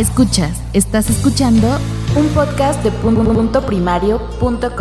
Escuchas, 0.00 0.62
estás 0.72 1.10
escuchando 1.10 1.78
un 2.16 2.26
podcast 2.28 2.82
de 2.82 2.90
punto 4.40 4.74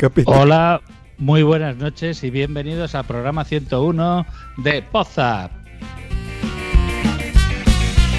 Capitán. 0.00 0.34
Hola, 0.34 0.80
muy 1.18 1.42
buenas 1.42 1.76
noches 1.76 2.24
y 2.24 2.30
bienvenidos 2.30 2.94
al 2.94 3.04
programa 3.04 3.44
101 3.44 4.24
de 4.56 4.80
Pozap. 4.80 5.50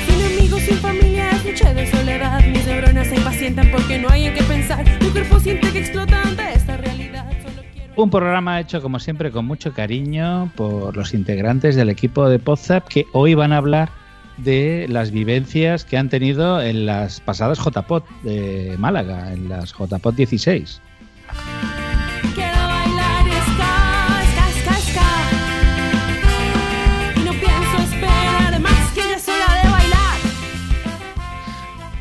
Sin 0.06 0.24
amigos, 0.24 0.62
sin 0.62 0.78
familia, 0.78 1.32
es 1.32 1.44
noche 1.44 1.74
de 1.74 1.88
soledad. 1.90 2.46
Mis 2.46 2.68
neuronas 2.68 3.08
se 3.08 3.16
impacientan 3.16 3.72
porque 3.72 3.98
no 3.98 4.10
hay 4.10 4.26
en 4.26 4.36
qué 4.36 4.44
pensar. 4.44 4.86
Mi 5.02 5.08
cuerpo 5.08 5.40
siente 5.40 5.72
que 5.72 5.80
explota 5.80 6.22
ante 6.22 6.54
esta 6.54 6.78
realidad. 6.78 7.26
Solo 7.42 7.64
quiero. 7.74 7.94
Un 7.96 8.12
programa 8.12 8.60
hecho 8.60 8.80
como 8.80 9.00
siempre 9.00 9.32
con 9.32 9.46
mucho 9.46 9.74
cariño 9.74 10.52
por 10.56 10.96
los 10.96 11.16
integrantes 11.16 11.76
del 11.76 11.90
equipo 11.90 12.30
de 12.30 12.38
Pozap 12.38 12.88
que 12.88 13.08
hoy 13.12 13.34
van 13.34 13.54
a 13.54 13.58
hablar 13.58 13.90
de 14.38 14.86
las 14.88 15.10
vivencias 15.10 15.84
que 15.84 15.98
han 15.98 16.10
tenido 16.10 16.62
en 16.62 16.86
las 16.86 17.22
pasadas 17.22 17.58
JPOT 17.58 18.08
de 18.22 18.76
Málaga, 18.78 19.34
en 19.34 19.50
las 19.50 19.74
JPOT 19.74 20.14
16. 20.14 20.80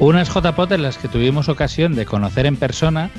Unas 0.01 0.31
JPOT 0.31 0.73
en 0.73 0.83
las 0.83 0.97
que 0.97 1.09
tuvimos 1.09 1.51
ocasión 1.51 1.95
de 1.95 2.07
conocer 2.07 2.47
en 2.47 2.57
persona 2.57 3.11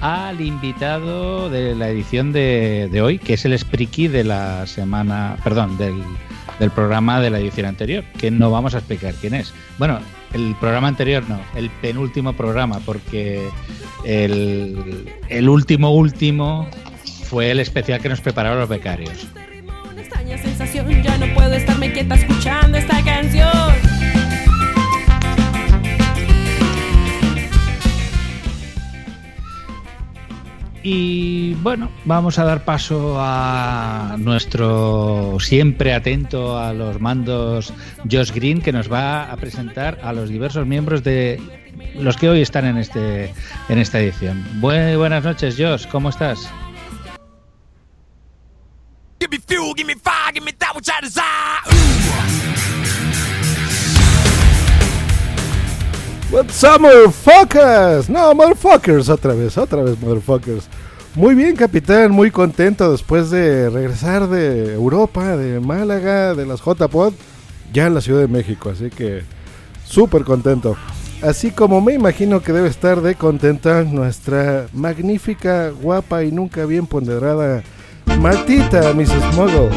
al 0.00 0.40
invitado 0.40 1.50
de 1.50 1.74
la 1.74 1.88
edición 1.88 2.32
de, 2.32 2.88
de 2.92 3.02
hoy, 3.02 3.18
que 3.18 3.34
es 3.34 3.44
el 3.44 3.58
Spriki 3.58 4.06
de 4.06 4.22
la 4.22 4.64
semana, 4.68 5.36
perdón, 5.42 5.76
del, 5.78 6.00
del 6.60 6.70
programa 6.70 7.20
de 7.20 7.30
la 7.30 7.40
edición 7.40 7.66
anterior, 7.66 8.04
que 8.16 8.30
no 8.30 8.52
vamos 8.52 8.76
a 8.76 8.78
explicar 8.78 9.14
quién 9.20 9.34
es. 9.34 9.52
Bueno, 9.78 9.98
el 10.32 10.54
programa 10.60 10.86
anterior 10.86 11.24
no, 11.28 11.40
el 11.56 11.70
penúltimo 11.82 12.32
programa, 12.34 12.78
porque 12.86 13.48
el, 14.04 15.12
el 15.28 15.48
último 15.48 15.90
último 15.90 16.68
fue 17.24 17.50
el 17.50 17.58
especial 17.58 18.00
que 18.00 18.10
nos 18.10 18.20
prepararon 18.20 18.60
los 18.60 18.68
becarios. 18.68 19.26
Y 30.90 31.52
bueno, 31.56 31.90
vamos 32.06 32.38
a 32.38 32.44
dar 32.44 32.64
paso 32.64 33.16
a 33.18 34.16
nuestro 34.18 35.36
siempre 35.38 35.92
atento 35.92 36.58
a 36.58 36.72
los 36.72 36.98
mandos 36.98 37.74
Josh 38.10 38.32
Green, 38.32 38.62
que 38.62 38.72
nos 38.72 38.90
va 38.90 39.30
a 39.30 39.36
presentar 39.36 39.98
a 40.02 40.14
los 40.14 40.30
diversos 40.30 40.66
miembros 40.66 41.04
de 41.04 41.42
los 41.94 42.16
que 42.16 42.30
hoy 42.30 42.40
están 42.40 42.64
en 42.64 42.78
este 42.78 43.34
en 43.68 43.78
esta 43.78 44.00
edición. 44.00 44.42
Bue- 44.62 44.96
buenas 44.96 45.24
noches, 45.24 45.56
Josh, 45.58 45.86
¿cómo 45.88 46.08
estás? 46.08 46.48
What's 56.30 56.62
up, 56.62 56.80
motherfuckers? 56.82 58.08
No, 58.10 58.34
motherfuckers, 58.34 59.08
otra 59.08 59.32
vez, 59.32 59.56
otra 59.56 59.82
vez, 59.82 59.98
motherfuckers. 59.98 60.68
Muy 61.18 61.34
bien, 61.34 61.56
capitán, 61.56 62.12
muy 62.12 62.30
contento 62.30 62.92
después 62.92 63.28
de 63.28 63.68
regresar 63.70 64.28
de 64.28 64.74
Europa, 64.74 65.36
de 65.36 65.58
Málaga, 65.58 66.32
de 66.32 66.46
las 66.46 66.60
JPod, 66.60 67.12
ya 67.72 67.88
en 67.88 67.94
la 67.94 68.00
Ciudad 68.00 68.20
de 68.20 68.28
México, 68.28 68.70
así 68.70 68.88
que 68.88 69.24
súper 69.84 70.22
contento. 70.22 70.76
Así 71.20 71.50
como 71.50 71.80
me 71.80 71.94
imagino 71.94 72.40
que 72.40 72.52
debe 72.52 72.68
estar 72.68 73.00
de 73.02 73.16
contenta 73.16 73.82
nuestra 73.82 74.68
magnífica, 74.72 75.70
guapa 75.70 76.22
y 76.22 76.30
nunca 76.30 76.64
bien 76.66 76.86
ponderada 76.86 77.64
Martita, 78.20 78.94
Mrs. 78.94 79.34
Muggle. 79.34 79.70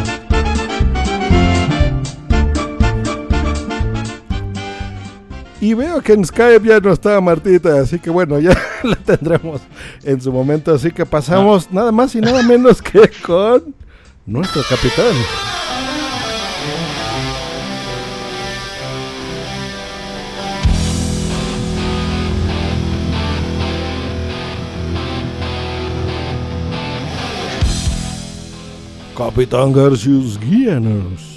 Y 5.61 5.75
veo 5.75 6.01
que 6.01 6.13
en 6.13 6.25
Skype 6.25 6.67
ya 6.67 6.79
no 6.79 6.91
está 6.91 7.21
Martita, 7.21 7.79
así 7.79 7.99
que 7.99 8.09
bueno, 8.09 8.39
ya 8.39 8.57
la 8.83 8.95
tendremos 8.95 9.61
en 10.03 10.19
su 10.19 10.33
momento. 10.33 10.73
Así 10.73 10.91
que 10.91 11.05
pasamos 11.05 11.71
nada 11.71 11.91
más 11.91 12.15
y 12.15 12.19
nada 12.19 12.41
menos 12.41 12.81
que 12.81 13.07
con 13.25 13.75
nuestro 14.25 14.63
capitán. 14.67 15.13
Capitán 29.15 29.71
Garcius, 29.71 30.39
guíanos. 30.39 31.30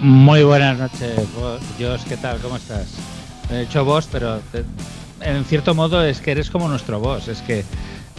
Muy 0.00 0.42
buenas 0.44 0.78
noches, 0.78 1.18
Josh, 1.78 2.02
¿qué 2.08 2.16
tal? 2.16 2.38
¿Cómo 2.38 2.56
estás? 2.56 2.86
He 3.52 3.62
hecho 3.62 3.84
vos, 3.84 4.08
pero 4.10 4.38
te- 4.52 4.64
en 5.20 5.44
cierto 5.44 5.74
modo 5.74 6.02
es 6.02 6.20
que 6.20 6.30
eres 6.30 6.48
como 6.50 6.68
nuestro 6.68 6.98
boss, 7.00 7.28
es 7.28 7.42
que 7.42 7.64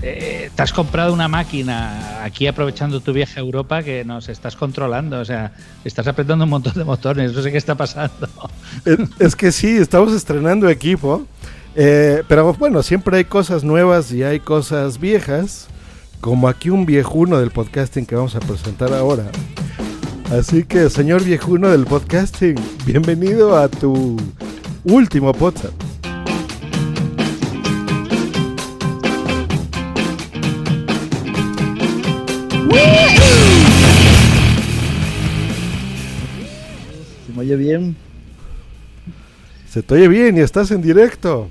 eh, 0.03 0.51
te 0.55 0.61
has 0.61 0.73
comprado 0.73 1.11
una 1.13 1.27
máquina 1.27 2.23
aquí 2.23 2.45
aprovechando 2.45 2.99
tu 3.01 3.13
viaje 3.13 3.39
a 3.39 3.43
Europa 3.43 3.81
que 3.81 4.03
nos 4.05 4.29
estás 4.29 4.55
controlando, 4.55 5.19
o 5.19 5.25
sea, 5.25 5.53
estás 5.83 6.05
apretando 6.07 6.43
un 6.43 6.51
montón 6.51 6.73
de 6.75 6.83
botones, 6.83 7.33
no 7.33 7.41
sé 7.41 7.51
qué 7.51 7.57
está 7.57 7.73
pasando. 7.75 8.29
Es, 8.85 8.97
es 9.19 9.35
que 9.35 9.51
sí, 9.51 9.77
estamos 9.77 10.13
estrenando 10.13 10.69
equipo. 10.69 11.25
eh, 11.75 12.23
pero 12.27 12.53
bueno, 12.53 12.83
siempre 12.83 13.17
hay 13.17 13.25
cosas 13.25 13.63
nuevas 13.63 14.11
y 14.11 14.23
hay 14.23 14.39
cosas 14.39 14.99
viejas. 14.99 15.67
Como 16.19 16.47
aquí 16.47 16.69
un 16.69 16.85
viejuno 16.85 17.39
del 17.39 17.49
podcasting 17.49 18.05
que 18.05 18.13
vamos 18.15 18.35
a 18.35 18.39
presentar 18.39 18.93
ahora. 18.93 19.23
Así 20.31 20.63
que, 20.63 20.89
señor 20.89 21.25
viejuno 21.25 21.67
del 21.67 21.83
podcasting, 21.83 22.55
bienvenido 22.85 23.57
a 23.57 23.67
tu 23.67 24.15
último 24.85 25.33
podcast. 25.33 25.73
¿Se 37.27 37.33
me 37.33 37.39
oye 37.39 37.57
bien? 37.57 37.97
Se 39.67 39.83
te 39.83 39.95
oye 39.95 40.07
bien 40.07 40.37
y 40.37 40.39
estás 40.39 40.71
en 40.71 40.81
directo. 40.81 41.49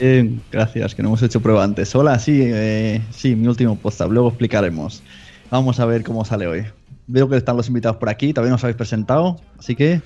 Bien, 0.00 0.42
gracias, 0.50 0.96
que 0.96 1.02
no 1.04 1.10
hemos 1.10 1.22
hecho 1.22 1.40
prueba 1.40 1.62
antes. 1.62 1.94
Hola, 1.94 2.18
sí, 2.18 2.40
eh, 2.42 3.02
sí, 3.12 3.36
mi 3.36 3.46
último 3.46 3.76
post 3.76 4.00
luego 4.00 4.30
explicaremos. 4.30 5.04
Vamos 5.48 5.78
a 5.78 5.86
ver 5.86 6.02
cómo 6.02 6.24
sale 6.24 6.48
hoy. 6.48 6.64
Veo 7.08 7.28
que 7.28 7.36
están 7.36 7.56
los 7.56 7.68
invitados 7.68 7.98
por 7.98 8.08
aquí, 8.08 8.32
todavía 8.32 8.50
no 8.50 8.56
os 8.56 8.64
habéis 8.64 8.76
presentado, 8.76 9.40
así 9.58 9.76
que 9.76 10.02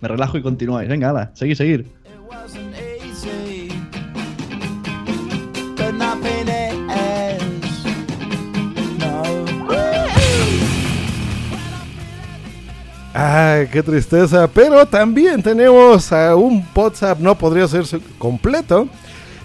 me 0.00 0.08
relajo 0.08 0.36
y 0.36 0.42
continuáis. 0.42 0.88
Venga, 0.88 1.10
ala, 1.10 1.30
seguid, 1.34 1.54
seguid. 1.54 1.86
Ay, 13.12 13.66
qué 13.70 13.82
tristeza. 13.82 14.48
Pero 14.48 14.86
también 14.86 15.42
tenemos 15.42 16.10
a 16.12 16.34
un 16.34 16.64
WhatsApp, 16.74 17.18
no 17.18 17.36
podría 17.36 17.68
ser 17.68 17.84
completo, 18.18 18.88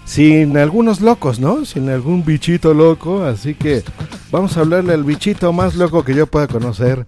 sin 0.05 0.57
algunos 0.57 1.01
locos, 1.01 1.39
¿no? 1.39 1.65
Sin 1.65 1.89
algún 1.89 2.23
bichito 2.23 2.73
loco. 2.73 3.23
Así 3.23 3.55
que 3.55 3.83
vamos 4.31 4.55
a 4.57 4.61
hablarle 4.61 4.93
al 4.93 5.03
bichito 5.03 5.51
más 5.51 5.75
loco 5.75 6.03
que 6.03 6.15
yo 6.15 6.27
pueda 6.27 6.47
conocer. 6.47 7.05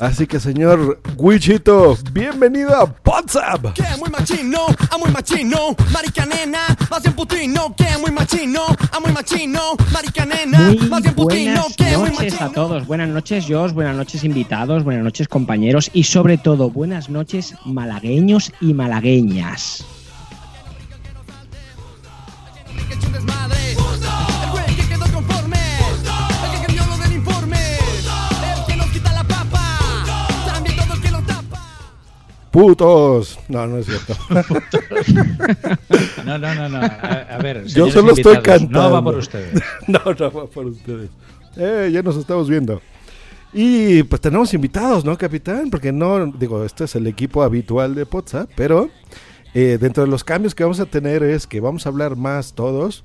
Así 0.00 0.26
que, 0.26 0.40
señor 0.40 1.00
Wichito, 1.16 1.96
bienvenido 2.12 2.74
a 2.74 2.92
WhatsApp. 3.04 3.74
Que 3.74 3.84
muy 4.00 4.10
machino, 4.10 4.66
a 4.90 4.98
muy 4.98 5.10
machino, 5.10 5.76
marica 5.92 6.26
nena, 6.26 6.60
más 6.90 7.02
bien 7.02 7.14
putino, 7.14 7.74
que 7.76 7.86
muy 8.00 8.10
machino, 8.10 8.62
a 8.90 8.98
muy 8.98 9.12
machino, 9.12 9.60
marica 9.92 10.26
nena, 10.26 10.58
Muy 10.58 10.78
más 10.88 11.02
bien 11.02 11.14
putino, 11.14 11.60
buenas 11.62 11.76
que 11.76 11.96
muy 11.96 12.10
noches 12.10 12.32
machino. 12.32 12.46
a 12.50 12.52
todos. 12.52 12.86
Buenas 12.86 13.08
noches, 13.08 13.44
Josh. 13.48 13.72
Buenas 13.72 13.94
noches, 13.96 14.24
invitados. 14.24 14.82
Buenas 14.82 15.04
noches, 15.04 15.28
compañeros. 15.28 15.90
Y 15.92 16.04
sobre 16.04 16.38
todo, 16.38 16.70
buenas 16.70 17.08
noches, 17.08 17.54
malagueños 17.64 18.52
y 18.60 18.74
malagueñas. 18.74 19.84
Putos. 32.54 33.36
No, 33.48 33.66
no 33.66 33.78
es 33.78 33.86
cierto. 33.86 34.14
No, 36.24 36.38
no, 36.38 36.54
no, 36.54 36.68
no. 36.68 36.78
A, 36.78 37.26
a 37.30 37.38
ver, 37.38 37.64
Yo 37.66 37.90
solo 37.90 38.12
estoy 38.12 38.38
cantando. 38.38 38.80
No 38.80 38.90
va 38.92 39.02
por 39.02 39.16
ustedes. 39.16 39.60
no, 39.88 40.00
no 40.04 40.30
va 40.30 40.46
por 40.46 40.66
ustedes. 40.66 41.10
Eh, 41.56 41.90
ya 41.92 42.00
nos 42.02 42.16
estamos 42.16 42.48
viendo. 42.48 42.80
Y 43.52 44.04
pues 44.04 44.20
tenemos 44.20 44.54
invitados, 44.54 45.04
¿no, 45.04 45.18
capitán? 45.18 45.68
Porque 45.68 45.90
no, 45.90 46.26
digo, 46.26 46.64
este 46.64 46.84
es 46.84 46.94
el 46.94 47.08
equipo 47.08 47.42
habitual 47.42 47.96
de 47.96 48.04
WhatsApp, 48.04 48.48
pero 48.54 48.88
eh, 49.54 49.78
dentro 49.80 50.04
de 50.04 50.10
los 50.10 50.24
cambios 50.24 50.54
que 50.54 50.64
vamos 50.64 50.80
a 50.80 50.86
tener 50.86 51.22
es 51.22 51.46
que 51.46 51.60
vamos 51.60 51.86
a 51.86 51.88
hablar 51.88 52.16
más 52.16 52.54
todos. 52.54 53.04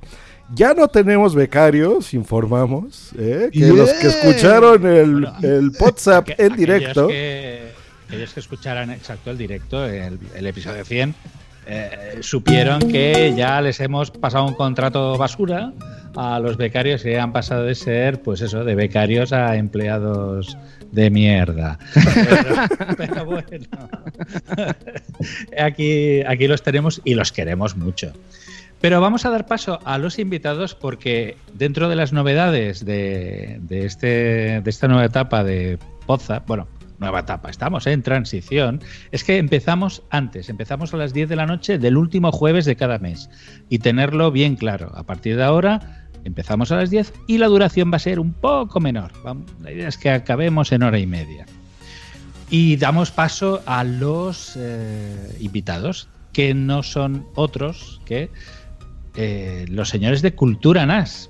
Ya 0.53 0.73
no 0.73 0.87
tenemos 0.87 1.35
becarios, 1.35 2.13
informamos, 2.15 3.11
¿eh? 3.19 3.51
que 3.53 3.67
los 3.67 3.91
que 3.93 4.07
escucharon 4.07 4.85
el, 4.85 5.11
Bueno, 5.21 5.37
el 5.43 5.71
WhatsApp 5.79 6.29
en 6.37 6.53
aquellos 6.53 6.57
directo. 6.57 7.07
Que, 7.07 7.71
aquellos 8.07 8.33
que 8.33 8.39
escucharan 8.39 8.89
exacto 8.89 9.29
el 9.29 9.37
directo, 9.37 9.85
el, 9.85 10.17
el 10.33 10.47
episodio 10.47 10.83
100, 10.83 11.13
eh, 11.71 12.17
supieron 12.21 12.79
que 12.79 13.35
ya 13.37 13.61
les 13.61 13.79
hemos 13.79 14.09
pasado 14.09 14.45
un 14.45 14.55
contrato 14.55 15.15
basura 15.19 15.71
a 16.15 16.39
los 16.39 16.57
becarios 16.57 17.03
que 17.03 17.19
han 17.19 17.31
pasado 17.31 17.63
de 17.63 17.75
ser, 17.75 18.23
pues 18.23 18.41
eso, 18.41 18.63
de 18.63 18.73
becarios 18.73 19.31
a 19.33 19.55
empleados 19.55 20.57
de 20.91 21.11
mierda. 21.11 21.77
Pero, 21.93 22.95
pero 22.97 23.25
bueno, 23.25 23.67
aquí, 25.59 26.21
aquí 26.23 26.47
los 26.47 26.63
tenemos 26.63 27.01
y 27.03 27.13
los 27.13 27.31
queremos 27.31 27.77
mucho. 27.77 28.13
Pero 28.81 28.99
vamos 28.99 29.27
a 29.27 29.29
dar 29.29 29.45
paso 29.45 29.79
a 29.83 29.99
los 29.99 30.17
invitados 30.17 30.73
porque 30.73 31.37
dentro 31.53 31.87
de 31.87 31.95
las 31.95 32.13
novedades 32.13 32.83
de, 32.83 33.59
de 33.61 33.85
este, 33.85 34.61
de 34.61 34.69
esta 34.69 34.87
nueva 34.87 35.05
etapa 35.05 35.43
de 35.43 35.77
Poza, 36.07 36.39
bueno, 36.47 36.67
nueva 36.99 37.21
etapa, 37.21 37.49
estamos 37.49 37.87
en 37.87 38.03
transición, 38.03 38.81
es 39.11 39.23
que 39.23 39.37
empezamos 39.37 40.03
antes, 40.09 40.49
empezamos 40.49 40.93
a 40.93 40.97
las 40.97 41.13
10 41.13 41.29
de 41.29 41.35
la 41.35 41.45
noche 41.45 41.77
del 41.77 41.97
último 41.97 42.31
jueves 42.31 42.65
de 42.65 42.75
cada 42.75 42.99
mes 42.99 43.29
y 43.69 43.79
tenerlo 43.79 44.31
bien 44.31 44.55
claro. 44.55 44.91
A 44.95 45.03
partir 45.03 45.35
de 45.35 45.43
ahora 45.43 46.07
empezamos 46.23 46.71
a 46.71 46.75
las 46.77 46.89
10 46.89 47.13
y 47.27 47.37
la 47.37 47.47
duración 47.47 47.91
va 47.91 47.97
a 47.97 47.99
ser 47.99 48.19
un 48.19 48.33
poco 48.33 48.79
menor. 48.79 49.11
La 49.61 49.71
idea 49.71 49.87
es 49.87 49.97
que 49.97 50.09
acabemos 50.09 50.71
en 50.71 50.83
hora 50.83 50.99
y 50.99 51.07
media. 51.07 51.45
Y 52.49 52.77
damos 52.77 53.11
paso 53.11 53.61
a 53.65 53.83
los 53.83 54.53
eh, 54.57 55.37
invitados, 55.39 56.09
que 56.33 56.53
no 56.53 56.83
son 56.83 57.25
otros 57.35 58.01
que 58.05 58.31
eh, 59.15 59.65
los 59.69 59.89
señores 59.89 60.21
de 60.21 60.33
Cultura 60.33 60.85
NAS, 60.85 61.29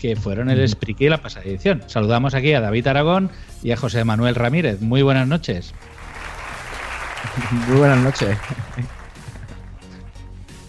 que 0.00 0.16
fueron 0.16 0.50
el 0.50 0.66
Spriki 0.68 1.04
de 1.04 1.10
la 1.10 1.22
pasada 1.22 1.44
edición. 1.46 1.82
Saludamos 1.86 2.34
aquí 2.34 2.52
a 2.54 2.60
David 2.60 2.86
Aragón 2.88 3.30
y 3.62 3.70
a 3.72 3.76
José 3.76 4.02
Manuel 4.04 4.34
Ramírez. 4.34 4.80
Muy 4.80 5.02
buenas 5.02 5.28
noches. 5.28 5.74
Muy 7.68 7.76
buenas 7.78 7.98
noches. 7.98 8.38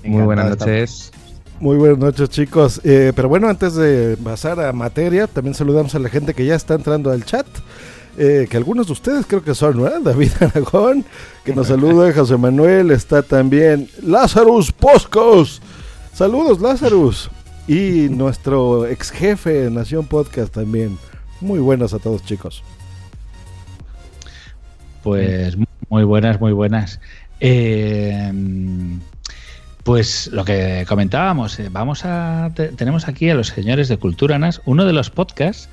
Muy 0.03 0.23
buenas 0.23 0.49
noches. 0.49 1.11
Muy 1.59 1.77
buenas 1.77 1.99
noches, 1.99 2.29
chicos. 2.29 2.81
Eh, 2.83 3.13
pero 3.15 3.29
bueno, 3.29 3.47
antes 3.47 3.75
de 3.75 4.17
pasar 4.23 4.59
a 4.59 4.73
materia, 4.73 5.27
también 5.27 5.53
saludamos 5.53 5.95
a 5.95 5.99
la 5.99 6.09
gente 6.09 6.33
que 6.33 6.45
ya 6.45 6.55
está 6.55 6.73
entrando 6.73 7.11
al 7.11 7.23
chat. 7.23 7.45
eh, 8.17 8.47
que 8.49 8.57
algunos 8.57 8.87
de 8.87 8.93
ustedes 8.93 9.25
creo 9.25 9.43
que 9.43 9.55
son, 9.55 9.77
¿no? 9.77 9.89
David 10.03 10.31
Aragón, 10.41 11.05
que 11.45 11.55
nos 11.55 11.67
saluda, 11.67 12.11
José 12.13 12.35
Manuel, 12.35 12.91
está 12.91 13.21
también 13.21 13.89
Lazarus 14.03 14.71
Poscos. 14.73 15.61
Saludos, 16.13 16.59
Lazarus. 16.59 17.29
Y 17.67 18.09
nuestro 18.09 18.85
ex 18.87 19.11
jefe 19.11 19.51
de 19.63 19.71
Nación 19.71 20.05
Podcast 20.05 20.53
también. 20.53 20.97
Muy 21.39 21.59
buenas 21.59 21.93
a 21.93 21.99
todos, 21.99 22.23
chicos. 22.25 22.63
Pues 25.03 25.55
muy 25.89 26.03
buenas, 26.03 26.39
muy 26.39 26.51
buenas. 26.53 26.99
Eh, 27.39 28.31
pues 29.83 30.27
lo 30.31 30.45
que 30.45 30.85
comentábamos, 30.87 31.59
eh, 31.59 31.69
vamos 31.71 32.05
a 32.05 32.51
te- 32.55 32.69
tenemos 32.69 33.07
aquí 33.07 33.29
a 33.29 33.35
los 33.35 33.47
señores 33.47 33.87
de 33.87 33.97
Cultura 33.97 34.37
NAS, 34.37 34.61
uno 34.65 34.85
de 34.85 34.93
los 34.93 35.09
podcasts 35.09 35.69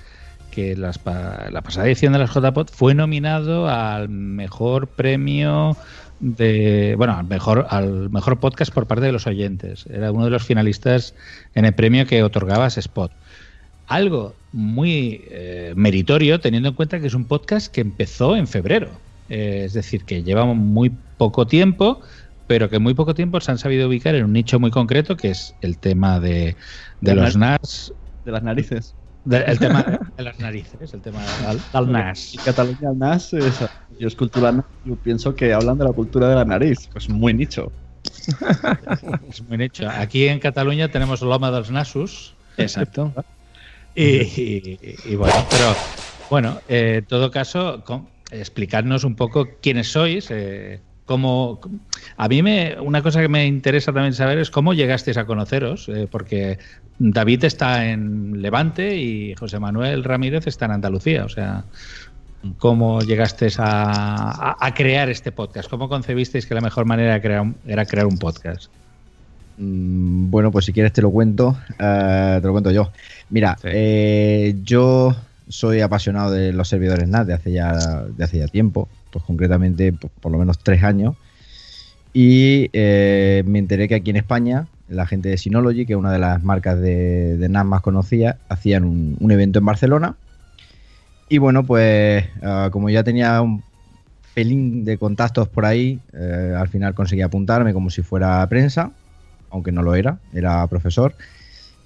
que 0.51 0.75
las 0.77 0.99
la 1.05 1.61
pasada 1.63 1.87
edición 1.87 2.15
de 2.15 2.21
las 2.21 2.31
JPod 2.33 2.69
fue 2.73 2.95
nominado 2.95 3.69
al 3.69 4.09
mejor 4.09 4.87
premio 4.89 5.77
de 6.21 6.95
bueno 6.97 7.17
al 7.17 7.27
mejor 7.27 7.67
al 7.71 8.11
mejor 8.11 8.41
podcast 8.41 8.73
por 8.73 8.87
parte 8.87 9.07
de 9.07 9.13
los 9.13 9.27
oyentes. 9.27 9.87
Era 9.87 10.13
uno 10.13 10.25
de 10.25 10.31
los 10.31 10.45
finalistas 10.45 11.15
en 11.55 11.65
el 11.65 11.75
premio 11.75 12.07
que 12.07 12.23
otorgaba 12.23 12.67
Spot 12.67 13.13
algo 13.89 14.35
muy 14.53 15.23
eh, 15.31 15.73
meritorio 15.75 16.41
teniendo 16.41 16.69
en 16.69 16.75
cuenta 16.75 17.01
que 17.01 17.07
es 17.07 17.15
un 17.15 17.25
podcast 17.25 17.73
que 17.73 17.81
empezó 17.81 18.37
en 18.37 18.47
febrero. 18.47 18.91
Eh, 19.29 19.63
es 19.65 19.73
decir, 19.73 20.05
que 20.05 20.23
llevamos 20.23 20.57
muy 20.57 20.93
poco 21.17 21.47
tiempo, 21.47 22.01
pero 22.47 22.69
que 22.69 22.77
en 22.77 22.83
muy 22.83 22.95
poco 22.95 23.15
tiempo 23.15 23.41
se 23.41 23.51
han 23.51 23.59
sabido 23.59 23.89
ubicar 23.89 24.15
en 24.15 24.25
un 24.25 24.33
nicho 24.33 24.61
muy 24.61 24.71
concreto 24.71 25.17
que 25.17 25.31
es 25.31 25.55
el 25.63 25.79
tema 25.79 26.21
de, 26.21 26.57
de 27.01 27.15
De 27.15 27.15
los 27.15 27.37
NAS. 27.37 27.93
De 28.25 28.33
las 28.33 28.43
narices. 28.43 28.95
De- 29.29 29.45
el 29.45 29.59
tema 29.59 30.01
de 30.17 30.23
las 30.25 30.39
narices, 30.39 30.93
el 30.95 31.01
tema 31.03 31.21
del, 31.49 31.61
del 31.73 31.93
NAS. 31.93 32.35
Y 32.35 32.39
Cataluña 32.39 32.89
al 32.91 32.99
NAS, 32.99 33.33
es, 33.35 33.59
yo 33.99 34.09
es 34.09 34.15
cultura 34.17 34.53
NAS, 34.53 34.65
yo 34.85 34.97
pienso 34.97 35.35
que 35.35 35.53
hablan 35.53 35.79
de 35.79 35.85
la 35.85 35.93
cultura 35.93 36.29
de 36.29 36.35
la 36.35 36.45
nariz. 36.45 36.89
Pues 36.93 37.09
muy 37.09 37.35
nicho. 37.35 37.73
Es 39.29 39.43
muy 39.43 39.59
nicho. 39.59 39.89
Aquí 39.89 40.29
en 40.29 40.39
Cataluña 40.41 40.89
tenemos 40.91 41.21
Loma 41.23 41.51
dels 41.51 41.71
Nasus. 41.71 42.37
Exacto. 42.57 43.13
Y, 43.95 44.23
y- 44.23 44.79
y 45.13 45.17
bueno, 45.17 45.35
pero 45.51 45.75
bueno, 46.31 46.61
eh, 46.69 46.97
en 46.99 47.07
todo 47.07 47.31
caso, 47.31 47.83
con- 47.85 48.09
explicadnos 48.31 49.05
un 49.05 49.17
poco 49.17 49.47
quiénes 49.63 49.89
sois, 49.93 50.31
eh, 50.31 50.83
A 51.17 52.29
mí 52.29 52.43
me, 52.43 52.77
una 52.81 53.03
cosa 53.03 53.21
que 53.21 53.29
me 53.29 53.47
interesa 53.47 53.93
también 53.93 54.13
saber 54.15 54.39
es 54.39 54.51
cómo 54.51 54.75
llegasteis 54.75 55.17
a 55.17 55.25
conoceros, 55.27 55.89
eh, 55.89 56.07
porque 56.11 56.59
David 56.99 57.45
está 57.45 57.87
en 57.91 58.43
Levante 58.43 58.97
y 58.97 59.35
José 59.35 59.59
Manuel 59.59 60.05
Ramírez 60.05 60.47
está 60.47 60.67
en 60.67 60.73
Andalucía, 60.73 61.25
o 61.25 61.29
sea, 61.29 61.67
¿cómo 62.59 63.01
llegasteis 63.01 63.59
a, 63.59 64.31
a- 64.31 64.57
a 64.61 64.75
crear 64.75 65.09
este 65.09 65.33
podcast? 65.33 65.69
¿Cómo 65.71 65.89
concebisteis 65.89 66.47
que 66.47 66.55
la 66.55 66.61
mejor 66.61 66.85
manera 66.85 67.15
de 67.15 67.21
crear 67.21 67.45
era 67.65 67.85
crear 67.87 68.07
un 68.07 68.19
podcast? 68.19 68.73
Mm, 69.57 70.31
Bueno, 70.31 70.51
pues 70.53 70.67
si 70.67 70.73
quieres 70.73 70.93
te 70.93 71.03
lo 71.03 71.11
cuento, 71.11 71.57
eh, 71.79 72.39
te 72.41 72.47
lo 72.47 72.53
cuento 72.53 72.71
yo. 72.71 72.93
Mira, 73.29 73.57
Sí. 73.61 73.69
eh, 73.73 74.55
yo 74.63 75.17
soy 75.49 75.81
apasionado 75.81 76.31
de 76.31 76.53
los 76.53 76.69
servidores 76.69 77.09
NAS 77.09 77.27
de 77.27 77.33
hace 77.35 77.53
ya, 77.53 78.05
de 78.09 78.25
hace 78.25 78.39
ya 78.39 78.49
tiempo, 78.49 78.89
pues 79.11 79.25
concretamente 79.25 79.93
por, 79.93 80.11
por 80.11 80.33
lo 80.33 80.39
menos 80.39 80.59
tres 80.59 80.83
años. 80.83 81.17
Y 82.13 82.71
eh, 82.73 83.43
me 83.47 83.59
enteré 83.59 83.89
que 83.89 83.97
aquí 83.97 84.11
en 84.11 84.17
España, 84.17 84.67
la 84.89 85.07
gente 85.07 85.29
de 85.29 85.39
Synology, 85.39 85.87
que 85.87 85.93
es 85.93 85.99
una 85.99 86.13
de 86.13 86.19
las 86.19 86.43
marcas 86.43 86.81
de, 86.81 87.37
de 87.37 87.49
más 87.49 87.83
conocidas, 87.83 88.37
hacían 88.49 88.85
un, 88.85 89.17
un 89.21 89.31
evento 89.31 89.59
en 89.59 89.65
Barcelona. 89.67 90.17
Y 91.29 91.39
bueno, 91.39 91.65
pues 91.65 92.25
ah, 92.43 92.71
como 92.73 92.89
ya 92.89 93.05
tenía 93.05 93.41
un 93.43 93.63
pelín 94.35 94.85
de 94.85 94.97
contactos 94.99 95.49
por 95.49 95.67
ahí, 95.67 96.01
eh, 96.15 96.55
al 96.57 96.69
final 96.69 96.95
conseguí 96.95 97.23
apuntarme 97.23 97.75
como 97.75 97.91
si 97.91 98.03
fuera 98.03 98.47
prensa 98.49 98.93
aunque 99.51 99.73
no 99.73 99.83
lo 99.83 99.95
era, 99.95 100.19
era 100.33 100.67
profesor. 100.67 101.15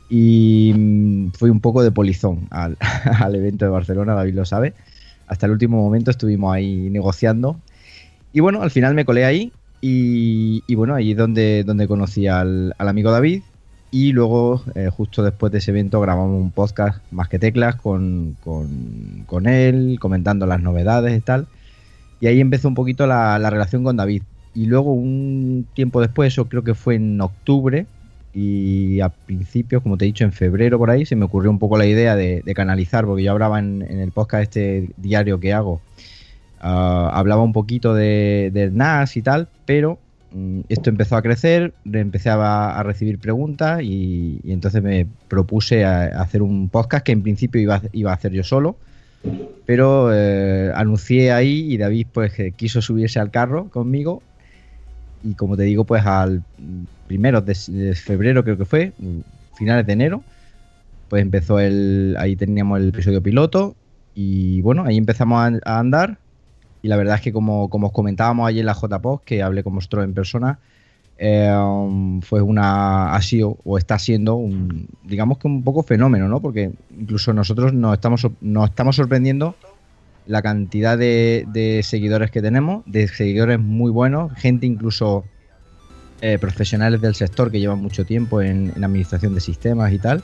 Y 0.08 0.72
mm, 0.74 1.30
fui 1.32 1.50
un 1.50 1.60
poco 1.60 1.82
de 1.82 1.90
polizón 1.90 2.46
al, 2.50 2.76
al 3.20 3.34
evento 3.34 3.64
de 3.64 3.70
Barcelona, 3.70 4.14
David 4.14 4.34
lo 4.34 4.44
sabe. 4.44 4.74
Hasta 5.32 5.46
el 5.46 5.52
último 5.52 5.82
momento 5.82 6.10
estuvimos 6.10 6.54
ahí 6.54 6.90
negociando. 6.90 7.56
Y 8.34 8.40
bueno, 8.40 8.60
al 8.60 8.70
final 8.70 8.94
me 8.94 9.06
colé 9.06 9.24
ahí. 9.24 9.50
Y, 9.80 10.62
bueno, 10.74 10.94
ahí 10.94 11.12
es 11.12 11.16
donde, 11.16 11.64
donde 11.64 11.88
conocí 11.88 12.26
al, 12.26 12.74
al 12.76 12.88
amigo 12.88 13.10
David. 13.10 13.42
Y 13.90 14.12
luego, 14.12 14.62
eh, 14.74 14.90
justo 14.94 15.22
después 15.22 15.50
de 15.50 15.58
ese 15.58 15.70
evento, 15.70 16.02
grabamos 16.02 16.38
un 16.38 16.50
podcast 16.50 17.02
más 17.10 17.30
que 17.30 17.38
teclas 17.38 17.76
con, 17.76 18.36
con, 18.44 19.24
con 19.26 19.46
él, 19.46 19.96
comentando 19.98 20.44
las 20.44 20.60
novedades 20.60 21.16
y 21.16 21.20
tal. 21.22 21.46
Y 22.20 22.26
ahí 22.26 22.38
empezó 22.38 22.68
un 22.68 22.74
poquito 22.74 23.06
la, 23.06 23.38
la 23.38 23.48
relación 23.48 23.84
con 23.84 23.96
David. 23.96 24.22
Y 24.54 24.66
luego 24.66 24.92
un 24.92 25.66
tiempo 25.74 26.02
después, 26.02 26.30
eso 26.34 26.44
creo 26.44 26.62
que 26.62 26.74
fue 26.74 26.96
en 26.96 27.18
octubre, 27.22 27.86
y 28.34 29.00
a 29.00 29.10
principios, 29.10 29.82
como 29.82 29.98
te 29.98 30.04
he 30.04 30.06
dicho, 30.06 30.24
en 30.24 30.32
febrero 30.32 30.78
por 30.78 30.90
ahí, 30.90 31.04
se 31.04 31.16
me 31.16 31.24
ocurrió 31.24 31.50
un 31.50 31.58
poco 31.58 31.76
la 31.76 31.86
idea 31.86 32.16
de, 32.16 32.42
canalizar, 32.54 33.04
porque 33.04 33.22
yo 33.22 33.32
hablaba 33.32 33.58
en, 33.58 33.82
el 33.82 34.10
podcast 34.10 34.42
este 34.44 34.90
diario 34.96 35.38
que 35.38 35.52
hago, 35.52 35.80
ah, 36.60 37.10
hablaba 37.12 37.42
un 37.42 37.52
poquito 37.52 37.94
de, 37.94 38.70
NAS 38.72 39.16
y 39.16 39.22
tal, 39.22 39.48
pero 39.66 39.98
mm, 40.32 40.60
esto 40.70 40.88
empezó 40.88 41.16
a 41.16 41.22
crecer, 41.22 41.74
re- 41.84 42.00
empecé 42.00 42.30
a, 42.30 42.82
recibir 42.82 43.18
preguntas 43.18 43.82
y, 43.82 44.40
entonces 44.46 44.82
me 44.82 45.06
propuse 45.28 45.84
a, 45.84 46.22
hacer 46.22 46.40
un 46.40 46.70
podcast 46.70 47.04
que 47.04 47.12
en 47.12 47.22
principio 47.22 47.60
iba, 47.60 47.76
a- 47.76 47.82
iba 47.92 48.12
a 48.12 48.14
hacer 48.14 48.32
yo 48.32 48.44
solo, 48.44 48.76
pero 49.66 50.10
eh, 50.12 50.72
anuncié 50.74 51.32
ahí 51.32 51.72
y 51.72 51.76
David 51.76 52.06
pues 52.12 52.32
quiso 52.56 52.80
subirse 52.82 53.20
al 53.20 53.30
carro 53.30 53.68
conmigo 53.68 54.20
y 55.22 55.34
como 55.34 55.56
te 55.56 55.62
digo 55.62 55.84
pues 55.84 56.04
al 56.04 56.42
mm, 57.12 57.16
primero 57.16 57.40
de, 57.40 57.94
febrero 57.94 58.42
creo 58.42 58.56
que 58.56 58.64
fue, 58.64 58.92
mm, 58.98 59.20
finales 59.56 59.86
de 59.86 59.92
enero, 59.92 60.22
pues 61.08 61.22
empezó 61.22 61.60
el, 61.60 62.16
ahí 62.18 62.36
teníamos 62.36 62.80
el 62.80 62.88
episodio 62.88 63.22
piloto 63.22 63.74
y 64.14 64.60
bueno, 64.62 64.84
ahí 64.84 64.96
empezamos 64.96 65.60
a, 65.64 65.78
andar 65.78 66.18
y 66.82 66.88
la 66.88 66.96
verdad 66.96 67.16
es 67.16 67.20
que 67.20 67.32
como, 67.32 67.68
como 67.68 67.88
os 67.88 67.92
comentábamos 67.92 68.48
ayer 68.48 68.60
en 68.60 68.66
la 68.66 68.74
JPOS, 68.74 69.20
que 69.22 69.42
hablé 69.42 69.62
con 69.62 69.74
vosotros 69.74 70.04
en 70.04 70.14
persona, 70.14 70.58
eh, 71.18 71.54
fue 72.22 72.40
una, 72.42 73.14
ha 73.14 73.22
sido 73.22 73.58
o 73.64 73.78
está 73.78 73.98
siendo 73.98 74.34
un, 74.34 74.88
digamos 75.04 75.38
que 75.38 75.46
un 75.46 75.62
poco 75.62 75.82
fenómeno, 75.82 76.28
¿no? 76.28 76.40
Porque 76.40 76.72
incluso 76.98 77.32
nosotros 77.32 77.72
nos 77.72 77.94
estamos, 77.94 78.26
nos 78.40 78.70
estamos 78.70 78.96
sorprendiendo 78.96 79.54
la 80.26 80.42
cantidad 80.42 80.98
de 80.98 81.80
seguidores 81.84 82.30
que 82.30 82.42
tenemos, 82.42 82.82
de 82.86 83.06
seguidores 83.06 83.60
muy 83.60 83.90
buenos, 83.90 84.32
gente 84.34 84.66
incluso 84.66 85.24
eh, 86.24 86.38
profesionales 86.38 87.00
del 87.00 87.16
sector 87.16 87.50
que 87.50 87.58
llevan 87.58 87.82
mucho 87.82 88.04
tiempo 88.04 88.40
en, 88.40 88.72
en 88.76 88.84
administración 88.84 89.34
de 89.34 89.40
sistemas 89.40 89.92
y 89.92 89.98
tal. 89.98 90.22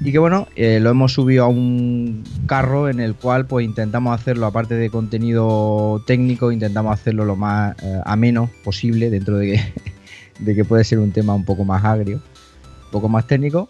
Y 0.00 0.10
que 0.10 0.18
bueno, 0.18 0.48
eh, 0.56 0.80
lo 0.80 0.88
hemos 0.88 1.12
subido 1.12 1.44
a 1.44 1.48
un 1.48 2.24
carro 2.46 2.88
en 2.88 3.00
el 3.00 3.14
cual 3.14 3.44
pues 3.46 3.66
intentamos 3.66 4.18
hacerlo, 4.18 4.46
aparte 4.46 4.74
de 4.74 4.88
contenido 4.88 6.02
técnico, 6.06 6.50
intentamos 6.50 6.94
hacerlo 6.94 7.26
lo 7.26 7.36
más 7.36 7.76
eh, 7.82 8.00
ameno 8.06 8.48
posible 8.64 9.10
dentro 9.10 9.36
de 9.36 9.52
que, 9.52 9.60
de 10.38 10.54
que 10.54 10.64
puede 10.64 10.82
ser 10.82 10.98
un 10.98 11.12
tema 11.12 11.34
un 11.34 11.44
poco 11.44 11.66
más 11.66 11.84
agrio, 11.84 12.16
un 12.84 12.90
poco 12.90 13.10
más 13.10 13.26
técnico. 13.26 13.68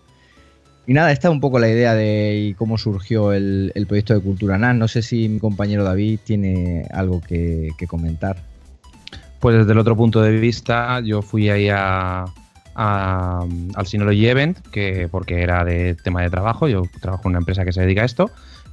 Y 0.86 0.92
nada, 0.92 1.10
esta 1.10 1.26
es 1.26 1.32
un 1.32 1.40
poco 1.40 1.58
la 1.58 1.68
idea 1.68 1.94
de 1.94 2.54
cómo 2.56 2.78
surgió 2.78 3.32
el, 3.32 3.72
proyecto 3.88 4.14
de 4.14 4.20
Cultura 4.20 4.58
NAS. 4.58 4.76
No 4.76 4.86
sé 4.86 5.02
si 5.02 5.28
mi 5.28 5.40
compañero 5.40 5.82
David 5.82 6.20
tiene 6.22 6.86
algo 6.92 7.20
que 7.20 7.72
comentar. 7.88 8.36
Pues 9.40 9.58
desde 9.58 9.72
el 9.72 9.78
otro 9.78 9.96
punto 9.96 10.22
de 10.22 10.38
vista, 10.38 11.00
yo 11.00 11.22
fui 11.22 11.50
ahí 11.50 11.68
a, 11.70 12.24
al 12.74 13.86
Synology 13.86 14.26
Event, 14.28 14.58
que 14.68 15.08
porque 15.10 15.42
era 15.42 15.64
de 15.64 15.94
tema 15.94 16.22
de 16.22 16.30
trabajo, 16.30 16.68
yo 16.68 16.82
trabajo 17.00 17.22
en 17.24 17.30
una 17.30 17.38
empresa 17.38 17.64
que 17.64 17.72
se 17.72 17.82
dedica 17.82 18.02
a 18.02 18.06
esto, 18.06 18.30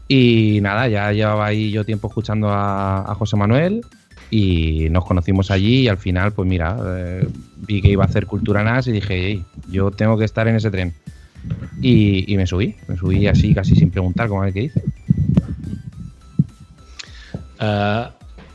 y 0.08 0.60
nada, 0.62 0.88
ya 0.88 1.12
llevaba 1.12 1.46
ahí 1.46 1.72
yo 1.72 1.86
tiempo 1.86 2.08
escuchando 2.08 2.50
a, 2.51 3.15
José 3.17 3.38
Manuel 3.38 3.82
y 4.29 4.88
nos 4.89 5.05
conocimos 5.05 5.51
allí 5.51 5.82
y 5.82 5.88
al 5.88 5.98
final, 5.98 6.34
pues 6.34 6.48
mira, 6.48 6.77
eh, 6.86 7.27
vi 7.67 7.82
que 7.82 7.89
iba 7.89 8.03
a 8.03 8.08
hacer 8.08 8.25
Cultura 8.25 8.63
NAS 8.63 8.88
y 8.88 8.91
dije, 8.91 9.13
"Ey, 9.13 9.46
yo 9.70 9.91
tengo 9.91 10.17
que 10.17 10.25
estar 10.25 10.48
en 10.48 10.55
ese 10.55 10.72
tren. 10.72 10.93
Y, 11.82 12.32
y 12.32 12.38
me 12.38 12.48
subí, 12.48 12.75
me 12.88 12.98
subí 12.98 13.27
así 13.27 13.53
casi 13.53 13.75
sin 13.75 13.91
preguntar, 13.91 14.27
como 14.29 14.41
a 14.41 14.46
ver 14.46 14.53
qué 14.53 14.60
dice. 14.62 14.82
Ah, 17.60 18.12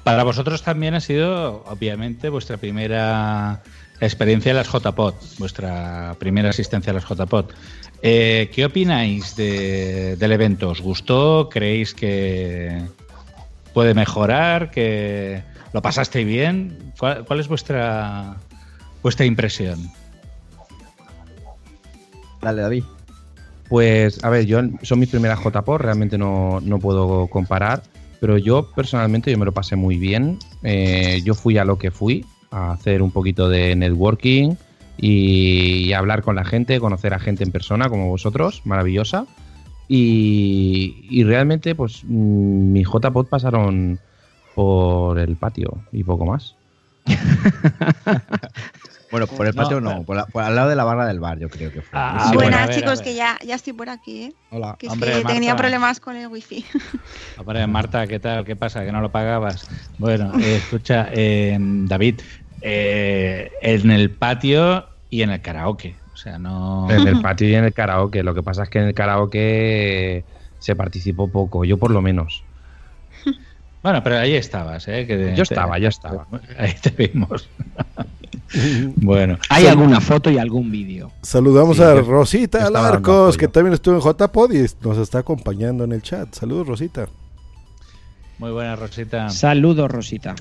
para 0.08 0.24
vosotros 0.24 0.62
también 0.62 0.94
ha 0.94 1.00
sido, 1.00 1.62
obviamente, 1.66 2.30
vuestra 2.30 2.56
primera 2.56 3.60
experiencia 4.00 4.48
en 4.52 4.56
las 4.56 4.66
JPod, 4.72 5.12
vuestra 5.38 6.16
primera 6.18 6.48
asistencia 6.48 6.92
a 6.92 6.94
las 6.94 7.04
JPod. 7.06 7.50
Eh, 8.00 8.50
¿Qué 8.54 8.64
opináis 8.64 9.36
de- 9.36 10.16
del 10.16 10.32
evento? 10.32 10.70
¿Os 10.70 10.80
gustó? 10.80 11.50
¿Creéis 11.52 11.92
que 11.92 12.86
puede 13.74 13.92
mejorar? 13.92 14.70
¿Que 14.70 15.42
lo 15.74 15.82
pasasteis 15.82 16.26
bien? 16.26 16.94
¿Cuál, 16.98 17.38
es 17.38 17.48
vuestra, 17.48 18.36
vuestra 19.02 19.26
impresión? 19.26 19.92
Dale, 22.40 22.62
David. 22.62 22.84
Pues, 23.68 24.24
a 24.24 24.30
ver, 24.30 24.46
yo 24.46 24.60
son 24.80 25.00
mis 25.00 25.10
primeras 25.10 25.38
JPOR, 25.40 25.82
realmente 25.82 26.16
no, 26.16 26.60
no 26.62 26.78
puedo 26.78 27.26
comparar, 27.26 27.82
pero 28.20 28.38
yo 28.38 28.70
personalmente 28.74 29.30
yo 29.30 29.38
me 29.38 29.44
lo 29.44 29.52
pasé 29.52 29.76
muy 29.76 29.96
bien. 29.96 30.38
Eh, 30.62 31.20
yo 31.24 31.34
fui 31.34 31.58
a 31.58 31.64
lo 31.64 31.78
que 31.78 31.90
fui, 31.90 32.24
a 32.50 32.72
hacer 32.72 33.02
un 33.02 33.10
poquito 33.10 33.48
de 33.48 33.76
networking 33.76 34.54
y, 34.96 35.86
y 35.86 35.92
hablar 35.92 36.22
con 36.22 36.36
la 36.36 36.44
gente, 36.44 36.80
conocer 36.80 37.14
a 37.14 37.18
gente 37.18 37.44
en 37.44 37.52
persona 37.52 37.88
como 37.88 38.08
vosotros, 38.08 38.62
maravillosa. 38.64 39.26
Y, 39.88 41.06
y 41.08 41.24
realmente, 41.24 41.74
pues, 41.74 42.02
mm, 42.04 42.72
mis 42.72 42.86
JPOD 42.86 43.26
pasaron 43.26 43.98
por 44.54 45.18
el 45.18 45.36
patio 45.36 45.82
y 45.92 46.04
poco 46.04 46.26
más. 46.26 46.54
Bueno, 49.10 49.26
por 49.26 49.46
el 49.46 49.54
patio 49.54 49.80
no, 49.80 50.04
por, 50.04 50.16
la- 50.16 50.26
por 50.26 50.42
al 50.42 50.54
lado 50.54 50.68
de 50.68 50.76
la 50.76 50.84
barra 50.84 51.06
del 51.06 51.20
bar, 51.20 51.38
yo 51.38 51.48
creo 51.48 51.70
que 51.72 51.80
fue. 51.82 51.98
Ah, 51.98 52.26
Sí, 52.30 52.34
Buenas 52.36 52.70
chicos, 52.70 53.00
que 53.00 53.14
ya, 53.14 53.38
ya 53.44 53.54
estoy 53.54 53.72
por 53.72 53.88
aquí, 53.88 54.24
¿eh? 54.24 54.34
Hola. 54.50 54.76
Que 54.78 54.86
es 54.86 54.92
Hombre, 54.92 55.12
que 55.12 55.24
tenía 55.24 55.56
problemas 55.56 56.00
con 56.00 56.16
el 56.16 56.28
wifi. 56.28 56.64
Hombre, 57.38 57.66
Marta, 57.66 58.06
¿qué 58.06 58.18
tal? 58.20 58.44
¿Qué 58.44 58.56
pasa? 58.56 58.84
¿Que 58.84 58.92
no 58.92 59.00
lo 59.00 59.10
pagabas? 59.10 59.66
Bueno, 59.96 60.32
eh, 60.40 60.56
escucha, 60.56 61.08
eh, 61.12 61.56
David, 61.60 62.20
eh, 62.60 63.50
en 63.62 63.90
el 63.90 64.16
patio 64.16 64.86
y 65.08 65.22
en 65.22 65.30
el 65.30 65.40
karaoke. 65.40 66.00
O 66.12 66.16
sea, 66.16 66.38
no. 66.38 66.90
En 66.90 67.06
el 67.06 67.20
patio 67.20 67.48
y 67.48 67.54
en 67.54 67.64
el 67.64 67.72
karaoke. 67.72 68.22
Lo 68.22 68.34
que 68.34 68.42
pasa 68.42 68.64
es 68.64 68.70
que 68.70 68.80
en 68.80 68.86
el 68.86 68.94
karaoke 68.94 70.26
se 70.58 70.74
participó 70.76 71.30
poco, 71.30 71.64
yo 71.64 71.78
por 71.78 71.92
lo 71.92 72.02
menos. 72.02 72.44
Bueno, 73.82 74.02
pero 74.02 74.18
ahí 74.18 74.34
estabas, 74.34 74.88
¿eh? 74.88 75.06
Que 75.06 75.34
Yo 75.36 75.42
estaba, 75.44 75.78
yo 75.78 75.88
estaba. 75.88 76.26
Ahí 76.58 76.74
te 76.82 76.90
vimos. 76.90 77.48
bueno. 78.96 79.38
¿Hay 79.50 79.66
alguna 79.66 80.00
foto 80.00 80.30
y 80.30 80.38
algún 80.38 80.70
vídeo? 80.70 81.12
Saludamos 81.22 81.76
Sí, 81.76 81.82
a 81.82 81.94
Rosita 81.94 82.66
Alarcos, 82.66 83.36
que 83.36 83.48
también 83.48 83.74
estuvo 83.74 83.94
en 83.96 84.00
JPod 84.00 84.52
y 84.52 84.66
nos 84.84 84.98
está 84.98 85.20
acompañando 85.20 85.84
en 85.84 85.92
el 85.92 86.02
chat. 86.02 86.34
Saludos, 86.34 86.66
Rosita. 86.66 87.08
Muy 88.38 88.50
buena, 88.50 88.76
Rosita. 88.76 89.30
Saludos, 89.30 89.90
Rosita. 89.90 90.34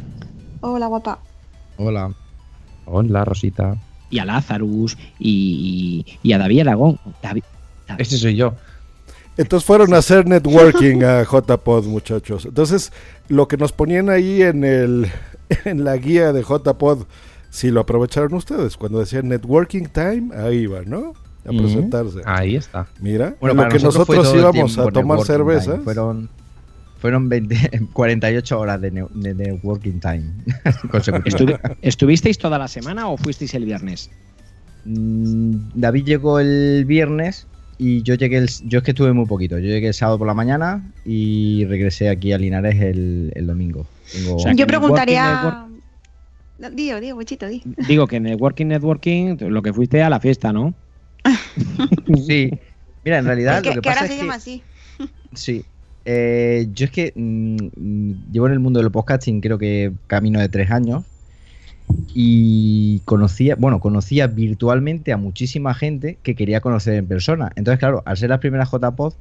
Hola, 0.62 0.88
guapa. 0.88 1.20
Hola. 1.77 2.12
Hola, 2.86 3.25
Rosita. 3.25 3.75
Y 4.10 4.20
a 4.20 4.25
Lazarus 4.25 4.98
y, 5.20 6.06
y 6.24 6.34
a 6.34 6.38
David 6.38 6.62
Aragón. 6.62 7.00
David, 7.22 7.44
Ese 7.98 8.17
soy 8.17 8.36
yo. 8.36 8.56
Entonces 9.38 9.65
fueron 9.65 9.94
a 9.94 9.98
hacer 9.98 10.27
networking 10.27 11.03
a 11.03 11.24
JPod, 11.24 11.86
muchachos. 11.86 12.46
Entonces, 12.46 12.91
lo 13.27 13.48
que 13.48 13.58
nos 13.58 13.72
ponían 13.72 14.10
ahí 14.10 14.41
en 14.41 14.63
el 14.63 15.08
en 15.65 15.84
la 15.84 15.96
guía 15.98 16.34
de 16.34 16.41
JPod, 16.44 17.06
si 17.50 17.70
lo 17.72 17.82
aprovecharon 17.82 18.34
ustedes, 18.34 18.77
cuando 18.77 19.00
decían 19.00 19.27
networking 19.29 19.86
time, 19.86 20.36
ahí 20.36 20.58
iba, 20.60 20.82
¿no? 20.86 21.13
A 21.46 21.50
presentarse. 21.51 22.20
Ahí 22.25 22.56
está. 22.58 22.88
Mira, 23.00 23.36
Bueno, 23.39 23.51
en 23.51 23.58
lo 23.58 23.63
para 23.63 23.77
que 23.77 23.84
nosotros, 23.84 24.34
íbamos 24.36 24.77
a 24.77 24.88
tomar 24.88 25.22
cervezas. 25.22 25.65
time. 25.75 25.84
Fueron, 25.86 26.29
fueron 27.00 27.29
20 27.29 27.88
48 27.94 28.60
horas 28.60 28.82
de, 28.82 28.91
ne- 28.91 29.08
de 29.13 29.34
networking 29.34 30.00
time 30.00 30.24
consecutivas. 30.91 31.39
¿estuvi- 31.62 31.77
¿Estuvisteis 31.82 32.38
toda 32.38 32.58
la 32.60 32.67
semana 32.67 33.08
o 33.08 33.15
fuisteis 33.17 33.53
el 33.53 33.63
viernes? 33.63 34.10
Mm, 34.84 35.56
David 35.75 36.03
llegó 36.06 36.39
el 36.39 36.84
viernes 36.86 37.48
y 37.77 38.01
yo 38.03 38.15
llegué 38.15 38.38
el, 38.38 38.50
yo 38.65 38.79
es 38.79 38.84
que 38.84 38.91
estuve 38.91 39.13
muy 39.13 39.25
poquito. 39.25 39.57
Yo 39.60 39.67
llegué 39.67 39.88
el 39.88 39.93
sábado 39.93 40.17
por 40.17 40.27
la 40.27 40.34
mañana 40.34 40.84
y 41.05 41.65
regresé 41.65 42.10
aquí 42.10 42.34
a 42.34 42.38
Linares 42.38 42.79
el, 42.81 43.31
el 43.36 43.48
domingo. 43.48 43.86
Tengo- 44.12 44.36
O 44.36 44.39
sea, 44.39 44.51
que 44.51 44.57
Yo 44.57 44.67
preguntaría. 44.67 45.67
No, 46.60 46.69
Digo, 46.72 47.00
digo, 47.00 47.17
Wichito, 47.17 47.48
di. 47.48 47.62
Digo 47.88 48.07
que 48.07 48.19
networking, 48.19 48.65
networking, 48.65 49.38
lo 49.41 49.62
que 49.62 49.74
fuiste 49.74 50.01
a 50.01 50.10
la 50.10 50.19
fiesta, 50.19 50.51
¿no? 50.51 50.74
sí. 52.27 52.51
Mira, 53.05 53.19
en 53.19 53.25
realidad 53.25 53.62
que 53.62 53.69
lo 53.69 53.75
que, 53.75 53.81
que 53.81 53.89
pasa 53.89 54.00
ahora 54.01 54.05
es 54.05 54.12
se 54.12 54.17
que 54.17 54.24
llama 54.24 54.36
así. 54.36 54.63
sí. 55.34 55.65
Eh, 56.05 56.67
yo 56.74 56.86
es 56.86 56.91
que 56.91 57.12
mm, 57.15 58.31
llevo 58.31 58.48
en 58.48 58.53
el 58.53 58.60
mundo 58.60 58.79
del 58.81 58.89
podcasting 58.91 59.41
creo 59.41 59.57
que 59.57 59.91
camino 60.07 60.39
de 60.39 60.48
tres 60.50 60.72
años 60.72 61.03
y 62.13 63.00
conocía, 63.06 63.56
bueno, 63.56 63.79
conocía 63.79 64.27
virtualmente 64.27 65.13
a 65.13 65.17
muchísima 65.17 65.74
gente 65.74 66.17
que 66.24 66.36
quería 66.36 66.62
conocer 66.62 66.96
en 66.96 67.08
persona. 67.08 67.51
Entonces, 67.56 67.79
claro, 67.79 68.03
al 68.06 68.17
ser 68.17 68.29
las 68.29 68.39
primeras 68.39 68.70
JPod, 68.72 69.13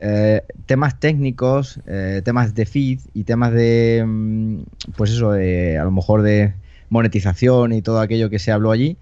eh, 0.00 0.42
temas 0.66 0.98
técnicos, 0.98 1.78
eh, 1.86 2.22
temas 2.24 2.54
de 2.54 2.66
feed 2.66 3.00
y 3.14 3.24
temas 3.24 3.52
de, 3.52 4.04
mm, 4.06 4.62
pues 4.96 5.10
eso, 5.12 5.32
a 5.32 5.84
lo 5.84 5.90
mejor 5.90 6.22
de 6.22 6.54
monetización 6.88 7.72
y 7.72 7.82
todo 7.82 8.00
aquello 8.00 8.28
que 8.30 8.38
se 8.38 8.52
habló 8.52 8.70
allí, 8.70 8.96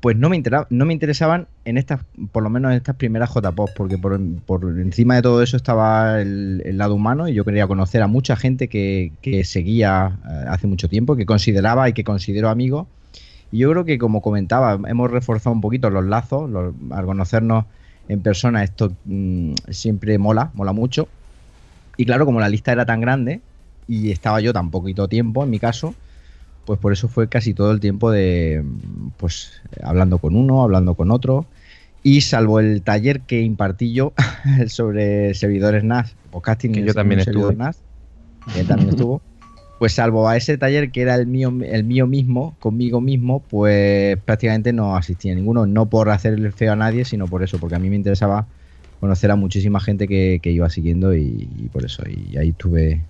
pues 0.00 0.16
no 0.16 0.28
me, 0.28 0.36
intera- 0.36 0.66
no 0.70 0.84
me 0.84 0.92
interesaban 0.92 1.48
en 1.64 1.78
estas, 1.78 2.00
por 2.32 2.42
lo 2.42 2.50
menos 2.50 2.70
en 2.70 2.76
estas 2.76 2.96
primeras 2.96 3.30
JPOS, 3.30 3.70
porque 3.76 3.98
por, 3.98 4.14
encima 4.78 5.16
de 5.16 5.22
todo 5.22 5.42
eso 5.42 5.56
estaba 5.56 6.20
el, 6.20 6.76
lado 6.76 6.94
humano 6.94 7.28
y 7.28 7.34
yo 7.34 7.44
quería 7.44 7.66
conocer 7.66 8.02
a 8.02 8.06
mucha 8.06 8.36
gente 8.36 8.68
que, 8.68 9.12
seguía 9.44 10.18
eh, 10.28 10.44
hace 10.48 10.66
mucho 10.66 10.88
tiempo, 10.88 11.16
que 11.16 11.26
consideraba 11.26 11.88
y 11.88 11.92
que 11.92 12.04
considero 12.04 12.50
amigos. 12.50 12.86
Y 13.50 13.58
yo 13.58 13.70
creo 13.70 13.84
que, 13.84 13.98
como 13.98 14.20
comentaba, 14.20 14.78
hemos 14.88 15.10
reforzado 15.10 15.54
un 15.54 15.60
poquito 15.60 15.88
los 15.88 16.04
lazos, 16.04 16.50
al 16.90 17.06
conocernos 17.06 17.64
en 18.08 18.20
persona 18.20 18.62
esto 18.62 18.92
mm, 19.04 19.54
siempre 19.70 20.18
mola, 20.18 20.50
mola 20.54 20.72
mucho. 20.72 21.08
Y 21.96 22.04
claro, 22.04 22.26
como 22.26 22.40
la 22.40 22.48
lista 22.48 22.72
era 22.72 22.84
tan 22.84 23.00
grande 23.00 23.40
y 23.88 24.10
estaba 24.10 24.40
yo 24.40 24.52
tan 24.52 24.70
poquito 24.70 25.08
tiempo, 25.08 25.44
en 25.44 25.50
mi 25.50 25.58
caso, 25.58 25.94
pues 26.66 26.80
por 26.80 26.92
eso 26.92 27.08
fue 27.08 27.28
casi 27.28 27.54
todo 27.54 27.70
el 27.70 27.80
tiempo 27.80 28.10
de, 28.10 28.62
pues, 29.16 29.62
hablando 29.82 30.18
con 30.18 30.36
uno, 30.36 30.62
hablando 30.62 30.94
con 30.94 31.10
otro. 31.12 31.46
Y 32.02 32.20
salvo 32.20 32.60
el 32.60 32.82
taller 32.82 33.20
que 33.20 33.40
impartí 33.40 33.92
yo 33.92 34.12
sobre 34.66 35.32
servidores 35.34 35.84
NAS, 35.84 36.14
podcasting 36.30 36.72
Que 36.72 36.84
yo 36.84 36.92
también 36.92 37.20
estuve. 37.20 37.54
NAS, 37.54 37.78
que 38.52 38.60
él 38.60 38.66
también 38.66 38.90
estuvo. 38.90 39.22
Pues 39.78 39.92
salvo 39.92 40.28
a 40.28 40.36
ese 40.36 40.58
taller 40.58 40.90
que 40.90 41.02
era 41.02 41.14
el 41.14 41.26
mío, 41.26 41.52
el 41.64 41.84
mío 41.84 42.06
mismo, 42.06 42.56
conmigo 42.58 43.00
mismo, 43.00 43.40
pues 43.40 44.16
prácticamente 44.24 44.72
no 44.72 44.96
asistía 44.96 45.32
a 45.32 45.34
ninguno, 45.36 45.66
no 45.66 45.86
por 45.86 46.10
hacerle 46.10 46.50
feo 46.50 46.72
a 46.72 46.76
nadie, 46.76 47.04
sino 47.04 47.26
por 47.26 47.42
eso, 47.42 47.58
porque 47.58 47.76
a 47.76 47.78
mí 47.78 47.90
me 47.90 47.96
interesaba 47.96 48.46
conocer 49.00 49.30
a 49.30 49.36
muchísima 49.36 49.78
gente 49.80 50.08
que, 50.08 50.40
que 50.42 50.50
iba 50.50 50.70
siguiendo 50.70 51.14
y, 51.14 51.48
y 51.58 51.68
por 51.68 51.84
eso, 51.84 52.02
y 52.08 52.38
ahí 52.38 52.48
estuve 52.50 53.02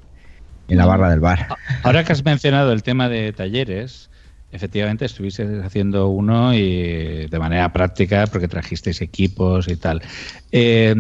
en 0.69 0.77
la 0.77 0.87
barra 0.87 1.11
del 1.11 1.21
bar. 1.21 1.49
Ahora 1.83 2.05
que 2.05 2.13
has 2.13 2.25
mencionado 2.25 2.73
el 2.73 2.83
tema 2.83 3.09
de 3.09 3.33
talleres, 3.33 4.11
efectivamente 4.53 5.05
estuviste 5.05 5.61
haciendo 5.65 6.09
uno 6.09 6.55
y 6.55 7.27
de 7.27 7.39
manera 7.39 7.73
práctica 7.73 8.27
porque 8.27 8.49
trajisteis 8.49 9.01
equipos 9.01 9.69
y 9.69 9.77
tal. 9.77 10.03
Eh, 10.53 10.95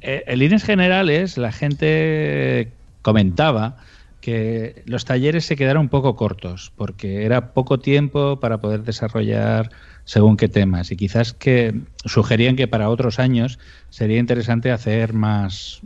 eh, 0.00 0.24
en 0.26 0.38
líneas 0.38 0.64
generales, 0.64 1.38
la 1.38 1.52
gente 1.52 2.72
comentaba 3.02 3.76
que 4.20 4.82
los 4.86 5.04
talleres 5.04 5.44
se 5.44 5.56
quedaron 5.56 5.82
un 5.82 5.88
poco 5.88 6.16
cortos 6.16 6.72
porque 6.76 7.24
era 7.24 7.52
poco 7.52 7.78
tiempo 7.78 8.40
para 8.40 8.58
poder 8.58 8.82
desarrollar 8.82 9.70
según 10.08 10.38
qué 10.38 10.48
temas 10.48 10.90
y 10.90 10.96
quizás 10.96 11.34
que 11.34 11.82
sugerían 12.06 12.56
que 12.56 12.66
para 12.66 12.88
otros 12.88 13.18
años 13.18 13.58
sería 13.90 14.18
interesante 14.18 14.70
hacer 14.70 15.12
más 15.12 15.82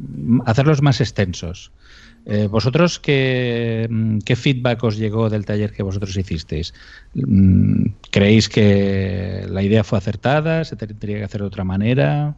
hacerlos 0.47 0.81
más 0.81 1.01
extensos. 1.01 1.73
Eh, 2.25 2.47
¿Vosotros 2.47 3.01
qué, 3.01 3.89
mm, 3.91 4.19
qué 4.19 4.37
feedback 4.37 4.85
os 4.85 4.97
llegó 4.97 5.29
del 5.29 5.45
taller 5.45 5.73
que 5.73 5.83
vosotros 5.83 6.17
hicisteis? 6.17 6.73
Mm, 7.15 7.87
¿Creéis 8.13 8.49
que 8.49 9.45
la 9.51 9.61
idea 9.61 9.83
fue 9.83 9.99
acertada? 9.99 10.65
¿Se 10.65 10.77
tendría 10.77 11.19
que 11.19 11.25
hacer 11.25 11.41
de 11.41 11.49
otra 11.49 11.65
manera? 11.65 12.37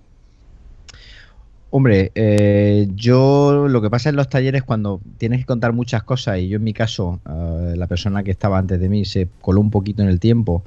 Hombre, 1.69 2.13
eh, 2.15 2.89
yo 2.95 3.69
lo 3.69 3.83
que 3.83 3.91
pasa 3.91 4.09
en 4.09 4.17
los 4.17 4.31
talleres 4.31 4.63
cuando 4.63 5.03
tienes 5.19 5.41
que 5.41 5.47
contar 5.47 5.75
muchas 5.75 6.03
cosas 6.03 6.39
y 6.39 6.49
yo 6.49 6.57
en 6.57 6.65
mi 6.65 6.73
caso, 6.73 7.21
eh, 7.29 7.75
la 7.77 7.87
persona 7.89 8.23
que 8.23 8.31
estaba 8.31 8.57
antes 8.57 8.81
de 8.81 8.89
mí 8.89 9.05
se 9.05 9.29
coló 9.43 9.61
un 9.61 9.71
poquito 9.71 10.01
en 10.03 10.09
el 10.09 10.19
tiempo, 10.19 10.65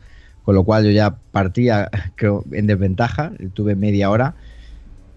con 0.47 0.55
lo 0.55 0.63
cual 0.63 0.85
yo 0.85 0.91
ya 0.91 1.13
partía 1.33 1.89
en 2.53 2.67
desventaja, 2.67 3.33
tuve 3.53 3.75
media 3.75 4.09
hora. 4.09 4.35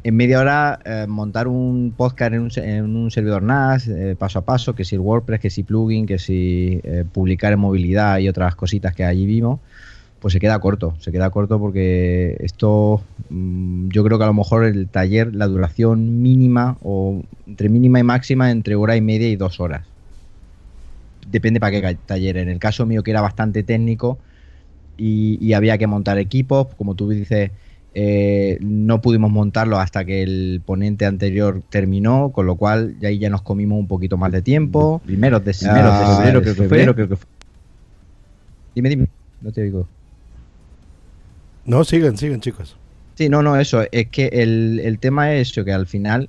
En 0.02 0.16
media 0.16 0.40
hora 0.40 0.80
eh, 0.84 1.06
montar 1.08 1.46
un 1.46 1.94
podcast 1.96 2.32
en 2.32 2.40
un, 2.40 2.50
en 2.56 2.96
un 2.96 3.12
servidor 3.12 3.44
NAS, 3.44 3.86
eh, 3.86 4.16
paso 4.18 4.40
a 4.40 4.44
paso, 4.44 4.74
que 4.74 4.84
si 4.84 4.96
el 4.96 5.00
WordPress, 5.02 5.38
que 5.38 5.50
si 5.50 5.62
plugin, 5.62 6.04
que 6.04 6.18
si 6.18 6.80
eh, 6.82 7.04
publicar 7.12 7.52
en 7.52 7.60
movilidad 7.60 8.18
y 8.18 8.28
otras 8.28 8.56
cositas 8.56 8.92
que 8.92 9.04
allí 9.04 9.24
vimos, 9.24 9.60
pues 10.18 10.32
se 10.32 10.40
queda 10.40 10.58
corto, 10.58 10.96
se 10.98 11.12
queda 11.12 11.30
corto 11.30 11.60
porque 11.60 12.36
esto 12.40 13.00
mm, 13.28 13.90
yo 13.90 14.02
creo 14.02 14.18
que 14.18 14.24
a 14.24 14.26
lo 14.26 14.34
mejor 14.34 14.64
el 14.64 14.88
taller, 14.88 15.32
la 15.32 15.46
duración 15.46 16.22
mínima 16.22 16.76
o 16.82 17.22
entre 17.46 17.68
mínima 17.68 18.00
y 18.00 18.02
máxima 18.02 18.50
entre 18.50 18.74
hora 18.74 18.96
y 18.96 19.00
media 19.00 19.28
y 19.28 19.36
dos 19.36 19.60
horas. 19.60 19.86
Depende 21.30 21.60
para 21.60 21.80
qué 21.80 21.96
taller. 22.04 22.36
En 22.36 22.48
el 22.48 22.58
caso 22.58 22.84
mío 22.84 23.04
que 23.04 23.12
era 23.12 23.20
bastante 23.20 23.62
técnico 23.62 24.18
y, 25.00 25.38
y 25.40 25.54
había 25.54 25.78
que 25.78 25.86
montar 25.86 26.18
equipos, 26.18 26.68
como 26.76 26.94
tú 26.94 27.08
dices, 27.08 27.50
eh, 27.92 28.58
no 28.60 29.00
pudimos 29.00 29.32
montarlo 29.32 29.78
hasta 29.78 30.04
que 30.04 30.22
el 30.22 30.62
ponente 30.64 31.06
anterior 31.06 31.62
terminó, 31.70 32.30
con 32.30 32.46
lo 32.46 32.54
cual 32.54 32.96
ya 33.00 33.08
ahí 33.08 33.18
ya 33.18 33.30
nos 33.30 33.42
comimos 33.42 33.78
un 33.78 33.88
poquito 33.88 34.16
más 34.16 34.30
de 34.30 34.42
tiempo. 34.42 35.00
Primeros 35.04 35.44
de, 35.44 35.54
primeros 35.54 35.98
de 35.98 36.06
febrero 36.06 36.40
de 36.40 36.44
creo 36.44 36.54
que 36.54 36.68
fue. 36.68 36.94
creo 36.94 37.08
que 37.08 37.16
fue. 37.16 37.26
Dime, 38.74 38.88
dime, 38.90 39.06
no 39.40 39.50
te 39.50 39.62
oigo. 39.62 39.88
No, 41.64 41.82
sigan, 41.84 42.16
sigan, 42.16 42.40
chicos. 42.40 42.76
Sí, 43.16 43.28
no, 43.28 43.42
no, 43.42 43.56
eso. 43.56 43.82
Es 43.90 44.08
que 44.08 44.26
el, 44.26 44.80
el 44.84 44.98
tema 44.98 45.32
es 45.34 45.50
eso, 45.50 45.64
que 45.64 45.72
al 45.72 45.86
final, 45.86 46.28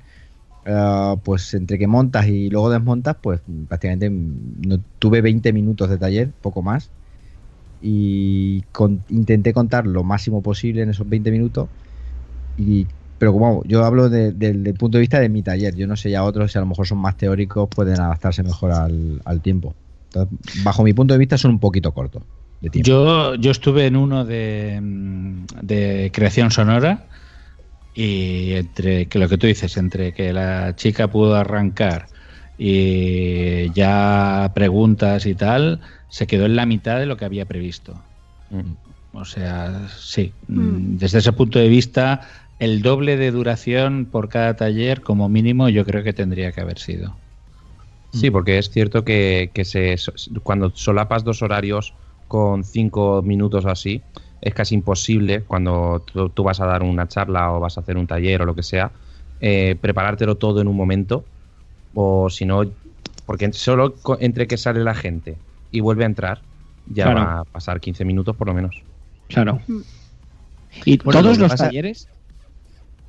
ah, 0.66 1.16
pues 1.24 1.54
entre 1.54 1.78
que 1.78 1.88
montas 1.88 2.28
y 2.28 2.50
luego 2.50 2.72
desmontas, 2.72 3.18
pues 3.22 3.40
prácticamente 3.68 4.10
mm, 4.10 4.62
no, 4.68 4.80
tuve 4.98 5.22
20 5.22 5.54
minutos 5.54 5.90
de 5.90 5.98
taller, 5.98 6.30
poco 6.42 6.64
más. 6.64 6.90
Y 7.82 8.64
con- 8.72 9.06
intenté 9.10 9.54
contar 9.54 9.88
lo 9.88 10.04
máximo 10.04 10.42
posible 10.44 10.84
en 10.84 10.90
esos 10.92 11.10
20 11.10 11.32
minutos. 11.32 11.70
Y, 12.56 12.88
pero 13.18 13.34
como 13.34 13.64
yo 13.66 13.86
hablo 13.86 14.10
de- 14.10 14.32
del 14.34 14.74
punto 14.76 14.98
de 14.98 15.02
vista 15.02 15.20
de 15.20 15.30
mi 15.30 15.44
taller, 15.44 15.76
yo 15.76 15.88
no 15.88 15.96
sé 15.96 16.12
ya 16.12 16.24
otros, 16.24 16.52
si 16.52 16.58
a 16.58 16.62
lo 16.62 16.68
mejor 16.68 16.88
son 16.88 17.00
más 17.00 17.18
teóricos, 17.18 17.70
pueden 17.70 18.00
adaptarse 18.00 18.44
mejor 18.44 18.72
al, 18.72 19.22
al 19.26 19.42
tiempo. 19.42 19.76
Entonces, 20.14 20.40
bajo 20.64 20.84
mi 20.84 20.94
punto 20.94 21.14
de 21.14 21.20
vista 21.20 21.38
son 21.38 21.52
un 21.52 21.60
poquito 21.60 21.94
cortos 21.94 22.24
de 22.60 22.70
tiempo. 22.70 22.90
Yo, 22.90 23.36
yo 23.36 23.52
estuve 23.52 23.86
en 23.88 23.96
uno 23.98 24.24
de, 24.24 24.80
de 25.62 26.12
creación 26.14 26.52
sonora 26.52 27.10
y 27.94 28.54
entre 28.54 29.10
que 29.10 29.20
lo 29.20 29.30
que 29.30 29.38
tú 29.38 29.48
dices, 29.48 29.78
entre 29.78 30.14
que 30.14 30.34
la 30.34 30.76
chica 30.76 31.10
pudo 31.10 31.36
arrancar 31.36 32.10
y 32.58 33.72
ya 33.72 34.52
preguntas 34.56 35.26
y 35.26 35.36
tal, 35.36 35.82
se 36.08 36.28
quedó 36.28 36.46
en 36.46 36.56
la 36.56 36.66
mitad 36.66 37.00
de 37.00 37.06
lo 37.06 37.18
que 37.18 37.26
había 37.26 37.48
previsto. 37.48 38.04
O 39.12 39.26
sea, 39.26 39.88
sí, 39.90 40.34
mm, 40.48 40.98
desde 40.98 41.20
ese 41.20 41.34
punto 41.34 41.60
de 41.60 41.68
vista, 41.70 42.22
el 42.60 42.82
doble 42.82 43.18
de 43.18 43.32
duración 43.32 44.10
por 44.12 44.30
cada 44.30 44.56
taller, 44.56 45.02
como 45.02 45.30
mínimo, 45.30 45.70
yo 45.70 45.86
creo 45.86 46.04
que 46.04 46.14
tendría 46.14 46.52
que 46.52 46.62
haber 46.62 46.80
sido. 46.80 47.20
Sí, 48.12 48.30
porque 48.30 48.58
es 48.58 48.70
cierto 48.70 49.04
que, 49.06 49.52
que 49.54 49.64
se, 49.66 49.96
cuando 50.44 50.72
solapas 50.72 51.24
dos 51.24 51.42
horarios 51.42 51.96
con 52.28 52.64
cinco 52.64 53.22
minutos 53.22 53.66
o 53.66 53.70
así, 53.70 54.04
es 54.42 54.54
casi 54.54 54.76
imposible 54.76 55.46
cuando 55.46 56.04
tú, 56.12 56.30
tú 56.30 56.44
vas 56.44 56.60
a 56.60 56.66
dar 56.66 56.84
una 56.84 57.08
charla 57.08 57.54
o 57.54 57.60
vas 57.60 57.78
a 57.78 57.82
hacer 57.82 57.98
un 57.98 58.08
taller 58.08 58.42
o 58.42 58.46
lo 58.46 58.56
que 58.56 58.64
sea, 58.64 58.94
eh, 59.40 59.78
preparártelo 59.82 60.38
todo 60.38 60.62
en 60.62 60.68
un 60.68 60.76
momento. 60.76 61.26
O 61.94 62.30
si 62.30 62.46
no, 62.46 62.64
porque 63.26 63.52
solo 63.54 63.96
entre 64.20 64.48
que 64.48 64.58
sale 64.58 64.84
la 64.84 64.96
gente 64.96 65.36
y 65.72 65.80
vuelve 65.82 66.04
a 66.04 66.08
entrar, 66.08 66.42
ya 66.88 67.06
Claro. 67.06 67.20
va 67.20 67.40
a 67.40 67.44
pasar 67.46 67.80
15 67.80 68.06
minutos 68.06 68.36
por 68.36 68.48
lo 68.48 68.54
menos. 68.54 68.76
Claro. 69.28 69.60
Y 70.86 70.98
Bueno, 70.98 71.22
todos 71.22 71.38
los 71.38 71.56
talleres. 71.56 72.08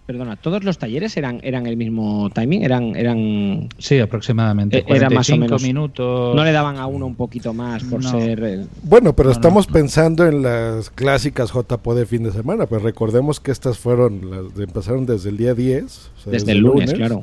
Perdona, 0.05 0.35
todos 0.35 0.65
los 0.65 0.79
talleres 0.79 1.17
eran, 1.17 1.39
eran 1.45 1.65
el 1.67 1.77
mismo 1.77 2.29
timing, 2.35 2.65
eran, 2.65 2.97
eran. 2.97 3.69
Sí, 3.79 4.01
aproximadamente. 4.01 4.79
Eh, 4.79 4.85
era 4.89 5.09
más 5.09 5.31
o 5.31 5.35
45 5.35 5.39
menos. 5.45 5.63
minutos. 5.63 6.35
No 6.35 6.45
le 6.45 6.51
daban 6.51 6.77
a 6.79 6.87
uno 6.87 7.07
un 7.07 7.15
poquito 7.15 7.55
más 7.55 7.85
por 7.85 8.03
No. 8.03 8.11
ser. 8.11 8.43
el- 8.43 8.69
Bueno, 8.83 9.13
pero 9.15 9.29
No, 9.29 9.33
estamos 9.33 9.69
no. 9.69 9.73
pensando 9.75 10.27
en 10.27 10.43
las 10.43 10.91
clásicas 10.91 11.53
JPO 11.53 11.95
de 11.95 12.05
fin 12.07 12.25
de 12.25 12.33
semana. 12.33 12.67
Pues 12.67 12.83
recordemos 12.83 13.39
que 13.39 13.53
estas 13.53 13.79
fueron, 13.79 14.29
las 14.29 14.55
de- 14.57 14.65
empezaron 14.65 15.07
desde 15.07 15.31
el 15.31 15.37
día 15.37 15.55
10. 15.55 16.11
o 16.19 16.21
sea, 16.25 16.33
Desde 16.33 16.51
el 16.53 16.59
lunes, 16.59 16.93
claro. 16.95 17.23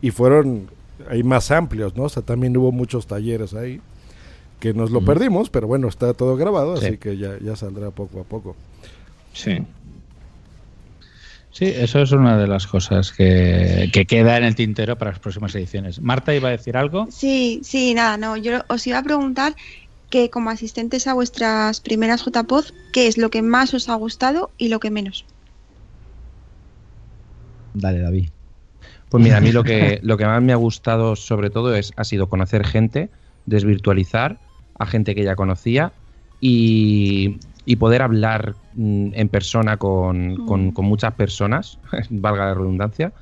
Y 0.00 0.12
fueron 0.12 0.68
ahí 1.08 1.22
más 1.22 1.50
amplios, 1.50 1.96
¿no? 1.96 2.04
O 2.04 2.08
sea, 2.08 2.22
también 2.22 2.56
hubo 2.56 2.72
muchos 2.72 3.06
talleres 3.06 3.54
ahí 3.54 3.80
que 4.58 4.74
nos 4.74 4.90
lo 4.90 5.02
perdimos, 5.02 5.48
pero 5.48 5.66
bueno, 5.66 5.88
está 5.88 6.12
todo 6.12 6.36
grabado, 6.36 6.76
Sí. 6.76 6.86
así 6.86 6.98
que 6.98 7.16
ya, 7.16 7.38
ya 7.40 7.56
saldrá 7.56 7.90
poco 7.90 8.20
a 8.20 8.24
poco. 8.24 8.56
Sí. 9.32 9.58
Sí, 11.52 11.64
eso 11.64 12.00
es 12.00 12.12
una 12.12 12.36
de 12.38 12.46
las 12.46 12.66
cosas 12.66 13.10
que, 13.10 13.90
que 13.92 14.06
queda 14.06 14.36
en 14.36 14.44
el 14.44 14.54
tintero 14.54 14.96
para 14.96 15.12
las 15.12 15.20
próximas 15.20 15.54
ediciones. 15.54 16.00
Marta 16.00 16.34
iba 16.34 16.48
a 16.48 16.52
decir 16.52 16.76
algo. 16.76 17.08
Sí, 17.10 17.60
sí, 17.64 17.94
nada, 17.94 18.16
no. 18.18 18.36
Yo 18.36 18.60
os 18.68 18.86
iba 18.86 18.98
a 18.98 19.02
preguntar 19.02 19.56
que 20.10 20.28
como 20.30 20.50
asistentes 20.50 21.06
a 21.06 21.14
vuestras 21.14 21.80
primeras 21.80 22.22
JPOD, 22.24 22.66
¿qué 22.92 23.06
es 23.08 23.16
lo 23.18 23.30
que 23.30 23.42
más 23.42 23.72
os 23.74 23.88
ha 23.88 23.94
gustado 23.94 24.50
y 24.58 24.68
lo 24.68 24.78
que 24.78 24.90
menos? 24.90 25.24
Dale, 27.74 28.00
David. 28.00 28.28
Pues 29.10 29.22
mira, 29.22 29.38
a 29.38 29.40
mí 29.40 29.52
lo 29.52 29.64
que, 29.64 30.00
lo 30.02 30.16
que 30.16 30.24
más 30.26 30.42
me 30.42 30.52
ha 30.52 30.56
gustado 30.56 31.16
sobre 31.16 31.50
todo 31.50 31.74
es, 31.74 31.92
ha 31.96 32.04
sido 32.04 32.28
conocer 32.28 32.64
gente, 32.66 33.10
desvirtualizar 33.46 34.40
a 34.78 34.86
gente 34.86 35.14
que 35.14 35.24
ya 35.24 35.36
conocía 35.36 35.92
y, 36.40 37.40
y 37.64 37.76
poder 37.76 38.02
hablar 38.02 38.56
mm, 38.72 39.10
en 39.14 39.28
persona 39.28 39.76
con, 39.76 40.36
con- 40.38 40.72
con 40.72 40.84
muchas 40.86 41.14
personas, 41.14 41.78
valga 42.10 42.46
la 42.46 42.54
redundancia, 42.54 43.12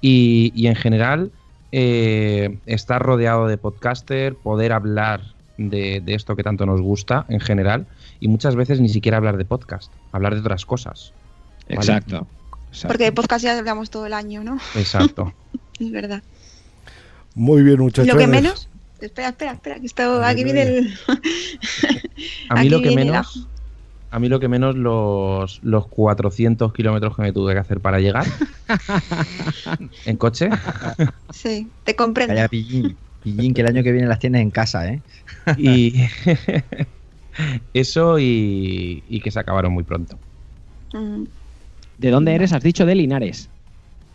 y, 0.00 0.52
y 0.54 0.66
en 0.68 0.74
general 0.76 1.32
eh, 1.72 2.60
estar 2.66 3.02
rodeado 3.02 3.46
de 3.46 3.58
podcaster, 3.58 4.36
poder 4.38 4.72
hablar 4.72 5.36
de, 5.56 6.00
de 6.00 6.14
esto 6.14 6.36
que 6.36 6.42
tanto 6.42 6.66
nos 6.66 6.80
gusta 6.80 7.26
en 7.28 7.40
general 7.40 7.88
y 8.20 8.28
muchas 8.28 8.56
veces 8.56 8.80
ni 8.80 8.88
siquiera 8.88 9.18
hablar 9.18 9.36
de 9.36 9.44
podcast, 9.44 9.92
hablar 10.12 10.34
de 10.34 10.40
otras 10.40 10.66
cosas. 10.66 11.14
¿vale? 11.68 11.76
Exacto. 11.76 12.28
Porque 12.86 13.04
de 13.04 13.12
podcast 13.12 13.44
ya 13.44 13.58
hablamos 13.58 13.90
todo 13.90 14.06
el 14.06 14.12
año, 14.12 14.42
¿no? 14.44 14.58
Exacto. 14.74 15.32
Es 15.80 15.90
verdad. 15.90 16.22
Muy 17.34 17.62
bien, 17.62 17.80
muchachos. 17.80 18.06
Lo 18.06 18.18
que 18.18 18.26
menos. 18.26 18.68
Espera, 19.00 19.30
espera, 19.30 19.52
espera, 19.52 19.80
que 19.80 19.86
esto, 19.86 20.22
aquí 20.22 20.44
viene 20.44 20.62
el. 20.62 20.94
A 22.48 22.54
mí 22.54 22.60
Aquí 22.60 22.68
lo 22.68 22.80
que 22.80 22.94
menos, 22.94 23.48
a 24.10 24.18
mí 24.20 24.28
lo 24.28 24.38
que 24.38 24.48
menos 24.48 24.76
los, 24.76 25.60
los 25.64 25.88
400 25.88 26.72
kilómetros 26.72 27.16
que 27.16 27.22
me 27.22 27.32
tuve 27.32 27.54
que 27.54 27.58
hacer 27.58 27.80
para 27.80 27.98
llegar 27.98 28.26
en 30.04 30.16
coche. 30.18 30.50
Sí, 31.32 31.68
te 31.84 31.96
comprendo. 31.96 32.34
Calla, 32.34 32.48
pillín. 32.48 32.96
Pillín, 33.24 33.54
que 33.54 33.62
el 33.62 33.68
año 33.68 33.82
que 33.82 33.90
viene 33.90 34.06
las 34.06 34.20
tienes 34.20 34.42
en 34.42 34.50
casa, 34.50 34.86
¿eh? 34.86 35.02
Y 35.56 36.04
eso 37.74 38.18
y, 38.20 39.02
y 39.08 39.20
que 39.20 39.30
se 39.30 39.40
acabaron 39.40 39.72
muy 39.72 39.82
pronto. 39.82 40.16
Mm, 40.92 41.24
¿De 41.98 42.10
dónde 42.10 42.34
eres? 42.34 42.52
Has 42.52 42.62
dicho 42.62 42.84
de 42.86 42.94
Linares. 42.94 43.48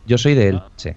Yo 0.05 0.17
soy 0.17 0.35
de 0.35 0.49
Elche. 0.49 0.95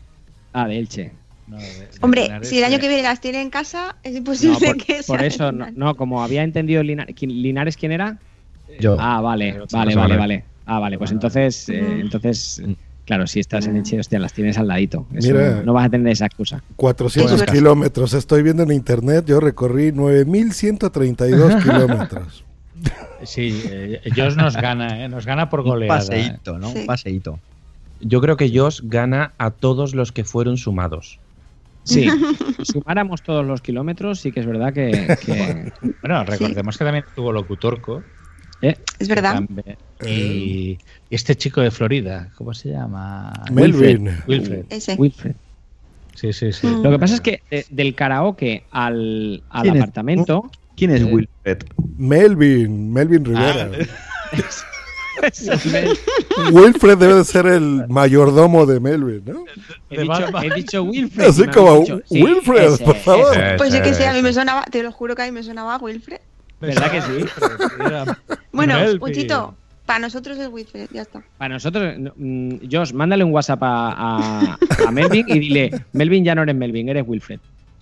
Ah, 0.52 0.66
de 0.66 0.78
Elche. 0.78 1.12
No, 1.46 1.58
de- 1.58 1.64
de 1.64 1.88
Hombre, 2.00 2.22
Linares, 2.24 2.48
si 2.48 2.58
el 2.58 2.64
año 2.64 2.78
que 2.78 2.88
viene 2.88 3.02
las 3.02 3.20
tiene 3.20 3.40
en 3.42 3.50
casa, 3.50 3.96
es 4.02 4.12
No, 4.12 4.18
imposible 4.18 4.66
por, 4.66 4.76
que 4.76 5.00
por 5.06 5.18
sea 5.18 5.26
eso, 5.26 5.46
de 5.46 5.52
no, 5.52 5.66
no, 5.74 5.96
como 5.96 6.22
había 6.22 6.42
entendido 6.42 6.82
Linares. 6.82 7.14
¿quién- 7.16 7.30
¿Linares 7.42 7.76
quién 7.76 7.92
era? 7.92 8.18
Yo. 8.78 8.96
Ah, 9.00 9.20
vale, 9.20 9.52
Pero 9.52 9.66
vale, 9.72 9.94
vale, 9.96 10.16
vale. 10.16 10.44
Ah, 10.66 10.78
vale, 10.78 10.96
pues 10.98 11.10
entonces, 11.10 11.68
eh, 11.68 11.98
entonces, 12.00 12.62
claro, 13.04 13.26
si 13.26 13.40
estás 13.40 13.66
en 13.66 13.76
Elche, 13.76 13.98
hostia, 13.98 14.20
las 14.20 14.32
tienes 14.32 14.56
al 14.58 14.68
ladito. 14.68 15.06
Eso 15.12 15.32
Mira. 15.32 15.62
no 15.64 15.72
vas 15.72 15.86
a 15.86 15.90
tener 15.90 16.12
esa 16.12 16.26
excusa. 16.26 16.62
400 16.76 17.42
Qué 17.42 17.52
kilómetros. 17.52 18.14
Estoy 18.14 18.44
viendo 18.44 18.62
en 18.62 18.70
internet. 18.70 19.24
Yo 19.26 19.40
recorrí 19.40 19.90
9132 19.90 21.56
kilómetros. 21.64 22.44
Sí, 23.24 23.62
eh, 23.70 24.00
Josh 24.16 24.34
nos 24.36 24.56
gana, 24.56 25.04
¿eh? 25.04 25.08
nos 25.08 25.26
gana 25.26 25.50
por 25.50 25.60
Un 25.60 25.66
goleada. 25.66 25.96
¿eh? 25.96 25.98
paseíto, 26.00 26.58
¿no? 26.58 26.70
Sí. 26.72 26.78
Un 26.80 26.86
paseíto. 26.86 27.38
Yo 28.00 28.20
creo 28.20 28.36
que 28.36 28.50
Josh 28.56 28.80
gana 28.84 29.34
a 29.38 29.50
todos 29.50 29.94
los 29.94 30.12
que 30.12 30.24
fueron 30.24 30.56
sumados. 30.56 31.18
Sí, 31.84 32.08
si 32.58 32.64
sumáramos 32.72 33.22
todos 33.22 33.44
los 33.44 33.60
kilómetros, 33.62 34.20
sí 34.20 34.32
que 34.32 34.40
es 34.40 34.46
verdad 34.46 34.72
que. 34.72 34.90
que- 35.24 35.72
Bueno, 36.02 36.24
recordemos 36.24 36.76
que 36.78 36.84
también 36.84 37.04
tuvo 37.14 37.32
locutorco. 37.32 38.02
eh, 38.62 38.76
Es 38.98 39.08
verdad. 39.08 39.42
Y 40.06 40.78
este 41.10 41.34
chico 41.36 41.60
de 41.60 41.70
Florida, 41.70 42.30
¿cómo 42.36 42.54
se 42.54 42.70
llama? 42.70 43.32
Melvin. 43.52 44.10
Wilfred. 44.26 44.64
Ese. 44.70 44.94
Wilfred. 44.94 45.34
Sí, 46.14 46.32
sí, 46.32 46.52
sí. 46.52 46.66
Mm. 46.66 46.82
Lo 46.82 46.90
que 46.90 46.98
pasa 46.98 47.14
es 47.14 47.20
que 47.20 47.40
de- 47.50 47.66
del 47.70 47.94
karaoke 47.94 48.64
al, 48.70 49.42
al 49.50 49.68
apartamento. 49.70 50.50
¿Quién 50.80 50.90
es 50.92 51.02
Eh, 51.02 51.04
Wilfred? 51.04 51.58
Melvin. 51.98 52.90
Melvin 52.92 53.22
Rivera. 53.24 53.68
he, 54.32 54.40
Wilfred 56.52 56.96
debe 56.96 57.14
de 57.16 57.24
ser 57.24 57.44
el 57.46 57.86
mayordomo 57.88 58.64
de 58.64 58.80
Melvin, 58.80 59.22
¿no? 59.26 59.44
dicho, 59.90 60.38
he 60.42 60.54
dicho 60.54 60.82
Wilfred. 60.84 61.26
Así 61.28 61.46
como 61.48 61.80
dicho, 61.80 62.00
sí, 62.08 62.22
Wilfred, 62.22 62.72
ese, 62.72 62.84
por 62.84 62.96
favor. 62.96 63.36
ese. 63.36 63.56
Pues 63.58 63.74
yo 63.74 63.82
que 63.82 63.92
sé, 63.92 64.06
a 64.06 64.12
mí 64.12 64.18
Ese, 64.18 64.22
me 64.22 64.30
ese. 64.30 64.40
sonaba, 64.40 64.64
te 64.64 64.82
lo 64.82 64.90
juro 64.92 65.14
que 65.14 65.22
a 65.22 65.26
mí 65.26 65.32
me 65.32 65.42
sonaba 65.42 65.76
Wilfred. 65.76 66.18
¿Verdad 66.60 66.90
que 66.90 67.02
sí? 67.02 67.24
Bueno, 68.52 68.74
Melvin. 68.78 69.02
Uchito, 69.02 69.54
para 69.84 69.98
nosotros 69.98 70.38
es 70.38 70.48
Wilfred, 70.48 70.88
ya 70.92 71.02
está. 71.02 71.22
Para 71.36 71.54
nosotros, 71.54 71.98
no, 71.98 72.12
mm, 72.16 72.54
Josh, 72.72 72.92
mándale 72.92 73.22
un 73.22 73.32
WhatsApp 73.32 73.62
a, 73.62 73.90
a- 73.92 74.58
a 74.86 74.90
Melvin 74.90 75.26
y 75.28 75.38
dile: 75.38 75.84
Melvin 75.92 76.24
ya 76.24 76.34
no 76.34 76.42
eres 76.42 76.56
Melvin, 76.56 76.88
eres 76.88 77.04
Wilfred. 77.06 77.38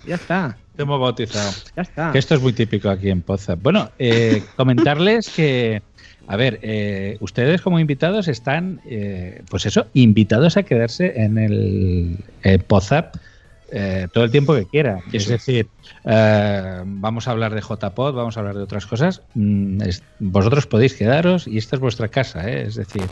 Ya 0.07 0.17
está, 0.17 0.57
Te 0.79 0.85
hemos 0.85 1.01
bautizado. 1.01 1.51
ya 1.75 1.83
está. 1.83 2.13
Que 2.13 2.21
esto 2.21 2.37
es 2.37 2.41
muy 2.41 2.53
típico 2.53 2.89
aquí 2.89 3.11
en 3.11 3.21
Poza. 3.23 3.57
Bueno, 3.57 3.91
eh, 3.99 4.45
comentarles 4.57 5.29
que, 5.29 5.83
a 6.29 6.37
ver, 6.37 6.61
eh, 6.63 7.17
ustedes 7.19 7.61
como 7.63 7.81
invitados 7.81 8.29
están, 8.29 8.81
eh, 8.87 9.43
pues 9.51 9.67
eso, 9.67 9.87
invitados 9.95 10.57
a 10.57 10.63
quedarse 10.63 11.21
en 11.21 11.37
el 11.37 12.61
Pozap 12.69 13.17
eh, 13.73 14.07
todo 14.13 14.23
el 14.23 14.31
tiempo 14.31 14.55
que 14.55 14.67
quieran. 14.67 15.01
Es 15.13 15.27
decir, 15.27 15.67
eh, 16.05 16.83
vamos 16.87 17.27
a 17.27 17.33
hablar 17.33 17.53
de 17.57 17.61
JPod, 17.61 18.15
vamos 18.15 18.37
a 18.37 18.41
hablar 18.41 18.55
de 18.55 18.63
otras 18.63 18.87
cosas. 18.87 19.23
Mm, 19.35 19.83
es- 19.83 20.05
vosotros 20.21 20.69
podéis 20.69 20.95
quedaros 20.95 21.49
y 21.49 21.59
esta 21.59 21.75
es 21.75 21.81
vuestra 21.81 22.07
casa, 22.07 22.49
¿eh? 22.49 22.63
es 22.69 22.77
decir. 22.77 23.03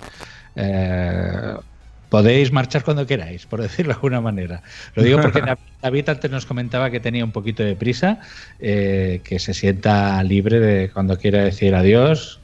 Podéis 2.09 2.53
marchar 2.53 2.85
cuando 2.85 3.07
queráis, 3.07 3.47
por 3.47 3.61
decirlo 3.61 3.91
de 3.93 3.95
alguna 3.97 4.21
manera. 4.21 4.63
Lo 4.95 5.03
digo 5.03 5.21
porque 5.21 5.43
Dav- 5.43 5.59
David 5.83 6.09
antes 6.09 6.31
nos 6.31 6.47
comentaba 6.47 6.91
que 6.91 7.01
tenía 7.01 7.25
un 7.25 7.33
poquito 7.33 7.63
de 7.65 7.75
prisa, 7.75 8.21
eh, 8.61 9.21
que 9.25 9.39
se 9.39 9.55
sienta 9.55 10.23
libre 10.23 10.61
de 10.61 10.91
cuando 10.91 11.19
quiera 11.19 11.43
decir 11.43 11.75
adiós, 11.75 12.39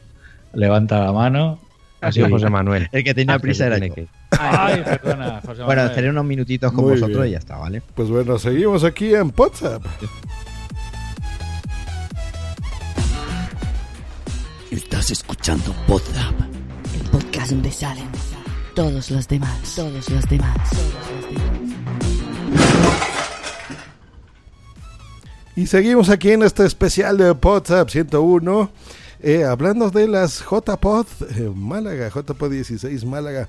levanta 0.53 0.99
la 0.99 1.13
mano. 1.13 1.61
Ha 2.01 2.11
sido 2.11 2.29
José 2.29 2.51
Manuel. 2.51 2.89
El 2.91 3.05
que 3.05 3.15
tenía 3.15 3.37
Ah, 3.37 3.39
prisa 3.39 3.67
era 3.67 3.79
yo. 3.79 3.95
que. 3.95 4.09
Ay, 4.33 4.83
perdona, 4.85 5.41
José 5.41 5.63
Bueno, 5.63 5.67
Manuel. 5.67 5.87
estaré 5.91 6.11
unos 6.11 6.25
minutitos 6.25 6.73
con 6.73 6.85
Muy 6.85 6.95
vosotros 6.95 7.19
bien. 7.19 7.29
y 7.29 7.31
ya 7.33 7.39
está, 7.39 7.57
¿vale? 7.59 7.81
Pues 7.95 8.09
bueno, 8.09 8.39
seguimos 8.41 8.83
aquí 8.83 9.15
en 9.15 9.33
WhatsApp. 9.37 9.85
Estás 14.71 15.11
escuchando 15.11 15.75
Podzap, 15.87 16.35
el 16.95 17.11
podcast 17.11 17.51
donde 17.51 17.71
salen 17.71 18.07
todos 18.75 19.11
los 19.11 19.29
demás, 19.29 19.75
todos 19.75 19.93
los 19.93 20.07
demás, 20.29 20.71
todos 20.71 20.95
los 21.21 21.31
demás. 21.31 21.53
Y 25.55 25.67
seguimos 25.67 26.09
aquí 26.09 26.31
en 26.31 26.43
este 26.43 26.65
especial 26.65 27.19
de 27.19 27.31
WhatsApp 27.33 27.91
101. 27.91 28.71
eh, 29.21 29.45
hablando 29.45 29.91
de 29.91 30.09
las 30.09 30.41
JPod 30.41 31.07
eh, 31.37 31.53
Málaga, 31.55 32.09
JPod 32.09 32.51
16 32.51 33.05
Málaga. 33.05 33.49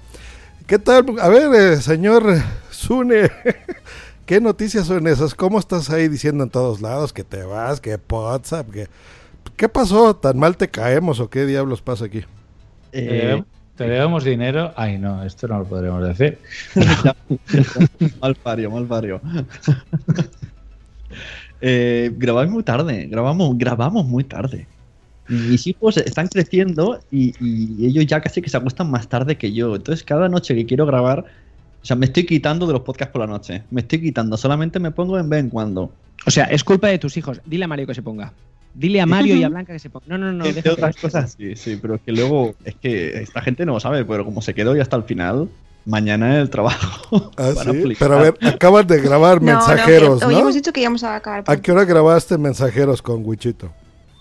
¿Qué 0.68 0.78
tal? 0.80 1.06
A 1.20 1.30
ver, 1.30 1.54
eh, 1.56 1.82
señor 1.82 2.42
Zune, 2.72 3.32
¿qué 4.26 4.42
noticias 4.42 4.88
son 4.88 5.08
esas? 5.08 5.34
¿Cómo 5.36 5.60
estás 5.60 5.90
ahí 5.90 6.10
diciendo 6.10 6.44
en 6.44 6.50
todos 6.50 6.82
lados 6.82 7.14
que 7.14 7.24
te 7.24 7.44
vas, 7.44 7.80
que 7.80 7.98
WhatsApp, 8.10 8.70
que... 8.72 8.88
¿Qué 9.58 9.70
pasó? 9.70 10.16
¿Tan 10.16 10.40
mal 10.40 10.58
te 10.58 10.70
caemos 10.70 11.20
o 11.20 11.30
qué 11.30 11.46
diablos 11.46 11.82
pasa 11.82 12.06
aquí? 12.06 12.24
¿Te, 13.76 13.86
debemos 13.86 14.24
dinero? 14.24 14.72
Ay, 14.76 14.98
no, 14.98 15.24
esto 15.24 15.48
no 15.48 15.60
lo 15.60 15.66
podremos 15.66 16.04
decir. 16.08 16.38
mal 18.22 18.36
pario, 18.36 18.70
mal 18.70 18.86
pario. 18.86 19.20
eh, 21.62 22.12
grabáis 22.16 22.52
muy 22.52 22.64
tarde, 22.64 23.08
grabamos, 23.08 23.58
grabamos 23.58 24.06
muy 24.06 24.24
tarde. 24.24 24.68
Mis 25.28 25.66
hijos 25.68 25.98
están 25.98 26.28
creciendo 26.28 27.00
y, 27.10 27.34
y 27.40 27.88
ellos 27.88 28.06
ya 28.06 28.22
casi 28.22 28.42
que 28.42 28.50
se 28.50 28.58
acuestan 28.58 28.92
más 28.92 29.08
tarde 29.08 29.38
que 29.38 29.54
yo. 29.54 29.76
Entonces, 29.76 30.04
cada 30.04 30.28
noche 30.30 30.54
que 30.54 30.66
quiero 30.66 30.86
grabar, 30.86 31.26
o 31.84 31.86
sea, 31.86 31.98
me 31.98 32.06
estoy 32.06 32.26
quitando 32.26 32.66
de 32.66 32.74
los 32.74 32.82
podcasts 32.82 33.12
por 33.12 33.22
la 33.22 33.28
noche. 33.28 33.64
Me 33.70 33.82
estoy 33.82 34.02
quitando, 34.02 34.38
solamente 34.38 34.80
me 34.80 34.92
pongo 34.92 35.20
en 35.20 35.30
vez 35.30 35.42
en 35.42 35.50
cuando. 35.50 35.92
O 36.26 36.32
sea, 36.32 36.46
es 36.46 36.64
culpa 36.64 36.88
de 36.88 36.98
tus 36.98 37.18
hijos. 37.18 37.42
Dile 37.46 37.66
a 37.66 37.68
Mario 37.68 37.88
que 37.88 37.94
se 37.94 38.02
ponga. 38.02 38.32
Dile 38.74 39.02
a 39.02 39.06
Mario 39.06 39.36
y 39.36 39.44
a 39.44 39.50
Blanca 39.50 39.74
que 39.74 39.80
se 39.80 39.90
ponga. 39.90 40.06
No, 40.08 40.18
no, 40.18 40.32
no. 40.32 40.46
Entre 40.46 40.62
deja 40.62 40.64
que- 40.64 40.82
otras 40.82 40.96
cosas, 40.98 41.36
sí, 41.38 41.56
sí, 41.56 41.78
pero 41.82 41.96
es 41.96 42.02
que 42.02 42.12
luego, 42.12 42.56
es 42.66 42.76
que 42.76 43.22
esta 43.22 43.42
gente 43.42 43.66
no 43.66 43.74
lo 43.74 43.80
sabe, 43.80 44.04
pero 44.06 44.26
como 44.26 44.42
se 44.42 44.54
quedó 44.54 44.76
ya 44.76 44.82
hasta 44.82 44.96
el 44.96 45.04
final, 45.04 45.50
mañana 45.86 46.40
el 46.40 46.50
trabajo. 46.50 47.32
Ah, 47.38 47.52
sí. 47.64 47.94
Pero 48.00 48.18
a 48.18 48.22
ver, 48.22 48.36
acabas 48.42 48.88
de 48.88 49.00
grabar 49.02 49.42
No, 49.42 49.52
mensajeros, 49.52 50.22
no, 50.22 50.28
hoy 50.28 50.34
¿no? 50.36 50.40
hemos 50.42 50.56
dicho 50.56 50.74
que 50.74 50.82
íbamos 50.82 51.04
a 51.04 51.16
acabar. 51.18 51.44
¿A 51.46 51.58
qué 51.62 51.72
hora 51.72 51.86
grabaste 51.86 52.38
mensajeros 52.38 53.02
con 53.02 53.24
Wichito? 53.26 53.72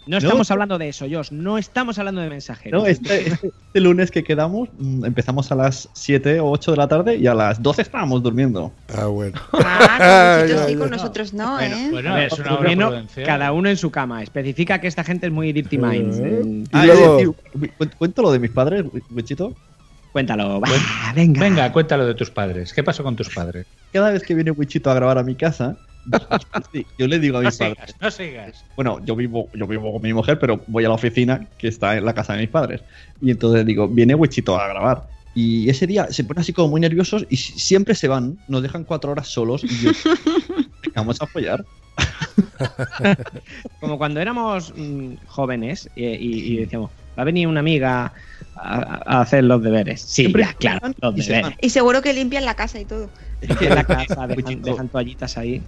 No 0.06 0.18
estamos 0.18 0.50
hablando 0.50 0.78
de 0.78 0.88
eso, 0.88 1.06
Josh. 1.10 1.30
No 1.30 1.58
estamos 1.58 1.98
hablando 1.98 2.20
de 2.20 2.28
mensajeros. 2.28 2.82
No, 2.82 2.88
este, 2.88 3.28
este- 3.28 3.48
este 3.48 3.80
lunes 3.80 4.10
que 4.10 4.24
quedamos, 4.24 4.68
mm, 4.78 5.04
empezamos 5.04 5.52
a 5.52 5.54
las 5.54 5.88
7 5.92 6.40
o 6.40 6.50
8 6.50 6.72
de 6.72 6.76
la 6.76 6.88
tarde 6.88 7.16
y 7.16 7.26
a 7.28 7.34
las 7.34 7.62
12 7.62 7.82
estábamos 7.82 8.22
durmiendo. 8.22 8.72
Ah, 8.96 9.06
bueno. 9.06 9.38
Ah, 9.52 9.58
con 9.58 9.62
Ay, 10.00 10.42
vosotros 10.52 10.66
sí, 10.70 10.76
con 10.76 10.90
nosotros 10.90 11.34
no, 11.34 11.52
Bueno, 11.56 11.76
¿eh? 11.76 11.88
bueno, 11.92 12.10
A 12.12 12.14
ver, 12.16 12.26
es 12.26 12.38
una 12.38 12.58
prudencial. 12.58 13.26
cada 13.26 13.52
uno 13.52 13.68
en 13.68 13.76
su 13.76 13.90
cama. 13.90 14.22
Especifica 14.22 14.80
que 14.80 14.88
esta 14.88 15.04
gente 15.04 15.26
es 15.26 15.32
muy 15.32 15.52
Dirty 15.52 15.78
Minds. 15.78 16.18
Eh. 16.18 16.42
Y 16.44 16.64
Ah, 16.72 16.86
luego- 16.86 17.34
cu- 17.34 17.88
cuento 17.98 18.22
lo 18.22 18.32
de 18.32 18.38
mis 18.40 18.50
padres, 18.50 18.84
Wichito. 19.10 19.54
Cuéntalo. 20.12 20.60
Va, 20.60 20.68
venga. 21.14 21.40
Venga, 21.40 21.72
cuéntalo 21.72 22.04
de 22.06 22.14
tus 22.14 22.30
padres. 22.30 22.72
¿Qué 22.74 22.82
pasó 22.82 23.02
con 23.02 23.16
tus 23.16 23.30
padres? 23.34 23.66
Cada 23.92 24.10
vez 24.10 24.22
que 24.24 24.34
viene 24.34 24.50
Wichito 24.50 24.90
a 24.90 24.94
grabar 24.94 25.16
a 25.18 25.22
mi 25.22 25.34
casa, 25.36 25.76
yo 26.98 27.06
le 27.06 27.18
digo 27.18 27.38
a 27.38 27.42
No 27.42 27.46
mis 27.48 27.56
padres. 27.56 27.76
sigas, 27.78 27.96
no 28.00 28.10
sigas. 28.10 28.64
Bueno, 28.76 29.04
yo 29.04 29.14
vivo, 29.16 29.48
yo 29.54 29.66
vivo 29.66 29.92
con 29.92 30.02
mi 30.02 30.12
mujer, 30.12 30.38
pero 30.38 30.62
voy 30.66 30.84
a 30.84 30.88
la 30.88 30.94
oficina 30.94 31.48
que 31.58 31.68
está 31.68 31.96
en 31.96 32.04
la 32.04 32.14
casa 32.14 32.32
de 32.34 32.40
mis 32.40 32.48
padres. 32.50 32.82
Y 33.20 33.30
entonces 33.30 33.64
digo, 33.66 33.88
viene 33.88 34.14
Wichito 34.14 34.58
a 34.58 34.68
grabar. 34.68 35.04
Y 35.34 35.68
ese 35.70 35.86
día 35.86 36.08
se 36.12 36.24
ponen 36.24 36.40
así 36.42 36.52
como 36.52 36.68
muy 36.68 36.80
nerviosos 36.80 37.24
y 37.30 37.36
si- 37.36 37.58
siempre 37.58 37.94
se 37.94 38.08
van, 38.08 38.36
nos 38.48 38.62
dejan 38.62 38.84
cuatro 38.84 39.12
horas 39.12 39.28
solos 39.28 39.64
y 39.64 39.68
yo, 39.84 39.90
vamos 40.94 41.20
a 41.20 41.24
apoyar. 41.24 41.64
Como 43.80 43.98
cuando 43.98 44.20
éramos 44.20 44.72
mm, 44.76 45.14
jóvenes 45.26 45.88
eh, 45.96 46.16
y, 46.20 46.52
y 46.54 46.56
decíamos, 46.58 46.90
va 47.18 47.22
a 47.22 47.24
venir 47.24 47.46
una 47.46 47.60
amiga 47.60 48.12
a, 48.54 49.02
a 49.16 49.20
hacer 49.22 49.44
los 49.44 49.62
deberes. 49.62 50.02
Sí, 50.02 50.22
Siempre 50.22 50.42
ya, 50.42 50.54
claro, 50.54 50.92
los 51.00 51.16
y 51.18 51.22
deberes. 51.22 51.72
seguro 51.72 52.02
que 52.02 52.12
limpian 52.12 52.44
la 52.44 52.54
casa 52.54 52.80
y 52.80 52.84
todo. 52.84 53.10
En 53.40 53.74
la 53.74 53.84
casa 53.84 54.26
dejan, 54.26 54.62
dejan 54.62 54.88
toallitas 54.88 55.36
ahí. 55.36 55.62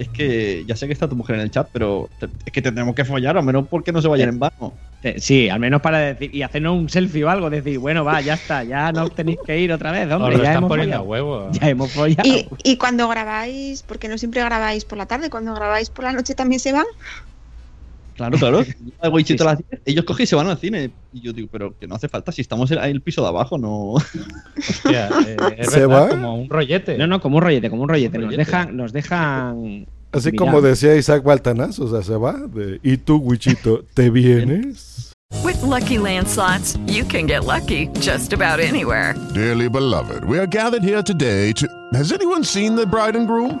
Es 0.00 0.08
que 0.08 0.64
ya 0.66 0.74
sé 0.76 0.86
que 0.86 0.92
está 0.92 1.08
tu 1.08 1.14
mujer 1.16 1.36
en 1.36 1.42
el 1.42 1.50
chat, 1.50 1.68
pero 1.72 2.08
te- 2.18 2.26
es 2.44 2.52
que 2.52 2.62
tendremos 2.62 2.94
que 2.94 3.04
follar, 3.04 3.36
al 3.36 3.44
menos 3.44 3.68
porque 3.68 3.92
no 3.92 4.00
se 4.02 4.08
vayan 4.08 4.30
en 4.30 4.38
vano. 4.38 4.72
Eh, 5.02 5.14
Sí, 5.18 5.48
al 5.48 5.60
menos 5.60 5.80
para 5.80 5.98
decir 5.98 6.34
y 6.34 6.42
hacernos 6.42 6.76
un 6.76 6.88
selfie 6.88 7.24
o 7.24 7.30
algo, 7.30 7.48
decir, 7.48 7.78
bueno, 7.78 8.04
va, 8.04 8.20
ya 8.20 8.34
está, 8.34 8.64
ya 8.64 8.92
no 8.92 9.08
tenéis 9.08 9.38
que 9.46 9.58
ir 9.58 9.72
otra 9.72 9.92
vez, 9.92 10.10
hombre, 10.12 10.36
lo 10.36 10.42
ya 10.42 10.50
están 10.50 10.56
hemos 10.58 10.68
poniendo 10.68 10.96
a 10.96 10.98
follado. 11.00 11.10
huevo. 11.10 11.52
Ya 11.52 11.68
hemos 11.70 11.90
follado. 11.92 12.28
Y, 12.28 12.46
y 12.64 12.76
cuando 12.76 13.08
grabáis, 13.08 13.82
porque 13.82 14.08
no 14.08 14.18
siempre 14.18 14.42
grabáis 14.42 14.84
por 14.84 14.98
la 14.98 15.06
tarde, 15.06 15.30
cuando 15.30 15.54
grabáis 15.54 15.88
por 15.90 16.04
la 16.04 16.12
noche 16.12 16.34
también 16.34 16.60
se 16.60 16.72
van. 16.72 16.84
Claro, 18.20 18.36
claro. 18.36 18.62
Hago 19.00 19.16
bichito 19.16 19.44
a 19.44 19.54
las 19.54 19.58
10, 19.66 19.80
ellos 19.86 20.04
cogen 20.04 20.24
y 20.24 20.26
se 20.26 20.36
van 20.36 20.46
al 20.48 20.58
cine. 20.58 20.90
Y 21.10 21.22
yo 21.22 21.32
digo, 21.32 21.48
pero 21.50 21.74
que 21.78 21.86
no 21.86 21.94
hace 21.94 22.06
falta, 22.06 22.32
si 22.32 22.42
estamos 22.42 22.70
en 22.70 22.78
el 22.78 23.00
piso 23.00 23.22
de 23.22 23.28
abajo, 23.28 23.56
no. 23.56 23.94
Hostia, 23.94 25.08
eh, 25.26 25.36
es 25.56 25.70
¿Se 25.70 25.86
verdad, 25.86 26.02
va? 26.02 26.08
como 26.10 26.34
un 26.42 26.50
rollete. 26.50 26.98
No, 26.98 27.06
no, 27.06 27.18
como 27.22 27.38
un 27.38 27.42
rollete, 27.42 27.70
como 27.70 27.84
un 27.84 27.88
rollete. 27.88 28.18
Un 28.18 28.24
Nos 28.24 28.32
rollete. 28.34 28.44
dejan, 28.50 28.76
nos 28.76 28.92
dejan. 28.92 29.86
Así 30.12 30.32
como 30.32 30.60
decía 30.60 30.94
Isaac 30.96 31.22
Baltanás, 31.22 31.78
o 31.78 31.88
sea, 31.88 32.02
se 32.02 32.14
va. 32.16 32.34
de, 32.34 32.78
¿Y 32.82 32.98
tú, 32.98 33.16
Wichito, 33.16 33.84
te 33.94 34.10
vienes? 34.10 35.12
With 35.42 35.62
Lucky 35.62 35.96
Land 35.96 36.26
slots, 36.28 36.76
you 36.86 37.04
can 37.04 37.26
get 37.26 37.44
lucky 37.46 37.88
just 38.00 38.34
about 38.34 38.60
anywhere. 38.60 39.14
Dearly 39.32 39.68
beloved, 39.70 40.24
we 40.26 40.38
are 40.38 40.46
gathered 40.46 40.82
here 40.82 41.02
today 41.02 41.52
to. 41.54 41.66
Has 41.94 42.12
anyone 42.12 42.44
seen 42.44 42.74
the 42.76 42.84
bride 42.84 43.16
and 43.16 43.26
groom? 43.26 43.60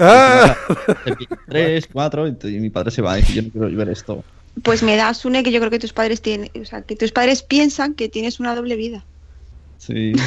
¡Ah! 0.00 0.56
Tres, 1.48 1.86
cuatro, 1.92 2.26
y 2.26 2.32
mi 2.58 2.70
padre 2.70 2.90
se 2.90 3.02
va. 3.02 3.18
Y 3.18 3.22
yo 3.22 3.42
no 3.42 3.50
quiero 3.50 3.76
ver 3.76 3.88
esto. 3.90 4.24
Pues 4.62 4.82
me 4.82 4.96
da 4.96 5.14
Sune 5.14 5.42
que 5.42 5.52
yo 5.52 5.60
creo 5.60 5.70
que 5.70 5.78
tus 5.78 5.92
padres 5.92 6.20
tienen, 6.22 6.50
o 6.60 6.64
sea, 6.64 6.82
que 6.82 6.96
tus 6.96 7.12
padres 7.12 7.42
piensan 7.42 7.94
que 7.94 8.08
tienes 8.08 8.40
una 8.40 8.54
doble 8.54 8.76
vida. 8.76 9.04
Sí. 9.78 10.12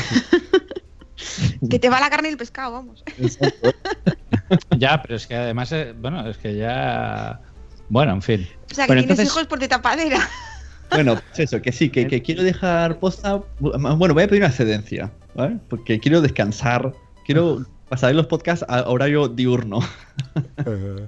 Que 1.70 1.80
te 1.80 1.90
va 1.90 2.02
la 2.02 2.10
carne 2.10 2.28
y 2.28 2.32
el 2.32 2.38
pescado, 2.38 2.74
vamos. 2.74 3.04
Ya, 4.78 5.02
pero 5.02 5.16
es 5.16 5.26
que 5.26 5.36
además, 5.36 5.72
eh, 5.72 5.94
bueno, 5.98 6.28
es 6.28 6.38
que 6.38 6.56
ya. 6.58 7.40
Bueno, 7.88 8.14
en 8.14 8.22
fin. 8.22 8.48
O 8.72 8.74
sea, 8.74 8.86
que 8.86 8.90
Bueno, 8.90 9.02
tienes 9.04 9.20
entonces- 9.20 9.26
hijos 9.28 9.48
por 9.48 9.60
de 9.60 9.68
tapadera. 9.68 10.20
Bueno, 10.92 11.16
pues 11.16 11.40
eso, 11.40 11.62
que 11.62 11.72
sí, 11.72 11.90
que, 11.90 12.08
que 12.08 12.22
quiero 12.22 12.44
dejar 12.44 13.00
posta. 13.00 13.42
Bueno, 13.60 14.14
voy 14.14 14.24
a 14.24 14.28
pedir 14.28 14.42
una 14.42 14.50
excedencia, 14.50 15.12
¿vale? 15.34 15.58
Porque 15.70 16.00
quiero 16.00 16.20
descansar. 16.22 16.94
Quiero 17.26 17.66
pasar 17.94 18.16
los 18.16 18.26
podcasts 18.26 18.66
a 18.68 18.90
horario 18.90 19.28
diurno. 19.28 19.80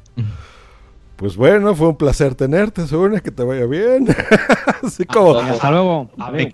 Pues 1.15 1.37
bueno, 1.37 1.73
fue 1.73 1.87
un 1.87 1.95
placer 1.95 2.35
tenerte, 2.35 2.85
Sune, 2.85 3.21
que 3.21 3.31
te 3.31 3.41
vaya 3.41 3.65
bien. 3.65 4.05
Así 4.83 5.05
como 5.05 5.37
Hasta 5.37 5.71
luego. 5.71 6.11
A 6.17 6.29
ver, 6.29 6.51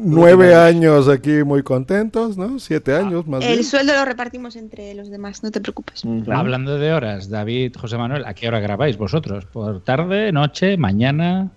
nueve 0.00 0.54
años 0.54 1.08
aquí 1.08 1.44
muy 1.44 1.62
contentos, 1.62 2.38
¿no? 2.38 2.58
Siete 2.58 2.96
años 2.96 3.26
más 3.26 3.44
El 3.44 3.52
bien. 3.52 3.64
sueldo 3.64 3.92
lo 3.92 4.06
repartimos 4.06 4.56
entre 4.56 4.94
los 4.94 5.10
demás, 5.10 5.42
no 5.42 5.50
te 5.50 5.60
preocupes. 5.60 6.04
Hablando 6.32 6.78
de 6.78 6.94
horas, 6.94 7.28
David, 7.28 7.76
José 7.78 7.98
Manuel, 7.98 8.24
¿a 8.24 8.32
qué 8.32 8.48
hora 8.48 8.60
grabáis 8.60 8.96
vosotros? 8.96 9.44
¿Por 9.44 9.84
tarde, 9.84 10.32
noche, 10.32 10.78
mañana? 10.78 11.50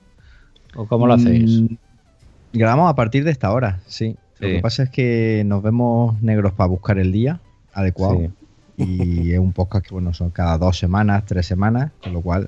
¿O 0.76 0.88
cómo 0.88 1.08
lo 1.08 1.14
hacéis? 1.14 1.62
Mm, 1.62 1.76
Grabamos 2.52 2.92
a 2.92 2.96
partir 2.96 3.24
de 3.24 3.32
esta 3.32 3.54
hora, 3.54 3.80
sí. 3.88 4.18
Lo 4.40 4.50
que 4.50 4.60
pasa 4.60 4.84
es 4.84 4.90
que 4.90 5.44
nos 5.46 5.64
vemos 5.64 6.22
negros 6.22 6.52
para 6.52 6.68
buscar 6.68 7.00
el 7.00 7.14
día 7.14 7.40
adecuado. 7.74 8.20
Sí. 8.78 8.84
Y 8.84 9.32
es 9.34 9.40
un 9.40 9.54
podcast 9.54 9.86
que, 9.86 9.94
bueno, 9.94 10.14
son 10.14 10.32
cada 10.32 10.58
dos 10.58 10.78
semanas, 10.78 11.24
tres 11.26 11.46
semanas, 11.46 11.92
con 12.02 12.14
lo 12.14 12.22
cual 12.22 12.48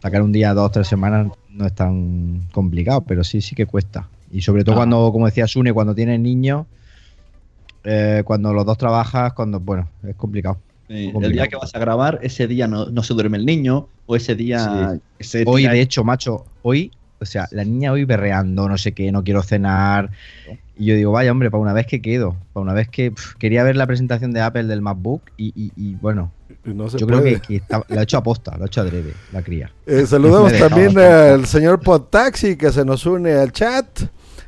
sacar 0.00 0.22
un 0.22 0.32
día, 0.32 0.54
dos, 0.54 0.70
tres 0.72 0.86
semanas 0.86 1.32
no 1.50 1.66
es 1.66 1.74
tan 1.74 2.42
complicado, 2.52 3.00
pero 3.02 3.24
sí, 3.24 3.40
sí 3.40 3.54
que 3.54 3.66
cuesta. 3.66 4.08
Y 4.30 4.40
sobre 4.42 4.64
todo 4.64 4.74
Ah. 4.74 4.78
cuando, 4.78 5.10
como 5.12 5.26
decía 5.26 5.46
Sune, 5.46 5.72
cuando 5.72 5.94
tienes 5.94 6.20
niños, 6.20 6.66
eh, 7.84 8.22
cuando 8.24 8.52
los 8.52 8.64
dos 8.64 8.78
trabajas, 8.78 9.32
cuando, 9.32 9.58
bueno, 9.60 9.88
es 10.06 10.14
complicado. 10.14 10.58
Eh, 10.88 11.12
el 11.20 11.32
día 11.32 11.48
que 11.48 11.56
vas 11.56 11.74
a 11.74 11.78
grabar, 11.78 12.18
ese 12.22 12.46
día 12.46 12.68
no, 12.68 12.86
no 12.86 13.02
se 13.02 13.14
duerme 13.14 13.38
el 13.38 13.46
niño, 13.46 13.88
o 14.06 14.14
ese 14.16 14.34
día 14.34 14.98
Hoy, 15.46 15.66
de 15.66 15.80
hecho, 15.80 16.04
macho, 16.04 16.44
hoy, 16.62 16.92
o 17.20 17.24
sea, 17.24 17.48
la 17.50 17.64
niña 17.64 17.92
hoy 17.92 18.04
berreando, 18.04 18.68
no 18.68 18.76
sé 18.76 18.92
qué, 18.92 19.10
no 19.10 19.24
quiero 19.24 19.42
cenar. 19.42 20.10
Y 20.76 20.86
yo 20.86 20.94
digo, 20.96 21.12
vaya, 21.12 21.30
hombre, 21.30 21.50
para 21.50 21.60
una 21.62 21.72
vez 21.72 21.86
que 21.86 22.00
quedo, 22.00 22.36
para 22.52 22.62
una 22.64 22.72
vez 22.72 22.88
que 22.88 23.12
quería 23.38 23.62
ver 23.62 23.76
la 23.76 23.86
presentación 23.86 24.32
de 24.32 24.40
Apple 24.40 24.64
del 24.64 24.80
MacBook 24.80 25.22
y, 25.36 25.48
y- 25.54 25.72
y, 25.76 25.94
bueno, 25.96 26.32
Y 26.64 26.70
no 26.70 26.88
se 26.88 26.98
yo 26.98 27.06
creo 27.06 27.22
que, 27.22 27.40
que 27.40 27.56
está- 27.56 27.82
lo 27.88 28.00
ha 28.00 28.02
hecho 28.02 28.16
aposta, 28.18 28.56
lo 28.56 28.64
ha 28.64 28.66
hecho 28.66 28.80
adrede, 28.80 29.12
la 29.32 29.42
cría. 29.42 29.70
Eh, 29.86 30.06
saludamos 30.06 30.52
también 30.58 30.98
al 30.98 31.44
señor 31.46 31.80
Podtaxi 31.80 32.56
que 32.56 32.72
se 32.72 32.84
nos 32.84 33.04
une 33.06 33.32
al 33.32 33.52
chat. 33.52 33.86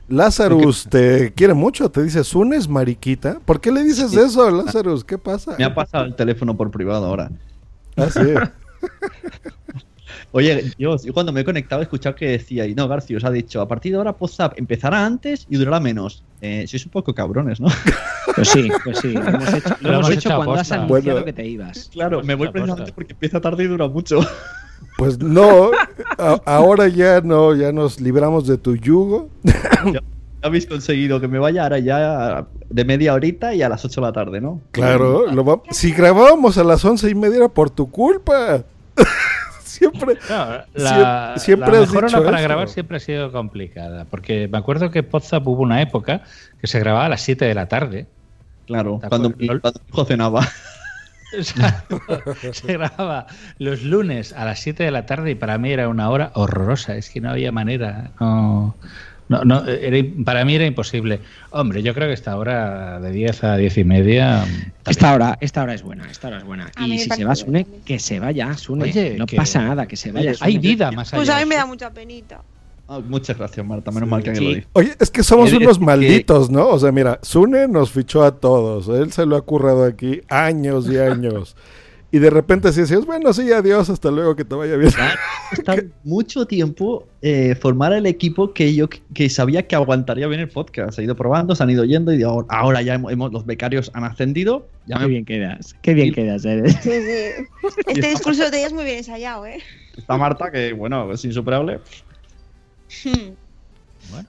Lazarus, 0.09 0.87
te 0.89 1.33
quiere 1.33 1.55
mucho, 1.55 1.91
te 1.91 2.03
dice, 2.03 2.25
¿Sunes, 2.25 2.69
mariquita? 2.69 3.39
¿Por 3.45 3.61
qué 3.61 3.73
le 3.73 3.83
dices 3.83 4.11
Sí. 4.11 4.19
eso, 4.21 4.51
Lazarus? 4.51 5.03
¿Qué 5.05 5.17
pasa? 5.19 5.57
Me 5.59 5.65
ha 5.65 5.75
pasado 5.75 6.05
el 6.05 6.15
teléfono 6.15 6.57
por 6.57 6.71
privado 6.71 7.07
ahora. 7.07 7.31
Ah, 7.97 8.09
sí. 8.11 8.21
Oye, 10.33 10.73
yo, 10.79 10.97
yo 11.03 11.13
cuando 11.13 11.33
me 11.33 11.41
he 11.41 11.45
conectado 11.45 11.81
he 11.81 11.85
escuchado 11.85 12.15
que 12.17 12.27
decía, 12.29 12.67
y 12.67 12.75
no, 12.75 12.87
García 12.89 13.17
os 13.17 13.25
ha 13.25 13.31
dicho, 13.31 13.61
a 13.61 13.69
partir 13.69 13.93
de 13.93 13.99
ahora 13.99 14.15
WhatsApp 14.19 14.55
empezará 14.57 15.05
antes 15.05 15.47
y 15.49 15.57
durará 15.57 15.81
menos. 15.81 16.25
Eh, 16.41 16.67
sois 16.67 16.85
un 16.85 16.91
poco 16.93 17.15
cabrones, 17.15 17.61
¿no? 17.61 17.69
Pues 18.35 18.49
sí, 18.49 18.69
pues 18.83 18.99
sí. 18.99 19.13
Lo 19.15 19.21
hemos 19.29 19.55
hecho, 19.55 19.77
lo 19.81 19.89
Lo 19.91 19.95
hemos 19.95 20.11
hecho 20.11 20.19
hecho 20.29 20.37
cuando 20.37 20.55
has 20.55 20.73
anunciado 20.73 20.89
Bueno. 21.03 21.25
que 21.25 21.33
te 21.33 21.47
ibas. 21.47 21.89
Claro, 21.93 22.23
me 22.23 22.35
voy 22.35 22.49
precisamente 22.49 22.93
porque 22.93 23.13
empieza 23.13 23.41
tarde 23.41 23.65
y 23.65 23.67
dura 23.69 23.87
mucho. 23.89 24.21
Pues 24.99 25.19
no, 25.19 25.71
a- 26.19 26.41
ahora 26.45 26.89
ya 26.89 27.21
no, 27.21 27.55
ya 27.55 27.73
nos 27.73 28.01
libramos 28.01 28.47
de 28.47 28.59
tu 28.59 28.77
yugo. 28.77 29.29
ya 29.45 30.01
habéis 30.43 30.67
conseguido 30.67 31.21
que 31.21 31.29
me 31.29 31.39
vaya 31.39 31.63
ahora 31.63 31.79
ya 31.79 32.47
de 32.69 32.85
media 32.85 33.15
horita 33.15 33.55
y 33.55 33.63
a 33.63 33.69
las 33.69 33.85
8 33.85 34.01
de 34.01 34.07
la 34.07 34.13
tarde, 34.13 34.41
¿no? 34.41 34.61
Claro, 34.73 35.31
lo 35.33 35.45
va- 35.45 35.63
si 35.71 35.93
grabábamos 35.93 36.59
a 36.59 36.65
las 36.65 36.85
once 36.85 37.09
y 37.09 37.15
media 37.15 37.37
era 37.39 37.49
por 37.49 37.71
tu 37.71 37.91
culpa. 37.91 38.65
Siempre. 39.75 40.17
No, 40.29 40.63
la, 40.75 41.35
siempre 41.37 41.73
la 41.73 41.79
has 41.81 41.89
mejor 41.89 42.05
dicho 42.07 42.17
hora 42.19 42.25
para 42.25 42.39
eso. 42.39 42.49
grabar 42.49 42.69
siempre 42.69 42.97
ha 42.97 43.01
sido 43.01 43.33
complicada. 43.33 44.05
Porque 44.07 44.49
me 44.49 44.59
acuerdo 44.59 44.91
que 44.91 45.03
Podzap 45.03 45.47
hubo 45.47 45.63
una 45.63 45.83
época 45.83 46.23
que 46.61 46.67
se 46.67 46.79
grababa 46.81 47.07
a 47.07 47.09
las 47.09 47.21
7 47.23 47.45
de 47.45 47.55
la 47.55 47.67
tarde. 47.69 48.07
Claro, 48.67 49.01
cuando 49.09 49.31
mi 49.31 49.47
hijo 49.47 50.05
cenaba. 50.05 50.47
O 51.37 51.43
sea, 51.43 51.85
se 52.53 52.73
grababa 52.75 53.27
los 53.59 53.83
lunes 53.83 54.33
a 54.33 54.45
las 54.45 54.61
7 54.61 54.85
de 54.85 54.91
la 54.91 55.05
tarde 55.05 55.33
y 55.33 55.35
para 55.35 55.59
mí 55.59 55.73
era 55.73 55.89
una 55.89 56.09
hora 56.09 56.31
horrorosa. 56.35 56.97
Es 56.97 57.11
que 57.11 57.21
no 57.21 57.31
había 57.31 57.51
manera. 57.51 58.13
No, 58.21 58.75
no, 59.29 59.45
no, 59.45 59.65
era, 59.67 59.97
para 60.25 60.45
mí 60.45 60.55
era 60.55 60.67
imposible. 60.67 61.21
Hombre, 61.51 61.83
yo 61.83 61.95
creo 61.95 62.09
que 62.09 62.15
esta 62.15 62.37
hora 62.37 63.01
de 63.01 63.11
10 63.13 63.45
a 63.45 63.57
10 63.57 63.79
y 63.79 63.85
media. 63.85 64.45
Esta 64.87 65.15
hora, 65.15 65.39
esta 65.41 65.63
hora 65.63 65.75
es 65.75 65.83
buena, 65.83 66.11
esta 66.11 66.29
hora 66.29 66.39
es 66.39 66.45
buena. 66.45 66.71
A 66.77 66.87
Y 66.87 66.99
si 66.99 67.09
se 67.11 67.25
va 67.25 67.35
Sune, 67.35 67.67
que 67.85 67.99
se 67.99 68.21
vaya, 68.21 68.55
Sune. 68.57 68.85
Oye, 68.85 69.17
no 69.19 69.27
que- 69.27 69.37
pasa 69.37 69.63
nada, 69.63 69.87
que 69.87 69.97
se 69.97 70.13
vaya. 70.13 70.31
Oye, 70.33 70.39
hay 70.41 70.59
vida 70.59 70.91
más 70.93 71.13
allá. 71.13 71.19
Pues 71.21 71.29
a 71.31 71.35
mí 71.37 71.41
de 71.41 71.47
me 71.47 71.55
da 71.57 71.67
mucha 71.67 71.91
penita. 71.91 72.43
Ah, 72.87 73.01
muchas 73.01 73.39
gracias, 73.39 73.65
Marta. 73.67 73.91
Menos 73.91 74.09
mal 74.11 74.23
que 74.23 74.29
alguien 74.31 74.45
Sí. 74.47 74.51
lo 74.51 74.57
dice. 74.57 74.69
Oye, 74.75 74.95
es 75.01 75.11
que 75.11 75.23
somos 75.23 75.51
Es 75.51 75.57
unos 75.59 75.79
que- 75.79 75.85
malditos, 75.87 76.51
¿no? 76.51 76.69
O 76.69 76.79
sea, 76.79 76.93
mira, 76.93 77.19
Sune 77.23 77.67
nos 77.67 77.91
fichó 77.93 78.23
a 78.25 78.39
todos. 78.39 78.89
Él 78.89 79.11
se 79.11 79.25
lo 79.25 79.37
ha 79.37 79.41
currado 79.43 79.85
aquí 79.85 80.21
años 80.29 80.87
y 80.91 80.99
años. 80.99 81.57
Y 82.15 82.21
de 82.21 82.31
repente 82.31 82.73
sí 82.73 82.83
decías, 82.83 83.05
bueno, 83.07 83.33
sí, 83.33 83.51
adiós, 83.51 83.91
hasta 83.91 84.09
luego, 84.09 84.37
que 84.37 84.45
te 84.45 84.55
vaya 84.55 84.77
bien. 84.77 84.93
Está 85.51 85.75
mucho 86.05 86.47
tiempo 86.47 87.09
eh, 87.23 87.57
formar 87.61 87.93
el 87.93 88.07
equipo 88.07 88.53
que 88.55 88.73
yo 88.73 88.89
que 88.89 89.29
sabía 89.29 89.67
que 89.67 89.75
aguantaría 89.75 90.29
bien 90.29 90.41
el 90.41 90.49
podcast. 90.49 90.93
Se 90.95 91.01
ha 91.01 91.05
ido 91.05 91.17
probando, 91.17 91.57
se 91.57 91.65
han 91.65 91.71
ido 91.71 91.85
yendo 91.85 92.13
y 92.15 92.23
ahora, 92.23 92.47
ahora 92.51 92.83
ya 92.83 92.95
hemos, 92.95 93.11
hemos- 93.11 93.33
los 93.33 93.45
becarios 93.45 93.91
han 93.95 94.05
ascendido. 94.05 94.69
Ya 94.87 94.99
Qué 94.99 95.03
me- 95.03 95.09
bien 95.09 95.25
quedas, 95.25 95.75
qué 95.83 95.93
bien 95.95 96.15
quedas, 96.15 96.45
eres. 96.45 96.75
Sí, 96.83 96.91
sí. 96.93 97.47
Este 97.89 98.09
discurso 98.11 98.49
de 98.49 98.59
ella 98.59 98.67
es 98.69 98.73
muy 98.73 98.85
bien 98.85 98.99
ensayado, 98.99 99.45
¿eh? 99.47 99.59
está 99.97 100.17
Marta, 100.17 100.53
que 100.53 100.73
bueno, 100.73 101.11
es 101.13 101.25
insuperable. 101.25 101.81
Bueno. 104.13 104.29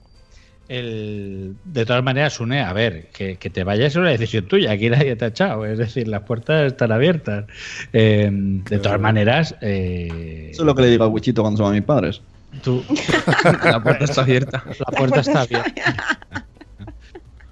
El, 0.68 1.54
de 1.64 1.86
todas 1.86 2.02
maneras, 2.02 2.32
Sune, 2.34 2.60
a 2.60 2.72
ver, 2.72 3.06
que, 3.12 3.36
que 3.36 3.50
te 3.50 3.62
vayas 3.62 3.92
es 3.92 3.96
una 3.96 4.10
decisión 4.10 4.46
tuya, 4.46 4.72
aquí 4.72 4.90
nadie 4.90 5.14
te 5.14 5.24
ha 5.24 5.28
echado, 5.28 5.64
es 5.64 5.78
decir, 5.78 6.08
las 6.08 6.22
puertas 6.22 6.66
están 6.72 6.90
abiertas. 6.90 7.44
Eh, 7.92 8.28
de 8.32 8.78
todas 8.78 9.00
maneras, 9.00 9.54
eh, 9.60 10.48
Eso 10.50 10.62
es 10.62 10.66
lo 10.66 10.74
que 10.74 10.82
le 10.82 10.88
digo 10.90 11.04
a 11.04 11.08
Wichito 11.08 11.42
cuando 11.42 11.58
son 11.58 11.68
a 11.70 11.74
mis 11.74 11.82
padres. 11.84 12.20
tú, 12.64 12.82
La 13.64 13.80
puerta 13.82 14.04
está 14.06 14.22
abierta. 14.22 14.64
la 14.66 14.96
puerta 14.96 15.20
está 15.20 15.42
abierta. 15.42 15.72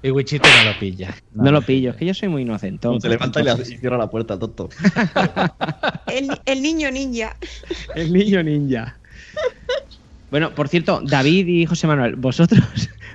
Y 0.02 0.10
Wichito 0.10 0.46
no 0.64 0.70
lo 0.72 0.78
pilla. 0.78 1.14
No 1.34 1.50
lo 1.52 1.62
pillo, 1.62 1.90
es 1.90 1.96
que 1.96 2.04
yo 2.06 2.12
soy 2.14 2.28
muy 2.28 2.42
inocente. 2.42 2.88
Se 3.00 3.08
levanta 3.08 3.40
y, 3.40 3.44
le 3.44 3.50
hace- 3.52 3.74
y 3.74 3.78
cierra 3.78 3.96
la 3.96 4.10
puerta, 4.10 4.38
tonto. 4.38 4.68
El, 6.08 6.28
el 6.44 6.62
niño 6.62 6.90
ninja. 6.90 7.34
El 7.94 8.12
niño 8.12 8.42
ninja. 8.42 8.98
Bueno, 10.30 10.50
por 10.54 10.68
cierto, 10.68 11.00
David 11.02 11.46
y 11.46 11.64
José 11.64 11.86
Manuel, 11.86 12.16
vosotros 12.16 12.60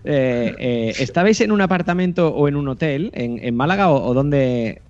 eh, 0.04 0.56
eh, 0.58 0.94
¿estabais 1.00 1.42
en 1.42 1.52
un 1.52 1.62
apartamento 1.62 2.30
o 2.30 2.48
en 2.48 2.56
un 2.56 2.68
hotel 2.68 3.12
en, 3.14 3.40
en 3.44 3.56
Málaga 3.56 3.90
o, 3.90 4.04
o 4.06 4.14
dónde, 4.14 4.82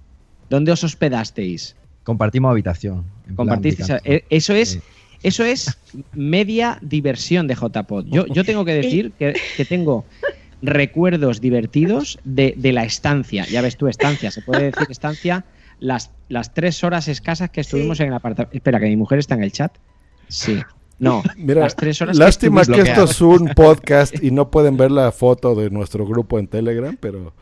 dónde 0.49 0.71
os 0.71 0.83
hospedasteis? 0.83 1.75
Compartimos 2.03 2.51
habitación. 2.51 3.05
Compartisteis. 3.35 3.89
eh, 4.03 4.23
Eso 4.29 4.53
es, 4.53 4.79
eso 5.23 5.43
es 5.43 5.77
media 6.13 6.79
diversión 6.81 7.47
de 7.47 7.55
JPod. 7.55 8.05
Yo, 8.07 8.25
yo 8.27 8.43
tengo 8.43 8.65
que 8.65 8.73
decir 8.73 9.11
que, 9.19 9.35
que 9.57 9.65
tengo 9.65 10.05
recuerdos 10.61 11.39
divertidos 11.39 12.19
de, 12.23 12.53
de 12.57 12.73
la 12.73 12.83
estancia. 12.83 13.45
Ya 13.45 13.61
ves 13.61 13.77
tú, 13.77 13.87
estancia, 13.87 14.31
se 14.31 14.41
puede 14.41 14.63
decir 14.71 14.87
estancia. 14.89 15.45
Las, 15.79 16.11
las 16.27 16.53
tres 16.53 16.83
horas 16.83 17.07
escasas 17.07 17.49
que 17.51 17.61
estuvimos 17.61 17.99
en 18.01 18.07
el 18.07 18.13
apartamento. 18.13 18.55
Espera, 18.55 18.79
que 18.79 18.87
mi 18.87 18.97
mujer 18.97 19.19
está 19.19 19.35
en 19.35 19.43
el 19.43 19.51
chat. 19.51 19.71
Sí. 20.27 20.59
No, 20.99 21.23
Mira, 21.37 21.61
las 21.61 21.75
tres 21.75 22.01
horas 22.01 22.17
lástima 22.17 22.57
que, 22.57 22.71
estuvimos 22.71 22.89
esto 22.89 23.03
es 23.05 23.21
un 23.21 23.47
podcast 23.55 24.23
y 24.23 24.31
no 24.31 24.51
pueden 24.51 24.77
ver 24.77 24.91
la 24.91 25.11
foto 25.11 25.55
de 25.55 25.69
nuestro 25.69 26.05
grupo 26.05 26.39
en 26.39 26.47
Telegram, 26.47 26.95
pero 26.99 27.33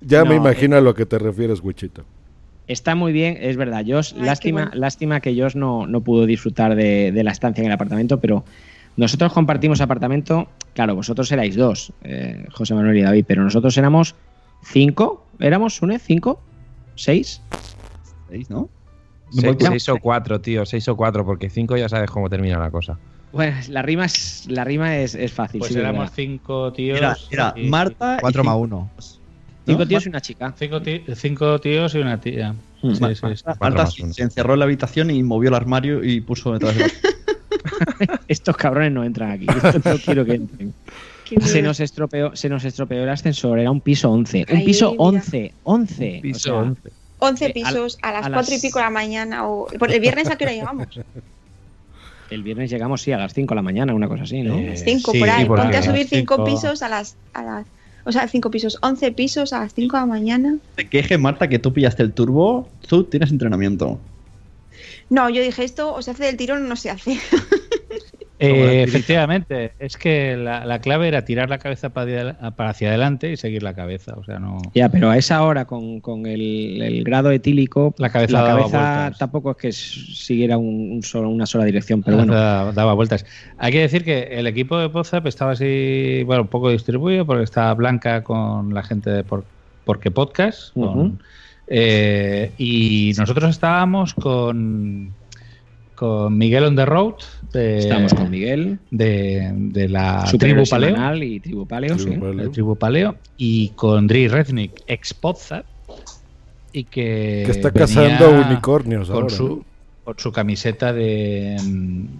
ya 0.00 0.24
me 0.24 0.30
no, 0.30 0.36
imagino 0.36 0.76
a 0.76 0.80
lo 0.80 0.94
que 0.94 1.06
te 1.06 1.18
refieres, 1.18 1.62
Wichito. 1.62 2.04
Está 2.66 2.94
muy 2.94 3.12
bien, 3.12 3.36
es 3.40 3.56
verdad. 3.56 3.84
Josh, 3.86 4.12
lástima, 4.14 4.70
lástima 4.74 5.20
que 5.20 5.34
Josh 5.34 5.56
no, 5.56 5.86
no 5.86 6.02
pudo 6.02 6.24
disfrutar 6.26 6.76
de, 6.76 7.10
de 7.10 7.24
la 7.24 7.32
estancia 7.32 7.62
en 7.62 7.66
el 7.66 7.72
apartamento, 7.72 8.20
pero 8.20 8.44
nosotros 8.96 9.32
compartimos 9.32 9.80
apartamento. 9.80 10.48
Claro, 10.74 10.94
vosotros 10.94 11.30
erais 11.32 11.56
dos, 11.56 11.92
eh, 12.04 12.46
José 12.52 12.74
Manuel 12.74 12.98
y 12.98 13.02
David, 13.02 13.24
pero 13.26 13.42
nosotros 13.42 13.76
éramos 13.76 14.14
cinco. 14.62 15.26
¿Éramos, 15.38 15.80
Une? 15.82 15.98
¿Cinco? 15.98 16.40
¿Seis? 16.94 17.40
¿Seis, 18.28 18.50
no? 18.50 18.68
Seis, 19.30 19.56
seis 19.58 19.88
o 19.88 19.96
cuatro, 19.98 20.40
tío, 20.40 20.66
seis 20.66 20.86
o 20.88 20.96
cuatro, 20.96 21.24
porque 21.24 21.48
cinco 21.50 21.76
ya 21.76 21.88
sabes 21.88 22.10
cómo 22.10 22.28
termina 22.28 22.58
la 22.58 22.70
cosa. 22.70 22.98
Bueno, 23.32 23.56
la 23.68 23.82
rima 23.82 24.06
es, 24.06 24.46
la 24.48 24.64
rima 24.64 24.96
es, 24.98 25.14
es 25.14 25.32
fácil. 25.32 25.60
Pues 25.60 25.72
sí, 25.72 25.78
éramos 25.78 26.00
verdad. 26.00 26.12
cinco 26.16 26.72
tíos. 26.72 27.28
Y- 27.56 27.68
Marta. 27.68 28.16
y 28.18 28.20
Cuatro 28.20 28.42
más 28.44 28.56
uno. 28.56 28.90
Cinco 29.66 29.78
¿no? 29.80 29.86
tíos 29.86 30.06
y 30.06 30.08
una 30.08 30.20
chica. 30.20 30.52
Cinco, 30.58 31.60
tíos 31.60 31.94
y 31.94 31.98
una 31.98 32.20
tía. 32.20 32.54
Mm. 32.82 32.94
Sí, 32.94 33.14
sí. 33.14 33.44
Marta, 33.60 33.86
se 33.86 34.12
se 34.12 34.22
encerró 34.22 34.54
en 34.54 34.58
la 34.60 34.64
habitación 34.64 35.10
y 35.10 35.22
movió 35.22 35.50
el 35.50 35.54
armario 35.54 36.02
y 36.02 36.20
puso 36.22 36.52
detrás 36.52 36.74
de 36.76 36.80
la... 36.80 38.20
Estos 38.28 38.56
cabrones 38.56 38.92
no 38.92 39.04
entran 39.04 39.30
aquí. 39.30 39.46
Esto 39.48 39.90
no 39.90 39.96
quiero 39.98 40.24
que 40.24 40.34
entren. 40.34 40.74
Se 41.42 41.62
nos, 41.62 41.78
estropeó, 41.78 42.34
se 42.34 42.48
nos 42.48 42.64
estropeó 42.64 43.04
el 43.04 43.08
ascensor, 43.08 43.60
era 43.60 43.70
un 43.70 43.80
piso 43.80 44.10
11. 44.10 44.46
Un 44.50 44.64
piso 44.64 44.90
mira. 44.90 45.02
11, 45.04 45.54
11. 45.62 46.18
o 46.18 46.22
Piso 46.22 46.38
sea, 46.40 46.54
11. 46.54 46.90
11 47.20 47.46
Eh, 47.46 47.50
pisos 47.52 47.98
a, 48.02 48.12
las 48.12 48.26
a 48.26 48.30
4 48.30 48.50
y 48.50 48.54
las- 48.54 48.62
pico 48.62 48.78
de 48.78 48.84
la 48.84 48.90
mañana. 48.90 49.46
O... 49.48 49.66
¿Por 49.78 49.92
¿El 49.92 50.00
viernes 50.00 50.28
a 50.28 50.36
qué 50.36 50.44
hora 50.44 50.52
llegamos? 50.54 50.86
El 52.30 52.42
viernes 52.44 52.70
llegamos, 52.70 53.02
sí, 53.02 53.10
a 53.12 53.18
las 53.18 53.34
5 53.34 53.48
de 53.52 53.56
la 53.56 53.62
mañana, 53.62 53.92
una 53.92 54.06
cosa 54.08 54.22
así, 54.22 54.42
¿no? 54.42 54.56
Eh, 54.56 54.76
5 54.76 55.10
sí, 55.12 55.18
por 55.18 55.28
ahí. 55.28 55.42
sí, 55.42 55.46
porque 55.48 55.62
Ponte 55.62 55.76
a 55.76 55.80
a 55.80 55.82
las 55.82 55.90
subir 55.90 56.06
5 56.06 56.34
cinco- 56.36 56.44
pisos 56.44 56.82
a 56.82 56.88
las, 56.88 57.16
a 57.34 57.42
las. 57.42 57.66
O 58.04 58.12
sea, 58.12 58.28
5 58.28 58.50
pisos, 58.52 58.78
11 58.82 59.12
pisos 59.12 59.52
a 59.52 59.60
las 59.60 59.74
5 59.74 59.96
de 59.96 60.00
la 60.00 60.06
mañana. 60.06 60.56
Te 60.76 60.88
queje, 60.88 61.18
Marta, 61.18 61.48
que 61.48 61.58
tú 61.58 61.72
pillaste 61.72 62.02
el 62.04 62.12
turbo. 62.12 62.68
Tú 62.88 63.04
tienes 63.04 63.30
entrenamiento. 63.30 63.98
No, 65.08 65.28
yo 65.28 65.42
dije 65.42 65.64
esto 65.64 65.92
o 65.92 66.00
se 66.02 66.12
hace 66.12 66.24
del 66.24 66.36
tirón 66.36 66.64
o 66.64 66.68
no 66.68 66.76
se 66.76 66.90
hace. 66.90 67.18
Eh, 68.42 68.82
efectivamente, 68.82 69.72
es 69.78 69.96
que 69.96 70.36
la, 70.36 70.64
la 70.64 70.80
clave 70.80 71.08
era 71.08 71.24
tirar 71.24 71.50
la 71.50 71.58
cabeza 71.58 71.90
para, 71.90 72.34
para 72.56 72.70
hacia 72.70 72.88
adelante 72.88 73.30
y 73.32 73.36
seguir 73.36 73.62
la 73.62 73.74
cabeza. 73.74 74.14
O 74.16 74.24
sea, 74.24 74.38
no. 74.38 74.58
Ya, 74.74 74.88
pero 74.88 75.10
a 75.10 75.18
esa 75.18 75.42
hora, 75.42 75.66
con, 75.66 76.00
con 76.00 76.24
el, 76.26 76.80
el 76.80 77.04
grado 77.04 77.30
etílico, 77.30 77.94
La 77.98 78.08
cabeza 78.10 78.42
la 78.42 78.48
cabeza 78.48 79.12
tampoco 79.18 79.50
es 79.50 79.56
que 79.58 79.72
siguiera 79.72 80.56
un, 80.56 80.90
un 80.92 81.02
solo, 81.02 81.28
una 81.28 81.44
sola 81.46 81.64
dirección, 81.64 82.02
pero 82.02 82.16
bueno. 82.16 82.32
daba, 82.34 82.72
daba 82.72 82.94
vueltas. 82.94 83.26
Hay 83.58 83.72
que 83.72 83.80
decir 83.80 84.04
que 84.04 84.22
el 84.38 84.46
equipo 84.46 84.78
de 84.78 84.88
Pozap 84.88 85.26
estaba 85.26 85.52
así, 85.52 86.22
bueno, 86.24 86.42
un 86.42 86.48
poco 86.48 86.70
distribuido 86.70 87.26
porque 87.26 87.44
estaba 87.44 87.74
Blanca 87.74 88.24
con 88.24 88.72
la 88.72 88.82
gente 88.82 89.10
de 89.10 89.22
por, 89.24 89.44
Porque 89.84 90.10
Podcast. 90.10 90.72
con- 90.72 91.20
eh, 91.72 92.50
y 92.58 93.12
nosotros 93.16 93.48
estábamos 93.50 94.12
con, 94.14 95.12
con 96.00 96.38
Miguel 96.38 96.64
on 96.64 96.76
the 96.76 96.86
road. 96.86 97.16
De, 97.52 97.76
Estábamos 97.80 98.14
con 98.14 98.30
Miguel. 98.30 98.78
De, 98.90 99.50
de 99.54 99.86
la 99.86 100.24
tribu 100.38 100.62
Paleo. 100.66 101.14
y 101.22 101.40
Tribu 101.40 101.66
Paleo, 101.66 101.98
sí. 101.98 102.08
La 102.34 102.48
tribu 102.48 102.74
Paleo. 102.74 103.16
Y 103.36 103.68
con 103.76 104.06
Dri 104.06 104.26
Rednick, 104.26 104.80
ex 104.86 105.12
Podzap. 105.12 105.66
Y 106.72 106.84
que. 106.84 107.42
Que 107.44 107.50
está 107.52 107.70
cazando 107.70 108.30
unicornios 108.30 109.08
con 109.10 109.24
ahora, 109.24 109.28
Su. 109.36 109.62
Con 110.04 110.18
su 110.18 110.32
camiseta 110.32 110.94
de. 110.94 111.56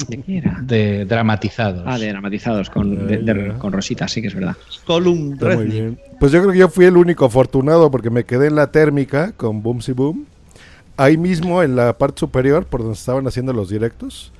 ¿De 0.09 0.19
qué 0.21 0.37
era? 0.37 0.59
De 0.62 1.07
dramatizados. 1.07 1.83
Ah, 1.87 1.99
de 1.99 2.09
dramatizados, 2.09 2.69
con, 2.69 3.07
de- 3.07 3.16
de- 3.23 3.55
con 3.55 3.73
Rosita, 3.73 4.07
sí 4.09 4.21
que 4.21 4.29
es 4.29 4.35
verdad. 4.35 4.57
Column 4.85 5.38
bien. 5.66 5.99
Pues 6.21 6.33
yo 6.33 6.40
creo 6.43 6.53
que 6.53 6.59
yo 6.59 6.69
fui 6.69 6.85
el 6.85 6.99
único 6.99 7.25
afortunado 7.25 7.90
porque 7.90 8.11
me 8.11 8.25
quedé 8.25 8.49
en 8.49 8.57
la 8.57 8.71
térmica 8.71 9.33
con 9.38 9.62
Boomsy 9.62 9.93
Boom. 9.93 10.27
Ahí 11.01 11.17
mismo, 11.17 11.63
en 11.63 11.77
la 11.77 11.97
parte 11.97 12.21
superior, 12.21 12.67
por 12.67 12.81
donde 12.81 12.93
estaban 12.93 13.27
haciendo 13.27 13.55
los 13.55 13.71
directos, 13.71 14.35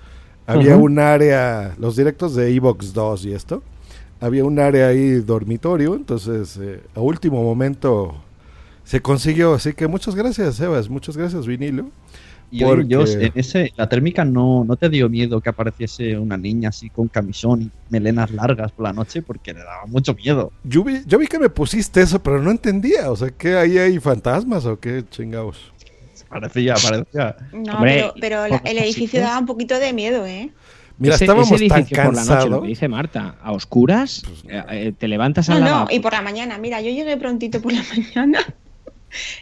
había 0.47 0.77
un 0.77 0.99
área, 0.99 1.75
los 1.79 1.97
directos 1.97 2.35
de 2.35 2.55
Evox 2.55 2.93
2 2.93 3.25
y 3.25 3.33
esto, 3.33 3.63
había 4.21 4.45
un 4.45 4.59
área 4.59 4.89
ahí 4.89 5.23
dormitorio, 5.23 5.95
entonces 5.95 6.59
eh, 6.61 6.83
a 6.95 7.01
último 7.01 7.43
momento 7.43 8.15
se 8.85 9.01
consiguió. 9.01 9.55
Así 9.55 9.73
que 9.73 9.87
muchas 9.87 10.15
gracias, 10.15 10.57
Sebas, 10.57 10.91
muchas 10.91 11.17
gracias, 11.17 11.47
Vinilo. 11.47 11.89
Y 12.51 12.63
oye, 12.63 12.95
Josh, 12.95 13.13
en 13.13 13.33
ese, 13.37 13.73
la 13.79 13.89
térmica 13.89 14.27
no, 14.27 14.63
no 14.63 14.77
te 14.77 14.91
dio 14.91 15.09
miedo 15.09 15.41
que 15.41 15.49
apareciese 15.49 16.19
una 16.19 16.37
niña 16.37 16.69
así 16.69 16.91
con 16.91 17.09
camisón 17.09 17.63
y 17.63 17.71
melenas 17.89 18.33
largas 18.33 18.71
por 18.73 18.85
la 18.85 18.93
noche 18.93 19.23
porque 19.23 19.55
le 19.55 19.61
daba 19.61 19.87
mucho 19.87 20.15
miedo. 20.15 20.53
Yo 20.65 20.85
vi, 20.85 21.05
yo 21.07 21.19
vi 21.19 21.27
que 21.27 21.39
me 21.39 21.49
pusiste 21.49 22.03
eso, 22.03 22.23
pero 22.23 22.43
no 22.43 22.51
entendía. 22.51 23.11
O 23.11 23.17
sea, 23.17 23.31
¿qué 23.31 23.57
ahí 23.57 23.79
hay 23.79 23.99
fantasmas 23.99 24.67
o 24.67 24.79
qué 24.79 25.03
chingados? 25.09 25.73
Parecía, 26.31 26.75
parecía. 26.75 27.37
No, 27.53 27.75
Hombre, 27.75 27.95
pero, 27.97 28.15
pero 28.21 28.49
la- 28.49 28.63
el 28.65 28.79
edificio 28.79 29.19
chicos. 29.19 29.21
daba 29.29 29.39
un 29.39 29.47
poquito 29.47 29.79
de 29.79 29.93
miedo, 29.93 30.25
¿eh? 30.25 30.51
Mira, 30.99 31.15
Ese- 31.17 31.25
estábamos 31.25 31.51
ese 31.53 31.67
tan 31.69 31.79
edificio 31.81 31.97
por 32.05 32.15
la 32.15 32.21
noche, 32.21 32.29
lo 32.29 32.35
cansados. 32.37 32.63
que 32.63 32.69
dice 32.69 32.89
Marta, 32.89 33.35
a 33.43 33.53
oscuras, 33.53 34.23
eh, 34.49 34.63
eh, 34.71 34.93
te 34.97 35.09
levantas 35.09 35.49
No, 35.49 35.57
al 35.57 35.61
no, 35.63 35.67
lavabo. 35.67 35.89
y 35.91 35.99
por 36.01 36.13
la 36.13 36.23
mañana. 36.23 36.57
Mira, 36.59 36.81
yo 36.81 36.91
llegué 36.91 37.17
prontito 37.17 37.61
por 37.61 37.73
la 37.73 37.83
mañana. 38.15 38.39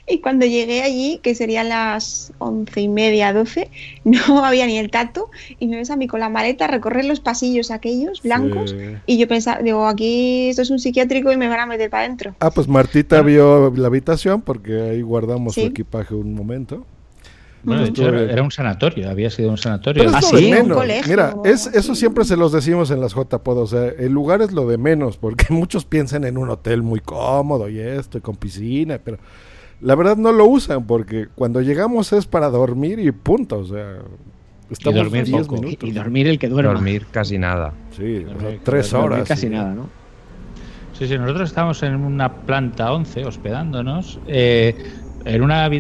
Y 0.07 0.21
cuando 0.21 0.47
llegué 0.47 0.83
allí, 0.83 1.21
que 1.23 1.35
serían 1.35 1.69
las 1.69 2.33
once 2.39 2.81
y 2.81 2.89
media, 2.89 3.33
doce, 3.33 3.71
no 4.05 4.45
había 4.45 4.67
ni 4.67 4.79
el 4.79 4.91
tato. 4.91 5.31
Y 5.59 5.69
me 5.69 5.77
ves 5.77 5.91
a 5.91 5.97
mí 5.97 6.07
con 6.07 6.21
la 6.21 6.29
maleta 6.29 6.67
recorrer 6.67 7.05
los 7.05 7.21
pasillos 7.21 7.71
aquellos 7.71 8.23
blancos. 8.23 8.71
Sí. 8.71 8.77
Y 9.07 9.19
yo 9.19 9.29
pensaba, 9.29 9.63
digo, 9.63 9.87
aquí 9.87 10.49
esto 10.49 10.63
es 10.63 10.71
un 10.71 10.79
psiquiátrico 10.79 11.33
y 11.33 11.37
me 11.37 11.49
van 11.49 11.61
a 11.61 11.67
meter 11.67 11.91
para 11.91 12.05
adentro. 12.05 12.35
Ah, 12.41 12.51
pues 12.51 12.69
Martita 12.69 13.23
vio 13.23 13.73
la 13.77 13.87
habitación 13.89 14.41
porque 14.43 14.81
ahí 14.81 15.03
guardamos 15.03 15.55
su 15.55 15.61
Sí. 15.61 15.67
equipaje 15.67 16.15
un 16.15 16.35
momento. 16.35 16.87
Bueno, 17.65 17.83
de 17.83 17.89
hecho, 17.89 18.09
era, 18.09 18.43
un 18.43 18.53
sanatorio, 18.53 19.11
había 19.11 19.31
sido 19.31 19.51
un 19.51 19.59
sanatorio. 19.59 20.05
Pero 20.05 20.17
es 20.17 20.25
Ah, 20.25 20.29
lo 20.31 20.39
de 20.39 20.45
¿sí? 20.45 20.51
menos. 20.51 20.69
Un 20.69 20.75
colegio, 20.75 21.11
Mira, 21.11 21.35
es, 21.45 21.67
eso 21.67 21.95
siempre 21.97 22.25
se 22.25 22.37
los 22.37 22.53
decimos 22.53 22.91
en 22.93 23.01
las 23.01 23.15
JPod. 23.15 23.59
O 23.59 23.67
sea, 23.67 23.87
el 23.99 24.13
lugar 24.13 24.43
es 24.43 24.53
lo 24.53 24.67
de 24.69 24.79
menos, 24.79 25.17
porque 25.17 25.47
muchos 25.53 25.85
piensan 25.85 26.23
en 26.25 26.39
un 26.39 26.49
hotel 26.51 26.83
muy 26.83 27.01
cómodo 27.01 27.69
y 27.69 27.81
esto, 27.81 28.19
y 28.19 28.21
con 28.21 28.37
piscina, 28.37 29.01
pero 29.05 29.19
la 29.81 29.95
verdad 29.95 30.17
no 30.17 30.33
lo 30.33 30.47
usan 30.47 30.87
porque 30.87 31.29
cuando 31.35 31.61
llegamos 31.61 32.13
es 32.13 32.27
para 32.27 32.49
dormir 32.51 32.99
y 32.99 33.11
punto. 33.13 33.59
O 33.59 33.65
sea, 33.65 33.97
estamos 34.71 34.97
dormir 35.05 35.25
10 35.25 35.47
poco. 35.47 35.61
minutos. 35.63 35.89
Y 35.89 35.93
dormir 35.93 36.27
el 36.29 36.39
que 36.39 36.49
duerma. 36.49 36.73
Dormir 36.73 37.07
casi 37.11 37.39
nada. 37.39 37.73
Sí, 37.97 38.25
o 38.25 38.29
sea, 38.29 38.35
Dormir- 38.39 38.61
tres 38.65 38.91
Dormir 38.91 39.13
horas. 39.13 39.29
casi 39.29 39.43
sí. 39.43 39.49
nada, 39.51 39.73
¿no? 39.75 39.89
Sí, 40.93 41.07
sí, 41.07 41.17
nosotros 41.17 41.49
estábamos 41.51 41.81
en 41.85 41.95
una 41.95 42.33
planta 42.43 42.93
11 42.93 43.25
hospedándonos, 43.25 44.19
eh, 44.27 44.75
en 45.25 45.43
una, 45.43 45.71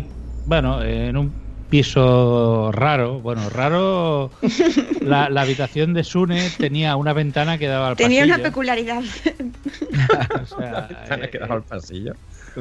bueno, 0.46 0.80
en 0.82 1.16
un 1.16 1.32
piso 1.68 2.70
raro, 2.72 3.18
bueno, 3.20 3.50
raro, 3.50 4.30
la, 5.02 5.28
la 5.28 5.40
habitación 5.42 5.92
de 5.92 6.04
Sune 6.04 6.48
tenía 6.56 6.94
una 6.94 7.12
ventana 7.14 7.58
que 7.58 7.66
daba 7.66 7.88
al 7.88 7.96
Tenía 7.96 8.22
una 8.24 8.34
pasillo. 8.34 8.48
peculiaridad. 8.48 9.02
o 10.42 10.46
sea, 10.46 10.88
eh, 11.10 11.28
quedaba 11.30 11.56
al 11.56 11.62
pasillo. 11.64 12.14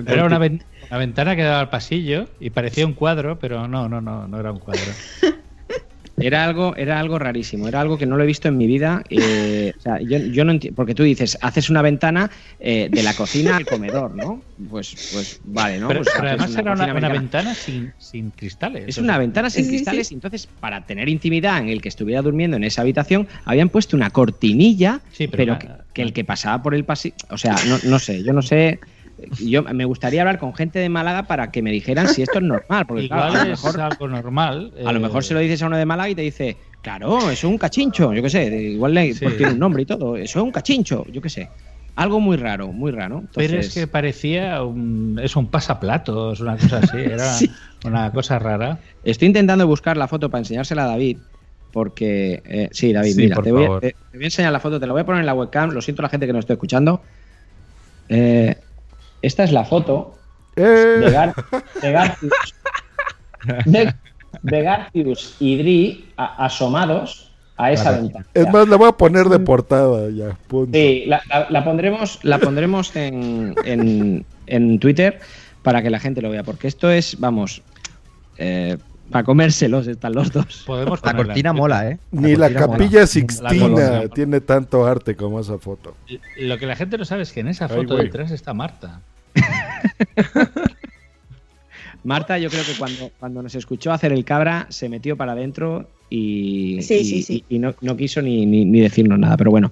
era 0.07 0.26
una, 0.26 0.39
una 0.90 1.00
ventana 1.00 1.36
que 1.36 1.44
daba 1.44 1.60
al 1.60 1.70
pasillo 1.70 2.28
y 2.40 2.50
parecía 2.50 2.86
un 2.86 2.94
cuadro, 2.94 3.40
pero 3.40 3.68
no, 3.68 3.90
no, 3.90 4.02
no, 4.02 4.28
no 4.28 4.40
era 4.40 4.52
un 4.52 4.60
cuadro. 4.60 4.82
Era 6.20 6.44
algo, 6.46 6.76
era 6.76 7.00
algo 7.00 7.20
rarísimo, 7.20 7.68
era 7.68 7.80
algo 7.80 7.96
que 8.00 8.08
no 8.08 8.18
lo 8.18 8.24
he 8.24 8.26
visto 8.26 8.48
en 8.48 8.58
mi 8.58 8.66
vida. 8.66 9.04
eh, 9.12 9.72
o 9.78 9.80
sea, 9.80 10.02
yo, 10.02 10.18
yo 10.18 10.44
no 10.46 10.52
entiendo, 10.52 10.76
porque 10.76 10.96
tú 10.96 11.04
dices, 11.04 11.38
haces 11.42 11.70
una 11.70 11.84
ventana 11.84 12.32
eh, 12.60 12.90
de 12.90 13.04
la 13.04 13.14
cocina 13.14 13.56
al 13.56 13.68
comedor, 13.68 14.16
¿no? 14.16 14.42
Pues, 14.68 14.96
pues 15.14 15.40
vale, 15.44 15.78
¿no? 15.80 15.88
Pero, 15.90 16.00
Pues 16.00 16.10
pero 16.16 16.30
además 16.30 16.56
era 16.56 16.62
una, 16.74 16.86
cocina 16.88 16.98
una 16.98 17.10
ventana 17.10 17.54
sin, 17.54 17.94
sin 18.00 18.32
cristales. 18.32 18.86
Es 18.88 18.98
una 18.98 19.14
sea, 19.14 19.20
ventana 19.20 19.52
sin 19.52 19.66
Sí, 19.66 19.70
cristales 19.70 20.08
sí. 20.08 20.16
y 20.16 20.18
entonces 20.18 20.48
para 20.48 20.88
tener 20.88 21.08
intimidad 21.08 21.60
en 21.60 21.70
el 21.70 21.84
que 21.84 21.90
estuviera 21.90 22.24
durmiendo 22.24 22.58
en 22.58 22.64
esa 22.64 22.82
habitación 22.82 23.28
habían 23.46 23.70
puesto 23.70 23.96
una 23.96 24.10
cortinilla, 24.10 25.02
Sí, 25.12 25.28
pero 25.28 25.60
que, 25.60 25.70
que 25.94 26.02
el 26.02 26.14
que 26.14 26.24
pasaba 26.24 26.64
por 26.64 26.74
el 26.74 26.84
pasillo, 26.84 27.16
o 27.30 27.38
sea, 27.38 27.56
no, 27.68 27.78
no 27.84 28.00
sé, 28.00 28.24
yo 28.24 28.34
no 28.34 28.42
sé, 28.42 28.80
yo 29.39 29.63
me 29.63 29.86
gustaría 29.86 30.22
hablar 30.22 30.38
con 30.39 30.53
gente 30.53 30.80
de 30.80 30.89
Málaga 30.89 31.24
para 31.24 31.51
que 31.51 31.61
me 31.61 31.72
dijeran 31.72 32.07
si 32.07 32.22
esto 32.22 32.38
es 32.39 32.43
normal, 32.45 32.86
porque 32.88 33.07
claro, 33.07 33.28
Igual 33.30 33.41
a 33.41 33.45
lo 33.47 33.53
es 33.53 33.63
mejor 33.63 33.82
algo 33.82 34.07
normal. 34.07 34.74
a 34.86 34.91
lo 34.91 34.99
eh, 34.99 35.01
mejor 35.01 35.24
se 35.24 35.34
lo 35.34 35.39
dices 35.39 35.61
a 35.63 35.68
uno 35.68 35.78
de 35.78 35.86
Málaga 35.86 36.09
y 36.09 36.15
te 36.15 36.22
dice, 36.22 36.59
claro, 36.82 37.18
eso 37.18 37.30
es 37.32 37.43
un 37.45 37.57
cachincho, 37.57 38.13
yo 38.13 38.22
qué 38.22 38.30
sé, 38.30 38.45
igual 38.61 38.93
le 38.93 39.13
Sí. 39.13 39.26
tiene 39.38 39.53
un 39.53 39.59
nombre 39.59 39.84
y 39.84 39.86
todo, 39.86 40.15
eso 40.18 40.39
es 40.39 40.43
un 40.43 40.51
cachincho, 40.51 41.05
yo 41.11 41.22
qué 41.22 41.30
sé. 41.30 41.49
Algo 41.95 42.20
muy 42.20 42.38
raro, 42.38 42.72
muy 42.72 42.91
raro. 42.91 43.24
Pero 43.34 43.57
es 43.57 43.74
que 43.74 43.88
parecía 43.88 44.61
un, 44.61 45.20
es 45.24 45.36
un 45.36 45.49
pasaplatos, 45.49 46.39
una 46.41 46.55
cosa 46.55 46.78
así. 46.78 46.97
Era 46.97 47.26
Sí. 47.34 47.49
una 47.84 48.11
cosa 48.11 48.38
rara. 48.38 48.80
Estoy 49.01 49.30
intentando 49.30 49.65
buscar 49.65 49.97
la 49.97 50.07
foto 50.07 50.30
para 50.30 50.41
enseñársela 50.41 50.84
a 50.84 50.88
David. 50.89 51.18
Porque, 51.72 52.43
eh, 52.45 52.70
sí, 52.72 52.93
David, 52.93 53.13
Sí, 53.13 53.22
mira, 53.24 53.36
por 53.36 53.43
te 53.45 53.51
voy, 53.51 53.63
a, 53.63 53.65
favor. 53.65 53.82
te- 53.82 53.97
te 54.11 54.18
voy 54.18 54.24
a 54.26 54.28
enseñar 54.28 54.51
la 54.53 54.59
foto, 54.59 54.80
te 54.80 54.86
la 54.86 54.93
voy 54.93 55.01
a 55.01 55.05
poner 55.07 55.22
en 55.22 55.26
la 55.26 55.34
webcam. 55.34 55.72
Lo 55.72 55.82
siento 55.82 56.03
a 56.03 56.03
la 56.03 56.09
gente 56.09 56.28
que 56.28 56.34
nos 56.34 56.41
está 56.41 56.53
escuchando. 56.53 57.01
Eh, 58.09 58.55
esta 59.22 59.43
es 59.43 59.51
la 59.51 59.63
foto 59.65 60.15
Eh, 60.55 60.61
de, 60.61 61.11
Gar- 61.11 61.36
de 61.82 61.91
Garcius, 61.91 62.34
de, 63.65 63.93
de 64.41 64.61
Garcius 64.63 65.36
y 65.39 65.57
Dri 65.57 66.09
asomados 66.18 67.32
a 67.57 67.72
esa 67.72 67.91
ventana. 67.91 68.26
es 68.34 68.47
más, 68.51 68.68
la 68.68 68.76
voy 68.76 68.89
a 68.89 68.91
poner 68.91 69.26
de 69.30 69.39
portada 69.39 70.09
ya. 70.11 70.38
punto. 70.47 70.78
Sí, 70.78 71.03
la, 71.07 71.22
la- 71.30 71.47
la 71.49 71.63
pondremos, 71.63 72.20
la 72.24 72.38
pondremos 72.39 72.95
en, 72.95 73.55
en- 73.65 74.26
en 74.47 74.80
Twitter 74.80 75.20
para 75.63 75.82
que 75.82 75.89
la 75.89 75.99
gente 75.99 76.22
lo 76.22 76.30
vea, 76.30 76.43
porque 76.43 76.68
esto 76.68 76.89
es, 76.91 77.20
vamos, 77.20 77.61
eh, 78.38 78.78
para 79.12 79.24
comérselos 79.24 79.88
están 79.88 80.14
los 80.14 80.32
dos. 80.32 80.64
Podemos 80.66 80.99
La 81.03 81.16
cortina 81.16 81.53
mola, 81.53 81.89
¿eh? 81.91 81.97
Ni 82.12 82.36
la 82.36 82.49
mola. 82.49 82.60
capilla 82.68 83.01
La 83.01 83.08
Sixtina 83.08 83.49
colonna. 83.60 84.08
tiene 84.10 84.41
tanto 84.41 84.86
arte 84.86 85.16
como 85.16 85.39
esa 85.39 85.58
foto. 85.58 85.95
Lo 86.38 86.58
que 86.58 86.66
la 86.66 86.76
gente 86.76 86.97
no 86.97 87.05
sabe 87.05 87.24
es 87.24 87.32
que 87.32 87.39
en 87.41 87.47
esa 87.47 87.68
foto 87.70 87.95
detrás 87.97 88.32
está 88.32 88.53
Marta. 88.53 89.01
Marta, 92.03 92.38
yo 92.38 92.49
creo 92.49 92.64
que 92.64 92.74
cuando, 92.78 93.12
cuando 93.20 93.41
nos 93.43 93.55
escuchó 93.55 93.91
hacer 93.91 94.14
el 94.14 94.24
cabra, 94.24 94.66
se 94.70 94.88
metió 94.88 95.18
para 95.18 95.34
adentro 95.34 95.89
y, 96.10 96.80
Sí, 96.82 96.95
y- 96.95 97.03
sí, 97.05 97.24
sí. 97.24 97.43
y- 97.49 97.55
y 97.55 97.60
no, 97.60 97.76
no 97.82 97.97
quiso 97.97 98.22
ni, 98.22 98.45
ni- 98.45 98.66
ni 98.66 98.80
decirnos 98.80 99.20
nada. 99.20 99.36
Pero 99.36 99.51
bueno. 99.51 99.72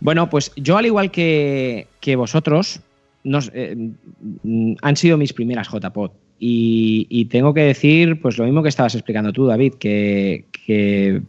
Bueno, 0.00 0.28
pues 0.28 0.50
yo, 0.56 0.76
al 0.78 0.86
igual 0.86 1.10
que, 1.12 1.86
que 2.00 2.16
vosotros, 2.16 2.80
nos, 3.22 3.50
eh, 3.54 3.76
mm, 4.42 4.74
han 4.82 4.96
sido 4.96 5.16
mis 5.16 5.32
primeras 5.32 5.68
JPod. 5.68 6.10
Y, 6.44 7.26
tengo 7.26 7.54
que 7.54 7.60
decir, 7.60 8.20
pues 8.20 8.36
lo 8.36 8.44
mismo 8.44 8.64
que 8.64 8.68
estabas 8.68 8.96
explicando 8.96 9.32
tú, 9.32 9.46
David, 9.46 9.74
que, 9.74 10.46
eh, 10.66 11.20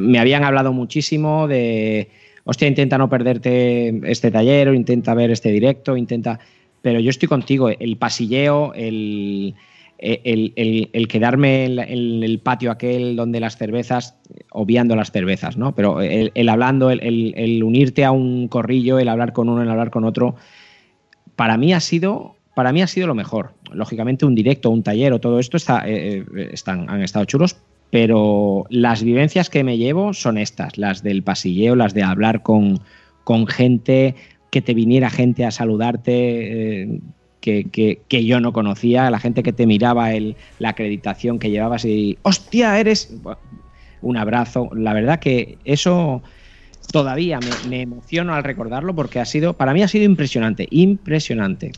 me 0.00 0.18
habían 0.18 0.42
hablado 0.42 0.72
muchísimo 0.72 1.46
de, 1.46 2.08
hostia, 2.44 2.66
intenta 2.66 2.96
no 2.96 3.10
perderte 3.10 4.00
este 4.10 4.30
taller, 4.30 4.68
o 4.68 4.74
intenta 4.74 5.12
ver 5.12 5.30
este 5.30 5.50
directo, 5.50 5.98
intenta... 5.98 6.40
Pero 6.80 6.98
yo 6.98 7.10
estoy 7.10 7.28
contigo, 7.28 7.68
el 7.68 7.98
pasilleo, 7.98 8.72
el, 8.74 9.54
el, 9.98 10.52
el- 10.92 11.08
quedarme 11.08 11.66
en, 11.66 11.78
en 11.78 12.22
el 12.22 12.38
patio 12.38 12.70
aquel 12.70 13.16
donde 13.16 13.38
las 13.38 13.58
cervezas, 13.58 14.16
obviando 14.50 14.96
las 14.96 15.10
cervezas, 15.10 15.58
¿no? 15.58 15.74
Pero 15.74 16.00
el, 16.00 16.48
hablando, 16.48 16.90
el 16.90 17.62
unirte 17.62 18.02
a 18.06 18.12
un 18.12 18.48
corrillo, 18.48 18.98
el 18.98 19.08
hablar 19.10 19.34
con 19.34 19.50
uno, 19.50 19.62
el 19.62 19.68
hablar 19.68 19.90
con 19.90 20.04
otro, 20.04 20.36
para 21.34 21.58
mí 21.58 21.74
ha 21.74 21.80
sido, 21.80 22.35
para 22.56 22.72
mí 22.72 22.80
ha 22.80 22.86
sido 22.86 23.06
lo 23.06 23.14
mejor. 23.14 23.52
Lógicamente 23.70 24.24
un 24.24 24.34
directo, 24.34 24.70
un 24.70 24.82
taller 24.82 25.12
o 25.12 25.20
todo 25.20 25.38
esto 25.38 25.58
eh, 25.58 26.24
eh, 26.34 26.48
están, 26.52 26.88
han 26.88 27.02
estado 27.02 27.26
chulos, 27.26 27.58
pero 27.90 28.64
las 28.70 29.02
vivencias 29.02 29.50
que 29.50 29.62
me 29.62 29.76
llevo 29.76 30.14
son 30.14 30.38
estas, 30.38 30.78
las 30.78 31.02
del 31.02 31.22
pasilleo, 31.22 31.76
las 31.76 31.92
de 31.92 32.02
hablar 32.02 32.42
con, 32.42 32.80
con 33.24 33.46
gente, 33.46 34.14
que 34.50 34.62
te 34.62 34.72
viniera 34.72 35.10
gente 35.10 35.44
a 35.44 35.50
saludarte, 35.50 36.12
eh, 36.84 37.00
que, 37.40 37.64
que- 37.70 38.00
que 38.08 38.24
yo 38.24 38.40
no 38.40 38.54
conocía, 38.54 39.10
la 39.10 39.20
gente 39.20 39.42
que 39.42 39.52
te 39.52 39.66
miraba 39.66 40.14
el, 40.14 40.36
la 40.58 40.70
acreditación 40.70 41.38
que 41.38 41.50
llevabas 41.50 41.84
y, 41.84 42.18
hostia, 42.22 42.80
eres... 42.80 43.14
Un 44.00 44.16
abrazo. 44.16 44.70
La 44.74 44.92
verdad 44.94 45.18
que 45.20 45.58
eso 45.64 46.22
todavía 46.92 47.40
me, 47.40 47.58
me 47.68 47.82
emociono 47.82 48.34
al 48.34 48.44
recordarlo 48.44 48.94
porque 48.94 49.20
ha 49.20 49.24
sido, 49.24 49.56
para 49.56 49.74
mí 49.74 49.82
ha 49.82 49.88
sido 49.88 50.04
impresionante, 50.04 50.68
impresionante. 50.70 51.72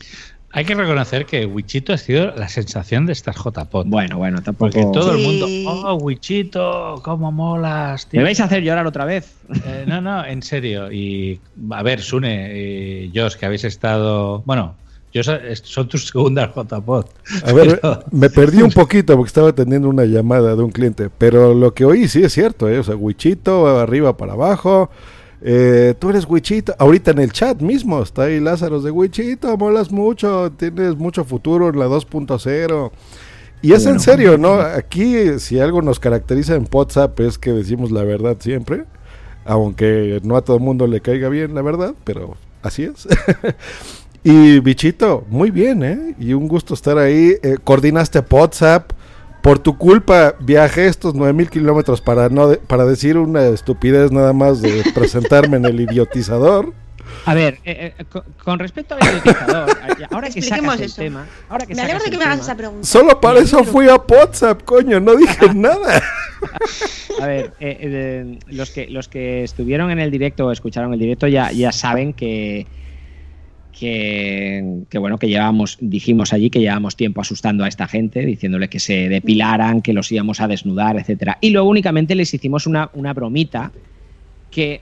Hay 0.51 0.65
que 0.65 0.73
reconocer 0.73 1.25
que 1.27 1.45
Wichito 1.45 1.93
ha 1.93 1.97
sido 1.97 2.31
la 2.35 2.49
sensación 2.49 3.05
de 3.05 3.13
estas 3.13 3.35
JPod. 3.35 3.85
Bueno, 3.85 4.17
bueno, 4.17 4.41
tampoco... 4.41 4.71
Porque 4.71 4.87
todo 4.91 5.11
el 5.13 5.19
mundo, 5.19 5.47
oh, 5.69 5.93
Wichito, 5.95 7.01
cómo 7.03 7.31
molas. 7.31 8.07
tío". 8.07 8.19
¿Me 8.19 8.23
vais 8.23 8.39
a 8.39 8.45
hacer 8.45 8.63
llorar 8.63 8.87
otra 8.87 9.05
vez? 9.05 9.35
Eh, 9.65 9.85
no, 9.87 10.01
no, 10.01 10.25
en 10.25 10.41
serio. 10.41 10.91
Y 10.91 11.39
a 11.69 11.83
ver, 11.83 12.01
Sune 12.01 12.57
y 12.57 13.11
Josh, 13.13 13.35
que 13.35 13.45
habéis 13.45 13.63
estado. 13.63 14.41
Bueno, 14.45 14.75
yo 15.13 15.21
son 15.23 15.87
tus 15.87 16.07
segundas 16.07 16.49
JPod. 16.55 17.05
A 17.45 17.53
ver, 17.53 17.79
Pero- 17.81 18.03
me 18.11 18.29
perdí 18.29 18.61
un 18.63 18.71
poquito 18.71 19.15
porque 19.15 19.27
estaba 19.29 19.49
atendiendo 19.49 19.87
una 19.87 20.05
llamada 20.05 20.55
de 20.55 20.63
un 20.63 20.71
cliente, 20.71 21.09
pero 21.15 21.53
lo 21.53 21.73
que 21.75 21.85
oí 21.85 22.07
sí 22.07 22.23
es 22.23 22.33
cierto, 22.33 22.67
¿eh? 22.69 22.79
o 22.79 22.83
sea, 22.83 22.95
Wichito, 22.95 23.67
arriba 23.79 24.17
para 24.17 24.33
abajo, 24.33 24.89
eh, 25.41 25.93
tú 25.97 26.09
eres 26.09 26.25
Wichito, 26.27 26.75
ahorita 26.77 27.11
en 27.11 27.19
el 27.19 27.31
chat 27.31 27.61
mismo 27.61 28.01
está 28.01 28.23
ahí 28.23 28.39
Lázaro 28.39 28.81
de 28.81 28.91
Wichito, 28.91 29.55
molas 29.57 29.91
mucho, 29.91 30.51
tienes 30.51 30.95
mucho 30.97 31.23
futuro 31.23 31.69
en 31.69 31.79
la 31.79 31.87
2.0. 31.87 32.91
Y 33.61 33.73
es 33.73 33.85
en 33.85 33.99
serio, 33.99 34.37
¿no? 34.37 34.53
Aquí 34.53 35.39
si 35.39 35.59
algo 35.59 35.81
nos 35.81 35.99
caracteriza 35.99 36.55
en 36.55 36.67
WhatsApp 36.71 37.19
es 37.19 37.37
que 37.37 37.51
decimos 37.51 37.91
la 37.91 38.03
verdad 38.03 38.37
siempre, 38.39 38.85
aunque 39.45 40.21
no 40.23 40.37
a 40.37 40.41
todo 40.41 40.57
el 40.57 40.63
mundo 40.63 40.87
le 40.87 41.01
caiga 41.01 41.27
bien 41.27 41.55
la 41.55 41.61
verdad, 41.61 41.93
pero 42.05 42.37
así 42.61 42.83
es. 42.83 43.07
Y 44.23 44.59
bichito, 44.59 45.25
muy 45.29 45.49
bien, 45.49 45.81
¿eh? 45.81 46.15
Y 46.19 46.33
un 46.33 46.47
gusto 46.47 46.73
estar 46.73 46.97
ahí. 46.97 47.35
Eh, 47.41 47.57
coordinaste 47.63 48.21
WhatsApp. 48.29 48.91
Por 49.41 49.59
tu 49.59 49.77
culpa 49.77 50.35
viajé 50.39 50.87
estos 50.87 51.15
9000 51.15 51.49
kilómetros 51.49 52.01
para, 52.01 52.29
no 52.29 52.49
de- 52.49 52.57
para 52.57 52.85
decir 52.85 53.17
una 53.17 53.47
estupidez 53.47 54.11
nada 54.11 54.33
más 54.33 54.61
de 54.61 54.83
presentarme 54.93 55.57
en 55.57 55.65
el 55.65 55.79
idiotizador. 55.79 56.73
A 57.25 57.33
ver, 57.33 57.55
eh, 57.65 57.93
eh, 57.97 58.05
con, 58.05 58.23
con 58.43 58.59
respecto 58.59 58.95
al 58.95 59.01
idiotizador, 59.01 59.69
ahora 60.11 60.29
que 60.29 60.39
Expliquemos 60.39 60.73
sacas 60.73 60.79
el 60.79 60.85
eso. 60.85 61.01
tema, 61.01 61.25
ahora 61.49 61.65
que 61.65 61.73
Me 61.75 61.81
alegro 61.81 62.03
de 62.03 62.11
que 62.11 62.17
me 62.17 62.23
hagas 62.25 62.41
esa 62.41 62.55
pregunta. 62.55 62.85
Solo 62.85 63.19
para 63.19 63.39
eso 63.39 63.63
fui 63.63 63.87
a 63.89 63.95
WhatsApp, 63.95 64.61
coño, 64.63 64.99
no 64.99 65.15
dije 65.15 65.47
nada. 65.55 66.01
A 67.21 67.25
ver, 67.27 67.53
eh, 67.59 67.77
eh, 67.81 68.39
los, 68.47 68.69
que, 68.71 68.87
los 68.87 69.07
que 69.07 69.43
estuvieron 69.43 69.89
en 69.91 69.99
el 69.99 70.11
directo 70.11 70.47
o 70.47 70.51
escucharon 70.51 70.93
el 70.93 70.99
directo 70.99 71.27
ya, 71.27 71.51
ya 71.51 71.71
saben 71.71 72.13
que, 72.13 72.67
que, 73.79 74.83
que, 74.89 74.97
bueno, 74.97 75.17
que 75.17 75.29
llevábamos, 75.29 75.77
dijimos 75.79 76.33
allí 76.33 76.49
que 76.49 76.59
llevábamos 76.59 76.97
tiempo 76.97 77.21
asustando 77.21 77.63
a 77.63 77.67
esta 77.69 77.87
gente, 77.87 78.25
diciéndole 78.25 78.67
que 78.67 78.79
se 78.79 79.07
depilaran, 79.07 79.81
que 79.81 79.93
los 79.93 80.11
íbamos 80.11 80.41
a 80.41 80.49
desnudar, 80.49 80.97
etcétera. 80.97 81.37
Y 81.39 81.51
luego 81.51 81.69
únicamente 81.69 82.13
les 82.13 82.33
hicimos 82.33 82.67
una, 82.67 82.89
una 82.93 83.13
bromita 83.13 83.71
que 84.51 84.81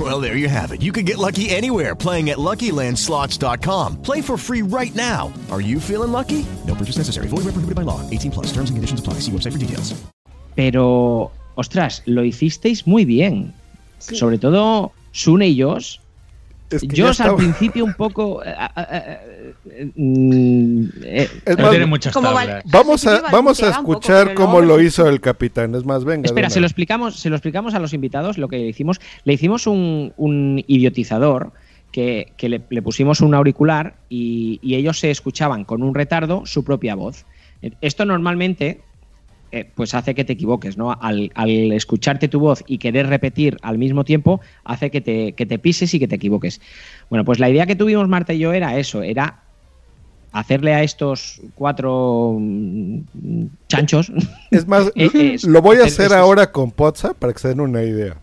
Well, 0.00 0.20
there 0.20 0.36
you 0.36 0.48
have 0.48 0.72
it. 0.72 0.80
You 0.80 0.90
can 0.92 1.04
get 1.04 1.18
lucky 1.18 1.50
anywhere 1.50 1.94
playing 1.94 2.30
at 2.30 2.38
LuckyLandSlots.com. 2.38 4.00
Play 4.00 4.22
for 4.22 4.38
free 4.38 4.62
right 4.62 4.94
now. 4.94 5.30
Are 5.50 5.60
you 5.60 5.78
feeling 5.78 6.12
lucky? 6.12 6.46
No 6.66 6.74
purchase 6.74 6.96
necessary. 6.96 7.28
Void 7.28 7.44
where 7.44 7.52
prohibited 7.52 7.76
by 7.76 7.82
law. 7.82 8.00
18 8.08 8.30
plus. 8.30 8.46
Terms 8.46 8.70
and 8.70 8.76
conditions 8.78 9.00
apply. 9.00 9.20
See 9.20 9.30
website 9.30 9.52
for 9.52 9.58
details. 9.58 9.94
Pero, 10.56 11.30
ostras, 11.56 12.02
lo 12.06 12.24
hicisteis 12.24 12.86
muy 12.86 13.04
bien. 13.04 13.52
Sí. 13.98 14.16
Sobre 14.16 14.38
todo 14.38 14.92
Sune 15.12 15.48
y 15.48 15.60
Josh. 15.62 15.98
Es 16.72 16.82
que 16.82 17.02
Josh 17.02 17.18
ya 17.18 17.24
al 17.24 17.36
principio 17.36 17.84
un 17.84 17.94
poco... 17.94 18.42
eh, 18.44 18.54
eh, 18.76 19.54
eh, 19.66 19.92
mm, 19.94 20.84
eh, 21.02 21.28
Vamos 22.64 23.06
a, 23.06 23.22
vamos 23.30 23.62
a 23.62 23.70
escuchar 23.70 24.34
cómo 24.34 24.60
lo 24.60 24.80
hizo 24.80 25.08
el 25.08 25.20
capitán. 25.20 25.74
Es 25.74 25.84
más, 25.84 26.04
venga. 26.04 26.26
Espera, 26.26 26.50
se 26.50 26.60
lo 26.60 26.66
explicamos, 26.66 27.18
se 27.20 27.30
lo 27.30 27.36
explicamos 27.36 27.74
a 27.74 27.78
los 27.78 27.92
invitados 27.92 28.38
lo 28.38 28.48
que 28.48 28.58
le 28.58 28.68
hicimos. 28.68 29.00
Le 29.24 29.32
hicimos 29.32 29.66
un, 29.66 30.12
un 30.16 30.64
idiotizador 30.66 31.52
que, 31.90 32.32
que 32.36 32.48
le, 32.48 32.62
le 32.70 32.82
pusimos 32.82 33.20
un 33.20 33.34
auricular 33.34 33.96
y, 34.08 34.58
y 34.62 34.76
ellos 34.76 34.98
se 34.98 35.10
escuchaban 35.10 35.64
con 35.64 35.82
un 35.82 35.94
retardo 35.94 36.46
su 36.46 36.64
propia 36.64 36.94
voz. 36.94 37.26
Esto 37.80 38.04
normalmente 38.04 38.80
eh, 39.52 39.70
pues 39.74 39.94
hace 39.94 40.14
que 40.14 40.24
te 40.24 40.32
equivoques, 40.32 40.78
¿no? 40.78 40.92
Al, 40.92 41.30
al 41.34 41.72
escucharte 41.72 42.26
tu 42.28 42.40
voz 42.40 42.64
y 42.66 42.78
querer 42.78 43.06
repetir 43.08 43.58
al 43.60 43.76
mismo 43.76 44.02
tiempo, 44.04 44.40
hace 44.64 44.90
que 44.90 45.00
te, 45.02 45.32
que 45.32 45.44
te 45.44 45.58
pises 45.58 45.92
y 45.92 45.98
que 45.98 46.08
te 46.08 46.14
equivoques. 46.16 46.60
Bueno, 47.10 47.24
pues 47.26 47.38
la 47.38 47.50
idea 47.50 47.66
que 47.66 47.76
tuvimos 47.76 48.08
Marta 48.08 48.32
y 48.32 48.38
yo 48.38 48.52
era 48.54 48.78
eso, 48.78 49.02
era 49.02 49.40
hacerle 50.32 50.72
a 50.72 50.82
estos 50.82 51.40
cuatro 51.54 52.36
mm, 52.40 53.00
chanchos. 53.68 54.10
Es 54.50 54.66
más, 54.66 54.90
lo 55.46 55.60
voy 55.62 55.76
a 55.78 55.84
hacer 55.84 56.12
ahora 56.14 56.50
con 56.50 56.72
WhatsApp 56.76 57.16
para 57.18 57.32
que 57.34 57.38
se 57.38 57.48
den 57.48 57.60
una 57.60 57.82
idea. 57.82 58.16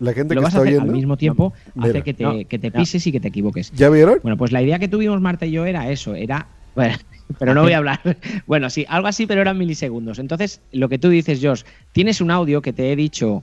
La 0.00 0.12
gente 0.12 0.34
lo 0.34 0.40
que 0.40 0.44
vas 0.46 0.54
a 0.54 0.58
está 0.58 0.60
hacer 0.62 0.74
oyendo. 0.74 0.90
al 0.90 0.96
mismo 0.96 1.16
tiempo, 1.16 1.52
hace 1.80 2.02
que 2.02 2.12
te, 2.12 2.24
No. 2.24 2.34
que 2.46 2.58
te 2.58 2.70
pises 2.70 3.06
y 3.06 3.12
que 3.12 3.20
te 3.20 3.28
equivoques. 3.28 3.70
¿Ya 3.72 3.88
vieron? 3.88 4.18
Bueno, 4.22 4.36
pues 4.36 4.52
la 4.52 4.60
idea 4.62 4.78
que 4.78 4.88
tuvimos 4.88 5.20
Marta 5.20 5.46
y 5.46 5.52
yo 5.52 5.64
era 5.64 5.90
eso, 5.90 6.14
era... 6.14 6.48
Bueno, 6.76 6.96
pero 7.38 7.54
no 7.54 7.62
voy 7.62 7.72
a 7.72 7.78
hablar. 7.78 8.00
Bueno, 8.46 8.70
sí, 8.70 8.84
algo 8.88 9.08
así, 9.08 9.26
pero 9.26 9.40
eran 9.40 9.58
milisegundos. 9.58 10.18
Entonces, 10.18 10.60
lo 10.72 10.88
que 10.88 10.98
tú 10.98 11.08
dices, 11.08 11.40
Josh, 11.42 11.62
tienes 11.92 12.20
un 12.20 12.30
audio 12.30 12.62
que 12.62 12.72
te 12.72 12.92
he 12.92 12.96
dicho 12.96 13.42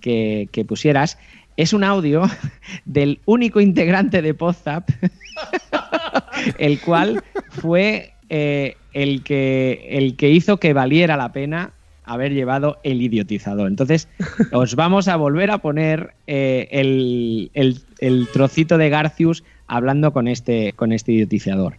que, 0.00 0.48
que 0.52 0.64
pusieras, 0.64 1.18
es 1.56 1.72
un 1.72 1.84
audio 1.84 2.22
del 2.84 3.20
único 3.26 3.60
integrante 3.60 4.22
de 4.22 4.34
Podzap, 4.34 4.88
el 6.58 6.80
cual 6.80 7.22
fue 7.50 8.12
eh, 8.28 8.76
el, 8.92 9.22
que, 9.22 9.86
el 9.90 10.16
que 10.16 10.30
hizo 10.30 10.58
que 10.58 10.72
valiera 10.72 11.16
la 11.16 11.32
pena 11.32 11.72
haber 12.04 12.32
llevado 12.34 12.78
el 12.84 13.00
idiotizador. 13.00 13.66
Entonces, 13.68 14.08
os 14.52 14.74
vamos 14.74 15.08
a 15.08 15.16
volver 15.16 15.50
a 15.50 15.58
poner 15.58 16.14
eh, 16.26 16.68
el, 16.70 17.50
el- 17.54 17.80
el 18.00 18.28
trocito 18.30 18.76
de 18.76 18.90
Garcius 18.90 19.42
hablando 19.66 20.12
con 20.12 20.28
este, 20.28 20.74
con 20.74 20.92
este 20.92 21.12
idiotizador. 21.12 21.78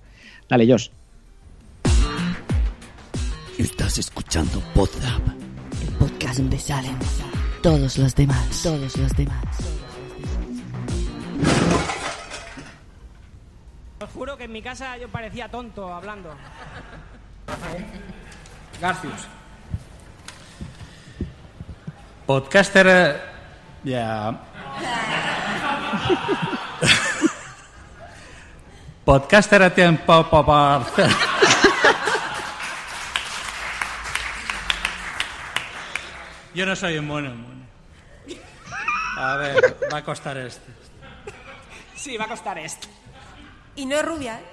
Dale, 0.50 0.68
Josh. 0.68 0.88
Estás 3.58 3.98
escuchando 3.98 4.60
Podzap, 4.74 5.22
el 5.82 5.88
podcast 5.98 6.38
donde 6.40 6.60
salen 6.60 6.98
todos 7.62 7.98
los 7.98 8.14
demás, 8.16 8.62
todos 8.62 8.98
los 8.98 9.16
demás. 9.16 9.44
Os 14.02 14.10
juro 14.12 14.38
que 14.38 14.44
en 14.46 14.52
mi 14.52 14.62
casa 14.62 14.98
yo 14.98 15.08
parecía 15.10 15.50
tonto 15.50 15.94
hablando. 15.94 16.36
Garcius. 18.82 19.28
Podcaster. 22.26 22.88
eh, 22.88 23.16
Ya. 23.84 24.32
Podcaster 29.06 29.62
a 29.64 29.70
tiempo 29.74 30.30
para. 30.30 30.84
Yo 36.56 36.66
no 36.66 36.76
soy 36.76 36.98
un 36.98 37.06
mono, 37.08 37.30
mono. 37.36 37.66
A 39.18 39.36
ver, 39.38 39.78
va 39.94 39.98
a 40.00 40.04
costar 40.04 40.38
este. 40.38 40.72
Sí, 41.96 42.18
va 42.18 42.26
a 42.26 42.28
costar 42.30 42.58
esto. 42.58 42.88
Y 43.76 43.86
no 43.86 43.96
es 43.98 44.06
rubia, 44.06 44.40
¿eh? 44.40 44.46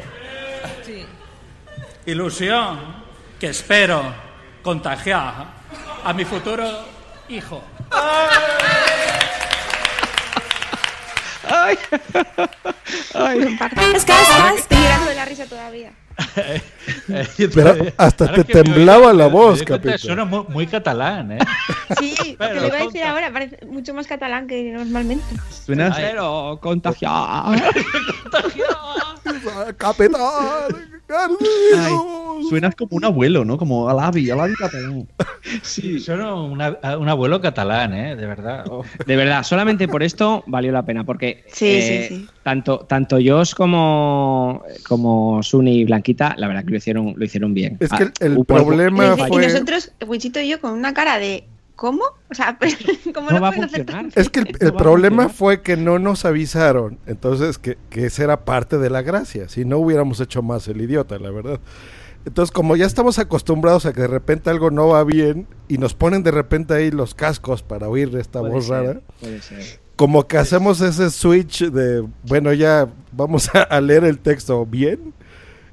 Ilusión 2.05 3.03
que 3.37 3.47
espero 3.47 4.15
contagiar 4.63 5.45
a 6.05 6.13
mi 6.13 6.23
futuro 6.23 6.65
hijo. 7.27 7.61
Ay. 11.49 11.77
Es 13.93 14.05
que 14.05 14.13
estoy 14.55 14.77
llorando 14.77 15.09
de 15.09 15.15
la 15.15 15.25
risa 15.25 15.45
todavía. 15.47 15.91
Pero 17.53 17.76
hasta 17.97 18.32
te 18.34 18.43
temblaba 18.43 19.07
oigo, 19.07 19.13
la 19.13 19.28
voz, 19.28 19.63
capitán. 19.63 19.97
Suena 19.99 20.26
muy, 20.26 20.43
muy 20.49 20.68
catalán, 20.68 21.34
¿eh? 21.34 21.38
Sí, 21.99 22.36
Pero 22.38 22.53
te 22.53 22.59
lo 22.61 22.68
iba 22.68 22.78
a 22.78 22.84
decir 22.86 23.03
ahora, 23.03 23.32
parece 23.32 23.66
mucho 23.66 23.93
más 23.93 24.07
catalán 24.07 24.47
que 24.47 24.72
normalmente. 24.72 25.24
Suenas, 25.49 25.95
Pero 25.97 26.59
contagiado. 26.61 27.53
Capitán, 29.78 30.22
Ay, 31.78 31.93
suenas 32.49 32.76
como 32.76 32.97
un 32.97 33.05
abuelo, 33.05 33.45
¿no? 33.45 33.57
Como 33.57 33.88
Alavi, 33.89 34.30
Alavi 34.30 34.53
catalán. 34.55 35.07
Sí. 35.61 35.99
Suena 35.99 36.34
una- 36.34 36.78
a 36.82 36.97
un 36.97 37.07
abuelo 37.09 37.39
catalán, 37.41 37.93
¿eh? 37.93 38.16
De 38.16 38.26
verdad. 38.26 38.66
Oh. 38.70 38.84
De 39.05 39.16
verdad, 39.16 39.43
solamente 39.43 39.88
por 39.88 40.01
esto 40.03 40.43
valió 40.47 40.72
la 40.72 40.84
pena, 40.84 41.03
porque 41.03 41.43
Sí, 41.51 41.68
eh, 41.68 42.05
sí, 42.09 42.16
sí. 42.16 42.28
tanto 42.43 42.80
tanto 42.80 43.18
Josh 43.24 43.53
como 43.53 44.63
como 44.88 45.41
Suni 45.43 45.82
y 45.82 45.86
La 46.37 46.47
verdad 46.47 46.63
que 46.65 46.71
lo 46.71 46.77
hicieron 46.77 47.13
lo 47.17 47.25
hicieron 47.25 47.53
bien. 47.53 47.77
Es 47.79 47.89
que 47.89 48.03
el- 48.03 48.13
el 48.19 48.37
hubo- 48.37 48.43
problema 48.45 49.15
Y, 49.17 49.27
fue- 49.27 49.43
y 49.43 49.47
nosotros, 49.47 49.91
Wichito 50.05 50.39
y 50.39 50.49
yo, 50.49 50.61
con 50.61 50.71
una 50.71 50.93
cara 50.93 51.17
de 51.17 51.47
¿cómo? 51.75 52.03
O 52.29 52.33
sea, 52.33 52.57
¿cómo 53.13 53.29
No 53.31 53.35
no, 53.37 53.41
va 53.41 53.47
a 53.49 53.51
pueden 53.51 53.65
hacer 53.65 53.79
funcionar. 53.85 54.03
tanto? 54.11 54.19
Es 54.19 54.29
que 54.29 54.39
el, 54.41 54.47
el 54.59 54.73
problema 54.73 55.27
fue 55.29 55.61
que 55.61 55.75
no 55.77 55.99
nos 55.99 56.23
avisaron. 56.25 56.99
Entonces, 57.05 57.57
que, 57.57 57.77
que 57.89 58.05
esa 58.05 58.23
era 58.23 58.45
parte 58.45 58.77
de 58.77 58.89
la 58.89 59.01
gracia. 59.01 59.49
Si 59.49 59.65
no 59.65 59.77
hubiéramos 59.79 60.19
hecho 60.21 60.41
más 60.41 60.67
el 60.69 60.79
idiota, 60.81 61.17
la 61.19 61.31
verdad. 61.31 61.59
Entonces, 62.25 62.51
como 62.51 62.75
ya 62.75 62.85
estamos 62.85 63.19
acostumbrados 63.19 63.85
a 63.85 63.93
que 63.93 64.01
de 64.01 64.07
repente 64.07 64.49
algo 64.49 64.71
no 64.71 64.87
va 64.87 65.03
bien 65.03 65.47
y 65.67 65.77
nos 65.77 65.93
ponen 65.93 66.23
de 66.23 66.31
repente 66.31 66.73
ahí 66.73 66.89
los 66.91 67.13
cascos 67.13 67.61
para 67.61 67.87
oír 67.87 68.15
esta 68.17 68.39
Puede 68.39 68.53
voz 68.53 68.65
ser, 68.65 68.73
rara, 68.85 69.01
puede 69.19 69.41
ser. 69.43 69.63
como 69.95 70.27
que 70.27 70.37
hacemos 70.39 70.81
ese 70.81 71.11
switch 71.11 71.69
de, 71.69 72.03
bueno, 72.23 72.51
ya 72.53 72.87
vamos 73.11 73.49
a, 73.53 73.61
a 73.63 73.79
leer 73.81 74.05
el 74.05 74.17
texto 74.17 74.65
bien. 74.65 75.13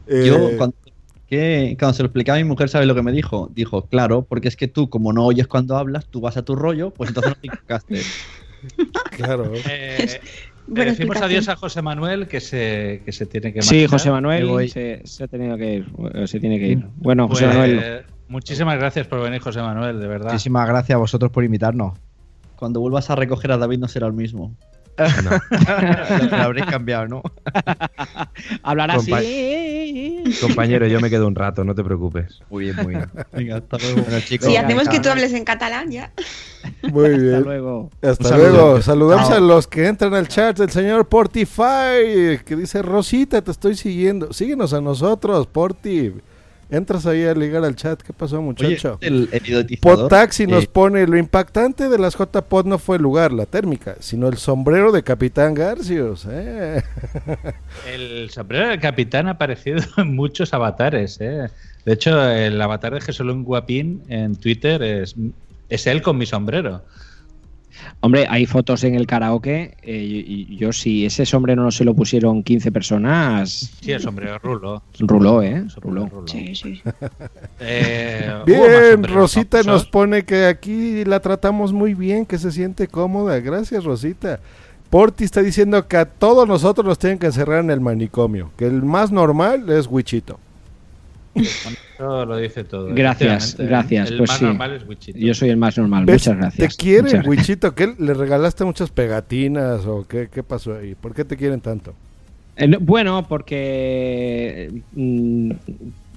Eh, 0.07 0.24
Yo, 0.26 0.57
cuando, 0.57 0.76
que, 1.26 1.76
cuando 1.78 1.94
se 1.94 2.03
lo 2.03 2.07
explicaba 2.09 2.36
a 2.38 2.42
mi 2.42 2.48
mujer, 2.48 2.68
¿sabes 2.68 2.86
lo 2.88 2.94
que 2.94 3.03
me 3.03 3.12
dijo? 3.12 3.48
Dijo, 3.55 3.86
claro, 3.86 4.22
porque 4.28 4.48
es 4.48 4.57
que 4.57 4.68
tú, 4.68 4.88
como 4.90 5.12
no 5.12 5.24
oyes 5.24 5.46
cuando 5.46 5.76
hablas, 5.76 6.07
tú 6.09 6.20
vas 6.20 6.36
a 6.36 6.42
tu 6.44 6.55
rollo, 6.57 6.90
pues 6.90 7.09
entonces 7.11 7.30
no 7.34 7.40
te 7.40 7.46
equivocaste. 7.48 8.00
Claro. 9.16 9.53
Eh, 9.68 10.20
le 10.68 10.84
decimos 10.84 11.20
adiós 11.20 11.48
a 11.48 11.57
José 11.57 11.82
Manuel 11.82 12.28
que 12.28 12.40
se, 12.40 13.03
que 13.05 13.11
se 13.11 13.26
tiene 13.26 13.53
que 13.53 13.61
Sí, 13.61 13.74
marchar. 13.80 13.90
José 13.90 14.09
Me 14.09 14.12
Manuel 14.14 14.46
voy. 14.46 14.68
se, 14.68 15.03
se 15.05 15.24
ha 15.24 15.26
tenido 15.28 15.57
que 15.57 15.74
ir, 15.74 15.86
eh, 16.14 16.26
se 16.28 16.38
tiene 16.38 16.61
que 16.61 16.68
ir. 16.68 16.86
Bueno, 16.94 17.26
Pues, 17.28 17.40
José 17.40 17.48
Manuel. 17.48 17.80
eh, 17.82 18.03
muchísimas 18.28 18.78
gracias 18.78 19.09
por 19.09 19.20
venir, 19.20 19.40
José 19.40 19.61
Manuel, 19.61 19.98
de 20.00 20.07
verdad. 20.07 20.30
Muchísimas 20.30 20.68
gracias 20.68 20.94
a 20.94 20.98
vosotros 20.98 21.32
por 21.32 21.42
invitarnos. 21.44 21.98
cuando 22.55 22.78
vuelvas 22.78 23.11
a 23.11 23.16
recoger 23.16 23.50
a 23.50 23.59
David 23.59 23.78
no 23.80 23.88
será 23.88 24.07
el 24.07 24.12
mismo. 24.12 24.55
No. 24.99 25.30
Lo 26.30 26.36
habréis 26.36 26.66
cambiado, 26.66 27.09
¿no? 27.09 27.22
Hablar 28.62 28.90
Compa- 28.90 29.18
así. 29.18 30.22
Compañero, 30.40 30.86
yo 30.86 31.01
me 31.01 31.09
quedo 31.11 31.26
un 31.26 31.34
rato, 31.34 31.64
no 31.64 31.74
te 31.74 31.82
preocupes. 31.82 32.40
Muy 32.51 32.64
bien, 32.64 32.76
muy 32.76 32.95
bien. 32.95 33.11
Venga, 33.32 33.57
hasta 33.57 33.78
luego. 33.78 34.03
Bueno, 34.03 34.20
chicos. 34.20 34.49
Si 34.49 34.57
hacemos 34.57 34.88
que 34.88 35.01
tú 35.01 35.09
hables 35.09 35.32
en 35.32 35.45
catalán 35.45 35.90
ya. 35.90 36.12
Muy 36.82 37.11
bien. 37.11 37.34
Hasta 37.36 37.40
luego. 37.49 37.90
Hasta 38.03 38.36
luego. 38.36 38.82
Saludamos 38.82 39.28
Chao. 39.28 39.38
a 39.38 39.40
los 39.40 39.66
que 39.66 39.86
entran 39.86 40.14
al 40.14 40.28
chat 40.28 40.59
del 40.59 40.70
señor 40.70 41.09
Portify, 41.09 42.38
que 42.45 42.57
dice, 42.57 42.82
Rosita, 42.82 43.43
te 43.43 43.51
estoy 43.51 43.74
siguiendo. 43.76 44.32
Síguenos 44.32 44.72
a 44.72 44.80
nosotros, 44.80 45.47
Porti. 45.47 46.12
Entras 46.72 47.04
ahí 47.04 47.22
a 47.24 47.34
ligar 47.34 47.62
al 47.66 47.76
chat. 47.76 48.00
¿Qué 48.00 48.14
pasó, 48.14 48.38
Oye, 48.38 48.46
muchacho? 48.46 48.96
el, 49.02 49.28
el 49.30 49.78
Potaxi 49.78 50.46
nos 50.46 50.64
eh, 50.64 50.70
pone, 50.72 51.06
lo 51.06 51.18
impactante 51.18 51.90
de 51.90 51.98
las 51.98 52.16
JPod 52.16 52.64
no 52.64 52.78
fue 52.78 52.96
el 52.96 53.02
lugar, 53.02 53.30
la 53.30 53.44
térmica, 53.44 53.96
sino 54.00 54.26
el 54.26 54.38
sombrero 54.38 54.90
de 54.90 55.02
Capitán 55.02 55.52
Garcios. 55.52 56.26
¿eh? 56.30 56.82
El 57.92 58.30
sombrero 58.30 58.68
del 58.68 58.80
capitán 58.80 59.28
ha 59.28 59.32
aparecido 59.32 59.82
en 59.98 60.16
muchos 60.16 60.54
avatares. 60.54 61.18
¿eh? 61.20 61.50
De 61.84 61.92
hecho, 61.92 62.26
el 62.30 62.58
avatar 62.62 62.94
de 62.94 63.02
Jesolón 63.02 63.44
Guapín 63.44 64.02
en 64.08 64.36
Twitter 64.36 64.82
es, 64.82 65.14
es 65.68 65.86
él 65.86 66.00
con 66.00 66.16
mi 66.16 66.24
sombrero. 66.24 66.82
Hombre, 68.05 68.26
hay 68.28 68.46
fotos 68.46 68.82
en 68.82 68.96
el 68.96 69.07
karaoke. 69.07 69.76
eh, 69.82 69.96
y, 69.96 70.46
y 70.53 70.57
yo, 70.57 70.72
si 70.72 71.07
ese 71.07 71.24
sombrero 71.24 71.62
no 71.62 71.70
se 71.70 71.84
lo 71.84 71.94
pusieron 71.94 72.42
15 72.42 72.72
personas, 72.72 73.70
Sí, 73.80 73.92
el 73.92 74.00
sombrero 74.03 74.38
rulo. 74.40 74.82
ruló, 74.98 75.40
¿eh? 75.42 75.64
Ruló. 75.80 76.09
rulo. 76.09 76.26
Sí, 76.26 76.55
sí. 76.55 76.82
Eh, 77.61 78.28
Bien, 78.44 79.05
Rosita 79.05 79.62
nos 79.62 79.86
pone 79.86 80.24
que 80.24 80.46
aquí 80.46 81.05
la 81.05 81.20
tratamos 81.20 81.72
muy 81.72 81.94
bien, 81.94 82.26
que 82.26 82.38
se 82.38 82.50
siente 82.50 82.88
cómoda. 82.88 83.38
Gracias, 83.38 83.84
Rosita. 83.84 84.40
Porti 84.90 85.22
está 85.24 85.40
diciendo 85.40 85.86
que 85.86 85.96
a 85.96 86.05
todos 86.05 86.46
nosotros 86.46 86.84
nos 86.84 86.98
tienen 86.98 87.18
que 87.20 87.26
encerrar 87.26 87.61
en 87.62 87.70
el 87.70 87.80
manicomio, 87.80 88.50
que 88.59 88.66
el 88.66 88.82
más 88.82 89.12
normal 89.12 89.70
es 89.70 89.86
Wichito. 89.86 90.38
Eso 91.34 92.26
lo 92.26 92.36
dice 92.36 92.64
todo. 92.64 92.88
Gracias, 92.94 93.58
¿eh? 93.58 93.66
gracias. 93.66 94.10
El 94.10 94.18
pues 94.18 94.30
más 94.30 94.38
sí. 94.38 94.44
normal 94.44 94.72
es 94.72 94.86
Wichito. 94.86 95.18
Yo 95.18 95.34
soy 95.34 95.50
el 95.50 95.56
más 95.56 95.78
normal. 95.78 96.04
¿Ves? 96.04 96.26
Muchas 96.26 96.36
gracias. 96.36 96.76
¿Te 96.76 96.82
quieren. 96.82 97.28
Wichito? 97.28 97.74
¿Qué, 97.74 97.94
¿Le 97.98 98.14
regalaste 98.14 98.64
muchas 98.64 98.90
pegatinas 98.90 99.86
o 99.86 100.06
qué, 100.06 100.28
qué 100.32 100.42
pasó 100.42 100.76
ahí? 100.76 100.94
¿Por 100.94 101.14
qué 101.14 101.24
te 101.24 101.36
quieren 101.36 101.60
tanto? 101.60 101.94
Eh, 102.56 102.68
no, 102.68 102.78
Bueno, 102.80 103.26
porque. 103.28 104.82
mm, 104.92 105.52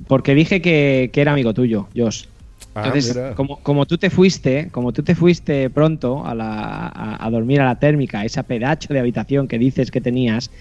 Porque 0.08 0.36
dije 0.36 0.62
que, 0.62 1.10
que 1.14 1.22
era 1.22 1.32
amigo 1.34 1.54
tuyo, 1.54 1.88
Josh. 1.96 2.26
Ah, 2.74 2.88
Entonces, 2.88 3.18
como, 3.36 3.58
como 3.64 3.86
tú 3.86 3.98
te 3.98 4.10
fuiste, 4.10 4.68
como 4.72 4.92
tú 4.92 5.02
te 5.02 5.16
fuiste 5.16 5.70
pronto 5.70 6.26
a, 6.26 6.36
la, 6.36 6.88
a, 6.88 7.26
a 7.26 7.30
dormir 7.30 7.62
a 7.62 7.66
la 7.66 7.80
térmica, 7.80 8.26
esa 8.26 8.44
pedacho 8.44 8.94
de 8.94 9.00
habitación 9.00 9.48
que 9.48 9.58
dices 9.58 9.92
que 9.92 10.02
tenías, 10.02 10.52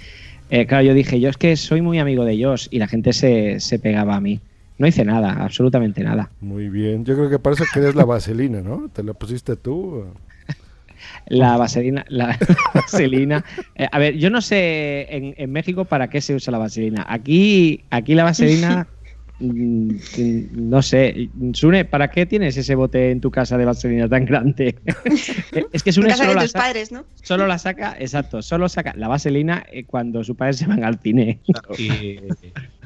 eh, 0.61 0.67
claro, 0.67 0.85
yo 0.85 0.95
dije, 0.95 1.19
yo 1.21 1.29
es 1.29 1.37
que 1.37 1.57
soy 1.57 1.83
muy 1.83 1.99
amigo 1.99 2.25
de 2.25 2.43
Josh 2.43 2.69
y 2.71 2.79
la 2.79 2.87
gente 2.87 3.13
se, 3.13 3.59
se 3.61 3.79
pegaba 3.79 4.15
a 4.17 4.21
mí. 4.21 4.41
No 4.79 4.87
hice 4.87 5.05
nada, 5.05 5.33
absolutamente 5.43 6.03
nada. 6.03 6.31
Muy 6.41 6.69
bien. 6.69 7.05
Yo 7.05 7.15
creo 7.15 7.31
que 7.31 7.39
parece 7.39 7.65
que 7.73 7.79
eres 7.81 7.95
la 7.95 8.05
vaselina, 8.05 8.61
¿no? 8.61 8.89
¿Te 8.93 9.03
la 9.03 9.13
pusiste 9.15 9.57
tú? 9.57 10.05
La 11.27 11.57
vaselina, 11.57 12.05
la 12.09 12.39
vaselina. 12.75 13.45
eh, 13.75 13.87
a 13.91 13.99
ver, 13.99 14.17
yo 14.17 14.31
no 14.31 14.41
sé 14.41 15.07
en, 15.15 15.35
en 15.37 15.53
México 15.53 15.85
para 15.85 16.09
qué 16.09 16.21
se 16.21 16.35
usa 16.35 16.51
la 16.51 16.59
vaselina. 16.59 17.05
Aquí, 17.09 17.85
aquí 17.91 18.15
la 18.15 18.25
vaselina, 18.25 18.87
no 19.41 20.81
sé. 20.83 21.31
Sune, 21.55 21.85
¿para 21.85 22.09
qué 22.11 22.25
tienes 22.27 22.57
ese 22.57 22.75
bote 22.75 23.11
en 23.11 23.21
tu 23.21 23.31
casa 23.31 23.59
de 23.59 23.65
vaselina 23.65 24.09
tan 24.09 24.25
grande? 24.25 24.77
es 25.73 25.83
que 25.83 25.93
Sune 25.93 26.15
solo 26.15 26.31
de 26.31 26.35
la, 26.37 26.43
tus 26.43 26.53
padres, 26.53 26.93
¿no? 26.93 27.05
solo 27.23 27.47
la 27.47 27.59
saca, 27.59 27.97
exacto, 27.99 28.43
solo 28.43 28.69
saca 28.69 28.95
la 28.97 29.09
vaselina 29.09 29.65
eh, 29.73 29.85
cuando 29.85 30.23
sus 30.25 30.37
padres 30.37 30.57
se 30.59 30.67
van 30.67 30.85
al 30.85 30.99
cine 31.01 31.41
Y, 31.79 32.21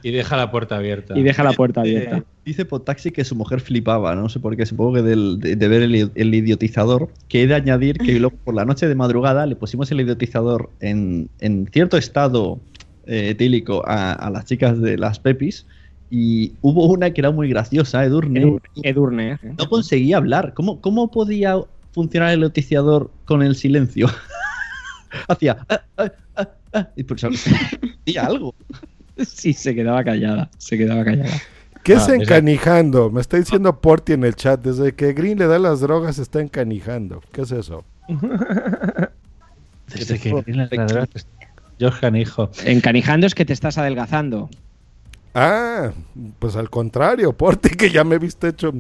y 0.03 0.11
deja 0.11 0.37
la 0.37 0.51
puerta 0.51 0.77
abierta. 0.77 1.19
y 1.19 1.23
deja 1.23 1.43
la 1.45 1.53
puerta 1.53 1.81
abierta. 1.83 2.19
Eh, 2.19 2.23
dice 2.45 2.65
Potaxi 2.65 3.11
que 3.11 3.25
su 3.25 3.35
mujer 3.37 3.61
flipaba, 3.61 4.15
no 4.15 4.29
sé 4.29 4.41
por 4.41 4.57
qué, 4.57 4.65
supongo 4.65 4.95
que 4.95 5.03
del- 5.03 5.39
de, 5.41 5.57
de 5.57 5.69
ver 5.69 5.83
el, 5.83 6.11
el 6.15 6.35
idiotizador, 6.35 7.13
que 7.29 7.43
he 7.43 7.47
de 7.47 7.55
añadir 7.55 7.99
que 7.99 8.19
luego 8.19 8.37
por 8.43 8.55
la 8.55 8.65
noche 8.65 8.89
de 8.89 8.95
madrugada 8.95 9.45
le 9.47 9.57
pusimos 9.57 9.91
el 9.93 10.01
idiotizador 10.01 10.71
en, 10.81 11.29
en 11.41 11.67
cierto 11.73 11.97
estado 11.99 12.61
eh, 13.07 13.31
etílico 13.31 13.83
a, 13.87 14.13
a 14.13 14.31
las 14.31 14.45
chicas 14.47 14.81
de 14.81 14.97
las 14.97 15.19
Pepis 15.19 15.67
y 16.11 16.53
hubo 16.63 16.87
una 16.87 17.11
que 17.13 17.21
era 17.21 17.31
muy 17.31 17.49
graciosa, 17.49 18.05
Edurne, 18.05 18.43
Edur- 18.45 18.63
Edurne, 18.83 19.33
¿eh? 19.33 19.39
no 19.59 19.69
conseguía 19.69 20.17
hablar. 20.17 20.55
¿Cómo, 20.55 20.81
¿Cómo 20.81 21.11
podía 21.11 21.57
funcionar 21.93 22.31
el 22.33 22.39
idiotizador 22.41 23.11
con 23.25 23.43
el 23.43 23.55
silencio? 23.57 24.09
Hacía... 25.29 25.59
"Ah, 25.69 25.81
ah, 25.99 26.13
ah, 26.37 26.49
ah", 26.75 26.89
y 26.97 27.03
pues, 27.05 27.23
algo. 28.21 28.55
Sí, 29.27 29.53
se 29.53 29.75
quedaba 29.75 30.03
callada, 30.05 30.51
se 30.59 30.79
quedaba 30.79 31.05
callada. 31.05 31.31
¿Qué 31.83 31.95
Ah, 31.95 31.97
es 31.97 32.09
encanijando? 32.09 33.11
Me 33.11 33.21
está 33.21 33.37
diciendo 33.39 33.81
Porti 33.81 34.13
en 34.13 34.25
el 34.25 34.35
chat. 34.35 34.61
Desde 34.61 34.95
que 34.95 35.13
Green 35.15 35.39
le 35.39 35.47
da 35.47 35.59
las 35.59 35.81
drogas 35.81 36.19
está 36.19 36.41
encanijando. 36.41 37.23
¿Qué 37.33 37.43
es 37.43 37.51
eso? 37.53 37.85
Desde 39.89 40.19
que 40.19 40.31
George 41.79 42.01
Canijo. 42.01 42.51
Encanijando 42.65 43.27
es 43.27 43.35
que 43.35 43.45
te 43.45 43.53
estás 43.53 43.79
adelgazando. 43.79 44.51
Ah, 45.35 45.93
pues 46.39 46.57
al 46.57 46.71
contrario, 46.71 47.33
Porti, 47.33 47.71
que 47.77 47.91
ya 47.91 48.05
me 48.05 48.17
he 48.17 48.19
visto 48.19 48.47
hecho. 48.47 48.73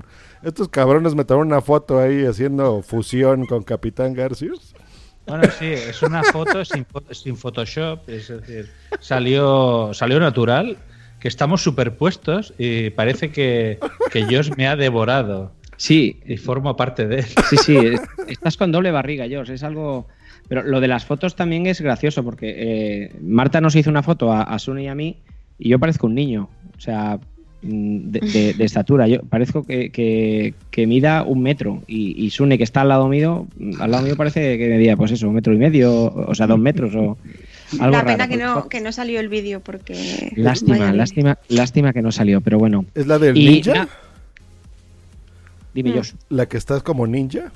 Estos 0.42 0.68
cabrones 0.68 1.14
me 1.14 1.24
tomaron 1.24 1.48
una 1.48 1.60
foto 1.60 1.98
ahí 1.98 2.24
haciendo 2.24 2.82
fusión 2.82 3.46
con 3.46 3.62
Capitán 3.62 4.14
Garcius. 4.14 4.74
Bueno, 5.26 5.44
sí, 5.58 5.66
es 5.66 6.02
una 6.02 6.22
foto 6.24 6.64
sin, 6.64 6.86
sin 7.10 7.36
Photoshop, 7.36 8.08
es 8.08 8.28
decir, 8.28 8.70
salió, 9.00 9.90
salió 9.92 10.18
natural, 10.20 10.78
que 11.20 11.28
estamos 11.28 11.60
superpuestos 11.62 12.54
y 12.56 12.88
parece 12.90 13.30
que, 13.30 13.78
que 14.10 14.22
Josh 14.22 14.52
me 14.56 14.66
ha 14.68 14.76
devorado 14.76 15.52
Sí, 15.76 16.20
y 16.26 16.38
formo 16.38 16.76
parte 16.76 17.06
de 17.06 17.18
él. 17.20 17.26
sí, 17.50 17.56
sí. 17.58 17.76
es- 17.76 18.00
Estás 18.26 18.56
con 18.56 18.72
doble 18.72 18.90
barriga, 18.90 19.26
Josh. 19.30 19.50
Es 19.50 19.62
algo. 19.62 20.08
Pero 20.48 20.62
lo 20.64 20.80
de 20.80 20.88
las 20.88 21.04
fotos 21.04 21.36
también 21.36 21.66
es 21.66 21.80
gracioso 21.80 22.24
porque 22.24 22.54
eh, 22.56 23.16
Marta 23.20 23.60
nos 23.60 23.76
hizo 23.76 23.88
una 23.90 24.02
foto 24.02 24.32
a, 24.32 24.42
a 24.42 24.58
Sune 24.58 24.84
y 24.84 24.88
a 24.88 24.94
mí 24.96 25.18
y 25.58 25.68
yo 25.68 25.78
parezco 25.78 26.06
un 26.06 26.14
niño. 26.14 26.48
O 26.76 26.80
sea, 26.80 27.18
mm, 27.62 27.98
de, 28.10 28.20
de- 28.20 28.54
de 28.54 28.64
estatura. 28.64 29.08
Yo 29.08 29.20
parezco 29.22 29.64
que, 29.64 29.90
que- 29.90 30.54
que 30.70 30.86
mida 30.86 31.24
un 31.24 31.42
metro 31.42 31.82
y, 31.86 32.14
y 32.24 32.30
Sune, 32.30 32.56
que 32.58 32.64
está 32.64 32.82
al 32.82 32.88
lado 32.88 33.08
mío, 33.08 33.46
mm, 33.58 33.80
al 33.82 33.90
lado 33.90 34.04
mío 34.04 34.16
parece 34.16 34.56
que 34.58 34.68
medía, 34.68 34.96
pues 34.96 35.10
eso, 35.12 35.28
un 35.28 35.34
metro 35.34 35.52
y 35.52 35.58
medio, 35.58 36.04
o 36.04 36.34
sea, 36.34 36.46
dos 36.46 36.58
metros 36.58 36.94
o 36.94 37.18
algo 37.80 37.90
La 37.96 38.02
raro. 38.02 38.06
pena 38.06 38.28
que 38.28 38.36
no, 38.36 38.68
que 38.68 38.80
no 38.80 38.92
salió 38.92 39.20
el 39.20 39.28
vídeo 39.28 39.60
porque. 39.60 40.32
Lástima, 40.36 40.92
lástima, 40.92 41.38
lástima 41.48 41.92
que 41.92 42.00
no 42.02 42.12
salió, 42.12 42.40
pero 42.40 42.58
bueno. 42.58 42.84
¿Es 42.94 43.06
la 43.06 43.18
del 43.18 43.36
Y 43.36 43.46
ninja? 43.48 43.74
na- 43.74 43.88
Dime, 45.74 45.90
Mm. 45.90 45.94
Josh. 45.96 46.12
¿La 46.30 46.46
que 46.46 46.56
estás 46.56 46.82
como 46.82 47.06
ninja? 47.06 47.52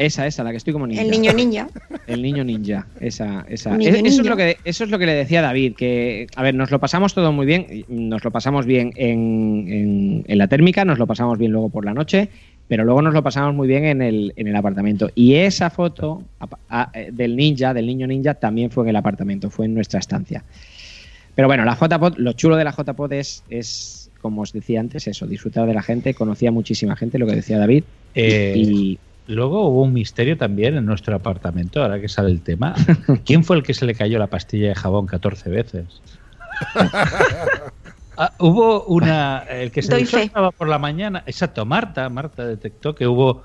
Esa, 0.00 0.26
esa, 0.26 0.42
la 0.44 0.50
que 0.50 0.56
estoy 0.56 0.72
como 0.72 0.86
ninja. 0.86 1.02
El 1.02 1.10
niño 1.10 1.32
ninja. 1.34 1.68
El 2.06 2.22
niño 2.22 2.42
ninja, 2.42 2.86
esa, 3.00 3.44
esa. 3.48 3.76
Niño 3.76 3.90
Es- 3.90 4.02
eso, 4.14 4.22
es 4.22 4.26
lo 4.28 4.36
que, 4.36 4.56
eso 4.64 4.84
es 4.84 4.90
lo 4.90 4.98
que 4.98 5.06
le 5.06 5.14
decía 5.14 5.42
David, 5.42 5.74
que, 5.76 6.26
a 6.34 6.42
ver, 6.42 6.54
nos 6.54 6.70
lo 6.70 6.78
pasamos 6.80 7.12
todo 7.14 7.32
muy 7.32 7.44
bien, 7.46 7.84
nos 7.88 8.24
lo 8.24 8.30
pasamos 8.30 8.64
bien 8.66 8.92
en, 8.96 9.66
en- 9.68 10.24
en 10.26 10.38
la 10.38 10.48
térmica, 10.48 10.84
nos 10.84 10.98
lo 10.98 11.06
pasamos 11.06 11.38
bien 11.38 11.52
luego 11.52 11.68
por 11.68 11.84
la 11.84 11.92
noche, 11.92 12.28
pero 12.66 12.84
luego 12.84 13.02
nos 13.02 13.12
lo 13.12 13.22
pasamos 13.22 13.54
muy 13.54 13.68
bien 13.68 13.84
en 13.84 14.00
el, 14.00 14.32
en 14.36 14.46
el 14.48 14.56
apartamento. 14.56 15.10
Y 15.14 15.34
esa 15.34 15.68
foto 15.70 16.22
a- 16.70 16.90
eh, 16.94 17.10
del 17.12 17.36
ninja, 17.36 17.74
del 17.74 17.86
niño 17.86 18.06
ninja, 18.06 18.34
también 18.34 18.70
fue 18.70 18.84
en 18.84 18.90
el 18.90 18.96
apartamento, 18.96 19.50
fue 19.50 19.66
en 19.66 19.74
nuestra 19.74 20.00
estancia. 20.00 20.44
Pero 21.34 21.46
bueno, 21.48 21.64
la 21.64 21.74
JPod, 21.76 22.14
lo 22.16 22.32
chulo 22.32 22.56
de 22.56 22.64
la 22.64 22.72
JPod 22.72 23.12
es, 23.12 23.44
es, 23.50 24.10
como 24.20 24.42
os 24.42 24.52
decía 24.52 24.80
antes, 24.80 25.06
eso, 25.06 25.26
disfrutar 25.26 25.66
de 25.66 25.74
la 25.74 25.82
gente, 25.82 26.14
conocía 26.14 26.50
muchísima 26.50 26.96
gente, 26.96 27.18
lo 27.18 27.26
que 27.26 27.34
decía 27.36 27.58
David, 27.58 27.84
Eh, 28.14 28.54
y 28.56 28.98
Luego 29.30 29.68
hubo 29.68 29.82
un 29.82 29.92
misterio 29.92 30.36
también 30.36 30.76
en 30.76 30.84
nuestro 30.84 31.14
apartamento, 31.14 31.80
ahora 31.80 32.00
que 32.00 32.08
sale 32.08 32.30
el 32.30 32.42
tema. 32.42 32.74
¿Quién 33.24 33.44
fue 33.44 33.56
el 33.56 33.62
que 33.62 33.74
se 33.74 33.86
le 33.86 33.94
cayó 33.94 34.18
la 34.18 34.26
pastilla 34.26 34.68
de 34.68 34.74
jabón 34.74 35.06
14 35.06 35.50
veces? 35.50 35.84
Ah, 38.22 38.34
hubo 38.38 38.84
una. 38.84 39.44
El 39.48 39.70
que 39.70 39.80
se 39.80 39.92
Doy 39.92 40.02
duchó 40.02 40.18
fe. 40.18 40.24
estaba 40.24 40.50
por 40.50 40.68
la 40.68 40.78
mañana. 40.78 41.22
Exacto, 41.24 41.64
Marta. 41.64 42.06
Marta 42.10 42.44
detectó 42.46 42.94
que 42.94 43.06
hubo 43.06 43.44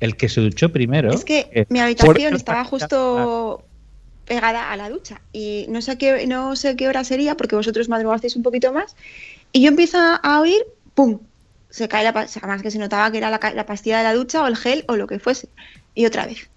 el 0.00 0.16
que 0.16 0.28
se 0.28 0.40
duchó 0.40 0.72
primero. 0.72 1.12
Es 1.12 1.24
que 1.24 1.48
eh, 1.52 1.66
mi 1.68 1.78
habitación 1.78 2.34
estaba 2.34 2.64
justo 2.64 3.62
pegada 4.24 4.72
a 4.72 4.76
la 4.76 4.90
ducha 4.90 5.20
y 5.32 5.66
no 5.68 5.80
sé 5.80 5.96
qué 5.96 6.26
no 6.26 6.56
sé 6.56 6.74
qué 6.74 6.88
hora 6.88 7.04
sería 7.04 7.36
porque 7.36 7.54
vosotros 7.54 7.88
madrugasteis 7.88 8.34
un 8.34 8.42
poquito 8.42 8.72
más 8.72 8.96
y 9.52 9.62
yo 9.62 9.68
empiezo 9.68 9.98
a 10.00 10.40
oír 10.40 10.60
pum 10.94 11.20
se 11.76 11.88
cae 11.88 12.04
la 12.04 12.12
pa- 12.12 12.24
o 12.24 12.28
sea, 12.28 12.40
además 12.42 12.62
que 12.62 12.70
se 12.70 12.78
notaba 12.78 13.10
que 13.10 13.18
era 13.18 13.30
la, 13.30 13.66
pastilla 13.66 13.98
de 13.98 14.04
la 14.04 14.14
ducha 14.14 14.42
o 14.42 14.46
el 14.46 14.56
gel 14.56 14.84
o 14.88 14.96
lo 14.96 15.06
que 15.06 15.18
fuese 15.18 15.48
y 15.94 16.06
otra 16.06 16.26
vez 16.26 16.48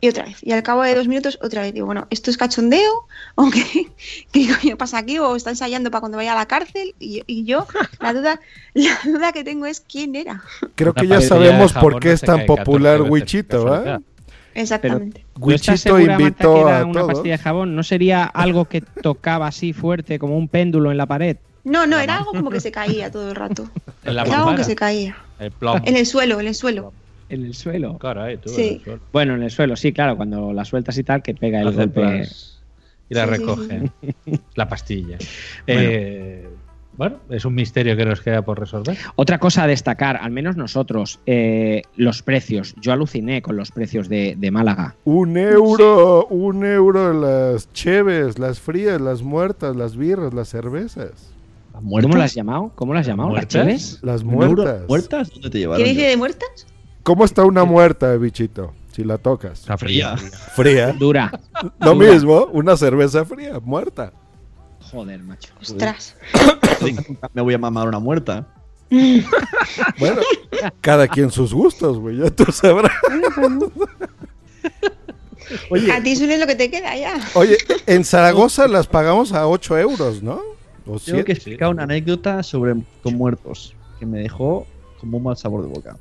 y 0.00 0.08
otra 0.08 0.24
vez 0.24 0.38
y 0.42 0.50
al 0.52 0.62
cabo 0.62 0.82
de 0.82 0.94
dos 0.94 1.06
minutos 1.06 1.38
otra 1.42 1.62
vez 1.62 1.72
digo 1.74 1.86
bueno 1.86 2.06
esto 2.10 2.30
es 2.30 2.36
cachondeo 2.36 2.90
o 3.36 3.50
qué, 3.50 3.88
qué 4.32 4.48
coño 4.60 4.76
pasa 4.76 4.98
aquí 4.98 5.18
o 5.18 5.36
está 5.36 5.50
ensayando 5.50 5.90
para 5.90 6.00
cuando 6.00 6.16
vaya 6.18 6.32
a 6.32 6.36
la 6.36 6.46
cárcel 6.46 6.94
y, 6.98 7.18
yo- 7.18 7.24
y 7.26 7.44
yo 7.44 7.66
la 8.00 8.12
duda 8.14 8.40
la 8.74 8.98
duda 9.04 9.32
que 9.32 9.44
tengo 9.44 9.66
es 9.66 9.80
quién 9.80 10.16
era 10.16 10.42
Creo 10.74 10.94
que 10.94 11.06
ya 11.06 11.16
pastilla 11.16 11.28
sabemos 11.28 11.72
por 11.74 12.00
qué 12.00 12.08
no 12.08 12.14
es 12.14 12.20
tan 12.22 12.36
cae 12.38 12.46
14 12.46 12.64
popular 12.64 13.02
Wichito. 13.02 13.64
¿va? 13.66 14.00
Exactamente. 14.54 15.24
¿Tú 15.34 15.50
estás 15.50 15.74
Wichito 15.86 15.98
invitó 16.00 16.54
que 16.54 16.60
era 16.60 16.80
a 16.80 16.84
una 16.84 17.06
pastilla 17.06 17.36
de 17.36 17.42
jabón? 17.42 17.74
¿No 17.76 17.82
sería 17.82 18.24
algo 18.24 18.66
que 18.66 18.80
tocaba 18.80 19.46
así 19.46 19.72
fuerte 19.72 20.18
como 20.18 20.36
un 20.36 20.48
péndulo 20.48 20.90
en 20.90 20.96
la 20.98 21.06
pared? 21.06 21.36
No, 21.64 21.86
no, 21.86 21.98
era 22.00 22.18
algo 22.18 22.32
como 22.32 22.50
que 22.50 22.60
se 22.60 22.72
caía 22.72 23.10
todo 23.10 23.28
el 23.30 23.36
rato. 23.36 23.68
En 24.04 24.16
la 24.16 24.22
Era 24.22 24.38
algo 24.38 24.56
que 24.56 24.64
se 24.64 24.74
caía. 24.74 25.16
El 25.38 25.52
plomo. 25.52 25.80
En 25.84 25.96
el 25.96 26.06
suelo, 26.06 26.40
en 26.40 26.48
el 26.48 26.54
suelo. 26.56 26.92
En 27.28 27.44
el 27.46 27.54
suelo. 27.54 27.98
Caray, 27.98 28.36
tú, 28.38 28.48
Sí. 28.48 28.62
en 28.62 28.74
el 28.74 28.82
suelo. 28.82 29.00
Bueno, 29.12 29.34
en 29.36 29.42
el 29.44 29.50
suelo, 29.50 29.76
sí, 29.76 29.92
claro, 29.92 30.16
cuando 30.16 30.52
la 30.52 30.64
sueltas 30.64 30.98
y 30.98 31.04
tal, 31.04 31.22
que 31.22 31.34
pega 31.34 31.60
el 31.60 31.68
Hace 31.68 31.76
golpe. 31.76 32.26
Y 33.08 33.14
la 33.14 33.26
Sí, 33.26 33.32
sí, 33.32 33.38
recoge. 33.38 33.90
La 34.56 34.68
pastilla. 34.68 35.18
Eh, 35.66 36.48
bueno, 36.96 37.18
es 37.30 37.44
un 37.44 37.54
misterio 37.54 37.96
que 37.96 38.04
nos 38.04 38.20
queda 38.20 38.42
por 38.42 38.58
resolver. 38.60 38.96
Otra 39.16 39.38
cosa 39.38 39.62
a 39.64 39.66
destacar, 39.66 40.16
al 40.16 40.30
menos 40.30 40.56
nosotros, 40.56 41.20
eh, 41.26 41.82
los 41.96 42.22
precios. 42.22 42.74
Yo 42.80 42.92
aluciné 42.92 43.40
con 43.40 43.56
los 43.56 43.70
precios 43.70 44.08
de, 44.08 44.34
de 44.36 44.50
Málaga. 44.50 44.94
Un 45.04 45.36
euro, 45.38 46.26
un 46.26 46.64
euro 46.64 47.12
las 47.12 47.72
cheves, 47.72 48.38
las 48.38 48.60
frías, 48.60 49.00
las 49.00 49.22
muertas, 49.22 49.74
las 49.76 49.96
birras, 49.96 50.34
las 50.34 50.48
cervezas. 50.48 51.31
¿Las 51.84 52.02
¿Cómo 52.02 52.16
las 52.16 52.24
has 52.30 52.34
llamado? 52.34 52.72
¿Cómo 52.74 52.94
las 52.94 53.00
has 53.02 53.06
llamado? 53.08 53.28
¿Las 53.30 53.34
¿Muertas? 53.36 53.52
cheves? 53.66 53.98
Las 54.02 54.24
muertas. 54.24 54.82
¿Muertas? 54.88 55.30
¿Dónde 55.30 55.50
te 55.50 55.58
llevaron? 55.58 55.84
¿Qué 55.84 55.90
dice 55.90 56.06
de 56.06 56.16
muertas? 56.16 56.66
¿Cómo 57.02 57.24
está 57.24 57.44
una 57.44 57.64
muerta, 57.64 58.14
bichito? 58.16 58.72
Si 58.92 59.02
la 59.04 59.18
tocas. 59.18 59.60
Está 59.60 59.76
fría. 59.78 60.16
Fría. 60.16 60.92
Dura. 60.92 61.32
Lo 61.80 61.94
Dura. 61.94 62.12
mismo, 62.12 62.44
una 62.52 62.76
cerveza 62.76 63.24
fría, 63.24 63.58
muerta. 63.60 64.12
Joder, 64.90 65.20
macho. 65.22 65.52
Ostras. 65.60 66.16
Me 67.32 67.40
voy 67.42 67.54
a 67.54 67.58
mamar 67.58 67.88
una 67.88 67.98
muerta. 67.98 68.46
Bueno, 69.98 70.20
cada 70.82 71.08
quien 71.08 71.30
sus 71.30 71.54
gustos, 71.54 71.98
güey, 71.98 72.18
ya 72.18 72.30
tú 72.30 72.44
sabrás. 72.52 72.92
Oye, 75.70 75.90
A 75.92 76.02
ti 76.02 76.14
suele 76.16 76.38
lo 76.38 76.46
que 76.46 76.54
te 76.54 76.70
queda 76.70 76.94
ya. 76.96 77.14
Oye, 77.34 77.56
en 77.86 78.04
Zaragoza 78.04 78.68
las 78.68 78.86
pagamos 78.86 79.32
a 79.32 79.46
8 79.48 79.78
euros, 79.78 80.22
¿no? 80.22 80.40
O 80.82 80.98
tengo 80.98 80.98
siete. 80.98 81.24
que 81.24 81.32
explicar 81.32 81.70
una 81.70 81.84
anécdota 81.84 82.42
sobre 82.42 82.74
con 83.02 83.14
muertos 83.14 83.74
que 83.98 84.06
me 84.06 84.20
dejó 84.20 84.66
como 84.98 85.18
un 85.18 85.24
mal 85.24 85.36
sabor 85.36 85.62
de 85.62 85.68
boca. 85.68 85.96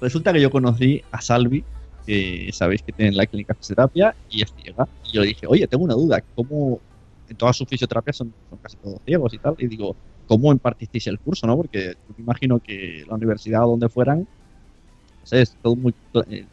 Resulta 0.00 0.32
que 0.32 0.40
yo 0.40 0.50
conocí 0.50 1.02
a 1.10 1.20
Salvi, 1.20 1.64
que 2.06 2.50
sabéis 2.52 2.82
que 2.82 2.92
tiene 2.92 3.12
la 3.12 3.26
clínica 3.26 3.54
de 3.54 3.58
fisioterapia 3.58 4.14
y 4.30 4.42
es 4.42 4.52
ciega. 4.60 4.86
Y 5.04 5.12
yo 5.12 5.22
le 5.22 5.28
dije, 5.28 5.46
oye, 5.46 5.66
tengo 5.66 5.84
una 5.84 5.94
duda, 5.94 6.22
¿cómo 6.34 6.80
en 7.28 7.36
todas 7.36 7.56
sus 7.56 7.68
fisioterapias 7.68 8.16
son, 8.16 8.32
son 8.50 8.58
casi 8.58 8.76
todos 8.76 9.00
ciegos 9.04 9.32
y 9.34 9.38
tal? 9.38 9.54
Y 9.58 9.66
digo, 9.66 9.96
¿cómo 10.26 10.52
impartisteis 10.52 11.06
el 11.06 11.18
curso, 11.18 11.46
no? 11.46 11.56
Porque 11.56 11.96
yo 12.08 12.14
me 12.16 12.22
imagino 12.24 12.58
que 12.58 13.04
la 13.08 13.14
universidad 13.14 13.64
o 13.64 13.70
donde 13.70 13.88
fueran, 13.88 14.20
no 14.20 15.26
sé, 15.26 15.42
es 15.42 15.56
todo 15.62 15.76
muy... 15.76 15.94
eh, 16.28 16.44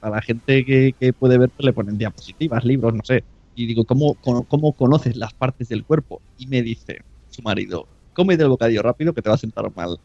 a 0.00 0.10
la 0.10 0.20
gente 0.20 0.64
que, 0.64 0.94
que 0.98 1.12
puede 1.12 1.38
ver, 1.38 1.50
pues 1.50 1.64
le 1.64 1.72
ponen 1.72 1.98
diapositivas, 1.98 2.64
libros, 2.64 2.94
no 2.94 3.02
sé. 3.02 3.24
Y 3.56 3.66
digo, 3.66 3.84
¿cómo, 3.84 4.14
cómo, 4.14 4.44
cómo 4.44 4.72
conoces 4.72 5.16
las 5.16 5.34
partes 5.34 5.68
del 5.68 5.84
cuerpo? 5.84 6.20
Y 6.38 6.46
me 6.46 6.62
dice 6.62 7.00
su 7.30 7.42
marido, 7.42 7.88
cómete 8.12 8.42
el 8.42 8.50
bocadillo 8.50 8.82
rápido 8.82 9.12
que 9.12 9.22
te 9.22 9.28
va 9.28 9.34
a 9.34 9.38
sentar 9.38 9.74
mal. 9.74 9.98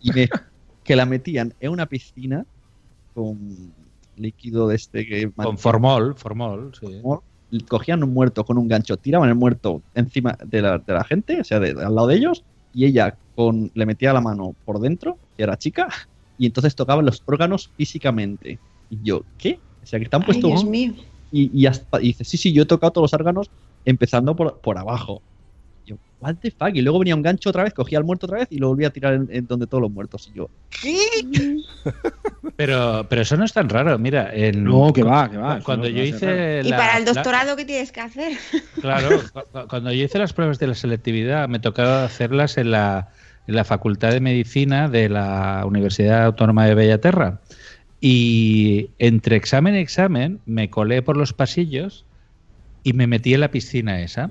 Y 0.00 0.12
me, 0.12 0.28
que 0.84 0.96
la 0.96 1.04
metían 1.04 1.52
en 1.60 1.70
una 1.70 1.86
piscina 1.86 2.46
con 3.12 3.74
líquido 4.16 4.68
de 4.68 4.76
este 4.76 5.06
que... 5.06 5.30
Con 5.32 5.58
formol, 5.58 6.14
formol, 6.14 6.72
sí. 6.78 7.02
Cogían 7.68 8.02
un 8.02 8.12
muerto 8.12 8.44
con 8.44 8.58
un 8.58 8.66
gancho, 8.66 8.96
tiraban 8.96 9.28
el 9.28 9.34
muerto 9.34 9.82
encima 9.94 10.38
de 10.44 10.62
la, 10.62 10.78
de 10.78 10.92
la 10.92 11.04
gente, 11.04 11.40
o 11.40 11.44
sea, 11.44 11.60
de, 11.60 11.74
de 11.74 11.84
al 11.84 11.94
lado 11.94 12.08
de 12.08 12.16
ellos, 12.16 12.44
y 12.72 12.84
ella 12.84 13.16
con, 13.36 13.70
le 13.74 13.86
metía 13.86 14.12
la 14.12 14.20
mano 14.20 14.54
por 14.64 14.80
dentro, 14.80 15.18
que 15.36 15.42
era 15.44 15.56
chica, 15.56 15.88
y 16.38 16.46
entonces 16.46 16.74
tocaban 16.74 17.04
los 17.04 17.22
órganos 17.26 17.70
físicamente. 17.76 18.58
Y 18.90 18.98
yo, 19.02 19.22
¿qué? 19.38 19.60
O 19.82 19.86
sea, 19.86 19.98
que 19.98 20.04
están 20.04 20.22
Ay, 20.22 20.26
puestos 20.26 20.50
Dios 20.50 20.64
mío. 20.64 20.94
Y, 21.34 21.50
y, 21.62 21.66
hasta, 21.66 22.00
y 22.00 22.06
dice, 22.08 22.24
sí, 22.24 22.36
sí, 22.36 22.52
yo 22.52 22.62
he 22.62 22.66
tocado 22.66 22.92
todos 22.92 23.04
los 23.12 23.14
órganos 23.20 23.50
empezando 23.84 24.34
por, 24.36 24.60
por 24.60 24.78
abajo. 24.78 25.22
Y 25.84 25.90
yo, 25.90 25.96
what 26.20 26.36
the 26.40 26.50
fuck? 26.50 26.70
Y 26.74 26.80
luego 26.82 27.00
venía 27.00 27.14
un 27.16 27.22
gancho 27.22 27.50
otra 27.50 27.64
vez, 27.64 27.74
cogía 27.74 27.98
al 27.98 28.04
muerto 28.04 28.26
otra 28.26 28.38
vez 28.38 28.48
y 28.50 28.58
lo 28.58 28.68
volvía 28.68 28.88
a 28.88 28.90
tirar 28.90 29.14
en, 29.14 29.28
en 29.30 29.46
donde 29.46 29.66
todos 29.66 29.82
los 29.82 29.90
muertos. 29.90 30.26
Y 30.28 30.32
yo, 30.32 30.48
¿qué? 30.80 30.96
Pero, 32.56 33.06
pero 33.08 33.22
eso 33.22 33.36
no 33.36 33.44
es 33.44 33.52
tan 33.52 33.68
raro. 33.68 33.98
Mira, 33.98 34.30
en, 34.32 34.62
No, 34.64 34.92
que 34.92 35.02
va, 35.02 35.28
que 35.30 35.36
va, 35.36 35.60
Cuando 35.60 35.88
no 35.88 35.90
yo 35.96 36.02
hice. 36.04 36.60
Y 36.64 36.68
la- 36.68 36.76
para 36.76 36.98
el 36.98 37.04
la- 37.04 37.12
doctorado, 37.12 37.56
¿qué 37.56 37.64
tienes 37.64 37.90
que 37.90 38.00
hacer? 38.00 38.32
Claro, 38.80 39.22
cu- 39.32 39.66
cuando 39.68 39.90
yo 39.92 40.04
hice 40.04 40.18
las 40.18 40.32
pruebas 40.32 40.58
de 40.58 40.66
la 40.68 40.74
selectividad 40.74 41.48
me 41.48 41.58
tocaba 41.58 42.04
hacerlas 42.04 42.56
en 42.58 42.70
la, 42.70 43.08
en 43.46 43.54
la 43.56 43.64
Facultad 43.64 44.10
de 44.12 44.20
Medicina 44.20 44.88
de 44.88 45.08
la 45.08 45.64
Universidad 45.66 46.24
Autónoma 46.26 46.66
de 46.66 46.74
Bellaterra. 46.74 47.40
Y 48.06 48.90
entre 48.98 49.34
examen 49.34 49.76
y 49.76 49.78
examen 49.78 50.38
me 50.44 50.68
colé 50.68 51.00
por 51.00 51.16
los 51.16 51.32
pasillos 51.32 52.04
y 52.82 52.92
me 52.92 53.06
metí 53.06 53.32
en 53.32 53.40
la 53.40 53.50
piscina 53.50 54.02
esa. 54.02 54.30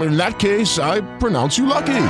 In 0.00 0.16
that 0.16 0.38
case, 0.38 0.78
I 0.78 1.00
pronounce 1.18 1.56
you 1.56 1.66
lucky. 1.66 2.08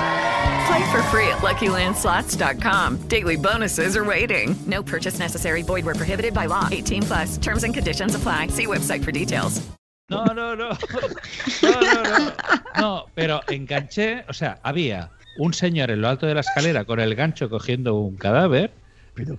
Play 0.67 0.91
for 0.91 1.03
free 1.05 1.29
at 1.29 1.39
LuckyLandSlots.com. 1.39 3.09
Daily 3.09 3.37
bonuses 3.37 3.97
are 3.97 4.05
waiting. 4.05 4.57
No 4.67 4.83
purchase 4.83 5.19
necessary. 5.19 5.63
Void 5.63 5.85
where 5.85 5.95
prohibited 5.95 6.35
by 6.35 6.47
law. 6.47 6.69
18 6.71 7.03
plus. 7.03 7.39
Terms 7.39 7.63
and 7.65 7.73
conditions 7.73 8.15
apply. 8.15 8.49
See 8.49 8.67
website 8.67 9.05
for 9.05 9.13
details. 9.13 9.63
No, 10.09 10.25
no, 10.27 10.55
no. 10.55 10.71
No, 11.63 11.81
no, 11.81 12.03
no. 12.03 12.33
No, 12.79 13.07
pero 13.15 13.41
enganché, 13.49 14.25
o 14.29 14.33
sea, 14.33 14.59
había 14.63 15.11
un 15.39 15.53
señor 15.53 15.91
en 15.91 16.01
lo 16.01 16.09
alto 16.09 16.27
de 16.27 16.35
la 16.35 16.41
escalera 16.41 16.85
con 16.85 17.01
el 17.01 17.15
gancho 17.15 17.49
cogiendo 17.49 17.95
un 17.95 18.17
cadáver 18.17 18.73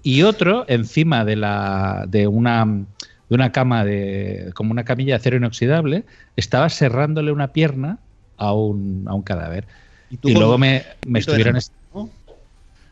y 0.04 0.24
otro 0.24 0.66
encima 0.68 1.24
de 1.26 1.36
la 1.36 2.06
de 2.08 2.28
una 2.28 2.66
de 2.66 3.36
una 3.36 3.52
cama 3.52 3.86
de 3.86 4.52
como 4.56 4.72
una 4.72 4.84
camilla 4.84 5.14
de 5.14 5.18
acero 5.18 5.38
inoxidable 5.38 6.06
estaba 6.36 6.70
serrándole 6.70 7.32
una 7.32 7.54
pierna 7.54 8.00
a 8.38 8.54
un, 8.54 9.06
a 9.08 9.14
un 9.14 9.22
cadáver. 9.22 9.66
Y, 10.10 10.18
tú 10.18 10.30
luego 10.30 10.58
me, 10.58 10.86
me 11.06 11.14
de 11.14 11.20
estuvieron 11.20 11.56
est- 11.58 11.74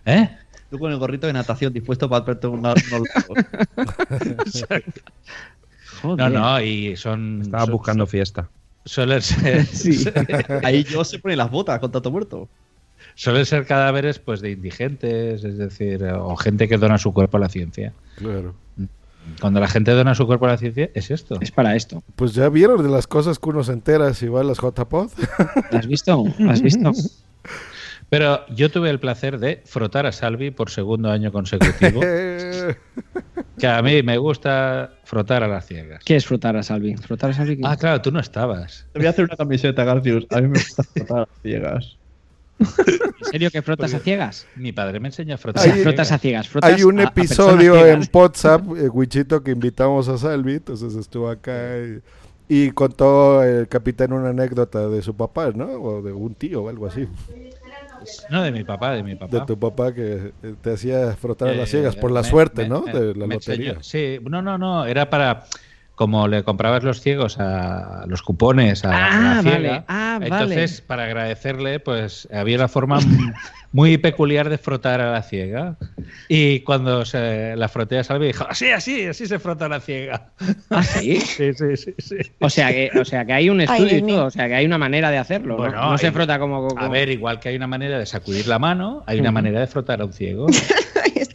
¿Eh? 0.06 0.30
Tú 0.70 0.78
con 0.80 0.92
el 0.92 0.98
gorrito 0.98 1.26
de 1.28 1.34
natación 1.34 1.72
dispuesto 1.74 2.10
para 2.10 2.26
verte 2.26 2.48
unos. 2.48 2.76
No, 6.04 6.30
no, 6.30 6.62
y 6.62 6.96
son 6.98 7.42
Estaba 7.42 7.66
son- 7.66 7.72
buscando 7.74 8.06
fiesta. 8.06 8.48
Suelen 8.86 9.22
ser, 9.24 9.66
Ahí 10.64 10.84
yo 10.84 11.04
se 11.04 11.18
pone 11.20 11.36
las 11.36 11.50
botas 11.50 11.80
con 11.80 11.92
tanto 11.92 12.12
muerto. 12.12 12.48
Suelen 13.16 13.46
ser 13.46 13.66
cadáveres 13.66 14.20
pues 14.20 14.42
de 14.42 14.52
indigentes, 14.52 15.44
es 15.44 15.58
decir, 15.58 16.04
o 16.04 16.36
gente 16.36 16.68
que 16.68 16.78
dona 16.78 16.98
su 16.98 17.14
cuerpo 17.14 17.38
a 17.38 17.40
la 17.40 17.50
ciencia. 17.50 17.94
Claro. 18.18 18.54
Cuando 19.42 19.60
la 19.60 19.68
gente 19.68 19.92
dona 19.92 20.16
su 20.16 20.26
cuerpo 20.26 20.46
a 20.46 20.50
la 20.50 20.58
ciencia, 20.58 20.90
es 20.94 21.12
esto. 21.12 21.38
Es 21.42 21.52
para 21.52 21.76
esto. 21.76 22.04
Pues 22.16 22.34
ya 22.34 22.50
vieron 22.50 22.84
de 22.84 22.90
las 22.90 23.08
cosas 23.08 23.40
que 23.40 23.50
uno 23.50 23.64
se 23.64 23.74
entera 23.74 24.14
si 24.14 24.28
va 24.28 24.42
a 24.42 24.44
las 24.44 24.58
JPod. 24.58 25.12
¿Lo 25.72 25.78
has 25.78 25.88
visto? 25.88 26.24
¿Lo 26.38 26.52
has 26.52 26.62
visto? 26.62 26.92
Pero 28.10 28.46
yo 28.50 28.70
tuve 28.70 28.90
el 28.92 29.00
placer 29.00 29.40
de 29.40 29.62
frotar 29.66 30.06
a 30.06 30.12
Salvi 30.12 30.52
por 30.52 30.70
segundo 30.70 31.10
año 31.10 31.32
consecutivo. 31.32 32.02
que 33.60 33.68
a 33.68 33.82
mí 33.82 34.04
me 34.04 34.18
gusta 34.18 34.94
frotar 35.04 35.44
a 35.44 35.48
las 35.48 35.66
ciegas. 35.66 36.04
¿Qué 36.06 36.16
es 36.16 36.26
frotar 36.26 36.56
a 36.56 36.64
Salvi? 36.64 36.96
¿Frotar 36.96 37.32
a 37.32 37.34
Salvi? 37.34 37.60
Ah, 37.64 37.76
claro, 37.76 38.02
tú 38.02 38.12
no 38.12 38.20
estabas. 38.20 38.86
Te 38.94 39.00
voy 39.00 39.08
a 39.08 39.10
hacer 39.10 39.26
una 39.26 39.36
camiseta, 39.36 39.84
Garcius. 39.84 40.28
A 40.30 40.42
mí 40.42 40.48
me 40.50 40.60
gusta 40.60 40.84
frotar 40.84 41.18
a 41.18 41.20
las 41.22 41.42
ciegas. 41.42 41.98
¿En 42.60 43.32
serio 43.32 43.52
que 43.52 43.62
frotas 43.62 43.94
a 43.94 44.00
ciegas? 44.00 44.48
Mi 44.56 44.72
padre 44.72 45.00
me 45.00 45.10
enseña 45.10 45.34
a 45.34 45.36
O 45.36 45.40
frotar. 45.40 45.64
sea, 45.64 45.74
Hay- 45.74 45.82
frotas 45.84 46.12
a 46.12 46.18
ciegas. 46.18 46.48
Frotas 46.48 46.72
Hay 46.74 46.84
un 46.84 47.00
a- 47.00 47.04
a 47.04 47.06
episodio 47.08 47.74
personas 47.74 48.08
en. 48.08 48.10
WhatsApp, 48.14 48.62
eh, 48.78 48.90
Wichito, 48.90 49.44
que 49.44 49.52
invitamos 49.52 50.08
a 50.08 50.18
Salvi, 50.18 50.54
entonces 50.54 50.96
estuvo 50.96 51.30
acá 51.30 51.54
y, 51.80 52.00
y 52.48 52.72
contó 52.72 53.44
el 53.44 53.68
capitán 53.68 54.14
una 54.14 54.30
anécdota 54.30 54.88
de 54.88 55.02
su 55.02 55.16
papá, 55.16 55.52
¿no? 55.54 55.66
O 55.66 56.02
de 56.02 56.14
un 56.14 56.34
tío 56.36 56.64
o 56.64 56.70
algo 56.70 56.88
así. 56.88 57.08
No, 58.30 58.44
de 58.44 58.52
mi 58.52 58.64
papá, 58.64 58.92
de 58.92 59.04
mi 59.04 59.16
papá. 59.16 59.40
De 59.40 59.46
tu 59.46 59.58
papá 59.60 59.94
que 59.94 60.32
eh, 60.44 60.54
te 60.62 60.74
hacía 60.74 61.14
frotar 61.16 61.50
a 61.50 61.54
las 61.54 61.70
Eh, 61.70 61.72
ciegas 61.72 61.96
por 61.96 62.12
la 62.12 62.22
me- 62.22 62.30
suerte, 62.30 62.64
me- 62.64 62.70
¿no? 62.70 62.84
me- 62.84 62.94
de 62.94 63.16
la 63.16 63.26
lotería. 63.28 63.74
enseñó- 63.74 63.84
sí, 63.84 64.20
no, 64.30 64.42
no, 64.42 64.58
no, 64.58 64.86
era 64.86 65.10
para 65.10 65.46
como 65.96 66.28
le 66.28 66.44
comprabas 66.44 66.84
los 66.84 67.02
ciegos 67.02 67.40
a 67.40 68.04
los 68.08 68.22
cupones 68.22 68.84
a, 68.86 68.90
Ah, 68.92 69.36
la 69.36 69.42
ciega, 69.42 69.58
vale. 69.70 69.84
Ah, 69.88 70.20
entonces 70.22 70.82
para 70.82 71.04
agradecerle 71.06 71.80
pues 71.80 72.28
había 72.34 72.58
una 72.58 72.68
forma 72.68 73.00
muy 73.72 73.98
peculiar 73.98 74.50
de 74.50 74.58
frotar 74.58 75.02
a 75.02 75.12
la 75.12 75.22
ciega 75.24 75.76
y 76.30 76.60
cuando 76.62 77.04
se 77.06 77.56
la 77.56 77.68
froté 77.70 77.98
a 78.00 78.04
Salvi 78.04 78.28
dijo 78.28 78.46
así, 78.50 78.72
así, 78.72 79.06
así 79.06 79.26
se 79.26 79.40
frota 79.40 79.68
la 79.70 79.80
ciega. 79.80 80.32
¿Ah, 80.70 80.84
sí? 80.84 81.20
sí, 81.22 81.54
sí, 81.54 81.76
sí, 81.78 81.94
sí. 81.98 82.16
O 82.40 82.50
sea, 82.50 82.70
que, 82.72 82.92
o 83.00 83.06
sea 83.06 83.26
que 83.26 83.34
hay 83.34 83.50
un 83.50 83.62
estudio 83.62 83.98
y 83.98 84.02
todo, 84.02 84.26
o 84.26 84.32
sea 84.32 84.48
que 84.48 84.56
hay 84.56 84.66
una 84.66 84.78
manera 84.78 85.12
de 85.12 85.18
hacerlo. 85.18 85.54
¿no? 85.54 85.58
Bueno, 85.58 85.92
no, 85.92 85.98
se 85.98 86.08
hay- 86.08 86.14
frota 86.14 86.40
como, 86.40 86.68
como- 86.68 86.82
A 86.82 86.88
ver, 86.90 87.10
igual 87.10 87.40
que 87.40 87.50
hay 87.50 87.56
una 87.56 87.68
manera 87.68 87.98
de 88.00 88.06
sacudir 88.06 88.48
la 88.48 88.60
mano, 88.60 89.04
hay 89.08 89.20
una 89.20 89.32
manera 89.32 89.60
de 89.62 89.68
frotar 89.68 90.02
a 90.02 90.06
un 90.06 90.14
ciego. 90.14 90.48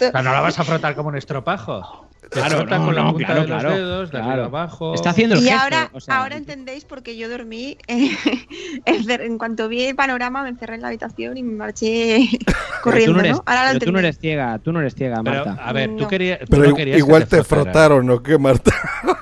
O 0.01 0.13
sea, 0.13 0.23
no 0.23 0.33
la 0.33 0.41
vas 0.41 0.59
a 0.59 0.65
frotar 0.65 0.95
como 0.95 1.11
un 1.11 1.17
estropajo. 1.19 2.09
Claro, 2.29 2.65
no, 2.67 2.85
con 2.85 2.95
la 2.95 3.03
no, 3.05 3.13
punta 3.13 3.27
claro, 3.27 3.41
de 3.43 3.49
los 3.49 3.61
claro, 3.63 3.77
dedos, 3.77 4.11
de 4.11 4.19
claro. 4.19 4.31
arriba 4.31 4.47
abajo. 4.47 4.95
Está 4.95 5.11
haciendo 5.11 5.37
el 5.37 5.41
Y 5.41 5.45
gesto, 5.45 5.61
ahora, 5.63 5.91
o 5.93 6.01
sea, 6.01 6.19
ahora 6.21 6.37
entendéis 6.37 6.85
porque 6.85 7.17
yo 7.17 7.29
dormí, 7.29 7.79
eh, 7.89 8.11
en 8.87 9.39
cuanto 9.39 9.69
vi 9.69 9.85
el 9.87 9.97
panorama 9.97 10.43
me 10.43 10.51
encerré 10.51 10.75
en 10.75 10.83
la 10.83 10.89
habitación 10.89 11.37
y 11.39 11.43
me 11.43 11.55
marché 11.55 12.29
pero 12.47 12.57
corriendo, 12.83 13.13
tú 13.13 13.17
no 13.17 13.21
eres, 13.21 13.33
¿no? 13.37 13.43
Ahora 13.47 13.69
pero 13.73 13.85
tú 13.87 13.93
no 13.93 13.99
eres 13.99 14.19
ciega, 14.19 14.59
tú 14.59 14.73
no 14.73 14.81
eres 14.81 14.95
ciega, 14.95 15.23
Pero, 15.25 15.45
Marta. 15.47 15.63
a 15.65 15.73
ver, 15.73 15.89
tú 15.91 16.03
No. 16.03 16.09
querías. 16.09 16.41
tú 16.41 16.47
Pero 16.51 16.75
que 16.75 16.99
igual 16.99 17.27
te 17.27 17.43
frotaron, 17.43 18.07
¿no? 18.07 18.23
¿Qué, 18.23 18.37
Marta? 18.39 18.73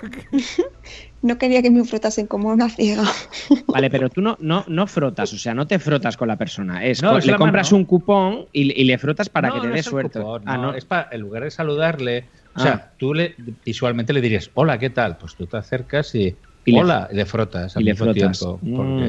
No 1.21 1.37
quería 1.37 1.63
que 1.63 1.71
me 1.71 1.83
frotasen 1.85 2.29
como 2.29 2.49
una 2.51 2.69
ciega. 2.69 3.03
Vale, 3.67 3.91
pero 3.91 4.09
tú 4.09 4.21
no, 4.21 4.37
no, 4.39 4.65
no 4.69 4.87
frotas, 4.87 5.33
o 5.33 5.37
sea, 5.39 5.53
no 5.53 5.67
te 5.67 5.81
frotas 5.81 6.17
con 6.17 6.29
la 6.29 6.37
persona. 6.37 6.85
Es, 6.85 7.03
No, 7.03 7.19
es 7.19 7.27
le 7.27 7.35
compras 7.35 7.73
mano. 7.73 7.79
un 7.81 7.85
cupón 7.87 8.47
y, 8.53 8.81
y 8.81 8.85
le 8.85 8.99
frotas 8.99 9.29
para 9.29 9.49
No, 9.49 9.55
que 9.55 9.61
te 9.63 9.67
no 9.67 9.75
dé 9.75 9.83
suerte. 9.83 10.21
cupón, 10.21 10.43
Ah, 10.47 10.57
no. 10.57 10.75
Es 10.75 10.85
para, 10.85 11.09
en 11.11 11.21
lugar 11.21 11.43
de 11.43 11.51
saludarle, 11.51 12.25
o 12.55 12.61
Ah. 12.61 12.63
sea, 12.63 12.93
tú 12.99 13.15
le 13.15 13.35
visualmente 13.65 14.13
le 14.13 14.21
dirías, 14.21 14.51
hola, 14.55 14.79
¿qué 14.79 14.91
tal? 14.91 15.17
Pues 15.19 15.35
tú 15.35 15.47
te 15.47 15.57
acercas 15.57 16.15
y, 16.15 16.35
Y 16.65 16.73
le- 16.73 16.81
hola, 16.81 17.09
y 17.13 17.17
le 17.17 17.25
frotas 17.27 17.77
al 17.77 17.83
y 17.83 17.85
le 17.87 17.93
mismo 17.93 18.07
frotas. 18.07 18.39
tiempo. 18.39 18.59
Mm. 18.63 19.03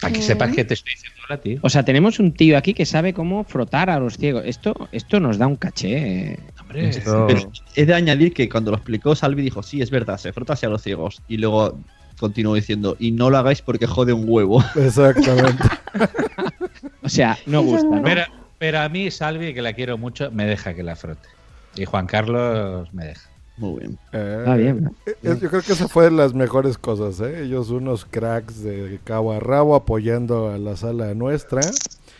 Para 0.00 0.12
que 0.14 0.22
sepas 0.22 0.52
que 0.52 0.64
te 0.64 0.74
estoy 0.74 0.94
diciendo 0.94 1.18
hola, 1.28 1.40
tío. 1.40 1.58
O 1.62 1.68
sea, 1.70 1.84
tenemos 1.84 2.18
un 2.18 2.32
tío 2.32 2.58
aquí 2.58 2.74
que 2.74 2.84
sabe 2.86 3.12
cómo 3.14 3.44
frotar 3.44 3.88
a 3.88 4.00
los 4.00 4.16
ciegos. 4.18 4.42
Esto, 4.46 4.88
esto 4.90 5.20
nos 5.20 5.38
da 5.38 5.46
un 5.46 5.54
caché. 5.56 6.32
eh. 6.32 6.38
Hombre, 6.60 6.90
Pero 7.04 7.28
he 7.76 7.86
de 7.86 7.94
añadir 7.94 8.32
que 8.34 8.48
cuando 8.48 8.72
lo 8.72 8.78
explicó 8.78 9.14
Salvi 9.14 9.42
dijo, 9.42 9.62
sí, 9.62 9.80
es 9.80 9.90
verdad, 9.90 10.18
se 10.18 10.32
frota 10.32 10.54
hacia 10.54 10.68
los 10.68 10.82
ciegos. 10.82 11.22
Y 11.28 11.36
luego 11.36 11.78
continuó 12.18 12.54
diciendo, 12.56 12.96
y 12.98 13.12
no 13.12 13.30
lo 13.30 13.38
hagáis 13.38 13.62
porque 13.62 13.86
jode 13.86 14.12
un 14.12 14.24
huevo. 14.26 14.64
Exactamente. 14.76 15.62
O 17.04 17.08
sea, 17.08 17.36
no 17.46 17.62
gusta, 17.62 17.96
¿no? 17.96 18.02
Pero, 18.02 18.22
pero 18.58 18.80
a 18.80 18.88
mí, 18.88 19.10
Salvi, 19.10 19.52
que 19.54 19.60
la 19.62 19.72
quiero 19.72 19.98
mucho, 19.98 20.30
me 20.30 20.46
deja 20.46 20.72
que 20.74 20.82
la 20.84 20.94
frote. 20.96 21.28
Y 21.76 21.84
Juan 21.84 22.06
Carlos 22.06 22.92
me 22.92 23.06
deja. 23.06 23.28
Muy 23.58 23.80
bien. 23.80 23.98
Está 24.12 24.56
bien. 24.56 24.90
Eh, 25.06 25.14
Yo 25.22 25.48
creo 25.50 25.62
que 25.62 25.72
esa 25.72 25.86
fue 25.86 26.04
de 26.04 26.10
las 26.10 26.34
mejores 26.34 26.78
cosas, 26.78 27.20
¿eh? 27.20 27.44
Ellos 27.44 27.70
unos 27.70 28.04
cracks 28.04 28.62
de 28.62 28.98
cabo 29.04 29.32
a 29.32 29.40
rabo 29.40 29.74
apoyando 29.74 30.50
a 30.50 30.58
la 30.58 30.76
sala 30.76 31.14
nuestra. 31.14 31.60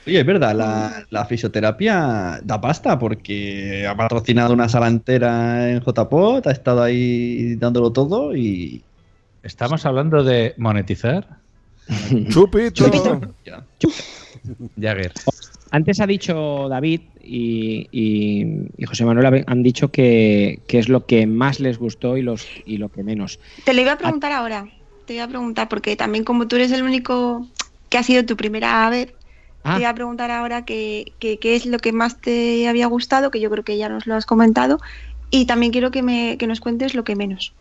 Oye, 0.06 0.20
es 0.20 0.26
verdad, 0.26 0.54
la, 0.54 1.06
la 1.10 1.24
fisioterapia 1.24 2.40
da 2.42 2.60
pasta 2.60 2.98
porque 2.98 3.86
ha 3.86 3.96
patrocinado 3.96 4.52
una 4.52 4.68
sala 4.68 4.88
entera 4.88 5.70
en 5.70 5.80
JPOT, 5.80 6.46
ha 6.46 6.50
estado 6.52 6.82
ahí 6.82 7.56
dándolo 7.56 7.92
todo 7.92 8.36
y... 8.36 8.82
¿Estamos 9.42 9.84
hablando 9.86 10.22
de 10.22 10.54
monetizar? 10.56 11.26
Chupito. 12.28 12.88
Ya. 13.44 13.64
Jagger. 14.80 15.12
Antes 15.72 16.00
ha 16.00 16.06
dicho 16.06 16.68
David 16.68 17.00
y, 17.22 17.88
y- 17.90 18.46
y 18.76 18.84
José 18.84 19.04
Manuel 19.04 19.44
han 19.46 19.62
dicho 19.62 19.90
que, 19.90 20.60
que 20.68 20.78
es 20.78 20.88
lo 20.88 21.06
que 21.06 21.26
más 21.26 21.60
les 21.60 21.78
gustó 21.78 22.16
y, 22.16 22.22
los, 22.22 22.46
y 22.66 22.76
lo 22.76 22.90
que 22.90 23.02
menos. 23.02 23.40
Te 23.64 23.72
lo 23.74 23.80
iba 23.80 23.92
a 23.92 23.98
preguntar 23.98 24.32
ahora. 24.32 24.68
Te 25.06 25.14
iba 25.14 25.24
a 25.24 25.28
preguntar 25.28 25.68
porque 25.68 25.96
también 25.96 26.24
como 26.24 26.46
tú 26.46 26.56
eres 26.56 26.70
el 26.72 26.82
único 26.82 27.48
que 27.88 27.98
ha 27.98 28.02
sido 28.02 28.24
tu 28.24 28.36
primera 28.36 28.88
vez, 28.90 29.14
Ah. 29.64 29.74
te 29.76 29.80
iba 29.82 29.90
a 29.90 29.94
preguntar 29.94 30.30
ahora 30.30 30.64
qué 30.64 31.14
es 31.20 31.66
lo 31.66 31.78
que 31.78 31.92
más 31.92 32.20
te 32.20 32.66
había 32.68 32.86
gustado, 32.88 33.30
que 33.30 33.38
yo 33.40 33.48
creo 33.48 33.62
que 33.64 33.76
ya 33.78 33.88
nos 33.88 34.06
lo 34.08 34.14
has 34.16 34.26
comentado. 34.26 34.78
Y 35.30 35.46
también 35.46 35.72
quiero 35.72 35.90
que, 35.90 36.02
me, 36.02 36.36
que 36.36 36.46
nos 36.48 36.60
cuentes 36.60 36.94
lo 36.94 37.04
que 37.04 37.14
menos. 37.16 37.54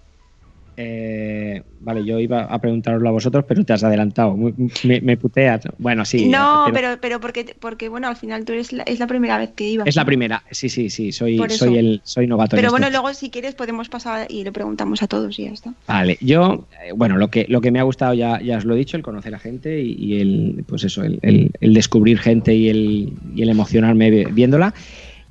Eh, 0.84 1.61
vale, 1.79 2.03
yo 2.03 2.19
iba 2.19 2.43
a 2.43 2.59
preguntaroslo 2.59 3.07
a 3.07 3.11
vosotros, 3.11 3.45
pero 3.47 3.63
te 3.63 3.73
has 3.73 3.84
adelantado. 3.84 4.36
Me, 4.84 4.99
me 5.01 5.15
puteas. 5.17 5.61
Bueno, 5.77 6.05
sí. 6.05 6.27
no, 6.27 6.63
pero- 6.65 6.75
pero, 6.75 7.01
pero 7.01 7.19
porque, 7.19 7.55
porque, 7.59 7.89
bueno, 7.89 8.07
al 8.07 8.15
final 8.15 8.45
tú 8.45 8.53
eres 8.53 8.73
la, 8.73 8.84
es 8.84 8.99
la 8.99 9.07
primera 9.07 9.38
vez 9.38 9.51
que 9.55 9.67
ibas. 9.69 9.88
Es 9.88 9.95
la 9.95 10.05
primera. 10.05 10.43
Sí, 10.51 10.69
sí, 10.69 10.89
sí. 10.89 11.11
Soy, 11.11 11.38
soy, 11.49 11.77
el, 11.77 12.01
soy 12.03 12.27
novato. 12.27 12.55
Pero 12.55 12.71
bueno, 12.71 12.89
luego 12.89 13.13
si 13.13 13.29
quieres 13.29 13.53
podemos 13.55 13.89
pasar 13.89 14.27
y 14.29 14.43
le 14.43 14.51
preguntamos 14.51 15.01
a 15.03 15.07
todos 15.07 15.38
y 15.39 15.43
ya 15.45 15.51
está. 15.51 15.73
Vale, 15.88 16.17
yo, 16.21 16.67
eh, 16.84 16.91
bueno, 16.95 17.17
lo 17.17 17.29
que, 17.29 17.45
lo 17.47 17.61
que 17.61 17.71
me 17.71 17.79
ha 17.79 17.84
gustado 17.84 18.13
ya, 18.13 18.41
ya 18.41 18.57
os 18.57 18.65
lo 18.65 18.73
he 18.75 18.77
dicho, 18.77 18.97
el 18.97 19.03
conocer 19.03 19.36
a 19.36 19.39
gente 19.39 19.82
y, 19.82 19.93
y 19.97 20.19
el, 20.21 20.63
pues 20.67 20.84
eso, 20.84 21.03
el, 21.03 21.19
el- 21.21 21.51
el 21.59 21.73
descubrir 21.73 22.17
gente 22.19 22.55
y 22.55 22.69
el, 22.69 23.13
y 23.36 23.41
el 23.43 23.49
emocionarme 23.49 24.09
vi- 24.09 24.25
viéndola. 24.25 24.73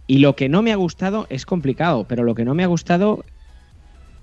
Y 0.06 0.18
lo 0.18 0.34
que 0.34 0.48
no 0.48 0.62
me 0.62 0.72
ha 0.72 0.76
gustado 0.76 1.26
es 1.30 1.46
complicado, 1.46 2.04
pero 2.08 2.24
lo 2.24 2.34
que 2.34 2.44
no 2.44 2.54
me 2.54 2.64
ha 2.64 2.66
gustado 2.66 3.24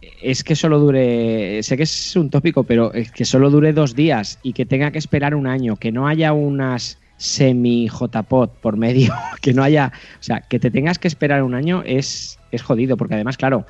es 0.02 0.44
que 0.44 0.56
solo 0.56 0.80
dure, 0.80 1.62
sé 1.64 1.78
que 1.78 1.84
es 1.84 2.16
un 2.16 2.30
tópico, 2.30 2.64
pero 2.64 2.94
es 2.94 3.12
que 3.12 3.26
solo 3.26 3.50
dure 3.50 3.74
dos 3.74 3.96
días 3.96 4.40
y 4.44 4.54
que 4.54 4.66
tenga 4.66 4.92
que 4.92 4.98
esperar 4.98 5.36
un 5.36 5.48
año, 5.48 5.76
que 5.76 5.92
no 5.92 6.08
haya 6.08 6.34
unas 6.34 7.00
semi 7.18 7.88
JPOT 7.90 8.60
por 8.60 8.78
medio, 8.78 9.14
que 9.42 9.54
no 9.54 9.64
haya, 9.64 9.92
o 10.20 10.24
sea, 10.24 10.42
que 10.42 10.60
te 10.60 10.72
tengas 10.72 11.00
que 11.00 11.08
esperar 11.08 11.44
un 11.44 11.56
año 11.56 11.84
es, 11.86 12.40
es 12.52 12.62
jodido, 12.62 12.98
porque 12.98 13.16
además, 13.16 13.38
claro, 13.38 13.66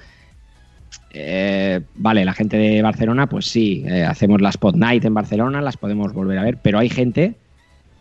eh, 1.12 1.82
vale, 1.96 2.26
la 2.26 2.34
gente 2.34 2.58
de 2.58 2.82
Barcelona, 2.82 3.28
pues 3.28 3.46
sí, 3.46 3.84
eh, 3.88 4.04
hacemos 4.04 4.42
la 4.42 4.50
Spot 4.50 4.76
Night 4.76 5.06
en 5.06 5.14
Barcelona, 5.14 5.62
las 5.62 5.78
podemos 5.78 6.14
volver 6.14 6.38
a 6.38 6.44
ver, 6.44 6.58
pero 6.62 6.80
hay 6.80 6.90
gente, 6.90 7.36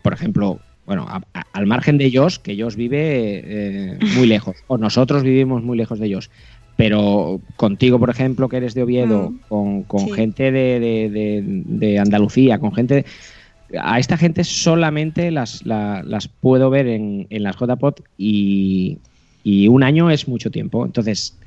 por 0.01 0.13
ejemplo, 0.13 0.59
bueno, 0.85 1.05
al 1.53 1.67
margen 1.67 1.97
de 1.97 2.05
ellos, 2.05 2.39
que 2.39 2.53
ellos 2.53 2.75
vive 2.77 3.41
eh, 3.43 3.99
muy 4.15 4.27
lejos, 4.27 4.57
o 4.67 4.77
nosotros 4.77 5.23
vivimos 5.23 5.63
muy 5.63 5.77
lejos 5.77 5.99
de 5.99 6.07
ellos, 6.07 6.29
pero 6.77 7.41
contigo, 7.57 7.99
por 7.99 8.09
ejemplo, 8.09 8.47
que 8.47 8.57
eres 8.57 8.73
de 8.73 8.83
Oviedo, 8.83 9.31
Mm, 9.31 9.39
con, 9.49 9.83
con 9.83 9.99
sí. 10.05 10.11
gente 10.13 10.51
de, 10.53 10.79
de- 10.79 11.09
de- 11.09 11.41
de 11.65 11.99
Andalucía, 11.99 12.59
con 12.59 12.73
gente... 12.73 13.03
A 13.81 13.99
esta 13.99 14.15
gente 14.15 14.45
solamente 14.45 15.29
las, 15.29 15.65
la- 15.65 16.01
las 16.01 16.29
puedo 16.29 16.69
ver 16.69 16.87
en, 16.87 17.27
en 17.29 17.43
las 17.43 17.57
JPOT 17.57 17.99
y, 18.17 18.99
y 19.43 19.67
un 19.67 19.83
año 19.83 20.09
es 20.09 20.29
mucho 20.29 20.49
tiempo. 20.51 20.85
Entonces, 20.85 21.37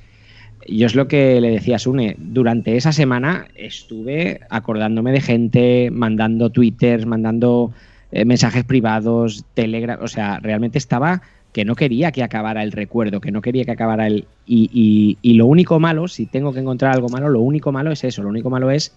yo 0.68 0.85
es 0.87 0.95
lo 0.95 1.09
que 1.09 1.41
le 1.41 1.49
decía 1.51 1.76
a 1.76 1.78
Sune, 1.78 2.16
durante 2.18 2.76
esa 2.76 2.93
semana 2.93 3.47
estuve 3.55 4.41
acordándome 4.51 5.12
de 5.12 5.22
gente, 5.22 5.89
mandando 5.91 6.51
twitters, 6.51 7.07
mandando 7.07 7.72
eh, 8.12 8.26
mensajes 8.26 8.64
privados, 8.64 9.47
telegram, 9.55 9.99
o 10.03 10.09
sea, 10.09 10.41
realmente 10.41 10.76
estaba 10.76 11.22
que 11.53 11.64
no 11.64 11.74
quería 11.74 12.12
que 12.12 12.22
acabara 12.22 12.62
el 12.62 12.72
recuerdo, 12.72 13.20
que 13.20 13.30
no 13.32 13.40
quería 13.42 13.64
que 13.64 13.72
acabara 13.72 14.07
el... 14.07 14.26
Y, 14.46 14.70
y- 14.72 15.18
y 15.22 15.34
lo 15.34 15.46
único 15.46 15.80
malo, 15.80 16.07
si 16.09 16.26
tengo 16.26 16.53
que 16.53 16.61
encontrar 16.61 16.94
algo 16.94 17.09
malo, 17.09 17.28
lo 17.28 17.40
único 17.40 17.72
malo 17.72 17.90
es 17.90 18.05
eso, 18.05 18.22
lo 18.22 18.28
único 18.28 18.51
malo 18.51 18.70
es 18.70 18.96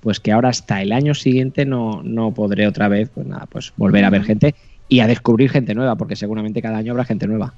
pues 0.00 0.20
que 0.20 0.30
ahora 0.30 0.50
hasta 0.50 0.82
el 0.82 0.92
año 0.92 1.14
siguiente 1.14 1.64
no, 1.64 2.02
no 2.04 2.32
podré 2.32 2.66
otra 2.68 2.88
vez, 2.88 3.10
pues 3.14 3.26
nada, 3.26 3.46
pues 3.46 3.72
volver 3.76 4.04
a 4.04 4.10
ver 4.10 4.22
gente 4.22 4.54
y 4.88 5.00
a 5.00 5.06
descubrir 5.06 5.50
gente 5.50 5.74
nueva, 5.74 5.96
porque 5.96 6.14
seguramente 6.16 6.62
cada 6.62 6.76
año 6.78 6.92
habrá 6.92 7.04
gente 7.04 7.26
nueva. 7.26 7.54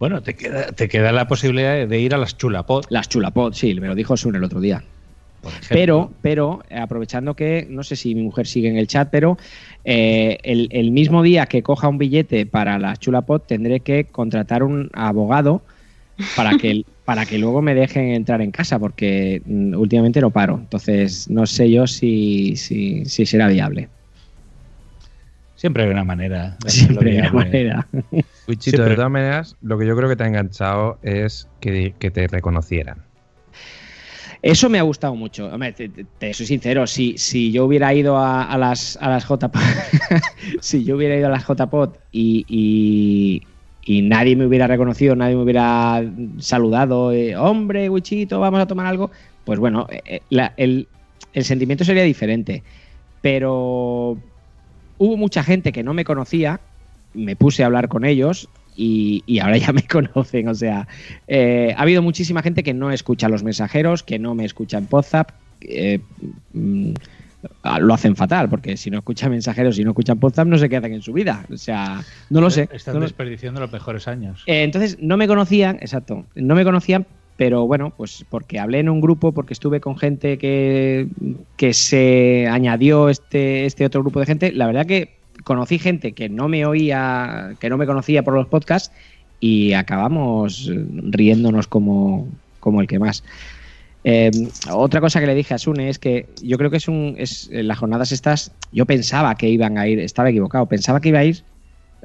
Bueno, 0.00 0.20
te 0.22 0.34
queda, 0.34 0.66
te 0.72 0.88
queda 0.88 1.12
la 1.12 1.28
posibilidad 1.28 1.86
de 1.86 2.00
ir 2.00 2.14
a 2.14 2.18
las 2.18 2.36
chulapot. 2.36 2.86
Las 2.90 3.08
chulapot, 3.08 3.54
sí, 3.54 3.78
me 3.78 3.86
lo 3.86 3.94
dijo 3.94 4.16
Sun 4.16 4.34
el 4.34 4.42
otro 4.42 4.60
día. 4.60 4.82
Pero, 5.68 6.12
pero, 6.22 6.62
aprovechando 6.70 7.34
que, 7.34 7.66
no 7.68 7.82
sé 7.82 7.96
si 7.96 8.14
mi 8.14 8.22
mujer 8.22 8.46
sigue 8.46 8.68
en 8.68 8.76
el 8.76 8.86
chat, 8.86 9.08
pero 9.10 9.38
eh, 9.84 10.38
el, 10.42 10.68
el 10.70 10.90
mismo 10.90 11.22
día 11.22 11.46
que 11.46 11.62
coja 11.62 11.88
un 11.88 11.98
billete 11.98 12.46
para 12.46 12.78
la 12.78 12.96
chulapot 12.96 13.46
tendré 13.46 13.80
que 13.80 14.04
contratar 14.04 14.62
un 14.62 14.90
abogado 14.92 15.62
para 16.36 16.56
que, 16.56 16.84
para 17.04 17.26
que 17.26 17.38
luego 17.38 17.62
me 17.62 17.74
dejen 17.74 18.10
entrar 18.10 18.40
en 18.40 18.50
casa, 18.50 18.78
porque 18.78 19.42
mm, 19.44 19.74
últimamente 19.74 20.20
no 20.20 20.30
paro. 20.30 20.58
Entonces, 20.58 21.28
no 21.30 21.46
sé 21.46 21.70
yo 21.70 21.86
si, 21.86 22.56
si, 22.56 23.04
si 23.04 23.26
será 23.26 23.48
viable. 23.48 23.88
Siempre 25.56 25.84
hay 25.84 25.90
una 25.90 26.04
manera. 26.04 26.56
de 26.62 26.70
Siempre 26.70 27.12
hay 27.12 27.18
una 27.18 27.32
manera. 27.32 27.86
Wichito, 28.48 28.84
de 28.84 28.94
todas 28.94 29.10
maneras, 29.10 29.56
lo 29.62 29.78
que 29.78 29.86
yo 29.86 29.96
creo 29.96 30.08
que 30.08 30.16
te 30.16 30.24
ha 30.24 30.26
enganchado 30.26 30.98
es 31.02 31.48
que, 31.60 31.94
que 31.98 32.10
te 32.10 32.26
reconocieran. 32.26 32.98
Eso 34.44 34.68
me 34.68 34.78
ha 34.78 34.82
gustado 34.82 35.14
mucho. 35.14 35.46
Hombre, 35.46 35.72
te, 35.72 36.34
soy 36.34 36.44
sincero, 36.44 36.86
si, 36.86 37.16
si 37.16 37.50
yo 37.50 37.64
hubiera 37.64 37.94
ido 37.94 38.18
a, 38.18 38.58
las 38.58 38.98
a 39.00 39.08
las 39.08 39.24
JPOT, 39.24 39.56
si 40.60 40.84
yo 40.84 40.96
hubiera 40.96 41.16
ido 41.16 41.28
a 41.28 41.30
las 41.30 41.46
JPOT 41.46 41.98
y, 42.12 42.44
y, 42.46 43.42
y 43.86 44.02
nadie 44.02 44.36
me 44.36 44.44
hubiera 44.44 44.66
reconocido, 44.66 45.16
nadie 45.16 45.34
me 45.34 45.44
hubiera 45.44 46.04
saludado, 46.36 47.10
eh, 47.10 47.34
hombre, 47.36 47.88
Wichito, 47.88 48.38
vamos 48.38 48.60
a 48.60 48.66
tomar 48.66 48.84
algo, 48.84 49.10
pues 49.46 49.58
bueno, 49.58 49.86
eh, 49.90 50.20
eh, 50.30 50.50
el, 50.58 50.88
el 51.32 51.44
sentimiento 51.46 51.82
sería 51.86 52.02
diferente. 52.02 52.62
Pero 53.22 54.18
hubo 54.98 55.16
mucha 55.16 55.42
gente 55.42 55.72
que 55.72 55.82
no 55.82 55.94
me 55.94 56.04
conocía 56.04 56.60
me 57.14 57.34
puse 57.34 57.62
a 57.62 57.66
hablar 57.66 57.88
con 57.88 58.04
ellos 58.04 58.50
y, 58.74 59.22
y 59.26 59.38
ahora 59.38 59.56
ya 59.58 59.72
me 59.72 59.86
conocen. 59.86 60.48
O 60.48 60.54
sea, 60.54 60.86
eh, 61.26 61.74
ha 61.76 61.82
habido 61.82 62.02
muchísima 62.02 62.42
gente 62.42 62.62
que 62.62 62.74
no 62.74 62.90
escucha 62.92 63.28
los 63.28 63.42
mensajeros, 63.44 64.02
que 64.02 64.18
no 64.18 64.34
me 64.34 64.44
escucha 64.44 64.78
en 64.78 64.88
WhatsApp. 64.90 65.30
eh, 65.60 66.00
mm, 66.52 66.92
lo 67.80 67.92
hacen 67.92 68.16
fatal, 68.16 68.48
porque 68.48 68.76
si 68.78 68.90
no 68.90 68.98
escuchan 68.98 69.30
mensajeros 69.30 69.78
y 69.78 69.84
no 69.84 69.90
escuchan 69.90 70.18
WhatsApp, 70.20 70.46
no 70.48 70.56
sé 70.56 70.68
qué 70.68 70.76
hacen 70.78 70.94
en 70.94 71.02
su 71.02 71.12
vida. 71.12 71.44
O 71.52 71.56
sea, 71.58 72.02
no 72.30 72.40
lo 72.40 72.48
sé. 72.50 72.68
Están 72.72 72.94
no 72.94 73.00
lo- 73.00 73.06
desperdiciando 73.06 73.60
los 73.60 73.70
mejores 73.70 74.08
años. 74.08 74.42
eh, 74.46 74.62
entonces, 74.62 74.96
no 75.00 75.16
me 75.18 75.26
conocían, 75.26 75.76
exacto, 75.80 76.26
no 76.34 76.54
me 76.54 76.64
conocían, 76.64 77.06
pero 77.36 77.66
bueno, 77.66 77.92
pues 77.96 78.24
porque 78.30 78.58
hablé 78.60 78.78
en 78.78 78.88
un 78.88 79.00
grupo, 79.00 79.34
porque 79.34 79.52
estuve 79.52 79.80
con 79.80 79.98
gente 79.98 80.38
que, 80.38 81.08
que 81.56 81.74
se 81.74 82.46
añadió 82.50 83.08
este, 83.10 83.66
este 83.66 83.84
otro 83.84 84.00
grupo 84.02 84.20
de 84.20 84.26
gente. 84.26 84.52
La 84.52 84.66
verdad 84.66 84.86
que 84.86 85.23
conocí 85.42 85.78
gente 85.78 86.12
que 86.12 86.28
no 86.28 86.48
me 86.48 86.66
oía, 86.66 87.54
que 87.58 87.68
no 87.68 87.76
me 87.76 87.86
conocía 87.86 88.22
por 88.22 88.34
los 88.34 88.46
podcasts 88.46 88.94
y 89.40 89.72
acabamos 89.72 90.70
riéndonos 90.88 91.66
como, 91.66 92.28
como 92.60 92.80
el 92.80 92.86
que 92.86 92.98
más. 92.98 93.24
Eh, 94.04 94.30
otra 94.70 95.00
cosa 95.00 95.18
que 95.18 95.26
le 95.26 95.34
dije 95.34 95.54
a 95.54 95.58
Sune 95.58 95.88
es 95.88 95.98
que 95.98 96.28
yo 96.42 96.58
creo 96.58 96.70
que 96.70 96.76
es 96.76 96.88
un. 96.88 97.14
Es, 97.18 97.48
en 97.50 97.68
las 97.68 97.78
jornadas 97.78 98.12
estas, 98.12 98.52
yo 98.70 98.84
pensaba 98.84 99.34
que 99.34 99.48
iban 99.48 99.78
a 99.78 99.88
ir, 99.88 99.98
estaba 99.98 100.30
equivocado, 100.30 100.66
pensaba 100.66 101.00
que 101.00 101.08
iba 101.08 101.20
a 101.20 101.24
ir 101.24 101.42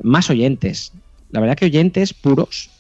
más 0.02 0.30
oyentes. 0.30 0.94
La 1.32 1.42
verdad 1.42 1.58
que 1.58 1.66
oyentes 1.66 2.14
puros, 2.14 2.72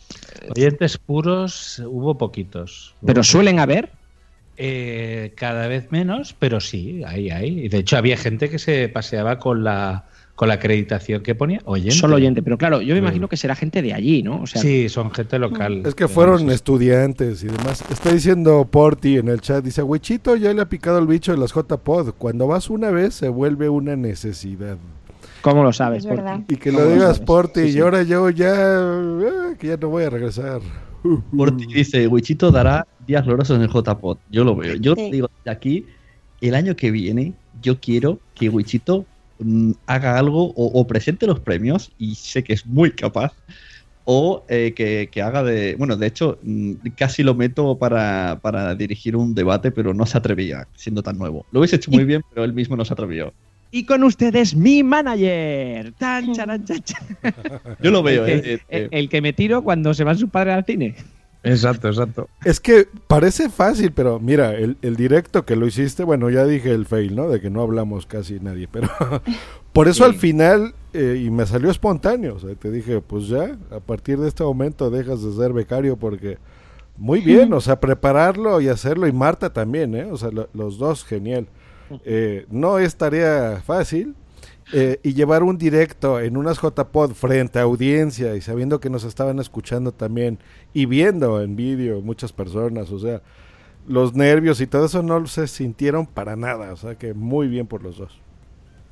Oyentes 0.55 0.97
puros 0.97 1.81
hubo 1.85 2.17
poquitos. 2.17 2.95
pero 3.05 3.23
suelen 3.23 3.59
haber. 3.59 3.91
Eh, 4.61 5.31
cada 5.37 5.67
vez 5.67 5.89
menos, 5.89 6.35
pero 6.37 6.59
sí, 6.59 7.01
hay, 7.05 7.29
hay. 7.29 7.65
Y 7.65 7.69
De 7.69 7.77
hecho, 7.77 7.97
había 7.97 8.17
gente 8.17 8.49
que 8.49 8.59
se 8.59 8.89
paseaba 8.89 9.39
con 9.39 9.63
la, 9.63 10.08
con 10.39 10.47
la 10.47 10.53
acreditación 10.53 11.21
que 11.21 11.35
ponía 11.35 11.59
oyente. 11.65 11.97
Solo 11.97 12.15
oyente, 12.15 12.41
pero 12.41 12.57
claro, 12.57 12.81
yo 12.81 12.93
me 12.93 12.99
imagino 12.99 13.27
que 13.27 13.35
será 13.35 13.55
gente 13.55 13.81
de 13.81 13.93
allí, 13.93 14.23
¿no? 14.23 14.43
O 14.43 14.47
sea, 14.47 14.61
sí, 14.61 14.87
son 14.87 15.11
gente 15.11 15.37
local. 15.37 15.81
Es 15.85 15.95
que 15.95 16.07
fueron 16.07 16.49
estudiantes 16.49 17.43
y 17.43 17.47
demás. 17.47 17.83
Está 17.91 18.13
diciendo 18.13 18.65
Porti 18.71 19.17
en 19.17 19.27
el 19.27 19.41
chat, 19.41 19.65
dice, 19.65 19.83
Wichito 19.83 20.37
ya 20.37 20.53
le 20.53 20.61
ha 20.61 20.69
picado 20.69 20.97
el 20.99 21.07
bicho 21.07 21.33
de 21.33 21.39
las 21.39 21.51
J-Pod. 21.51 22.13
Cuando 22.17 22.47
vas 22.47 22.69
una 22.69 22.89
vez 22.89 23.15
se 23.15 23.27
vuelve 23.27 23.67
una 23.67 23.97
necesidad. 23.97 24.77
¿Cómo 25.41 25.61
lo 25.61 25.73
sabes? 25.73 26.05
Es 26.05 26.09
verdad. 26.09 26.39
Y 26.47 26.55
que 26.55 26.69
¿Cómo 26.69 26.83
lo 26.83 26.85
lo 26.85 26.93
digas 26.93 27.15
sabes? 27.15 27.19
Porti, 27.19 27.71
Sí, 27.73 27.77
y 27.77 27.81
ahora 27.81 28.03
yo 28.03 28.29
ya, 28.29 28.53
eh, 28.55 29.55
que 29.59 29.67
ya 29.67 29.75
no 29.75 29.89
voy 29.89 30.05
a 30.05 30.09
regresar. 30.09 30.61
Porti 31.35 31.65
dice, 31.65 32.07
Wichito 32.07 32.49
dará 32.49 32.87
días 33.05 33.25
gloriosos 33.25 33.57
en 33.57 33.63
el 33.63 33.69
JPod. 33.69 34.17
Yo 34.31 34.45
lo 34.45 34.55
veo. 34.55 34.75
Yo 34.75 34.95
Sí. 34.95 35.11
digo, 35.11 35.29
de 35.43 35.51
aquí, 35.51 35.85
el 36.39 36.55
año 36.55 36.77
que 36.77 36.91
viene, 36.91 37.33
yo 37.61 37.81
quiero 37.81 38.19
que 38.35 38.47
Wichito 38.47 39.01
mm, 39.01 39.05
haga 39.85 40.17
algo 40.17 40.45
o, 40.51 40.79
o 40.79 40.87
presente 40.87 41.27
los 41.27 41.39
premios, 41.39 41.91
y 41.97 42.15
sé 42.15 42.43
que 42.43 42.53
es 42.53 42.65
muy 42.65 42.91
capaz, 42.91 43.33
o 44.03 44.45
eh, 44.49 44.73
que, 44.75 45.09
que 45.11 45.21
haga 45.21 45.43
de... 45.43 45.75
Bueno, 45.75 45.95
de 45.95 46.07
hecho, 46.07 46.39
mm, 46.41 46.73
casi 46.95 47.23
lo 47.23 47.35
meto 47.35 47.77
para, 47.77 48.39
para 48.41 48.73
dirigir 48.75 49.15
un 49.15 49.35
debate, 49.35 49.71
pero 49.71 49.93
no 49.93 50.05
se 50.05 50.17
atrevía, 50.17 50.67
siendo 50.75 51.03
tan 51.03 51.17
nuevo. 51.17 51.45
Lo 51.51 51.59
hubiese 51.59 51.75
hecho 51.75 51.91
muy 51.91 52.05
bien, 52.05 52.21
pero 52.29 52.43
él 52.43 52.53
mismo 52.53 52.75
no 52.75 52.85
se 52.85 52.93
atrevió. 52.93 53.33
Y 53.71 53.85
con 53.85 54.03
ustedes, 54.03 54.55
mi 54.55 54.81
manager. 54.81 55.93
Tan, 55.93 56.31
charan, 56.33 56.65
chan, 56.65 56.81
chan. 56.81 57.17
Yo 57.83 57.91
lo 57.91 58.01
veo, 58.01 58.25
el, 58.25 58.41
que, 58.41 58.53
eh, 58.53 58.59
eh, 58.67 58.87
el- 58.91 58.99
el 58.99 59.09
que 59.09 59.21
me 59.21 59.33
tiro 59.33 59.63
cuando 59.63 59.93
se 59.93 60.03
van 60.03 60.17
sus 60.17 60.29
padres 60.31 60.55
al 60.55 60.65
cine. 60.65 60.95
Exacto, 61.43 61.87
exacto. 61.87 62.27
Es 62.43 62.59
que 62.59 62.87
parece 63.07 63.49
fácil, 63.49 63.91
pero 63.93 64.19
mira, 64.19 64.53
el, 64.55 64.77
el 64.81 64.95
directo 64.97 65.45
que 65.45 65.55
lo 65.55 65.67
hiciste, 65.67 66.03
bueno, 66.03 66.29
ya 66.29 66.45
dije 66.45 66.71
el 66.71 66.85
fail, 66.85 67.15
¿no? 67.15 67.29
De 67.29 67.39
que 67.39 67.49
no 67.49 67.61
hablamos 67.61 68.05
casi 68.05 68.39
nadie, 68.41 68.67
pero 68.69 68.89
por 69.73 69.87
eso 69.87 70.03
al 70.03 70.15
final, 70.15 70.73
eh, 70.93 71.21
y 71.25 71.29
me 71.29 71.45
salió 71.45 71.69
espontáneo, 71.71 72.35
o 72.35 72.39
sea, 72.39 72.53
te 72.55 72.69
dije, 72.71 72.99
pues 73.01 73.27
ya, 73.29 73.57
a 73.71 73.79
partir 73.79 74.17
de 74.19 74.27
este 74.27 74.43
momento 74.43 74.89
dejas 74.89 75.23
de 75.23 75.31
ser 75.33 75.53
becario 75.53 75.95
porque 75.95 76.37
muy 76.97 77.21
bien, 77.21 77.53
o 77.53 77.61
sea, 77.61 77.79
prepararlo 77.79 78.59
y 78.59 78.67
hacerlo, 78.67 79.07
y 79.07 79.13
Marta 79.13 79.53
también, 79.53 79.95
¿eh? 79.95 80.09
O 80.11 80.17
sea, 80.17 80.31
lo- 80.31 80.49
los 80.53 80.77
dos, 80.77 81.05
genial. 81.05 81.47
Eh, 82.05 82.45
no 82.51 82.77
es 82.79 82.95
tarea 82.97 83.63
fácil. 83.65 84.13
Eh, 84.73 84.99
y 85.03 85.13
llevar 85.13 85.43
un 85.43 85.57
directo 85.57 86.19
en 86.19 86.37
unas 86.37 86.59
JPod 86.61 87.13
frente 87.13 87.59
a 87.59 87.63
audiencia 87.63 88.35
y 88.35 88.41
sabiendo 88.41 88.79
que 88.79 88.89
nos 88.89 89.03
estaban 89.03 89.39
escuchando 89.39 89.91
también 89.91 90.37
y 90.73 90.85
viendo 90.85 91.41
en 91.41 91.55
vídeo 91.55 92.01
muchas 92.01 92.33
personas, 92.33 92.91
o 92.91 92.99
sea, 92.99 93.21
los 93.87 94.13
nervios 94.13 94.61
y 94.61 94.67
todo 94.67 94.85
eso 94.85 95.01
no 95.01 95.25
se 95.27 95.47
sintieron 95.47 96.05
para 96.05 96.35
nada, 96.35 96.71
o 96.73 96.77
sea 96.77 96.95
que 96.95 97.13
muy 97.13 97.47
bien 97.47 97.65
por 97.65 97.81
los 97.81 97.97
dos. 97.97 98.19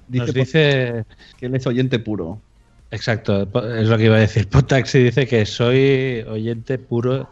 Nos 0.09 0.33
dice 0.33 1.05
que 1.37 1.45
él 1.45 1.55
es 1.55 1.67
oyente 1.67 1.99
puro. 1.99 2.41
Exacto, 2.89 3.43
es 3.43 3.87
lo 3.89 3.97
que 3.97 4.05
iba 4.05 4.15
a 4.15 4.19
decir. 4.19 4.47
Potaxi 4.49 4.99
dice 4.99 5.27
que 5.27 5.45
soy 5.45 6.23
oyente 6.27 6.79
puro 6.79 7.29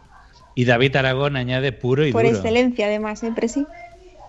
y 0.54 0.66
David 0.66 0.96
Aragón 0.96 1.36
añade 1.36 1.72
puro 1.72 2.06
y 2.06 2.12
Por 2.12 2.22
duro. 2.22 2.36
excelencia, 2.36 2.86
además, 2.86 3.18
siempre 3.20 3.48
sí. 3.48 3.66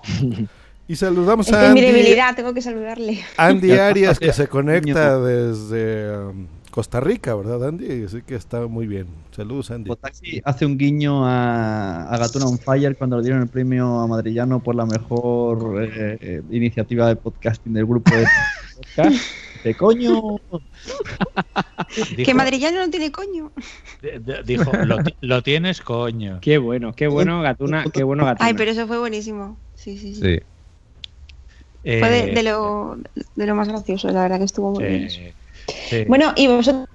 Y 0.88 0.96
saludamos 0.96 1.48
Es 1.48 1.54
a 1.54 1.60
mi 1.60 1.66
Andy, 1.68 1.82
debilidad, 1.82 2.36
tengo 2.36 2.54
que 2.54 2.62
saludarle. 2.62 3.20
Andy 3.38 3.72
Arias 3.78 4.20
que 4.20 4.32
se 4.32 4.48
conecta 4.48 5.20
desde 5.20 6.18
um, 6.18 6.48
Costa 6.72 7.00
Rica, 7.02 7.36
¿verdad 7.36 7.68
Andy? 7.68 8.06
Así 8.06 8.22
que 8.22 8.36
está 8.36 8.68
muy 8.68 8.88
bien. 8.88 9.08
Saludos 9.36 9.70
Andy. 9.72 9.90
Potaxi 9.90 10.42
hace 10.46 10.66
un 10.66 10.78
guiño 10.78 11.26
a, 11.28 12.04
a 12.10 12.18
Gatuna 12.18 12.46
on 12.46 12.58
Fire 12.58 12.96
cuando 12.96 13.18
le 13.18 13.24
dieron 13.24 13.42
el 13.42 13.50
premio 13.50 14.00
a 14.00 14.08
Madrillano 14.08 14.62
por 14.64 14.76
la 14.76 14.86
mejor 14.86 15.84
eh, 15.84 16.18
eh, 16.22 16.42
iniciativa 16.52 17.08
de 17.08 17.16
podcasting 17.18 17.74
del 17.74 17.86
grupo 17.86 18.16
de 18.16 18.26
podcast. 18.76 19.22
De 19.64 19.74
coño. 19.74 20.40
Que 22.24 22.34
madrillano 22.34 22.80
no 22.80 22.90
tiene 22.90 23.12
coño. 23.12 23.52
Dijo, 24.46 24.72
lo, 24.86 25.04
ti- 25.04 25.16
lo 25.22 25.42
tienes, 25.42 25.82
coño. 25.82 26.38
Qué 26.42 26.58
bueno, 26.60 26.94
qué 26.94 27.08
bueno, 27.08 27.42
Gatuna, 27.42 27.84
qué 27.92 28.04
bueno, 28.04 28.24
Gatuna. 28.24 28.48
Ay, 28.48 28.54
pero 28.54 28.72
eso 28.72 28.88
fue 28.88 29.00
buenísimo. 29.00 29.58
Sí, 29.74 29.98
sí, 29.98 30.14
sí. 30.16 30.22
Sí. 30.22 30.40
Eh, 31.90 32.00
Fue 32.00 32.10
de, 32.10 32.32
de 32.34 32.44
lo, 32.44 32.98
de 33.36 33.46
lo 33.46 33.56
más 33.56 33.70
gracioso, 33.70 34.10
la 34.10 34.24
verdad 34.24 34.40
que 34.40 34.44
estuvo 34.44 34.72
muy 34.72 34.84
bien. 34.84 35.04
eso. 35.06 35.22
eh, 35.22 35.34
sí. 35.90 36.04
Bueno, 36.06 36.34
y 36.36 36.48
vosotros, 36.48 36.88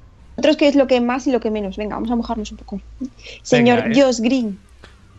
¿qué 0.59 0.69
es 0.69 0.75
lo 0.75 0.87
que 0.87 1.01
más 1.01 1.27
y 1.27 1.33
lo 1.33 1.41
que 1.41 1.51
menos? 1.51 1.77
Venga, 1.79 1.95
vamos 1.97 2.11
a 2.11 2.17
mojarnos 2.17 2.51
un 2.53 2.59
poco. 2.59 2.81
Señor 3.43 3.85
Venga, 3.85 3.99
eh. 3.99 4.03
Josh 4.05 4.21
Green. 4.21 4.59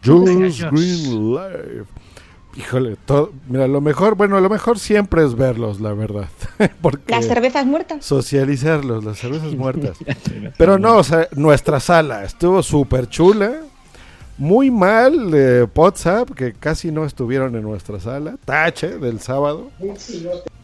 Josh. 0.05 0.61
Green 0.71 1.34
Live. 1.34 1.86
Híjole, 2.55 2.97
todo, 3.05 3.32
mira, 3.49 3.67
lo 3.67 3.82
mejor, 3.82 4.13
bueno, 4.13 4.39
lo 4.39 4.47
mejor 4.47 4.78
siempre 4.78 5.26
es 5.26 5.34
verlos, 5.34 5.82
la 5.82 5.93
verdad. 5.93 6.30
Porque 6.82 7.11
Las 7.11 7.26
cervezas 7.26 7.65
muertas. 7.65 8.05
socializarlos, 8.05 9.03
las 9.03 9.17
cervezas 9.17 9.55
muertas. 9.57 9.97
Pero 10.55 10.78
no, 10.78 10.97
o 10.97 11.03
sea, 11.03 11.28
nuestra 11.36 11.80
sala 11.80 12.24
estuvo 12.24 12.61
súper 12.61 13.09
chula. 13.09 13.61
Muy 14.38 14.71
mal 14.71 15.69
WhatsApp, 15.75 16.31
que 16.31 16.53
casi 16.53 16.91
no 16.91 17.05
estuvieron 17.05 17.55
en 17.55 17.61
nuestra 17.61 17.99
sala. 17.99 18.38
Tache 18.45 18.97
del 18.97 19.19
sábado. 19.19 19.69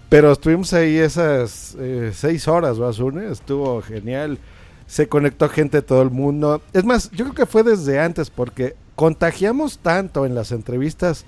Pero 0.10 0.32
estuvimos 0.32 0.74
ahí 0.74 0.98
esas 0.98 1.76
eh, 1.80 2.12
seis 2.14 2.48
horas, 2.48 2.80
Basune. 2.80 3.32
Estuvo 3.32 3.82
genial. 3.82 4.40
Se 4.88 5.08
conectó 5.08 5.48
gente 5.50 5.78
de 5.78 5.82
todo 5.84 6.02
el 6.02 6.10
mundo. 6.10 6.64
Es 6.74 6.84
más, 6.84 7.12
yo 7.12 7.26
creo 7.26 7.36
que 7.36 7.46
fue 7.46 7.62
desde 7.62 8.00
antes, 8.00 8.32
porque 8.32 8.76
contagiamos 8.96 9.78
tanto 9.78 10.26
en 10.26 10.34
las 10.34 10.52
entrevistas 10.52 11.26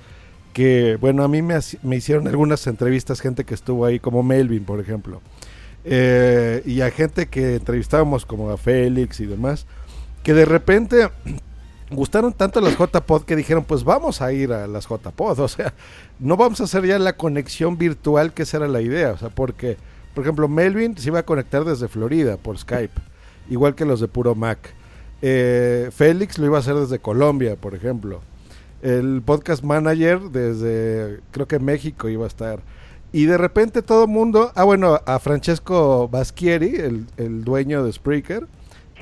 que, 0.52 0.98
bueno, 1.00 1.24
a 1.24 1.28
mí 1.28 1.44
me, 1.44 1.60
me 1.84 1.96
hicieron 1.96 2.28
algunas 2.28 2.66
entrevistas 2.66 3.22
gente 3.22 3.46
que 3.46 3.54
estuvo 3.54 3.86
ahí, 3.86 4.00
como 4.00 4.24
Melvin, 4.24 4.66
por 4.66 4.80
ejemplo. 4.80 5.22
Eh, 5.84 6.62
y 6.66 6.82
a 6.82 6.89
gente 6.92 7.28
que 7.28 7.56
entrevistábamos, 7.56 8.26
como 8.26 8.50
a 8.50 8.58
Félix 8.58 9.20
y 9.20 9.28
demás, 9.28 9.68
que 10.24 10.34
de 10.34 10.46
repente 10.46 11.10
gustaron 11.92 12.34
tanto 12.34 12.62
las 12.62 12.78
JPod 12.78 13.24
que 13.24 13.36
dijeron, 13.36 13.64
pues 13.64 13.84
vamos 13.84 14.22
a 14.22 14.32
ir 14.34 14.54
a 14.54 14.68
las 14.68 14.88
JPod, 14.88 15.39
o 15.39 15.48
sea, 15.48 15.74
no 16.20 16.38
vamos 16.38 16.62
a 16.62 16.64
hacer 16.64 16.86
ya 16.86 16.98
la 17.00 17.14
conexión 17.14 17.78
virtual 17.78 18.34
que 18.34 18.44
esa 18.44 18.58
era 18.58 18.68
la 18.68 18.82
idea, 18.82 19.12
o 19.12 19.18
sea, 19.18 19.30
porque, 19.30 19.78
por 20.14 20.24
ejemplo, 20.24 20.48
Melvin 20.48 20.98
se 20.98 21.10
iba 21.10 21.20
a 21.20 21.26
conectar 21.26 21.66
desde 21.66 21.88
Florida 21.88 22.38
por 22.38 22.58
Skype, 22.58 23.02
igual 23.50 23.76
que 23.76 23.86
los 23.86 24.00
de 24.00 24.08
Puro 24.08 24.36
Mac. 24.36 24.74
Eh, 25.22 25.89
Félix 25.92 26.39
lo 26.39 26.46
iba 26.46 26.58
a 26.58 26.62
hacer 26.62 26.76
desde 26.76 27.00
Colombia, 27.00 27.56
por 27.56 27.76
ejemplo. 27.76 28.22
El 28.82 29.22
podcast 29.24 29.64
manager 29.64 30.20
desde, 30.32 31.20
creo 31.32 31.48
que 31.48 31.60
México 31.60 32.10
iba 32.10 32.24
a 32.24 32.28
estar. 32.28 32.62
Y 33.14 33.26
de 33.26 33.38
repente 33.38 33.82
todo 33.82 34.08
mundo, 34.08 34.52
ah 34.56 34.64
bueno, 34.64 35.00
a 35.06 35.20
Francesco 35.20 36.08
Baschieri, 36.08 36.76
el, 36.76 37.06
el 37.18 37.44
dueño 37.44 37.84
de 37.84 37.92
Spreaker, 37.92 38.48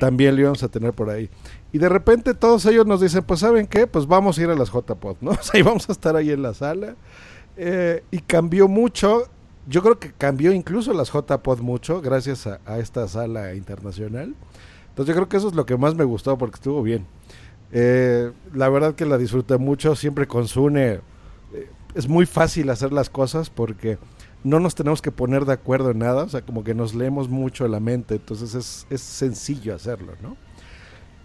también 0.00 0.34
lo 0.34 0.40
íbamos 0.40 0.62
a 0.62 0.68
tener 0.68 0.92
por 0.92 1.10
ahí. 1.10 1.30
Y 1.72 1.78
de 1.78 1.88
repente 1.88 2.34
todos 2.34 2.66
ellos 2.66 2.86
nos 2.86 3.00
dicen, 3.00 3.22
pues 3.22 3.40
¿saben 3.40 3.66
qué? 3.66 3.86
Pues 3.86 4.06
vamos 4.06 4.38
a 4.38 4.42
ir 4.42 4.50
a 4.50 4.54
las 4.54 4.70
JPod, 4.70 5.16
¿no? 5.20 5.30
O 5.40 5.42
sea, 5.42 5.60
y 5.60 5.62
vamos 5.62 5.88
a 5.88 5.92
estar 5.92 6.16
ahí 6.16 6.30
en 6.30 6.42
la 6.42 6.54
sala. 6.54 6.96
Eh, 7.56 8.02
y 8.10 8.18
cambió 8.20 8.68
mucho, 8.68 9.28
yo 9.68 9.82
creo 9.82 9.98
que 9.98 10.12
cambió 10.12 10.52
incluso 10.52 10.92
las 10.92 11.12
JPod 11.12 11.60
mucho 11.60 12.00
gracias 12.00 12.46
a, 12.46 12.78
esta 12.78 13.06
sala 13.06 13.54
internacional. 13.54 14.34
Entonces 14.88 15.14
yo 15.14 15.14
creo 15.14 15.28
que 15.28 15.36
eso 15.36 15.48
es 15.48 15.54
lo 15.54 15.66
que 15.66 15.76
más 15.76 15.94
me 15.94 16.04
gustó 16.04 16.36
porque 16.38 16.56
estuvo 16.56 16.82
bien. 16.82 17.06
Eh, 17.72 18.32
la 18.52 18.68
verdad 18.68 18.94
que 18.94 19.06
la 19.06 19.18
disfruté 19.18 19.56
mucho, 19.56 19.94
siempre 19.94 20.26
con 20.26 20.48
Sune. 20.48 21.00
eh, 21.52 21.70
es 21.94 22.08
muy 22.08 22.26
fácil 22.26 22.70
hacer 22.70 22.92
las 22.92 23.10
cosas 23.10 23.50
porque 23.50 23.98
no 24.42 24.60
nos 24.60 24.74
tenemos 24.74 25.02
que 25.02 25.12
poner 25.12 25.44
de 25.44 25.52
acuerdo 25.52 25.90
en 25.90 25.98
nada, 25.98 26.24
o 26.24 26.28
sea, 26.28 26.42
como 26.42 26.64
que 26.64 26.74
nos 26.74 26.94
leemos 26.94 27.28
mucho 27.28 27.66
la 27.68 27.80
mente, 27.80 28.14
entonces 28.14 28.54
es, 28.54 28.86
es 28.90 29.00
sencillo 29.00 29.74
hacerlo, 29.74 30.14
¿no? 30.22 30.36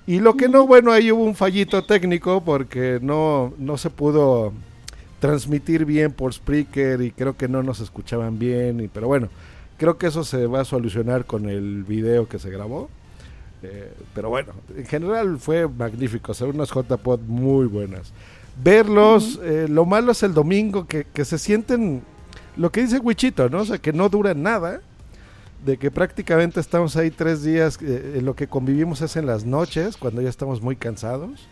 Y 0.07 0.19
lo 0.19 0.35
que 0.35 0.47
no, 0.47 0.67
bueno, 0.67 0.91
ahí 0.91 1.11
hubo 1.11 1.23
un 1.23 1.35
fallito 1.35 1.83
técnico 1.83 2.41
porque 2.41 2.99
no, 3.01 3.53
no 3.57 3.77
se 3.77 3.89
pudo 3.89 4.53
transmitir 5.19 5.85
bien 5.85 6.11
por 6.11 6.33
Spreaker 6.33 7.01
y 7.01 7.11
creo 7.11 7.35
que 7.35 7.47
no 7.47 7.63
nos 7.63 7.79
escuchaban 7.79 8.37
bien, 8.37 8.81
y, 8.81 8.87
pero 8.87 9.07
bueno, 9.07 9.29
creo 9.77 9.97
que 9.97 10.07
eso 10.07 10.23
se 10.23 10.45
va 10.45 10.61
a 10.61 10.65
solucionar 10.65 11.25
con 11.25 11.49
el 11.49 11.83
video 11.83 12.27
que 12.27 12.37
se 12.37 12.51
grabó. 12.51 12.89
Eh, 13.63 13.91
pero 14.13 14.29
bueno, 14.29 14.53
en 14.77 14.85
general 14.85 15.39
fue 15.39 15.67
magnífico, 15.67 16.33
o 16.33 16.35
sea, 16.35 16.47
unas 16.47 16.69
JPod 16.69 17.21
muy 17.21 17.65
buenas. 17.65 18.13
Verlos, 18.63 19.39
eh, 19.43 19.65
lo 19.67 19.85
malo 19.85 20.11
es 20.11 20.21
el 20.21 20.35
domingo, 20.35 20.85
que, 20.85 21.05
que 21.05 21.25
se 21.25 21.39
sienten, 21.39 22.03
lo 22.57 22.71
que 22.71 22.81
dice 22.81 22.99
Wichito, 22.99 23.49
¿no? 23.49 23.61
O 23.61 23.65
sea, 23.65 23.79
que 23.79 23.91
no 23.91 24.07
duran 24.09 24.43
nada, 24.43 24.81
de 25.63 25.77
que 25.77 25.91
prácticamente 25.91 26.59
estamos 26.59 26.95
ahí 26.95 27.11
tres 27.11 27.43
días, 27.43 27.77
eh, 27.81 28.19
lo 28.23 28.35
que 28.35 28.47
convivimos 28.47 29.01
es 29.01 29.15
en 29.15 29.25
las 29.25 29.45
noches, 29.45 29.97
cuando 29.97 30.21
ya 30.21 30.29
estamos 30.29 30.61
muy 30.61 30.75
cansados. 30.75 31.47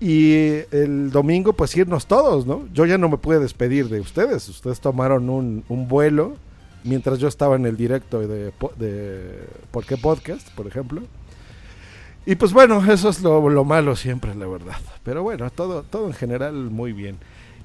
Y 0.00 0.34
el 0.72 1.10
domingo, 1.12 1.52
pues 1.52 1.76
irnos 1.76 2.06
todos, 2.06 2.44
¿no? 2.44 2.66
Yo 2.72 2.86
ya 2.86 2.98
no 2.98 3.08
me 3.08 3.18
pude 3.18 3.38
despedir 3.38 3.88
de 3.88 4.00
ustedes. 4.00 4.48
Ustedes 4.48 4.80
tomaron 4.80 5.30
un, 5.30 5.64
un 5.68 5.86
vuelo 5.86 6.36
mientras 6.82 7.20
yo 7.20 7.28
estaba 7.28 7.54
en 7.54 7.66
el 7.66 7.76
directo 7.76 8.20
de 8.20 8.52
¿Por 9.70 9.84
qué 9.84 9.96
Podcast, 9.96 10.50
por 10.56 10.66
ejemplo? 10.66 11.02
Y 12.24 12.36
pues 12.36 12.52
bueno, 12.52 12.82
eso 12.90 13.08
es 13.08 13.20
lo, 13.20 13.48
lo 13.48 13.64
malo 13.64 13.96
siempre, 13.96 14.34
la 14.34 14.46
verdad. 14.46 14.76
Pero 15.02 15.22
bueno, 15.22 15.50
todo, 15.50 15.82
todo 15.82 16.06
en 16.06 16.12
general 16.12 16.54
muy 16.54 16.92
bien. 16.92 17.18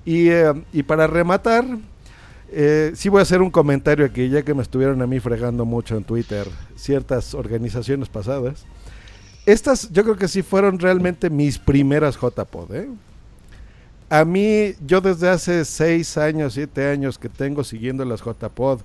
Y, 0.04 0.30
eh, 0.30 0.54
y 0.74 0.84
para 0.84 1.06
rematar, 1.06 1.66
eh, 2.52 2.92
sí 2.96 3.10
voy 3.10 3.20
a 3.20 3.24
hacer 3.24 3.42
un 3.42 3.52
comentario 3.52 4.06
aquí, 4.06 4.30
ya 4.30 4.44
que 4.44 4.54
me 4.54 4.62
estuvieron 4.62 5.02
a 5.02 5.08
mí 5.08 5.20
fregando 5.20 5.66
mucho 5.66 5.98
en 5.98 6.04
Twitter 6.04 6.48
ciertas 6.76 7.34
organizaciones 7.34 8.10
pasadas. 8.10 8.66
Estas 9.46 9.92
yo 9.92 10.04
creo 10.04 10.18
que 10.18 10.28
sí 10.28 10.42
fueron 10.42 10.80
realmente 10.80 11.30
mis 11.30 11.58
primeras 11.58 12.18
JPod, 12.18 12.74
¿eh? 12.74 12.90
A 14.10 14.24
mí, 14.24 14.74
yo 14.86 15.02
desde 15.02 15.28
hace 15.28 15.66
seis 15.66 16.18
años, 16.18 16.54
siete 16.54 16.88
años 16.88 17.18
que 17.18 17.28
tengo 17.28 17.66
siguiendo 17.66 18.06
las 18.06 18.22
JPod, 18.22 18.80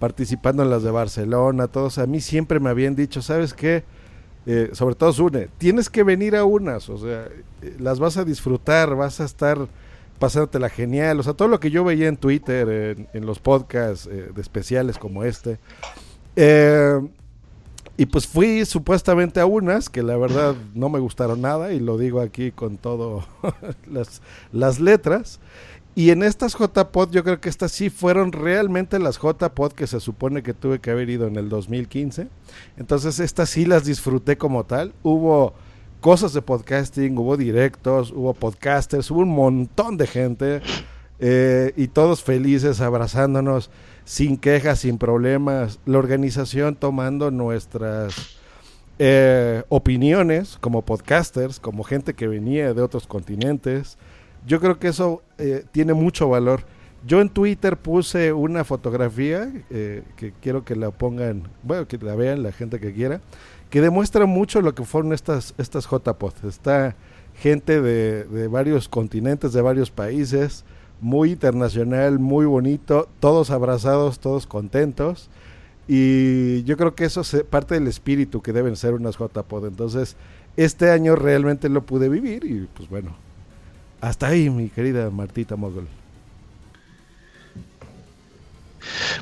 participando 0.00 0.64
en 0.64 0.70
las 0.70 0.82
de 0.82 0.90
Barcelona, 0.90 1.68
todos, 1.68 1.98
a 1.98 2.06
mí 2.06 2.20
siempre 2.20 2.58
me 2.58 2.70
habían 2.70 2.96
dicho, 2.96 3.22
¿sabes 3.22 3.54
qué? 3.54 3.84
Eh, 4.46 4.70
sobre 4.72 4.96
todo 4.96 5.12
Sune, 5.12 5.48
tienes 5.58 5.88
que 5.88 6.02
venir 6.02 6.34
a 6.36 6.44
unas, 6.44 6.88
o 6.90 6.98
sea, 6.98 7.28
eh, 7.62 7.76
las 7.78 7.98
vas 8.00 8.16
a 8.16 8.24
disfrutar, 8.24 8.94
vas 8.94 9.20
a 9.20 9.24
estar 9.24 9.58
pasándotela 10.18 10.68
genial, 10.68 11.20
o 11.20 11.22
sea, 11.22 11.34
todo 11.34 11.48
lo 11.48 11.60
que 11.60 11.70
yo 11.70 11.84
veía 11.84 12.08
en 12.08 12.16
Twitter, 12.16 12.68
en, 12.68 13.08
en 13.12 13.26
los 13.26 13.38
podcasts 13.38 14.06
eh, 14.06 14.30
de 14.34 14.40
especiales 14.40 14.98
como 14.98 15.24
este. 15.24 15.58
Eh, 16.36 17.00
y 17.96 18.06
pues 18.06 18.26
fui 18.26 18.64
supuestamente 18.64 19.40
a 19.40 19.46
unas 19.46 19.88
que 19.88 20.02
la 20.02 20.16
verdad 20.16 20.56
no 20.74 20.88
me 20.88 20.98
gustaron 20.98 21.40
nada 21.40 21.72
y 21.72 21.78
lo 21.78 21.96
digo 21.96 22.20
aquí 22.20 22.50
con 22.50 22.76
todo 22.76 23.24
las, 23.90 24.20
las 24.52 24.80
letras. 24.80 25.38
Y 25.96 26.10
en 26.10 26.24
estas 26.24 26.56
JPod 26.58 27.12
yo 27.12 27.22
creo 27.22 27.40
que 27.40 27.48
estas 27.48 27.70
sí 27.70 27.88
fueron 27.88 28.32
realmente 28.32 28.98
las 28.98 29.20
JPod 29.20 29.72
que 29.72 29.86
se 29.86 30.00
supone 30.00 30.42
que 30.42 30.52
tuve 30.52 30.80
que 30.80 30.90
haber 30.90 31.08
ido 31.08 31.28
en 31.28 31.36
el 31.36 31.48
2015. 31.48 32.26
Entonces 32.76 33.20
estas 33.20 33.50
sí 33.50 33.64
las 33.64 33.84
disfruté 33.84 34.36
como 34.36 34.64
tal. 34.64 34.92
Hubo 35.04 35.54
cosas 36.04 36.34
de 36.34 36.42
podcasting, 36.42 37.16
hubo 37.16 37.34
directos, 37.38 38.12
hubo 38.14 38.34
podcasters, 38.34 39.10
hubo 39.10 39.20
un 39.20 39.30
montón 39.30 39.96
de 39.96 40.06
gente 40.06 40.60
eh, 41.18 41.72
y 41.78 41.88
todos 41.88 42.22
felices 42.22 42.82
abrazándonos 42.82 43.70
sin 44.04 44.36
quejas, 44.36 44.80
sin 44.80 44.98
problemas. 44.98 45.80
La 45.86 45.96
organización 45.96 46.74
tomando 46.74 47.30
nuestras 47.30 48.36
eh, 48.98 49.62
opiniones 49.70 50.58
como 50.60 50.82
podcasters, 50.82 51.58
como 51.58 51.84
gente 51.84 52.12
que 52.12 52.28
venía 52.28 52.74
de 52.74 52.82
otros 52.82 53.06
continentes. 53.06 53.96
Yo 54.46 54.60
creo 54.60 54.78
que 54.78 54.88
eso 54.88 55.22
eh, 55.38 55.64
tiene 55.72 55.94
mucho 55.94 56.28
valor. 56.28 56.64
Yo 57.06 57.20
en 57.20 57.28
Twitter 57.28 57.76
puse 57.76 58.32
una 58.32 58.64
fotografía 58.64 59.52
eh, 59.70 60.02
que 60.16 60.32
quiero 60.40 60.64
que 60.64 60.74
la 60.74 60.90
pongan, 60.90 61.48
bueno, 61.62 61.86
que 61.86 61.98
la 61.98 62.14
vean 62.14 62.42
la 62.42 62.50
gente 62.52 62.80
que 62.80 62.94
quiera, 62.94 63.20
que 63.70 63.80
demuestra 63.80 64.26
mucho 64.26 64.60
lo 64.60 64.74
que 64.74 64.84
fueron 64.84 65.12
estas, 65.12 65.54
estas 65.58 65.86
JPod. 65.86 66.32
Está 66.46 66.94
gente 67.40 67.80
de, 67.80 68.24
de 68.24 68.48
varios 68.48 68.88
continentes, 68.88 69.52
de 69.52 69.62
varios 69.62 69.90
países, 69.90 70.64
muy 71.00 71.32
internacional, 71.32 72.18
muy 72.18 72.46
bonito, 72.46 73.08
todos 73.20 73.50
abrazados, 73.50 74.20
todos 74.20 74.46
contentos. 74.46 75.28
Y 75.86 76.62
yo 76.64 76.76
creo 76.76 76.94
que 76.94 77.04
eso 77.04 77.20
es 77.20 77.44
parte 77.44 77.74
del 77.74 77.86
espíritu 77.88 78.40
que 78.40 78.52
deben 78.52 78.76
ser 78.76 78.94
unas 78.94 79.18
JPod. 79.18 79.66
Entonces, 79.66 80.16
este 80.56 80.90
año 80.90 81.16
realmente 81.16 81.68
lo 81.68 81.82
pude 81.82 82.08
vivir 82.08 82.44
y 82.44 82.68
pues 82.74 82.88
bueno, 82.88 83.16
hasta 84.00 84.28
ahí 84.28 84.48
mi 84.50 84.68
querida 84.68 85.10
Martita 85.10 85.56
Mogol. 85.56 85.88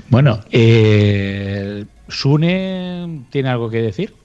Bueno, 0.09 0.41
eh, 0.51 1.87
Sune 2.09 3.25
tiene 3.31 3.49
algo 3.49 3.71
que 3.71 3.81
decir 3.81 4.22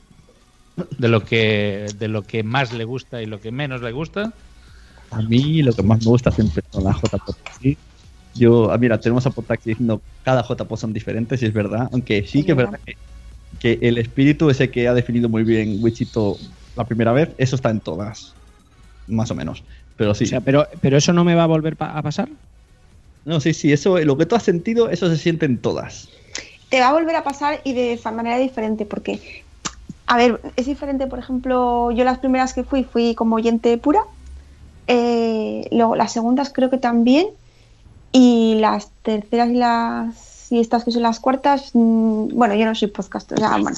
de 0.98 1.08
lo 1.08 1.22
que 1.26 1.88
de 1.98 2.08
lo 2.08 2.24
que 2.24 2.44
más 2.44 2.74
le 2.74 2.84
gusta 2.86 3.22
y 3.22 3.26
lo 3.26 3.40
que 3.40 3.52
menos 3.52 3.82
le 3.82 3.92
gusta. 3.92 4.34
A 5.12 5.22
mí 5.22 5.62
lo 5.64 5.74
que 5.74 5.84
más 5.84 6.00
me 6.04 6.10
gusta 6.10 6.32
siempre 6.32 6.62
son 6.72 6.84
las 6.84 6.98
JPod 6.98 7.36
Taxi. 7.44 7.78
Yo, 8.34 8.72
ah, 8.72 8.78
mira, 8.78 9.00
tenemos 9.00 9.26
a 9.26 9.32
Podtaxi 9.32 9.70
diciendo 9.70 10.04
cada 10.22 10.44
JPod 10.44 10.78
son 10.78 10.94
diferentes, 10.94 11.42
y 11.42 11.46
es 11.46 11.54
verdad, 11.54 11.88
aunque 11.92 12.28
sí 12.28 12.44
que 12.44 12.52
es 12.52 12.58
verdad 12.58 12.80
que, 12.86 12.94
que 13.60 13.88
el 13.88 13.98
espíritu 13.98 14.50
ese 14.50 14.70
que 14.70 14.88
ha 14.88 14.94
definido 14.94 15.30
muy 15.30 15.44
bien 15.44 15.78
Wichito 15.80 16.38
la 16.76 16.86
primera 16.86 17.14
vez, 17.14 17.34
eso 17.40 17.56
está 17.56 17.72
en 17.72 17.80
todas, 17.82 18.36
más 19.08 19.32
o 19.32 19.36
menos. 19.36 19.64
Pero 19.96 20.14
sí. 20.14 20.26
O 20.26 20.28
sea, 20.28 20.42
pero, 20.42 20.68
pero 20.82 20.98
eso 20.98 21.14
no 21.14 21.24
me 21.24 21.34
va 21.34 21.44
a 21.44 21.48
volver 21.48 21.78
pa- 21.78 21.98
a 21.98 22.04
pasar. 22.04 22.30
No, 23.26 23.40
sí, 23.40 23.54
sí, 23.54 23.74
eso, 23.74 23.98
lo 24.00 24.18
que 24.18 24.26
tú 24.26 24.36
has 24.36 24.44
sentido, 24.44 24.90
eso 24.90 25.10
se 25.10 25.18
siente 25.18 25.46
en 25.48 25.60
todas. 25.62 26.10
te 26.70 26.80
va 26.80 26.90
a 26.90 26.94
volver 26.94 27.16
a 27.16 27.24
pasar 27.24 27.62
y 27.64 27.74
de 27.74 28.00
manera 28.12 28.38
diferente, 28.38 28.86
porque, 28.86 29.47
a 30.08 30.18
ver, 30.18 30.41
es 30.55 30.66
diferente, 30.66 31.08
por 31.08 31.20
ejemplo, 31.20 31.91
yo 31.91 32.03
las 32.03 32.20
primeras 32.20 32.53
que 32.53 32.64
fui, 32.64 32.84
fui 32.84 33.14
como 33.14 33.36
oyente 33.36 33.78
pura, 33.78 34.01
eh, 34.88 35.68
luego 35.72 35.95
las 35.95 36.14
segundas 36.14 36.51
creo 36.53 36.70
que 36.70 36.78
también, 36.78 37.28
y 38.14 38.55
las 38.60 38.89
terceras 39.03 39.49
y 39.49 39.55
las 39.55 40.38
y 40.49 40.60
estas 40.60 40.86
que 40.86 40.91
son 40.91 41.01
las 41.01 41.20
cuartas, 41.20 41.72
mm, 41.74 42.30
bueno, 42.30 42.55
yo 42.55 42.66
no 42.66 42.74
soy 42.74 42.88
podcast, 42.88 43.32
o 43.34 43.38
sea, 43.38 43.58
bueno, 43.58 43.78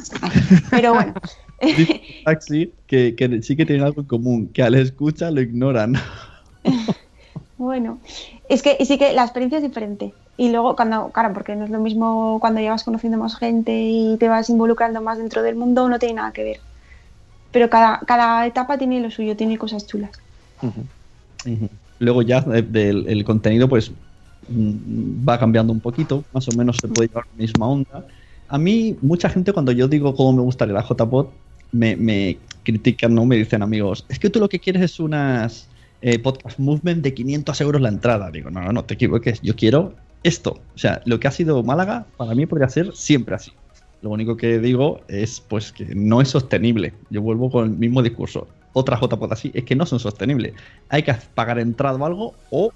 pero 0.70 0.94
bueno, 0.94 1.14
Taxi 2.26 2.72
que, 2.86 3.16
que 3.16 3.42
sí 3.42 3.56
que 3.56 3.66
tienen 3.66 3.84
algo 3.84 4.02
en 4.02 4.08
común, 4.08 4.50
que 4.54 4.62
al 4.62 4.76
escucha 4.76 5.32
lo 5.32 5.42
ignoran. 5.42 5.96
Bueno, 7.58 8.00
es 8.50 8.62
que 8.64 8.84
sí 8.86 8.98
que 8.98 9.14
la 9.14 9.24
experiencia 9.24 9.58
es 9.60 9.64
diferente. 9.64 10.16
Y 10.38 10.52
luego, 10.52 10.76
cuando, 10.76 11.12
claro, 11.12 11.34
porque 11.34 11.56
no 11.56 11.66
es 11.66 11.72
lo 11.72 11.80
mismo 11.80 12.40
cuando 12.42 12.62
ya 12.62 12.72
vas 12.72 12.84
conociendo 12.84 13.18
más 13.18 13.38
gente 13.38 13.72
y 13.74 14.18
te 14.20 14.28
vas 14.30 14.50
involucrando 14.50 15.02
más 15.02 15.18
dentro 15.18 15.44
del 15.44 15.56
mundo, 15.56 15.90
no 15.90 16.00
tiene 16.00 16.16
nada 16.16 16.34
que 16.34 16.44
ver. 16.44 16.62
Pero 17.52 17.70
cada, 17.70 18.00
cada 18.08 18.46
etapa 18.48 18.78
tiene 18.78 19.02
lo 19.02 19.12
suyo, 19.12 19.38
tiene 19.38 19.58
cosas 19.58 19.88
chulas. 19.88 20.12
Luego 22.00 22.22
ya 22.22 22.42
de- 22.42 22.62
del 22.62 23.08
el 23.08 23.24
contenido 23.24 23.68
pues 23.70 23.92
mm, 24.48 25.28
va 25.28 25.40
cambiando 25.40 25.74
un 25.74 25.82
poquito, 25.82 26.26
más 26.32 26.48
o 26.48 26.54
menos 26.54 26.80
se 26.80 26.88
puede 26.90 27.10
llevar 27.10 27.26
la 27.32 27.36
misma 27.38 27.68
onda. 27.68 28.08
A 28.48 28.58
mí, 28.58 28.98
mucha 29.02 29.30
gente 29.30 29.54
cuando 29.54 29.72
yo 29.72 29.88
digo 29.88 30.16
cómo 30.16 30.34
me 30.34 30.42
gustaría 30.42 30.74
la 30.74 30.82
JPod, 30.84 31.36
me, 31.72 31.96
me 31.96 32.40
critican, 32.64 33.14
¿no? 33.14 33.26
Me 33.26 33.36
dicen 33.38 33.62
amigos, 33.62 34.06
es 34.10 34.20
que 34.20 34.30
tú 34.30 34.40
lo 34.40 34.50
que 34.50 34.60
quieres 34.60 34.82
es 34.84 35.00
unas 35.00 35.70
eh, 36.02 36.20
podcast 36.20 36.60
movement 36.60 37.04
de 37.04 37.14
500 37.14 37.62
euros 37.62 37.82
la 37.82 37.90
entrada. 37.90 38.32
Digo, 38.32 38.50
no, 38.50 38.62
no, 38.62 38.72
no 38.72 38.86
te 38.86 38.94
equivoques, 38.94 39.42
yo 39.42 39.56
quiero 39.56 39.94
esto. 40.24 40.60
O 40.76 40.78
sea, 40.78 41.02
lo 41.06 41.20
que 41.20 41.28
ha 41.28 41.32
sido 41.32 41.64
Málaga, 41.64 42.06
para 42.18 42.36
mí 42.36 42.46
podría 42.46 42.70
ser 42.70 42.96
siempre 42.96 43.36
así. 43.36 43.52
Lo 44.02 44.10
único 44.12 44.38
que 44.38 44.60
digo 44.60 45.02
es 45.08 45.42
pues 45.42 45.72
que 45.72 45.86
no 45.94 46.22
es 46.22 46.30
sostenible. 46.30 46.94
Yo 47.10 47.22
vuelvo 47.22 47.52
con 47.52 47.66
el 47.66 47.78
mismo 47.78 48.02
discurso. 48.02 48.48
Otra 48.74 49.00
JPod 49.00 49.34
así 49.34 49.52
es 49.54 49.64
que 49.64 49.76
no 49.76 49.86
son 49.86 50.00
sostenibles. 50.00 50.54
Hay 50.90 51.04
que 51.04 51.14
pagar 51.36 51.60
entrada 51.60 51.98
o 51.98 52.06
algo 52.06 52.34
o 52.50 52.72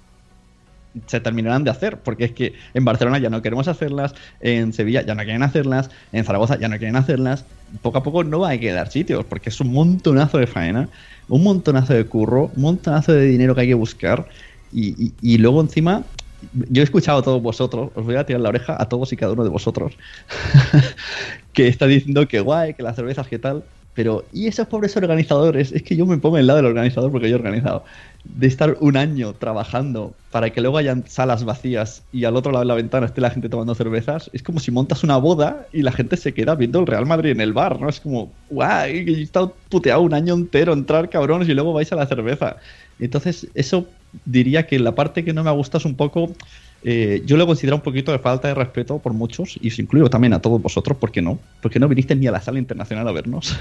se 1.06 1.20
terminarán 1.20 1.64
de 1.64 1.70
hacer, 1.70 1.98
porque 1.98 2.24
es 2.24 2.32
que 2.32 2.54
en 2.72 2.84
Barcelona 2.84 3.18
ya 3.18 3.30
no 3.30 3.42
queremos 3.42 3.68
hacerlas, 3.68 4.14
en 4.40 4.72
Sevilla 4.72 5.02
ya 5.02 5.14
no 5.14 5.22
quieren 5.22 5.42
hacerlas, 5.42 5.90
en 6.12 6.24
Zaragoza 6.24 6.58
ya 6.58 6.68
no 6.68 6.78
quieren 6.78 6.96
hacerlas. 6.96 7.44
Poco 7.82 7.98
a 7.98 8.02
poco 8.02 8.22
no 8.22 8.40
va 8.40 8.50
a 8.50 8.58
quedar 8.58 8.90
sitios, 8.90 9.24
porque 9.24 9.48
es 9.48 9.60
un 9.60 9.72
montonazo 9.72 10.38
de 10.38 10.46
faena, 10.46 10.88
un 11.28 11.42
montonazo 11.44 11.94
de 11.94 12.06
curro, 12.08 12.50
un 12.50 12.62
montonazo 12.62 13.12
de 13.12 13.26
dinero 13.26 13.54
que 13.54 13.62
hay 13.62 13.68
que 13.68 13.74
buscar. 13.74 14.28
Y, 14.70 15.14
y- 15.20 15.38
luego 15.38 15.60
encima, 15.60 16.10
yo 16.52 16.82
he 16.82 16.84
escuchado 16.84 17.18
a 17.20 17.22
todos 17.22 17.42
vosotros, 17.42 17.90
os 17.94 18.04
voy 18.04 18.16
a 18.16 18.26
tirar 18.26 18.40
la 18.42 18.48
oreja 18.50 18.76
a 18.80 18.88
todos 18.88 19.12
y 19.12 19.16
cada 19.16 19.32
uno 19.32 19.44
de 19.44 19.50
vosotros, 19.50 19.96
que 21.52 21.68
está 21.68 21.86
diciendo 21.86 22.26
que 22.28 22.40
guay, 22.40 22.74
que 22.74 22.82
las 22.82 22.96
cervezas, 22.96 23.28
que 23.28 23.38
tal. 23.38 23.68
Pero, 23.94 24.24
¿y 24.32 24.48
esos 24.48 24.66
pobres 24.66 24.96
organizadores? 24.96 25.70
Es 25.70 25.82
que 25.82 25.96
yo 25.96 26.04
me 26.04 26.18
pongo 26.18 26.36
en 26.36 26.40
el 26.40 26.46
lado 26.48 26.56
del 26.58 26.66
organizador 26.66 27.12
porque 27.12 27.30
yo 27.30 27.36
he 27.36 27.38
organizado. 27.38 27.84
De 28.24 28.48
estar 28.48 28.76
un 28.80 28.96
año 28.96 29.34
trabajando 29.34 30.14
para 30.32 30.50
que 30.50 30.60
luego 30.60 30.78
hayan 30.78 31.04
salas 31.06 31.44
vacías 31.44 32.02
y 32.12 32.24
al 32.24 32.34
otro 32.34 32.50
lado 32.50 32.64
de 32.64 32.68
la 32.68 32.74
ventana 32.74 33.06
esté 33.06 33.20
la 33.20 33.30
gente 33.30 33.48
tomando 33.48 33.74
cervezas. 33.74 34.30
Es 34.32 34.42
como 34.42 34.58
si 34.58 34.72
montas 34.72 35.04
una 35.04 35.16
boda 35.16 35.66
y 35.72 35.82
la 35.82 35.92
gente 35.92 36.16
se 36.16 36.34
queda 36.34 36.56
viendo 36.56 36.80
el 36.80 36.86
Real 36.86 37.06
Madrid 37.06 37.30
en 37.30 37.40
el 37.40 37.52
bar, 37.52 37.80
¿no? 37.80 37.88
Es 37.88 38.00
como, 38.00 38.32
guau, 38.50 38.86
he 38.86 39.22
estado 39.22 39.54
puteado 39.68 40.00
un 40.00 40.14
año 40.14 40.34
entero, 40.34 40.72
entrar 40.72 41.08
cabrones 41.08 41.48
y 41.48 41.54
luego 41.54 41.72
vais 41.72 41.92
a 41.92 41.96
la 41.96 42.06
cerveza. 42.06 42.56
Entonces, 42.98 43.46
eso 43.54 43.86
diría 44.24 44.66
que 44.66 44.78
la 44.78 44.94
parte 44.94 45.24
que 45.24 45.32
no 45.32 45.44
me 45.44 45.50
ha 45.50 45.52
gustado 45.52 45.78
es 45.78 45.84
un 45.84 45.94
poco 45.94 46.32
eh, 46.86 47.22
yo 47.24 47.38
lo 47.38 47.46
considero 47.46 47.76
un 47.76 47.82
poquito 47.82 48.12
de 48.12 48.18
falta 48.18 48.48
de 48.48 48.54
respeto 48.54 48.98
por 48.98 49.14
muchos, 49.14 49.58
y 49.60 49.68
os 49.68 49.78
incluyo 49.78 50.10
también 50.10 50.34
a 50.34 50.40
todos 50.40 50.60
vosotros, 50.60 50.98
¿por 50.98 51.10
qué 51.10 51.22
no? 51.22 51.38
Porque 51.62 51.78
no 51.78 51.88
viniste 51.88 52.14
ni 52.14 52.26
a 52.26 52.30
la 52.30 52.42
sala 52.42 52.58
internacional 52.58 53.08
a 53.08 53.12
vernos. 53.12 53.56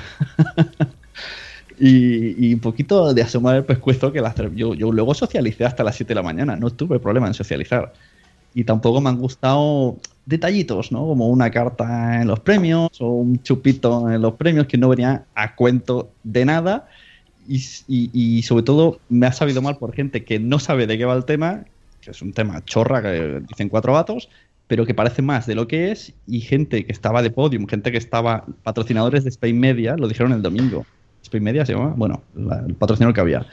y, 1.80 2.48
y 2.48 2.54
un 2.54 2.60
poquito 2.60 3.14
de 3.14 3.22
asomar 3.22 3.56
el 3.56 3.64
pescuezo 3.64 4.12
que 4.12 4.20
la, 4.20 4.36
yo, 4.54 4.74
yo 4.74 4.92
luego 4.92 5.14
socialicé 5.14 5.64
hasta 5.64 5.86
las 5.86 5.96
7 5.96 6.10
de 6.10 6.16
la 6.16 6.22
mañana, 6.22 6.58
no 6.58 6.70
tuve 6.70 7.00
problema 7.00 7.28
en 7.28 7.34
socializar. 7.34 7.94
Y 8.54 8.66
tampoco 8.66 9.00
me 9.00 9.10
han 9.10 9.18
gustado 9.18 9.98
detallitos, 10.26 10.92
¿no? 10.92 11.08
Como 11.08 11.30
una 11.30 11.50
carta 11.50 12.22
en 12.22 12.28
los 12.28 12.42
premios 12.42 13.00
o 13.00 13.10
un 13.10 13.42
chupito 13.42 14.12
en 14.12 14.22
los 14.22 14.34
premios 14.34 14.68
que 14.68 14.78
no 14.78 14.90
venía 14.90 15.26
a 15.34 15.56
cuento 15.56 16.12
de 16.24 16.44
nada. 16.44 16.90
Y, 17.48 17.58
y, 17.88 18.10
y, 18.14 18.42
sobre 18.44 18.64
todo 18.64 19.00
me 19.10 19.28
ha 19.28 19.34
sabido 19.34 19.62
mal 19.62 19.78
por 19.78 19.94
gente 19.94 20.24
que 20.24 20.40
no 20.40 20.60
sabe 20.60 20.88
de 20.88 20.98
qué 20.98 21.06
va 21.06 21.14
el 21.14 21.26
tema 21.26 21.66
que 22.04 22.12
es 22.12 22.22
un 22.22 22.34
tema 22.34 22.64
chorra 22.66 23.02
que 23.02 23.42
dicen 23.48 23.70
cuatro 23.70 23.94
vatos, 23.94 24.30
pero 24.68 24.86
que 24.86 24.94
parece 24.94 25.22
más 25.22 25.46
de 25.46 25.56
lo 25.56 25.68
que 25.68 25.92
es, 25.92 26.14
y 26.28 26.42
gente 26.42 26.86
que 26.86 26.92
estaba 26.92 27.22
de 27.22 27.32
podium, 27.32 27.68
gente 27.68 27.92
que 27.92 27.98
estaba, 27.98 28.46
patrocinadores 28.64 29.24
de 29.24 29.30
Spain 29.30 29.60
Media, 29.60 29.96
lo 29.98 30.08
dijeron 30.08 30.32
el 30.34 30.42
domingo. 30.42 30.86
Spain 31.24 31.44
Media 31.44 31.66
se 31.66 31.74
llama, 31.74 31.94
bueno, 31.96 32.22
el 32.36 32.76
patrocinador 32.76 33.14
que 33.14 33.22
había. 33.22 33.46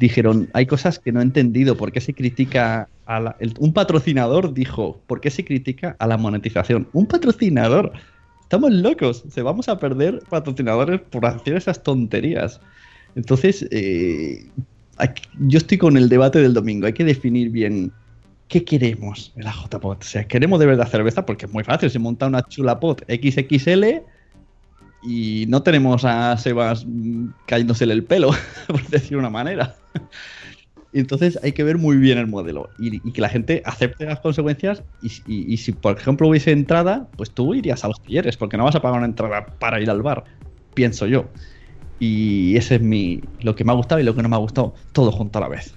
Dijeron, 0.00 0.48
hay 0.52 0.66
cosas 0.66 0.98
que 0.98 1.12
no 1.12 1.20
he 1.20 1.22
entendido, 1.22 1.76
¿por 1.76 1.92
qué 1.92 2.00
se 2.00 2.14
critica 2.14 2.88
a 3.06 3.20
la, 3.20 3.36
un 3.58 3.72
patrocinador 3.72 4.52
dijo, 4.52 5.00
¿por 5.06 5.20
qué 5.20 5.30
se 5.30 5.44
critica 5.44 5.96
a 5.98 6.06
la 6.06 6.16
monetización? 6.16 6.88
Un 6.92 7.06
patrocinador, 7.06 7.92
estamos 8.42 8.70
locos, 8.72 9.24
se 9.28 9.42
vamos 9.42 9.68
a 9.68 9.78
perder 9.78 10.22
patrocinadores 10.28 11.00
por 11.00 11.26
hacer 11.26 11.56
esas 11.56 11.82
tonterías. 11.82 12.60
Entonces, 13.14 13.66
eh, 13.70 14.46
yo 15.38 15.58
estoy 15.58 15.78
con 15.78 15.96
el 15.96 16.08
debate 16.08 16.40
del 16.40 16.54
domingo. 16.54 16.86
Hay 16.86 16.92
que 16.92 17.04
definir 17.04 17.50
bien 17.50 17.92
qué 18.48 18.64
queremos 18.64 19.32
en 19.36 19.44
la 19.44 19.52
JPOT. 19.52 20.02
O 20.02 20.06
sea, 20.06 20.26
queremos 20.26 20.58
de 20.58 20.66
verdad 20.66 20.88
cerveza 20.88 21.24
porque 21.24 21.46
es 21.46 21.52
muy 21.52 21.64
fácil. 21.64 21.90
Se 21.90 21.98
monta 21.98 22.26
una 22.26 22.42
chulapot 22.42 23.04
XXL 23.08 24.02
y 25.02 25.46
no 25.48 25.62
tenemos 25.62 26.04
a 26.04 26.36
Sebas 26.36 26.86
cayéndosele 27.46 27.92
el 27.92 28.04
pelo, 28.04 28.30
por 28.66 28.82
decir 28.88 29.16
una 29.16 29.30
manera. 29.30 29.76
Entonces 30.92 31.38
hay 31.42 31.52
que 31.52 31.62
ver 31.64 31.76
muy 31.76 31.98
bien 31.98 32.16
el 32.16 32.26
modelo 32.26 32.70
y, 32.78 32.98
que 33.12 33.20
la 33.20 33.28
gente 33.28 33.62
acepte 33.66 34.06
las 34.06 34.20
consecuencias 34.20 34.82
y, 35.02 35.56
si 35.58 35.72
por 35.72 35.98
ejemplo 35.98 36.28
hubiese 36.28 36.50
entrada, 36.50 37.08
pues 37.16 37.30
tú 37.30 37.54
irías 37.54 37.84
a 37.84 37.88
los 37.88 38.00
talleres 38.02 38.38
porque 38.38 38.56
no 38.56 38.64
vas 38.64 38.74
a 38.74 38.80
pagar 38.80 38.98
una 38.98 39.06
entrada 39.06 39.46
para 39.58 39.80
ir 39.80 39.90
al 39.90 40.02
bar, 40.02 40.24
pienso 40.72 41.06
yo. 41.06 41.26
Y 42.00 42.56
ese 42.56 42.76
es 42.76 42.80
mi 42.80 43.20
lo 43.40 43.54
que 43.54 43.64
me 43.64 43.72
ha 43.72 43.74
gustado 43.74 44.00
y 44.00 44.04
lo 44.04 44.14
que 44.14 44.22
no 44.22 44.28
me 44.30 44.36
ha 44.36 44.38
gustado, 44.38 44.74
todo 44.92 45.12
junto 45.12 45.38
a 45.38 45.42
la 45.42 45.48
vez. 45.48 45.74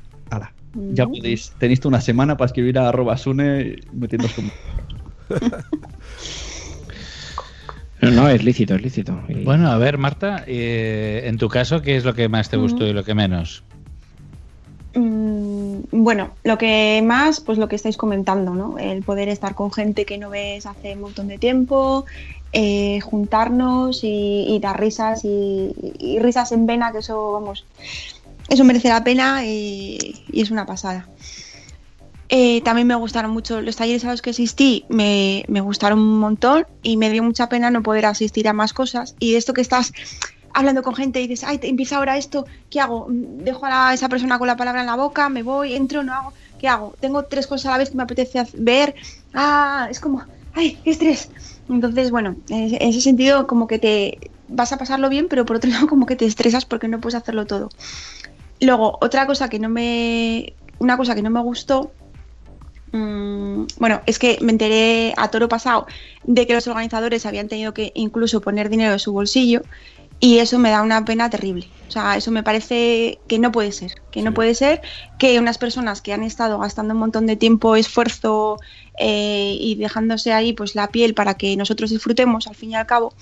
Ya 0.74 1.06
podéis, 1.06 1.52
tenéis 1.58 1.84
una 1.86 2.02
semana 2.02 2.38
para 2.38 2.48
escribir 2.48 2.80
a 2.80 2.90
arroba 2.90 3.18
sune 3.18 3.78
metiéndos 3.94 4.34
como... 4.34 4.50
No, 8.02 8.10
no, 8.10 8.30
es 8.30 8.44
lícito, 8.44 8.74
es 8.76 8.82
lícito. 8.82 9.22
Bueno, 9.44 9.70
a 9.70 9.78
ver, 9.78 9.98
Marta, 10.00 10.44
eh, 10.48 11.22
en 11.26 11.38
tu 11.38 11.50
caso, 11.50 11.82
¿qué 11.82 11.96
es 11.98 12.04
lo 12.04 12.16
que 12.16 12.30
más 12.30 12.50
te 12.50 12.58
gustó 12.58 12.88
y 12.88 12.94
lo 12.94 13.04
que 13.04 13.14
menos? 13.14 13.64
Mm, 14.96 15.82
bueno, 15.92 16.32
lo 16.44 16.58
que 16.58 17.02
más, 17.06 17.42
pues 17.42 17.60
lo 17.60 17.68
que 17.68 17.76
estáis 17.76 17.98
comentando, 17.98 18.56
¿no? 18.56 18.80
El 18.80 19.04
poder 19.04 19.30
estar 19.30 19.54
con 19.54 19.72
gente 19.72 20.06
que 20.06 20.18
no 20.18 20.32
ves 20.32 20.66
hace 20.66 20.96
un 20.96 21.02
montón 21.02 21.28
de 21.28 21.38
tiempo, 21.38 22.06
eh, 22.54 23.00
juntarnos 23.02 24.04
y, 24.04 24.46
y 24.48 24.60
dar 24.60 24.80
risas 24.80 25.24
y, 25.24 25.72
y 26.00 26.18
risas 26.20 26.52
en 26.54 26.66
vena, 26.66 26.92
que 26.92 26.98
eso, 27.00 27.34
vamos, 27.34 27.66
eso 28.52 28.66
merece 28.66 28.90
la 28.90 29.04
pena 29.04 29.46
y, 29.46 30.26
es 30.34 30.52
una 30.52 30.66
pasada. 30.66 31.08
Eh, 32.28 32.62
también 32.62 32.86
me 32.86 32.96
gustaron 32.96 33.32
mucho 33.32 33.62
los 33.62 33.78
talleres 33.78 34.04
a 34.04 34.12
los 34.12 34.22
que 34.22 34.32
asistí, 34.32 34.86
me, 34.90 35.46
me 35.48 35.62
gustaron 35.62 36.00
un 36.00 36.20
montón 36.20 36.68
y 36.84 36.98
me 36.98 37.10
dio 37.10 37.24
mucha 37.24 37.48
pena 37.48 37.72
no 37.72 37.82
poder 37.82 38.06
asistir 38.06 38.50
a 38.50 38.54
más 38.54 38.74
cosas. 38.74 39.16
Y 39.20 39.36
esto 39.36 39.54
que 39.54 39.62
estás 39.62 39.94
hablando 40.54 40.84
con 40.84 40.96
gente 40.96 41.22
y 41.22 41.28
dices, 41.28 41.48
ay, 41.48 41.60
te 41.60 41.70
empieza 41.70 41.96
ahora 41.96 42.18
esto, 42.18 42.46
¿qué 42.70 42.82
hago? 42.82 43.08
Dejo 43.10 43.66
a 43.66 43.94
esa 43.94 44.10
persona 44.10 44.38
con 44.38 44.48
la 44.48 44.58
palabra 44.58 44.82
en 44.82 44.88
la 44.88 44.98
boca, 44.98 45.30
me 45.30 45.44
voy, 45.44 45.74
entro, 45.74 46.04
no 46.04 46.14
hago, 46.14 46.34
¿qué 46.60 46.68
hago? 46.68 46.94
Tengo 47.00 47.24
tres 47.24 47.48
cosas 47.48 47.68
a 47.68 47.72
la 47.72 47.78
vez 47.78 47.90
que 47.90 47.98
me 47.98 48.04
apetece 48.04 48.44
ver, 48.54 48.96
ah, 49.34 49.88
es 49.90 50.02
como, 50.02 50.26
ay, 50.54 50.78
qué 50.84 50.92
estrés. 50.92 51.30
Entonces, 51.70 52.12
bueno, 52.12 52.36
en 52.50 52.76
en 52.76 52.90
ese 52.90 53.00
sentido 53.00 53.48
como 53.48 53.68
que 53.68 53.80
te 53.80 54.32
vas 54.52 54.74
a 54.74 54.78
pasarlo 54.78 55.10
bien, 55.10 55.28
pero 55.30 55.46
por 55.46 55.56
otro 55.56 55.70
lado 55.72 55.88
como 55.88 56.06
que 56.06 56.16
te 56.16 56.26
estresas 56.26 56.66
porque 56.66 56.88
no 56.88 57.00
puedes 57.00 57.16
hacerlo 57.16 57.46
todo. 57.46 57.70
Luego, 58.62 58.98
otra 59.02 59.26
cosa 59.28 59.50
que 59.50 59.60
no 59.60 59.70
me, 59.70 60.58
una 60.78 60.98
cosa 60.98 61.16
que 61.16 61.22
no 61.24 61.30
me 61.30 61.42
gustó 61.42 61.98
Mm, 62.92 63.68
bueno, 63.78 64.02
es 64.06 64.20
que 64.20 64.38
me 64.42 64.52
enteré 64.52 65.14
a 65.18 65.30
toro 65.30 65.48
pasado 65.48 65.86
de 66.24 66.46
que 66.46 66.54
los 66.54 66.68
organizadores 66.68 67.26
habían 67.26 67.48
tenido 67.48 67.74
que 67.74 67.92
incluso 67.96 68.42
poner 68.42 68.70
dinero 68.70 68.92
de 68.94 69.00
su 69.00 69.14
bolsillo 69.14 69.62
y 70.20 70.40
eso 70.40 70.60
me 70.60 70.70
da 70.72 70.82
una 70.82 71.06
pena 71.06 71.30
terrible. 71.30 71.74
O 71.88 71.92
sea, 71.92 72.16
eso 72.18 72.32
me 72.32 72.44
parece 72.44 73.24
que 73.28 73.40
no 73.40 73.52
puede 73.52 73.72
ser, 73.72 73.92
que 74.12 74.22
no 74.22 74.34
puede 74.34 74.56
ser 74.56 74.82
que 75.18 75.40
unas 75.40 75.58
personas 75.58 76.02
que 76.02 76.14
han 76.14 76.24
estado 76.24 76.60
gastando 76.60 76.94
un 76.94 77.00
montón 77.02 77.26
de 77.28 77.36
tiempo, 77.38 77.76
esfuerzo 77.76 78.60
eh, 78.98 79.58
y 79.60 79.76
dejándose 79.76 80.34
ahí 80.34 80.54
pues 80.54 80.76
la 80.76 80.92
piel 80.92 81.14
para 81.14 81.36
que 81.36 81.56
nosotros 81.58 81.90
disfrutemos 81.90 82.48
al 82.48 82.56
fin 82.56 82.72
y 82.72 82.76
al 82.76 82.86
cabo, 82.86 83.16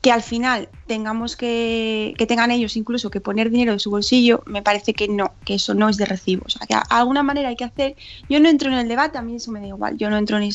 que 0.00 0.12
al 0.12 0.22
final 0.22 0.70
tengamos 0.86 1.36
que, 1.36 2.14
que 2.18 2.26
tengan 2.26 2.50
ellos 2.50 2.76
incluso 2.76 3.10
que 3.10 3.20
poner 3.20 3.50
dinero 3.50 3.72
de 3.72 3.78
su 3.78 3.90
bolsillo, 3.90 4.42
me 4.46 4.62
parece 4.62 4.94
que 4.94 5.08
no, 5.08 5.36
que 5.44 5.54
eso 5.54 5.74
no 5.74 5.88
es 5.88 5.96
de 5.98 6.06
recibo. 6.06 6.42
O 6.46 6.50
sea, 6.50 6.66
que 6.66 6.74
a- 6.74 6.80
alguna 6.80 7.22
manera 7.22 7.48
hay 7.50 7.56
que 7.56 7.64
hacer. 7.64 7.96
Yo 8.28 8.40
no 8.40 8.48
entro 8.48 8.68
en 8.72 8.78
el 8.78 8.88
debate, 8.88 9.18
a 9.18 9.22
mí 9.22 9.36
eso 9.36 9.52
me 9.52 9.60
da 9.60 9.66
igual. 9.68 9.96
Yo 9.98 10.10
no 10.10 10.16
entro 10.16 10.38
en 10.38 10.50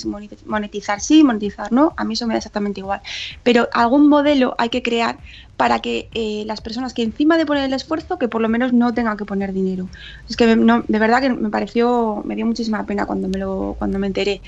monetizar 0.46 1.00
sí, 1.00 1.24
monetizar 1.24 1.72
no, 1.72 1.94
a 1.98 2.04
mí 2.04 2.14
eso 2.16 2.28
me 2.28 2.34
da 2.34 2.40
exactamente 2.40 2.80
igual. 2.82 3.02
Pero 3.44 3.70
algún 3.74 4.08
modelo 4.10 4.56
hay 4.58 4.70
que 4.70 4.82
crear 4.84 5.22
para 5.58 5.80
que 5.80 6.10
eh, 6.14 6.44
las 6.46 6.60
personas 6.62 6.94
que 6.94 7.04
encima 7.04 7.38
de 7.38 7.46
poner 7.46 7.64
el 7.66 7.74
esfuerzo, 7.74 8.18
que 8.18 8.28
por 8.28 8.42
lo 8.42 8.50
menos 8.50 8.74
no 8.74 8.94
tengan 8.94 9.16
que 9.18 9.26
poner 9.26 9.54
dinero. 9.54 9.90
Es 10.28 10.36
que 10.36 10.56
no, 10.56 10.84
de 10.88 11.00
verdad 11.00 11.22
que 11.22 11.30
me 11.30 11.50
pareció, 11.50 12.22
me 12.26 12.36
dio 12.36 12.46
muchísima 12.46 12.86
pena 12.86 13.06
cuando 13.06 13.30
me 13.30 13.40
lo, 13.40 13.76
cuando 13.78 14.00
me 14.00 14.08
enteré. 14.08 14.42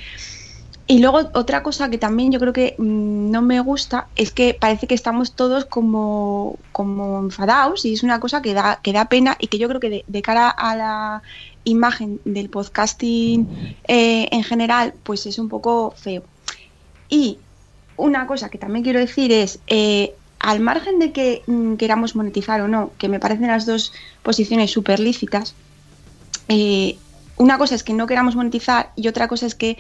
Y 0.90 1.00
luego 1.00 1.18
otra 1.34 1.64
cosa 1.64 1.90
que 1.90 1.98
también 1.98 2.32
yo 2.32 2.40
creo 2.40 2.54
que 2.54 2.76
mm, 2.78 3.30
no 3.30 3.42
me 3.42 3.60
gusta 3.60 4.08
es 4.16 4.32
que 4.32 4.54
parece 4.54 4.88
que 4.88 4.96
estamos 4.96 5.34
todos 5.34 5.66
como, 5.66 6.58
como 6.72 7.20
enfadados 7.20 7.84
y 7.84 7.94
es 7.94 8.04
una 8.04 8.22
cosa 8.22 8.42
que 8.42 8.54
da, 8.54 8.80
que 8.82 8.94
da 8.94 9.06
pena 9.06 9.36
y 9.38 9.48
que 9.48 9.58
yo 9.58 9.68
creo 9.68 9.82
que 9.82 10.06
de, 10.08 10.22
cara 10.22 10.50
a 10.50 10.76
la 10.78 11.22
imagen 11.66 12.22
del 12.24 12.50
podcasting 12.50 13.76
eh, 13.86 14.30
en 14.32 14.44
general 14.44 14.94
pues 15.04 15.26
es 15.26 15.40
un 15.40 15.50
poco 15.50 15.94
feo. 15.98 16.24
Y 17.10 17.38
una 17.98 18.26
cosa 18.26 18.48
que 18.50 18.58
también 18.58 18.84
quiero 18.84 19.00
decir 19.00 19.34
es, 19.34 19.60
eh, 19.68 20.14
al 20.40 20.62
margen 20.62 21.00
de 21.00 21.12
que 21.12 21.42
mm, 21.48 21.76
queramos 21.76 22.16
monetizar 22.16 22.62
o 22.62 22.70
no, 22.70 22.92
que 22.98 23.10
me 23.10 23.20
parecen 23.20 23.48
las 23.48 23.66
dos 23.66 23.92
posiciones 24.24 24.72
súper 24.72 25.02
lícitas, 25.02 25.54
eh, 26.48 26.98
una 27.36 27.58
cosa 27.58 27.76
es 27.76 27.84
que 27.84 27.94
no 27.94 28.08
queramos 28.08 28.38
monetizar 28.38 28.92
y 28.96 29.10
otra 29.10 29.28
cosa 29.28 29.46
es 29.46 29.56
que 29.56 29.78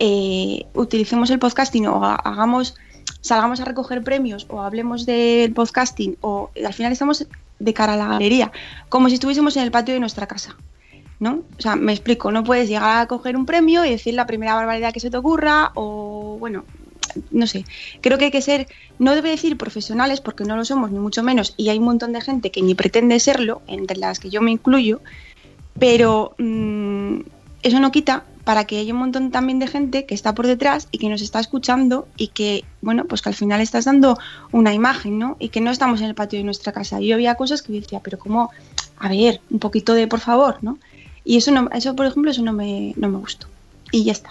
eh, 0.00 0.66
utilicemos 0.74 1.30
el 1.30 1.38
podcasting 1.38 1.86
o 1.86 2.04
ha- 2.04 2.16
hagamos, 2.16 2.74
salgamos 3.20 3.60
a 3.60 3.64
recoger 3.64 4.02
premios 4.02 4.46
o 4.48 4.60
hablemos 4.60 5.06
del 5.06 5.52
podcasting 5.52 6.16
o 6.22 6.50
al 6.64 6.74
final 6.74 6.90
estamos 6.90 7.26
de 7.58 7.74
cara 7.74 7.92
a 7.94 7.96
la 7.96 8.08
galería, 8.08 8.50
como 8.88 9.08
si 9.08 9.14
estuviésemos 9.14 9.56
en 9.56 9.62
el 9.62 9.70
patio 9.70 9.94
de 9.94 10.00
nuestra 10.00 10.26
casa. 10.26 10.56
¿No? 11.20 11.42
O 11.58 11.60
sea, 11.60 11.76
me 11.76 11.92
explico, 11.92 12.32
no 12.32 12.44
puedes 12.44 12.66
llegar 12.66 13.02
a 13.02 13.06
coger 13.06 13.36
un 13.36 13.44
premio 13.44 13.84
y 13.84 13.90
decir 13.90 14.14
la 14.14 14.26
primera 14.26 14.54
barbaridad 14.54 14.90
que 14.90 15.00
se 15.00 15.10
te 15.10 15.18
ocurra 15.18 15.70
o, 15.74 16.38
bueno, 16.40 16.64
no 17.30 17.46
sé, 17.46 17.66
creo 18.00 18.16
que 18.16 18.24
hay 18.26 18.30
que 18.30 18.40
ser, 18.40 18.68
no 18.98 19.14
debe 19.14 19.28
decir 19.28 19.58
profesionales 19.58 20.22
porque 20.22 20.44
no 20.44 20.56
lo 20.56 20.64
somos 20.64 20.90
ni 20.90 20.98
mucho 20.98 21.22
menos 21.22 21.52
y 21.58 21.68
hay 21.68 21.76
un 21.76 21.84
montón 21.84 22.14
de 22.14 22.22
gente 22.22 22.50
que 22.50 22.62
ni 22.62 22.74
pretende 22.74 23.20
serlo, 23.20 23.60
entre 23.66 23.98
las 23.98 24.18
que 24.18 24.30
yo 24.30 24.40
me 24.40 24.50
incluyo, 24.50 25.02
pero 25.78 26.34
mm, 26.38 27.20
eso 27.64 27.80
no 27.80 27.92
quita 27.92 28.24
para 28.44 28.64
que 28.64 28.78
haya 28.78 28.92
un 28.92 29.00
montón 29.00 29.30
también 29.30 29.58
de 29.58 29.66
gente 29.66 30.06
que 30.06 30.14
está 30.14 30.34
por 30.34 30.46
detrás 30.46 30.88
y 30.90 30.98
que 30.98 31.08
nos 31.08 31.22
está 31.22 31.40
escuchando 31.40 32.08
y 32.16 32.28
que, 32.28 32.64
bueno, 32.80 33.04
pues 33.04 33.22
que 33.22 33.28
al 33.28 33.34
final 33.34 33.60
estás 33.60 33.84
dando 33.84 34.18
una 34.52 34.72
imagen, 34.72 35.18
¿no? 35.18 35.36
Y 35.38 35.50
que 35.50 35.60
no 35.60 35.70
estamos 35.70 36.00
en 36.00 36.06
el 36.06 36.14
patio 36.14 36.38
de 36.38 36.44
nuestra 36.44 36.72
casa. 36.72 37.00
Y 37.00 37.08
yo 37.08 37.14
había 37.14 37.34
cosas 37.34 37.62
que 37.62 37.72
yo 37.72 37.80
decía, 37.80 38.00
pero 38.02 38.18
como, 38.18 38.50
a 38.98 39.08
ver, 39.08 39.40
un 39.50 39.58
poquito 39.58 39.94
de 39.94 40.06
por 40.06 40.20
favor, 40.20 40.58
¿no? 40.62 40.78
Y 41.24 41.36
eso, 41.36 41.50
no, 41.50 41.68
eso 41.72 41.94
por 41.94 42.06
ejemplo, 42.06 42.30
eso 42.30 42.42
no 42.42 42.52
me, 42.52 42.94
no 42.96 43.08
me 43.08 43.18
gustó. 43.18 43.46
Y 43.92 44.04
ya 44.04 44.12
está. 44.12 44.30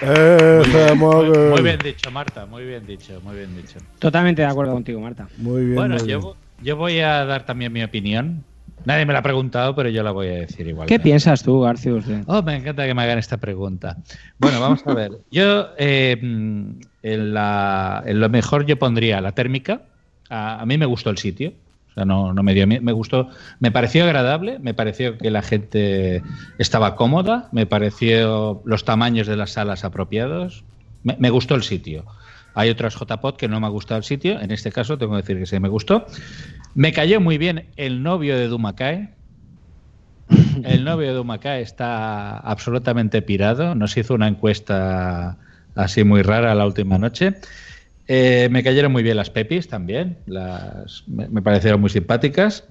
Esa, 0.00 0.94
Muy, 0.94 1.62
bien 1.62 1.78
dicho, 1.78 2.10
Marta, 2.10 2.46
muy 2.46 2.64
bien 2.64 2.86
dicho, 2.86 3.20
muy 3.22 3.36
bien 3.36 3.56
dicho. 3.56 3.78
Totalmente 3.98 4.42
de 4.42 4.48
acuerdo 4.48 4.72
contigo, 4.72 5.00
Marta. 5.00 5.28
Muy 5.38 5.64
bien. 5.64 5.76
Bueno, 5.76 5.96
muy 5.96 6.06
yo, 6.06 6.20
bien. 6.20 6.34
yo 6.62 6.76
voy 6.76 7.00
a 7.00 7.24
dar 7.24 7.46
también 7.46 7.72
mi 7.72 7.82
opinión. 7.82 8.44
Nadie 8.84 9.06
me 9.06 9.12
la 9.12 9.20
ha 9.20 9.22
preguntado, 9.22 9.74
pero 9.74 9.88
yo 9.88 10.02
la 10.02 10.10
voy 10.10 10.28
a 10.28 10.32
decir 10.32 10.66
igual. 10.68 10.86
¿Qué 10.86 10.98
piensas 11.00 11.42
tú, 11.42 11.60
Garcius? 11.60 12.04
Oh, 12.26 12.42
me 12.42 12.56
encanta 12.56 12.86
que 12.86 12.94
me 12.94 13.02
hagan 13.02 13.18
esta 13.18 13.38
pregunta. 13.38 13.96
Bueno, 14.38 14.60
vamos 14.60 14.82
a 14.86 14.94
ver. 14.94 15.12
Yo, 15.30 15.68
eh, 15.78 16.16
en, 16.20 17.34
la- 17.34 18.02
en 18.06 18.20
lo 18.20 18.28
mejor 18.28 18.66
yo 18.66 18.78
pondría 18.78 19.20
la 19.20 19.32
térmica. 19.32 19.82
A, 20.28 20.60
a 20.60 20.66
mí 20.66 20.78
me 20.78 20.86
gustó 20.86 21.10
el 21.10 21.18
sitio. 21.18 21.52
O 21.90 21.94
sea, 21.94 22.04
no, 22.04 22.32
no 22.34 22.42
me 22.42 22.54
dio 22.54 22.66
Me 22.66 22.92
gustó, 22.92 23.28
me 23.60 23.70
pareció 23.70 24.04
agradable, 24.04 24.58
me 24.58 24.74
pareció 24.74 25.16
que 25.16 25.30
la 25.30 25.42
gente 25.42 26.22
estaba 26.58 26.96
cómoda, 26.96 27.48
me 27.52 27.66
pareció 27.66 28.62
los 28.64 28.84
tamaños 28.84 29.26
de 29.28 29.36
las 29.36 29.52
salas 29.52 29.84
apropiados. 29.84 30.64
Me, 31.04 31.16
me 31.20 31.30
gustó 31.30 31.54
el 31.54 31.62
sitio. 31.62 32.04
Hay 32.54 32.70
otras 32.70 32.94
JPod 32.94 33.36
que 33.36 33.48
no 33.48 33.60
me 33.60 33.66
ha 33.66 33.70
gustado 33.70 33.98
el 33.98 34.04
sitio. 34.04 34.40
En 34.40 34.50
este 34.50 34.70
caso, 34.72 34.96
tengo 34.96 35.12
que 35.12 35.22
decir 35.22 35.38
que 35.38 35.46
sí 35.46 35.58
me 35.58 35.68
gustó. 35.68 36.06
Me 36.74 36.92
cayó 36.92 37.20
muy 37.20 37.36
bien 37.36 37.66
el 37.76 38.02
novio 38.02 38.38
de 38.38 38.48
Dumakae. 38.48 39.10
El 40.64 40.84
novio 40.84 41.08
de 41.08 41.14
Dumakae 41.14 41.60
está 41.60 42.38
absolutamente 42.38 43.22
pirado. 43.22 43.74
Nos 43.74 43.96
hizo 43.96 44.14
una 44.14 44.28
encuesta 44.28 45.36
así 45.74 46.04
muy 46.04 46.22
rara 46.22 46.54
la 46.54 46.66
última 46.66 46.96
noche. 46.96 47.34
Eh, 48.06 48.48
me 48.50 48.62
cayeron 48.62 48.92
muy 48.92 49.02
bien 49.02 49.16
las 49.16 49.30
Pepis 49.30 49.68
también. 49.68 50.18
Me 51.06 51.42
parecieron 51.42 51.80
muy 51.80 51.90
simpáticas. 51.90 52.64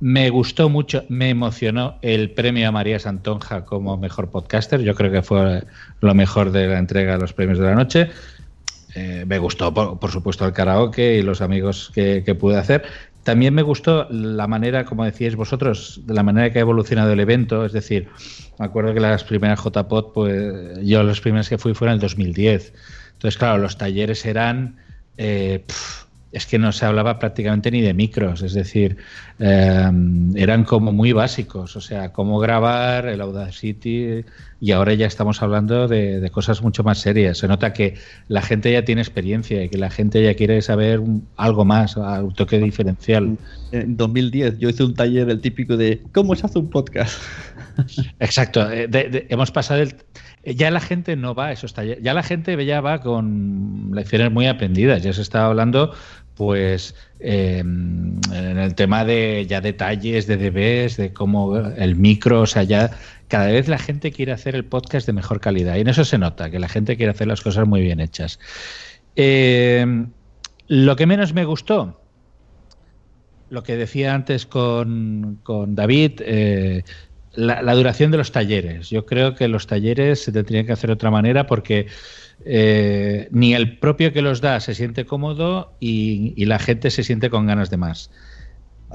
Me 0.00 0.28
gustó 0.28 0.68
mucho, 0.68 1.04
me 1.08 1.30
emocionó 1.30 1.98
el 2.02 2.32
premio 2.32 2.68
a 2.68 2.72
María 2.72 2.98
Santonja 2.98 3.64
como 3.64 3.96
mejor 3.96 4.30
podcaster. 4.30 4.80
Yo 4.82 4.94
creo 4.94 5.10
que 5.10 5.22
fue 5.22 5.62
lo 6.00 6.14
mejor 6.14 6.50
de 6.50 6.66
la 6.66 6.78
entrega 6.78 7.14
de 7.14 7.20
los 7.20 7.32
premios 7.32 7.58
de 7.58 7.66
la 7.66 7.74
noche. 7.74 8.10
Eh, 8.94 9.24
me 9.26 9.38
gustó, 9.38 9.72
por, 9.74 9.98
por 9.98 10.10
supuesto, 10.10 10.46
el 10.46 10.52
karaoke 10.52 11.16
y 11.16 11.22
los 11.22 11.40
amigos 11.40 11.90
que, 11.94 12.22
que 12.24 12.34
pude 12.34 12.56
hacer. 12.56 12.84
También 13.24 13.54
me 13.54 13.62
gustó 13.62 14.06
la 14.10 14.46
manera, 14.46 14.84
como 14.84 15.04
decíais 15.04 15.34
vosotros, 15.34 16.00
de 16.04 16.14
la 16.14 16.22
manera 16.22 16.52
que 16.52 16.58
ha 16.58 16.60
evolucionado 16.60 17.12
el 17.12 17.20
evento. 17.20 17.64
Es 17.64 17.72
decir, 17.72 18.08
me 18.58 18.66
acuerdo 18.66 18.92
que 18.94 19.00
las 19.00 19.24
primeras 19.24 19.60
JPOT, 19.60 20.12
pues 20.12 20.78
yo 20.82 21.02
los 21.02 21.20
primeros 21.20 21.48
que 21.48 21.58
fui 21.58 21.74
fueron 21.74 21.94
en 21.94 21.96
el 21.96 22.00
2010. 22.02 22.72
Entonces, 23.14 23.38
claro, 23.38 23.58
los 23.58 23.78
talleres 23.78 24.24
eran. 24.26 24.76
eh, 25.16 25.64
es 26.34 26.46
que 26.46 26.58
no 26.58 26.72
se 26.72 26.84
hablaba 26.84 27.18
prácticamente 27.18 27.70
ni 27.70 27.80
de 27.80 27.94
micros, 27.94 28.42
es 28.42 28.52
decir, 28.54 28.96
eh, 29.38 29.90
eran 30.34 30.64
como 30.64 30.92
muy 30.92 31.12
básicos, 31.12 31.76
o 31.76 31.80
sea, 31.80 32.12
cómo 32.12 32.38
grabar, 32.38 33.06
el 33.06 33.20
Audacity, 33.20 34.24
y 34.60 34.72
ahora 34.72 34.94
ya 34.94 35.06
estamos 35.06 35.42
hablando 35.42 35.88
de, 35.88 36.20
de 36.20 36.30
cosas 36.30 36.62
mucho 36.62 36.82
más 36.82 36.98
serias. 36.98 37.38
Se 37.38 37.48
nota 37.48 37.72
que 37.72 37.94
la 38.28 38.42
gente 38.42 38.72
ya 38.72 38.84
tiene 38.84 39.00
experiencia 39.02 39.62
y 39.62 39.68
que 39.68 39.78
la 39.78 39.90
gente 39.90 40.22
ya 40.22 40.34
quiere 40.34 40.60
saber 40.62 41.00
algo 41.36 41.64
más, 41.64 41.96
un 41.96 42.32
toque 42.34 42.58
diferencial. 42.58 43.36
En 43.72 43.96
2010 43.96 44.58
yo 44.58 44.68
hice 44.70 44.84
un 44.84 44.94
taller 44.94 45.26
del 45.26 45.40
típico 45.40 45.76
de 45.76 46.00
cómo 46.12 46.34
se 46.34 46.46
hace 46.46 46.58
un 46.58 46.70
podcast. 46.70 47.20
Exacto, 48.20 48.70
eh, 48.70 48.86
de- 48.88 49.08
de- 49.08 49.26
hemos 49.30 49.50
pasado 49.50 49.80
el... 49.82 49.94
Ya 50.46 50.70
la 50.70 50.80
gente 50.80 51.16
no 51.16 51.34
va 51.34 51.46
a 51.46 51.52
esos 51.52 51.72
talleres, 51.72 52.02
ya 52.04 52.12
la 52.12 52.22
gente 52.22 52.66
ya 52.66 52.82
va 52.82 53.00
con 53.00 53.90
lecciones 53.94 54.30
muy 54.30 54.46
aprendidas, 54.46 55.02
ya 55.02 55.12
se 55.14 55.22
estaba 55.22 55.46
hablando 55.46 55.94
pues 56.36 56.94
eh, 57.20 57.58
en 57.58 58.58
el 58.58 58.74
tema 58.74 59.04
de 59.04 59.46
ya 59.48 59.60
detalles 59.60 60.26
de 60.26 60.36
DBs, 60.36 60.96
de 60.96 61.12
cómo 61.12 61.56
el 61.56 61.96
micro, 61.96 62.42
o 62.42 62.46
sea, 62.46 62.62
ya 62.64 62.90
cada 63.28 63.46
vez 63.46 63.68
la 63.68 63.78
gente 63.78 64.12
quiere 64.12 64.32
hacer 64.32 64.54
el 64.54 64.64
podcast 64.64 65.06
de 65.06 65.12
mejor 65.12 65.40
calidad 65.40 65.76
y 65.76 65.80
en 65.80 65.88
eso 65.88 66.04
se 66.04 66.18
nota, 66.18 66.50
que 66.50 66.58
la 66.58 66.68
gente 66.68 66.96
quiere 66.96 67.10
hacer 67.10 67.26
las 67.26 67.40
cosas 67.40 67.66
muy 67.66 67.80
bien 67.80 68.00
hechas. 68.00 68.38
Eh, 69.16 70.06
lo 70.66 70.96
que 70.96 71.06
menos 71.06 71.34
me 71.34 71.44
gustó, 71.44 72.00
lo 73.50 73.62
que 73.62 73.76
decía 73.76 74.14
antes 74.14 74.46
con, 74.46 75.38
con 75.42 75.74
David, 75.74 76.20
eh, 76.24 76.82
la, 77.34 77.62
la 77.62 77.74
duración 77.74 78.10
de 78.10 78.18
los 78.18 78.32
talleres. 78.32 78.90
Yo 78.90 79.06
creo 79.06 79.34
que 79.34 79.48
los 79.48 79.66
talleres 79.66 80.24
se 80.24 80.32
tendrían 80.32 80.66
que 80.66 80.72
hacer 80.72 80.88
de 80.88 80.94
otra 80.94 81.10
manera 81.10 81.46
porque 81.46 81.86
eh, 82.44 83.28
ni 83.30 83.54
el 83.54 83.78
propio 83.78 84.12
que 84.12 84.22
los 84.22 84.40
da 84.40 84.60
se 84.60 84.74
siente 84.74 85.06
cómodo 85.06 85.76
y, 85.80 86.34
y 86.36 86.44
la 86.46 86.58
gente 86.58 86.90
se 86.90 87.04
siente 87.04 87.30
con 87.30 87.46
ganas 87.46 87.70
de 87.70 87.76
más. 87.76 88.10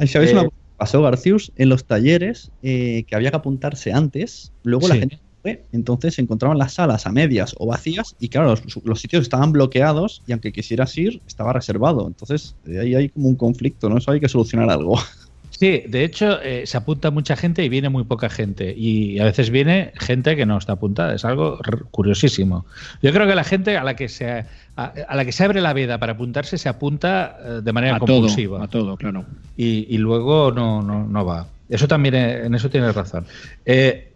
¿Sabéis 0.06 0.32
Eh, 0.32 0.34
una 0.34 0.44
cosa 0.46 0.56
que 0.56 0.76
pasó, 0.78 1.02
Garcius? 1.02 1.52
En 1.56 1.70
los 1.70 1.86
talleres 1.86 2.52
eh, 2.62 3.04
que 3.08 3.16
había 3.16 3.32
que 3.32 3.38
apuntarse 3.38 3.92
antes, 3.92 4.54
luego 4.64 4.88
la 4.88 4.96
gente 4.96 5.20
fue, 5.42 5.68
entonces 5.72 6.16
se 6.16 6.22
encontraban 6.22 6.58
las 6.58 6.74
salas 6.76 7.06
a 7.06 7.12
medias 7.12 7.56
o 7.58 7.68
vacías 7.68 8.16
y 8.20 8.30
claro, 8.30 8.50
los, 8.50 8.64
los 8.84 9.00
sitios 9.02 9.24
estaban 9.24 9.52
bloqueados 9.52 10.22
y 10.26 10.32
aunque 10.34 10.52
quisieras 10.52 10.98
ir, 10.98 11.22
estaba 11.28 11.54
reservado. 11.54 12.08
Entonces 12.08 12.56
ahí 12.66 12.96
hay 12.96 13.10
como 13.10 13.30
un 13.30 13.36
conflicto, 13.36 13.90
¿no? 13.90 13.98
Eso 13.98 14.12
hay 14.12 14.20
que 14.20 14.30
solucionar 14.30 14.70
algo. 14.70 14.98
Sí, 15.50 15.84
de 15.88 16.04
hecho 16.04 16.42
eh, 16.42 16.66
se 16.66 16.78
apunta 16.78 17.12
mucha 17.12 17.36
gente 17.36 17.64
y 17.64 17.70
viene 17.70 17.90
muy 17.90 18.04
poca 18.06 18.30
gente. 18.30 18.74
Y 18.78 19.20
a 19.20 19.26
veces 19.26 19.50
viene 19.50 19.92
gente 19.96 20.36
que 20.36 20.46
no 20.46 20.58
está 20.58 20.74
apuntada. 20.74 21.14
Es 21.16 21.26
algo 21.26 21.60
curiosísimo. 21.92 22.66
Yo 23.02 23.12
creo 23.12 23.28
que 23.28 23.36
la 23.36 23.44
gente 23.44 23.78
a 23.78 23.84
la 23.84 23.96
que 23.96 24.08
se, 24.10 24.46
a, 24.78 24.94
a 25.08 25.16
la 25.16 25.26
que 25.26 25.32
se 25.32 25.44
abre 25.44 25.60
la 25.62 25.74
veda 25.74 25.98
para 25.98 26.14
apuntarse 26.14 26.58
se 26.58 26.70
apunta 26.70 27.38
eh, 27.44 27.60
de 27.62 27.74
manera 27.74 27.98
A 27.98 28.00
todo, 28.00 28.08
compulsiva. 28.22 28.64
a 28.64 28.68
todo, 28.68 28.96
claro. 28.96 29.26
y, 29.58 29.86
y 29.94 29.98
luego 29.98 30.52
no, 30.52 30.82
no, 30.82 31.06
no 31.06 31.26
va. 31.26 31.48
Eso 31.68 31.88
también, 31.88 32.16
eh, 32.16 32.46
en 32.46 32.56
eso 32.56 32.70
tienes 32.70 32.96
razón. 32.96 33.26
Eh, 33.66 34.14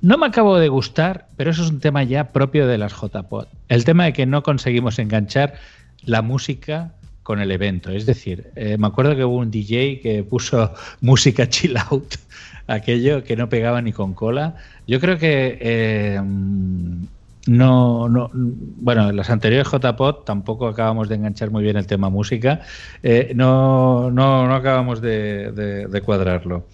no 0.00 0.16
me 0.18 0.26
acabo 0.26 0.58
de 0.58 0.68
gustar, 0.68 1.26
pero 1.36 1.50
eso 1.50 1.62
es 1.64 1.70
un 1.70 1.80
tema 1.80 2.02
ya 2.04 2.32
propio 2.32 2.66
de 2.66 2.78
las 2.78 2.92
JPod. 2.92 3.46
El 3.68 3.84
tema 3.84 4.04
de 4.04 4.12
que 4.12 4.26
no 4.26 4.42
conseguimos 4.42 4.98
enganchar 4.98 5.54
la 6.04 6.22
música 6.22 6.92
con 7.28 7.42
el 7.42 7.50
evento. 7.50 7.90
Es 7.90 8.06
decir, 8.06 8.50
eh, 8.56 8.78
me 8.78 8.86
acuerdo 8.86 9.14
que 9.14 9.22
hubo 9.22 9.36
un 9.36 9.50
DJ 9.50 10.00
que 10.00 10.24
puso 10.24 10.72
música 11.02 11.46
chill 11.46 11.76
out, 11.76 12.14
aquello 12.66 13.22
que 13.22 13.36
no 13.36 13.50
pegaba 13.50 13.82
ni 13.82 13.92
con 13.92 14.14
cola. 14.14 14.56
Yo 14.86 14.98
creo 14.98 15.18
que 15.18 15.58
eh, 15.60 16.18
no, 16.22 18.08
no, 18.08 18.30
bueno, 18.32 19.10
en 19.10 19.16
las 19.16 19.28
anteriores 19.28 19.70
JPod 19.70 20.24
tampoco 20.24 20.68
acabamos 20.68 21.10
de 21.10 21.16
enganchar 21.16 21.50
muy 21.50 21.62
bien 21.62 21.76
el 21.76 21.86
tema 21.86 22.08
música. 22.08 22.62
Eh, 23.02 23.32
no, 23.34 24.10
no, 24.10 24.46
no 24.46 24.54
acabamos 24.54 25.02
de, 25.02 26.00
cuadrarlo. 26.02 26.66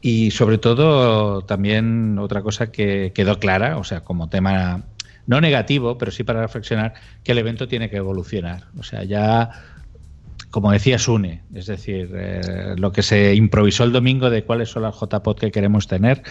Y 0.00 0.32
sobre 0.32 0.58
todo, 0.58 1.42
también 1.42 2.18
otra 2.18 2.42
cosa 2.42 2.72
que 2.72 3.12
quedó 3.14 3.38
clara, 3.38 3.78
o 3.78 3.84
sea, 3.84 4.00
como 4.00 4.28
tema 4.28 4.82
no 5.28 5.40
negativo, 5.40 5.96
pero 5.96 6.10
sí 6.10 6.24
para 6.24 6.42
reflexionar, 6.42 6.94
que 7.22 7.30
el 7.30 7.38
evento 7.38 7.68
tiene 7.68 7.88
que 7.88 7.98
evolucionar. 7.98 8.64
O 8.76 8.82
sea, 8.82 9.04
ya, 9.04 9.50
como 10.52 10.70
decía 10.70 10.98
Sune, 11.00 11.42
es 11.54 11.66
decir, 11.66 12.10
eh, 12.14 12.74
lo 12.76 12.92
que 12.92 13.02
se 13.02 13.34
improvisó 13.34 13.84
el 13.84 13.92
domingo 13.92 14.30
de 14.30 14.44
cuáles 14.44 14.68
son 14.68 14.82
las 14.82 14.94
JPod 15.00 15.36
que 15.38 15.50
queremos 15.50 15.88
tener, 15.88 16.22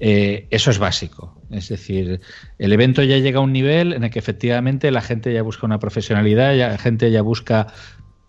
eh, 0.00 0.48
eso 0.50 0.70
es 0.70 0.78
básico. 0.78 1.40
Es 1.50 1.68
decir, 1.68 2.20
el 2.58 2.72
evento 2.72 3.02
ya 3.02 3.18
llega 3.18 3.38
a 3.38 3.42
un 3.42 3.52
nivel 3.52 3.92
en 3.92 4.04
el 4.04 4.10
que 4.10 4.18
efectivamente 4.18 4.90
la 4.90 5.02
gente 5.02 5.32
ya 5.32 5.42
busca 5.42 5.66
una 5.66 5.78
profesionalidad, 5.78 6.54
ya- 6.56 6.68
la 6.70 6.78
gente 6.78 7.10
ya 7.10 7.22
busca 7.22 7.66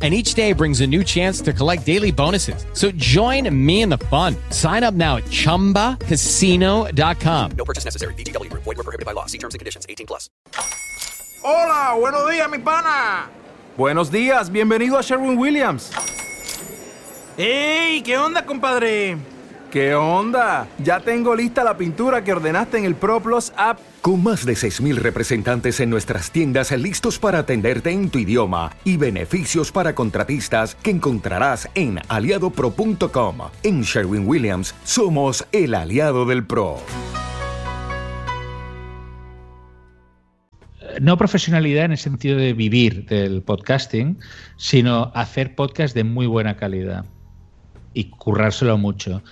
And 0.00 0.14
each 0.14 0.32
day 0.32 0.54
brings 0.54 0.80
a 0.80 0.86
new 0.86 1.04
chance 1.04 1.42
to 1.42 1.52
collect 1.52 1.84
daily 1.84 2.10
bonuses. 2.10 2.64
So 2.72 2.90
join 2.92 3.54
me 3.54 3.82
in 3.82 3.90
the 3.90 3.98
fun. 4.08 4.34
Sign 4.48 4.82
up 4.82 4.94
now 4.94 5.18
at 5.18 5.24
chumbacasino.com. 5.24 7.50
No 7.58 7.64
purchase 7.66 7.84
necessary. 7.84 8.14
VGW 8.14 8.48
Group. 8.48 8.62
Void 8.62 8.78
were 8.78 8.84
prohibited 8.84 9.04
by 9.04 9.12
law. 9.12 9.26
See 9.26 9.36
terms 9.36 9.54
and 9.54 9.58
conditions. 9.58 9.84
18 9.86 10.06
plus. 10.06 10.30
Hola, 11.42 11.94
buenos 11.98 12.30
días, 12.30 12.50
mi 12.50 12.58
pana. 12.58 13.28
Buenos 13.76 14.10
días, 14.10 14.50
bienvenido 14.50 14.98
a 14.98 15.02
Sherwin 15.02 15.38
Williams. 15.38 15.90
¡Ey! 17.38 18.02
¿Qué 18.02 18.18
onda, 18.18 18.44
compadre? 18.44 19.16
¿Qué 19.70 19.94
onda? 19.94 20.68
Ya 20.84 21.00
tengo 21.00 21.34
lista 21.34 21.64
la 21.64 21.78
pintura 21.78 22.22
que 22.22 22.32
ordenaste 22.32 22.76
en 22.76 22.84
el 22.84 22.94
ProPlus 22.94 23.52
app. 23.56 23.78
Con 24.02 24.22
más 24.22 24.46
de 24.46 24.54
6.000 24.54 24.96
representantes 24.96 25.78
en 25.80 25.90
nuestras 25.90 26.30
tiendas 26.30 26.72
listos 26.72 27.18
para 27.18 27.40
atenderte 27.40 27.90
en 27.90 28.08
tu 28.08 28.18
idioma 28.18 28.72
y 28.82 28.96
beneficios 28.96 29.70
para 29.70 29.94
contratistas 29.94 30.74
que 30.74 30.90
encontrarás 30.90 31.68
en 31.74 31.98
aliadopro.com. 32.08 33.36
En 33.62 33.82
Sherwin 33.82 34.26
Williams 34.26 34.74
somos 34.84 35.46
el 35.52 35.74
aliado 35.74 36.24
del 36.24 36.46
PRO. 36.46 36.78
no 41.00 41.16
profesionalidad 41.16 41.84
en 41.84 41.92
el 41.92 41.98
sentido 41.98 42.36
de 42.36 42.52
vivir 42.52 43.06
del 43.06 43.42
podcasting, 43.42 44.18
sino 44.56 45.12
hacer 45.14 45.54
podcast 45.54 45.94
de 45.94 46.04
muy 46.04 46.26
buena 46.26 46.56
calidad 46.56 47.04
y 47.94 48.10
currárselo 48.10 48.76
mucho. 48.76 49.22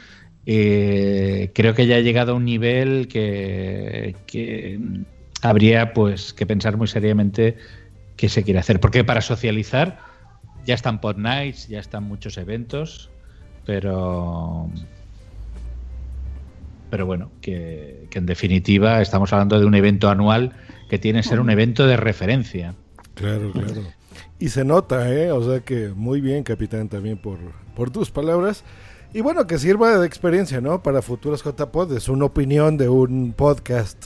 Eh, 0.51 1.51
creo 1.53 1.75
que 1.75 1.87
ya 1.87 1.97
ha 1.97 2.01
llegado 2.01 2.33
a 2.33 2.35
un 2.35 2.47
nivel 2.47 3.07
que, 3.07 4.17
que 4.27 4.81
habría 5.43 5.93
pues 5.93 6.33
que 6.33 6.47
pensar 6.47 6.79
muy 6.79 6.89
seriamente 6.89 7.59
qué 8.17 8.31
se 8.31 8.43
quiere 8.45 8.59
hacer. 8.59 8.81
Porque 8.81 9.05
para 9.05 9.21
socializar 9.21 9.99
ya 10.65 10.75
están 10.75 11.03
pod 11.03 11.19
nights, 11.19 11.69
ya 11.69 11.79
están 11.79 12.05
muchos 12.05 12.39
eventos, 12.39 13.11
pero 13.67 14.71
pero 16.89 17.05
bueno, 17.05 17.31
que, 17.43 18.07
que 18.09 18.19
en 18.19 18.25
definitiva 18.25 19.03
estamos 19.03 19.31
hablando 19.35 19.61
de 19.61 19.67
un 19.67 19.75
evento 19.75 20.09
anual 20.09 20.55
que 20.89 20.99
tiene 20.99 21.21
que 21.21 21.29
ser 21.29 21.41
un 21.41 21.51
evento 21.51 21.87
de 21.87 21.99
referencia. 21.99 22.75
Claro, 23.13 23.53
claro. 23.53 23.83
Y 24.39 24.49
se 24.49 24.65
nota, 24.65 25.13
¿eh? 25.13 25.31
O 25.31 25.45
sea 25.45 25.61
que 25.61 25.89
muy 25.89 26.23
bien, 26.23 26.43
capitán, 26.43 26.89
también 26.89 27.19
por, 27.19 27.39
por 27.77 27.91
tus 27.91 28.11
palabras. 28.11 28.65
Y 29.15 29.21
bueno, 29.23 29.47
que 29.47 29.59
sirva 29.59 29.99
de 29.99 30.07
experiencia, 30.07 30.61
¿no? 30.61 30.83
Para 30.83 31.01
futuros 31.03 31.43
JPod. 31.43 31.97
Es 31.97 32.09
una 32.09 32.27
opinión 32.27 32.77
de 32.77 32.89
un 32.89 33.33
podcast 33.37 34.05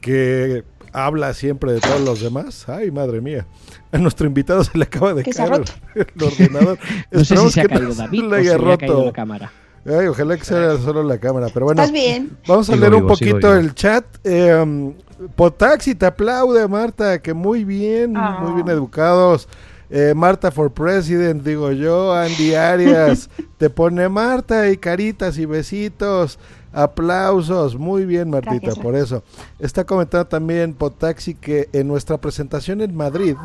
que 0.00 0.64
habla 0.92 1.34
siempre 1.34 1.72
de 1.72 1.80
todos 1.80 2.00
los 2.00 2.20
demás. 2.20 2.68
Ay, 2.68 2.90
madre 2.90 3.20
mía. 3.20 3.46
A 3.92 3.98
nuestro 3.98 4.26
invitado 4.26 4.62
se 4.62 4.78
le 4.78 4.84
acaba 4.84 5.12
de 5.14 5.24
caer 5.24 5.52
el, 5.94 6.06
el 6.14 6.22
ordenador. 6.22 6.78
No 7.10 7.24
sé 7.24 7.24
si 7.24 7.34
Esperamos 7.34 7.52
se 7.52 7.60
ha 7.60 7.62
que 7.64 7.68
caído 7.68 7.94
David 7.94 8.22
le 8.22 8.28
o 8.28 8.34
haya 8.34 8.50
se 8.52 8.58
le 8.58 8.64
ha 8.64 8.66
roto. 8.66 8.78
caído 8.78 9.04
la 9.06 9.12
cámara. 9.12 9.52
Ay, 9.86 10.06
ojalá 10.06 10.36
que 10.36 10.44
sea 10.44 10.76
solo 10.78 11.02
la 11.02 11.18
cámara, 11.18 11.48
pero 11.52 11.66
bueno. 11.66 11.80
¿Estás 11.82 11.92
bien? 11.92 12.36
Vamos 12.46 12.68
a 12.68 12.72
Sigo 12.74 12.80
leer 12.82 12.94
un 12.94 13.00
vivo, 13.02 13.08
poquito 13.08 13.54
el 13.56 13.74
chat. 13.74 14.04
Eh, 14.24 14.92
Potaxi 15.34 15.94
te 15.94 16.06
aplaude, 16.06 16.66
Marta, 16.68 17.20
que 17.20 17.34
muy 17.34 17.64
bien, 17.64 18.16
Ah. 18.16 18.40
muy 18.42 18.52
bien 18.54 18.68
educados. 18.68 19.48
Eh, 19.90 20.12
Marta 20.14 20.50
for 20.50 20.70
President, 20.70 21.42
digo 21.42 21.72
yo. 21.72 22.12
Andy 22.14 22.54
Arias 22.54 23.30
te 23.58 23.70
pone 23.70 24.08
Marta 24.08 24.68
y 24.70 24.76
caritas 24.76 25.38
y 25.38 25.46
besitos. 25.46 26.38
Aplausos, 26.72 27.76
muy 27.76 28.04
bien 28.04 28.28
Martita, 28.28 28.56
Gracias, 28.66 28.78
por 28.78 28.94
eso. 28.94 29.22
Está 29.58 29.84
comentando 29.84 30.26
también 30.26 30.74
Potaxi 30.74 31.34
que 31.34 31.68
en 31.72 31.88
nuestra 31.88 32.18
presentación 32.18 32.82
en 32.82 32.94
Madrid, 32.94 33.36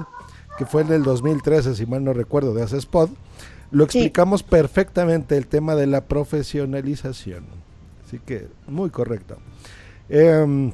que 0.57 0.65
fue 0.65 0.81
en 0.81 0.91
el 0.91 1.03
2013, 1.03 1.73
si 1.75 1.85
mal 1.85 2.03
no 2.03 2.11
recuerdo, 2.13 2.53
de 2.53 2.63
Hace 2.63 2.77
Spot, 2.77 3.09
lo 3.71 3.85
Sí. 3.85 3.99
explicamos 3.99 4.43
perfectamente 4.43 5.37
el 5.37 5.47
tema 5.47 5.75
de 5.75 5.87
la 5.87 6.01
profesionalización. 6.01 7.45
Así 8.05 8.19
que 8.25 8.47
muy 8.67 8.89
correcto. 8.89 9.37
Em, 10.09 10.73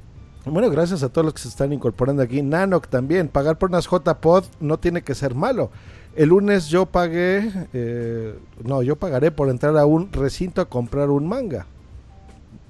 bueno, 0.49 0.69
gracias 0.69 1.03
a 1.03 1.09
todos 1.09 1.25
los 1.25 1.33
que 1.33 1.41
se 1.41 1.49
están 1.49 1.73
incorporando 1.73 2.21
aquí. 2.21 2.41
Nanoc 2.41 2.87
también, 2.87 3.27
pagar 3.27 3.57
por 3.57 3.69
unas 3.69 3.87
JPod 3.89 4.45
no 4.59 4.77
tiene 4.79 5.01
que 5.01 5.15
ser 5.15 5.35
malo. 5.35 5.71
El 6.15 6.29
lunes 6.29 6.67
yo 6.67 6.85
pagué, 6.85 7.51
eh, 7.73 8.35
no, 8.63 8.81
yo 8.81 8.95
pagaré 8.95 9.31
por 9.31 9.49
entrar 9.49 9.77
a 9.77 9.85
un 9.85 10.11
recinto 10.11 10.61
a 10.61 10.65
comprar 10.65 11.09
un 11.09 11.27
manga. 11.27 11.65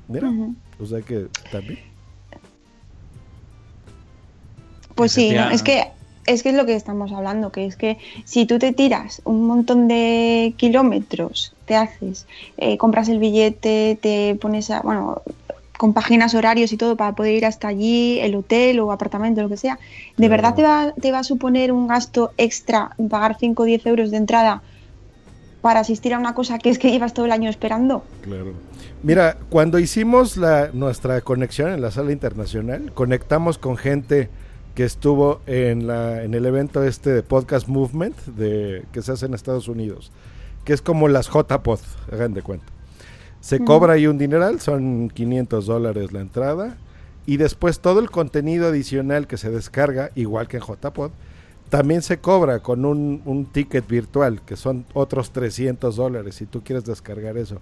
Mira, 0.08 0.32
o 0.80 0.86
sea 0.86 1.02
que 1.02 1.28
también. 1.52 1.80
Pues 4.96 5.12
sí, 5.12 5.32
no, 5.32 5.50
es 5.50 5.64
que 5.64 5.92
es 6.26 6.44
que 6.44 6.50
es 6.50 6.56
lo 6.56 6.66
que 6.66 6.76
estamos 6.76 7.12
hablando, 7.12 7.52
que 7.52 7.66
es 7.66 7.76
que 7.76 7.98
si 8.24 8.46
tú 8.46 8.60
te 8.60 8.72
tiras 8.72 9.22
un 9.26 9.48
montón 9.48 9.88
de 9.88 10.54
kilómetros, 10.58 11.56
te 11.66 11.76
haces, 11.76 12.28
eh, 12.58 12.78
compras 12.78 13.10
el 13.10 13.18
billete, 13.18 13.98
te 14.00 14.36
pones 14.36 14.70
a, 14.70 14.82
bueno, 14.82 15.24
con 15.80 15.94
páginas 15.94 16.36
horarios 16.36 16.74
y 16.74 16.78
todo 16.78 16.98
para 16.98 17.16
poder 17.16 17.36
ir 17.36 17.46
hasta 17.46 17.70
allí, 17.70 18.20
el 18.20 18.36
hotel 18.36 18.82
o 18.82 18.92
apartamento, 18.92 19.42
lo 19.42 19.48
que 19.48 19.56
sea, 19.56 19.76
¿de 20.18 20.28
Claro. 20.28 20.32
verdad 20.32 20.56
te 20.56 20.62
va, 20.62 20.94
te 21.00 21.14
va 21.14 21.20
a 21.20 21.24
suponer 21.24 21.72
un 21.72 21.88
gasto 21.88 22.34
extra 22.36 22.92
pagar 23.10 23.38
5 23.40 23.64
o 23.64 23.66
10 23.66 23.86
euros 23.86 24.12
de 24.12 24.18
entrada 24.18 24.62
para 25.62 25.80
asistir 25.80 26.14
a 26.14 26.20
una 26.20 26.34
cosa 26.34 26.60
que 26.60 26.70
es 26.70 26.80
que 26.80 26.92
llevas 26.92 27.14
todo 27.14 27.28
el 27.28 27.32
año 27.32 27.50
esperando? 27.50 28.04
Claro. 28.24 28.56
Mira, 29.04 29.38
cuando 29.50 29.80
hicimos 29.80 30.36
la, 30.36 30.70
nuestra 30.74 31.22
conexión 31.22 31.72
en 31.72 31.82
la 31.82 31.92
sala 31.92 32.12
internacional, 32.12 32.92
conectamos 32.94 33.58
con 33.58 33.78
gente 33.78 34.28
que 34.76 34.84
estuvo 34.84 35.40
en, 35.48 35.88
la, 35.88 36.24
en 36.24 36.34
el 36.34 36.46
evento 36.46 36.84
este 36.84 37.10
de 37.12 37.24
Podcast 37.24 37.70
Movement 37.70 38.18
de, 38.26 38.84
que 38.92 39.02
se 39.02 39.14
hace 39.14 39.28
en 39.28 39.34
Estados 39.34 39.70
Unidos, 39.70 40.12
que 40.66 40.74
es 40.74 40.82
como 40.82 41.08
las 41.08 41.30
JPod, 41.30 41.80
hagan 42.12 42.34
de 42.34 42.42
cuenta. 42.42 42.68
Se 43.42 43.64
cobra 43.64 43.94
ahí 43.94 44.08
un 44.08 44.18
dineral, 44.18 44.60
son 44.60 45.10
500 45.10 45.66
dólares 45.66 46.12
la 46.12 46.22
entrada, 46.22 46.78
y 47.26 47.38
después 47.38 47.80
todo 47.80 48.00
el 48.00 48.10
contenido 48.10 48.68
adicional 48.68 49.28
que 49.28 49.38
se 49.38 49.50
descarga, 49.50 50.12
igual 50.16 50.48
que 50.48 50.58
en 50.58 50.64
JPod, 50.64 51.12
también 51.70 52.02
se 52.02 52.18
cobra 52.18 52.60
con 52.60 52.86
un, 52.86 53.22
un 53.26 53.46
ticket 53.46 53.88
virtual, 53.88 54.42
que 54.42 54.56
son 54.56 54.86
otros 54.94 55.32
300 55.32 55.96
dólares, 55.96 56.36
si 56.36 56.46
tú 56.46 56.64
quieres 56.64 56.84
descargar 56.86 57.38
eso. 57.38 57.60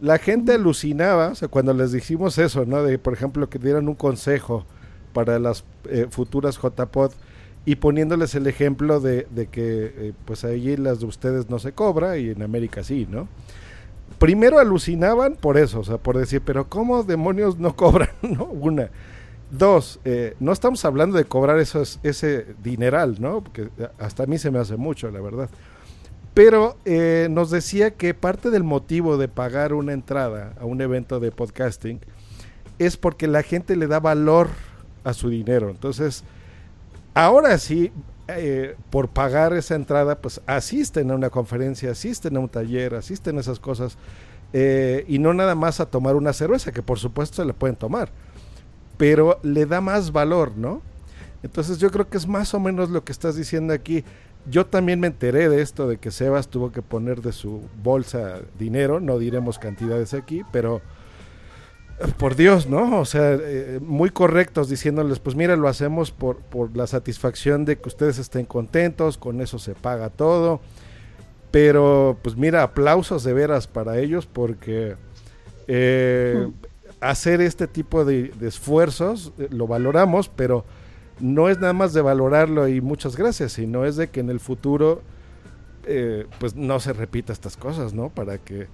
La 0.00 0.18
gente 0.18 0.52
alucinaba, 0.52 1.28
o 1.28 1.34
sea, 1.34 1.48
cuando 1.48 1.72
les 1.72 1.92
dijimos 1.92 2.38
eso, 2.38 2.64
¿no? 2.66 2.82
De, 2.82 2.98
por 2.98 3.12
ejemplo, 3.12 3.48
que 3.48 3.58
dieran 3.58 3.88
un 3.88 3.94
consejo 3.94 4.64
para 5.12 5.38
las 5.38 5.64
eh, 5.88 6.06
futuras 6.10 6.58
JPod 6.60 7.12
y 7.64 7.76
poniéndoles 7.76 8.34
el 8.34 8.46
ejemplo 8.46 9.00
de, 9.00 9.26
de 9.30 9.46
que, 9.46 9.94
eh, 9.96 10.12
pues 10.24 10.44
allí 10.44 10.76
las 10.76 11.00
de 11.00 11.06
ustedes 11.06 11.48
no 11.48 11.58
se 11.58 11.72
cobra 11.72 12.18
y 12.18 12.30
en 12.30 12.42
América 12.42 12.82
sí, 12.82 13.06
¿no? 13.08 13.28
Primero 14.18 14.58
alucinaban 14.58 15.36
por 15.36 15.58
eso, 15.58 15.80
o 15.80 15.84
sea, 15.84 15.98
por 15.98 16.16
decir, 16.16 16.42
pero 16.44 16.68
¿cómo 16.68 17.02
demonios 17.02 17.58
no 17.58 17.74
cobran? 17.76 18.10
¿no? 18.22 18.44
Una. 18.44 18.90
Dos, 19.50 20.00
eh, 20.04 20.34
no 20.40 20.52
estamos 20.52 20.84
hablando 20.84 21.16
de 21.16 21.26
cobrar 21.26 21.58
esos, 21.58 22.00
ese 22.02 22.46
dineral, 22.62 23.16
¿no? 23.20 23.42
Porque 23.42 23.68
hasta 23.98 24.24
a 24.24 24.26
mí 24.26 24.38
se 24.38 24.50
me 24.50 24.58
hace 24.58 24.76
mucho, 24.76 25.10
la 25.10 25.20
verdad. 25.20 25.48
Pero 26.32 26.76
eh, 26.84 27.28
nos 27.30 27.50
decía 27.50 27.92
que 27.92 28.12
parte 28.14 28.50
del 28.50 28.64
motivo 28.64 29.16
de 29.16 29.28
pagar 29.28 29.72
una 29.72 29.92
entrada 29.92 30.54
a 30.60 30.64
un 30.64 30.80
evento 30.80 31.20
de 31.20 31.30
podcasting 31.30 32.00
es 32.80 32.96
porque 32.96 33.28
la 33.28 33.42
gente 33.42 33.76
le 33.76 33.86
da 33.86 34.00
valor 34.00 34.48
a 35.04 35.12
su 35.12 35.28
dinero. 35.28 35.70
Entonces, 35.70 36.24
ahora 37.14 37.56
sí, 37.58 37.92
eh, 38.28 38.76
por 38.90 39.08
pagar 39.08 39.52
esa 39.52 39.74
entrada, 39.74 40.16
pues 40.18 40.40
asisten 40.46 41.10
a 41.10 41.14
una 41.14 41.30
conferencia, 41.30 41.90
asisten 41.90 42.36
a 42.36 42.40
un 42.40 42.48
taller, 42.48 42.94
asisten 42.94 43.36
a 43.38 43.40
esas 43.40 43.60
cosas. 43.60 43.96
eh, 44.52 45.04
y 45.08 45.18
no 45.18 45.34
nada 45.34 45.54
más 45.54 45.80
a 45.80 45.86
tomar 45.86 46.14
una 46.16 46.32
cerveza, 46.32 46.72
que 46.72 46.82
por 46.82 46.98
supuesto 46.98 47.36
se 47.36 47.44
la 47.44 47.52
pueden 47.52 47.76
tomar, 47.76 48.10
pero 48.96 49.40
le 49.42 49.66
da 49.66 49.80
más 49.80 50.12
valor, 50.12 50.52
¿no? 50.56 50.80
Entonces 51.42 51.78
yo 51.78 51.90
creo 51.90 52.08
que 52.08 52.16
es 52.16 52.26
más 52.26 52.54
o 52.54 52.60
menos 52.60 52.88
lo 52.90 53.04
que 53.04 53.12
estás 53.12 53.36
diciendo 53.36 53.74
aquí. 53.74 54.04
Yo 54.48 54.66
también 54.66 55.00
me 55.00 55.08
enteré 55.08 55.48
de 55.48 55.60
esto, 55.60 55.88
de 55.88 55.98
que 55.98 56.10
Sebas 56.10 56.48
tuvo 56.48 56.70
que 56.70 56.82
poner 56.82 57.20
de 57.20 57.32
su 57.32 57.62
bolsa 57.82 58.40
dinero, 58.58 59.00
no 59.00 59.18
diremos 59.18 59.58
cantidades 59.58 60.14
aquí, 60.14 60.42
pero 60.52 60.80
por 62.18 62.36
Dios, 62.36 62.68
¿no? 62.68 63.00
O 63.00 63.04
sea, 63.04 63.34
eh, 63.34 63.78
muy 63.80 64.10
correctos 64.10 64.68
diciéndoles, 64.68 65.18
pues 65.18 65.36
mira, 65.36 65.56
lo 65.56 65.68
hacemos 65.68 66.10
por, 66.10 66.38
por 66.38 66.76
la 66.76 66.86
satisfacción 66.86 67.64
de 67.64 67.78
que 67.78 67.88
ustedes 67.88 68.18
estén 68.18 68.46
contentos, 68.46 69.18
con 69.18 69.40
eso 69.40 69.58
se 69.58 69.74
paga 69.74 70.10
todo. 70.10 70.60
Pero, 71.50 72.18
pues 72.22 72.36
mira, 72.36 72.64
aplausos 72.64 73.22
de 73.22 73.32
veras 73.32 73.68
para 73.68 73.98
ellos 73.98 74.26
porque 74.26 74.96
eh, 75.68 76.48
hacer 77.00 77.40
este 77.40 77.68
tipo 77.68 78.04
de, 78.04 78.28
de 78.28 78.48
esfuerzos 78.48 79.32
eh, 79.38 79.48
lo 79.50 79.66
valoramos, 79.68 80.28
pero 80.28 80.64
no 81.20 81.48
es 81.48 81.60
nada 81.60 81.72
más 81.72 81.92
de 81.92 82.00
valorarlo 82.00 82.66
y 82.66 82.80
muchas 82.80 83.16
gracias, 83.16 83.52
sino 83.52 83.84
es 83.84 83.96
de 83.96 84.08
que 84.08 84.20
en 84.20 84.30
el 84.30 84.40
futuro 84.40 85.02
eh, 85.86 86.26
pues 86.40 86.54
no 86.54 86.80
se 86.80 86.92
repita 86.92 87.32
estas 87.32 87.56
cosas, 87.56 87.92
¿no? 87.92 88.08
Para 88.08 88.38
que 88.38 88.68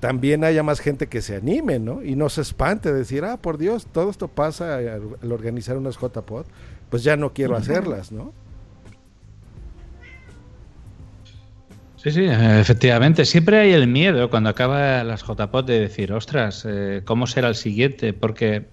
también 0.00 0.44
haya 0.44 0.62
más 0.62 0.80
gente 0.80 1.06
que 1.06 1.22
se 1.22 1.36
anime, 1.36 1.78
¿no? 1.78 2.02
Y 2.02 2.16
no 2.16 2.28
se 2.28 2.40
espante 2.40 2.92
de 2.92 2.98
decir, 2.98 3.24
ah, 3.24 3.36
por 3.36 3.58
Dios, 3.58 3.86
todo 3.92 4.10
esto 4.10 4.28
pasa 4.28 4.76
al, 4.76 5.32
organizar 5.32 5.76
unas 5.76 5.96
JPod, 5.96 6.46
pues 6.88 7.02
ya 7.04 7.16
no 7.16 7.32
quiero 7.32 7.56
hacerlas, 7.56 8.12
¿no? 8.12 8.32
Sí, 11.96 12.10
sí, 12.12 12.24
efectivamente. 12.24 13.26
Siempre 13.26 13.58
hay 13.58 13.72
el 13.72 13.86
miedo 13.86 14.30
cuando 14.30 14.48
acaba 14.48 15.04
las 15.04 15.22
JPOT 15.22 15.66
de 15.66 15.80
decir, 15.80 16.12
ostras, 16.12 16.64
eh, 16.66 17.02
¿cómo 17.04 17.26
será 17.26 17.48
el 17.48 17.54
siguiente? 17.54 18.14
Porque 18.14 18.68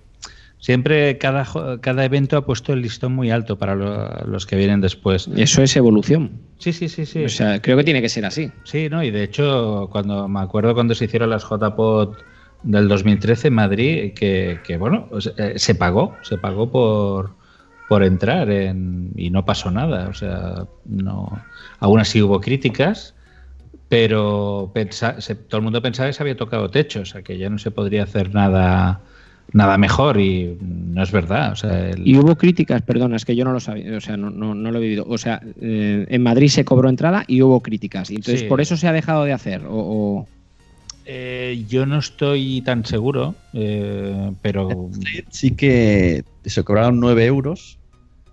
siempre 0.60 1.18
cada, 1.18 1.46
cada 1.82 2.06
evento 2.06 2.38
ha 2.38 2.46
puesto 2.46 2.74
el 2.74 2.82
listón 2.82 3.14
muy 3.14 3.32
alto 3.32 3.58
para 3.58 3.76
lo- 3.76 4.10
los 4.26 4.46
que 4.46 4.56
vienen 4.56 4.82
después. 4.82 5.28
Eso 5.36 5.62
es 5.62 5.76
evolución. 5.76 6.42
Sí, 6.58 6.74
sí, 6.74 6.90
sí, 6.90 7.06
sí. 7.06 7.24
O 7.24 7.30
sea, 7.30 7.62
creo 7.62 7.78
que 7.78 7.84
tiene 7.84 8.02
que 8.02 8.10
ser 8.10 8.26
así. 8.26 8.52
Sí, 8.64 8.90
¿no? 8.90 9.04
Y 9.04 9.12
de 9.12 9.24
hecho, 9.24 9.90
cuando 9.92 10.28
me 10.28 10.40
acuerdo 10.40 10.74
cuando 10.74 10.96
se 10.96 11.06
hicieron 11.06 11.30
las 11.30 11.44
JPOT 11.44 12.26
del 12.64 12.88
2013 12.88 13.50
en 13.50 13.54
Madrid, 13.54 14.14
que, 14.16 14.62
que, 14.64 14.78
bueno, 14.78 15.10
eh, 15.38 15.54
se 15.58 15.76
pagó, 15.76 16.20
se 16.24 16.38
pagó 16.40 16.72
por, 16.72 17.36
por 17.88 18.04
entrar 18.04 18.50
en, 18.50 19.12
y 19.16 19.30
no 19.30 19.46
pasó 19.46 19.70
nada. 19.70 20.10
O 20.10 20.14
sea, 20.14 20.66
no, 20.86 21.46
aún 21.80 22.00
así 22.00 22.22
hubo 22.22 22.42
críticas, 22.42 23.14
pero 23.88 24.72
pensa- 24.74 25.22
se- 25.22 25.36
todo 25.36 25.60
el 25.60 25.64
mundo 25.64 25.82
pensaba 25.82 26.10
que 26.10 26.14
se 26.14 26.24
había 26.24 26.36
tocado 26.36 26.70
techo, 26.70 27.02
o 27.02 27.06
sea, 27.06 27.22
que 27.22 27.38
ya 27.38 27.50
no 27.50 27.58
se 27.58 27.72
podría 27.72 28.04
hacer 28.04 28.34
nada 28.34 29.02
nada 29.54 29.78
mejor 29.78 30.20
y 30.20 30.58
no 30.62 31.02
es 31.04 31.12
verdad. 31.12 31.52
O 31.52 31.56
sea, 31.56 31.90
el- 31.90 32.08
Y 32.08 32.18
hubo 32.18 32.36
críticas, 32.36 32.82
perdona, 32.82 33.16
es 33.16 33.26
que 33.26 33.36
yo 33.36 33.46
no 33.46 33.54
lo 33.54 33.60
sabía, 33.60 33.96
o 33.98 34.02
sea, 34.02 34.18
no, 34.18 34.30
no, 34.30 34.54
no 34.56 34.72
lo 34.72 34.78
he 34.78 34.82
vivido. 34.82 35.06
O 35.08 35.18
sea, 35.18 35.42
eh, 35.62 36.06
en 36.10 36.24
Madrid 36.24 36.50
se 36.50 36.66
cobró 36.66 36.90
entrada 36.90 37.24
y 37.28 37.42
hubo 37.42 37.62
críticas. 37.62 38.10
Y 38.12 38.16
entonces, 38.16 38.42
Sí. 38.42 38.46
¿por 38.48 38.62
eso 38.62 38.76
se 38.78 38.88
ha 38.88 38.94
dejado 38.94 39.24
de 39.24 39.34
hacer? 39.34 39.66
O, 39.66 39.76
o- 39.78 40.28
Eh, 41.10 41.64
yo 41.70 41.86
no 41.86 42.00
estoy 42.00 42.62
tan 42.66 42.84
seguro, 42.84 43.34
eh, 43.54 44.30
pero 44.42 44.90
Sí 45.30 45.52
que 45.52 46.26
se 46.44 46.64
cobraron 46.66 47.00
9 47.00 47.26
euros 47.26 47.78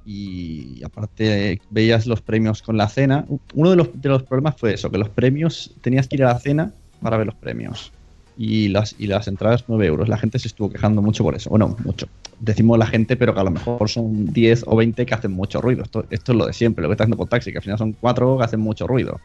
y 0.05 0.83
aparte 0.83 1.61
veías 1.71 2.07
los 2.07 2.21
premios 2.21 2.63
con 2.63 2.77
la 2.77 2.89
cena. 2.89 3.27
Uno 3.55 3.71
de 3.71 3.77
los, 3.77 3.91
de 3.95 4.09
los 4.09 4.25
problemas 4.25 4.57
fue 4.59 4.75
eso, 4.75 4.91
que 4.91 4.99
los 4.99 5.09
premios 5.09 5.73
tenías 5.83 6.09
que 6.09 6.17
ir 6.17 6.25
a 6.25 6.33
la 6.33 6.39
cena 6.41 6.73
para 7.01 7.17
ver 7.17 7.27
los 7.27 7.37
premios. 7.37 7.93
Y 8.37 8.69
las, 8.69 8.97
y 8.99 9.07
las 9.07 9.29
entradas 9.29 9.65
9 9.69 9.87
euros. 9.87 10.09
La 10.09 10.19
gente 10.19 10.39
se 10.39 10.49
estuvo 10.49 10.71
quejando 10.71 11.03
mucho 11.03 11.23
por 11.23 11.37
eso. 11.37 11.51
Bueno, 11.51 11.77
mucho. 11.85 12.09
Decimos 12.41 12.79
la 12.79 12.87
gente, 12.87 13.17
pero 13.17 13.33
que 13.33 13.41
a 13.41 13.45
lo 13.45 13.51
mejor 13.51 13.89
son 13.89 14.33
10 14.33 14.65
o 14.67 14.77
20 14.77 15.07
que 15.07 15.15
hacen 15.15 15.33
mucho 15.33 15.61
ruido. 15.61 15.83
Esto, 15.83 16.05
esto 16.11 16.33
es 16.33 16.39
lo 16.39 16.47
de 16.47 16.53
siempre, 16.53 16.83
lo 16.83 16.89
que 16.89 16.95
está 16.95 17.05
haciendo 17.05 17.17
por 17.17 17.29
taxi, 17.29 17.53
que 17.53 17.59
al 17.59 17.63
final 17.63 17.79
son 17.79 17.93
4 17.93 18.39
que 18.39 18.45
hacen 18.45 18.61
mucho 18.61 18.87
ruido. 18.87 19.21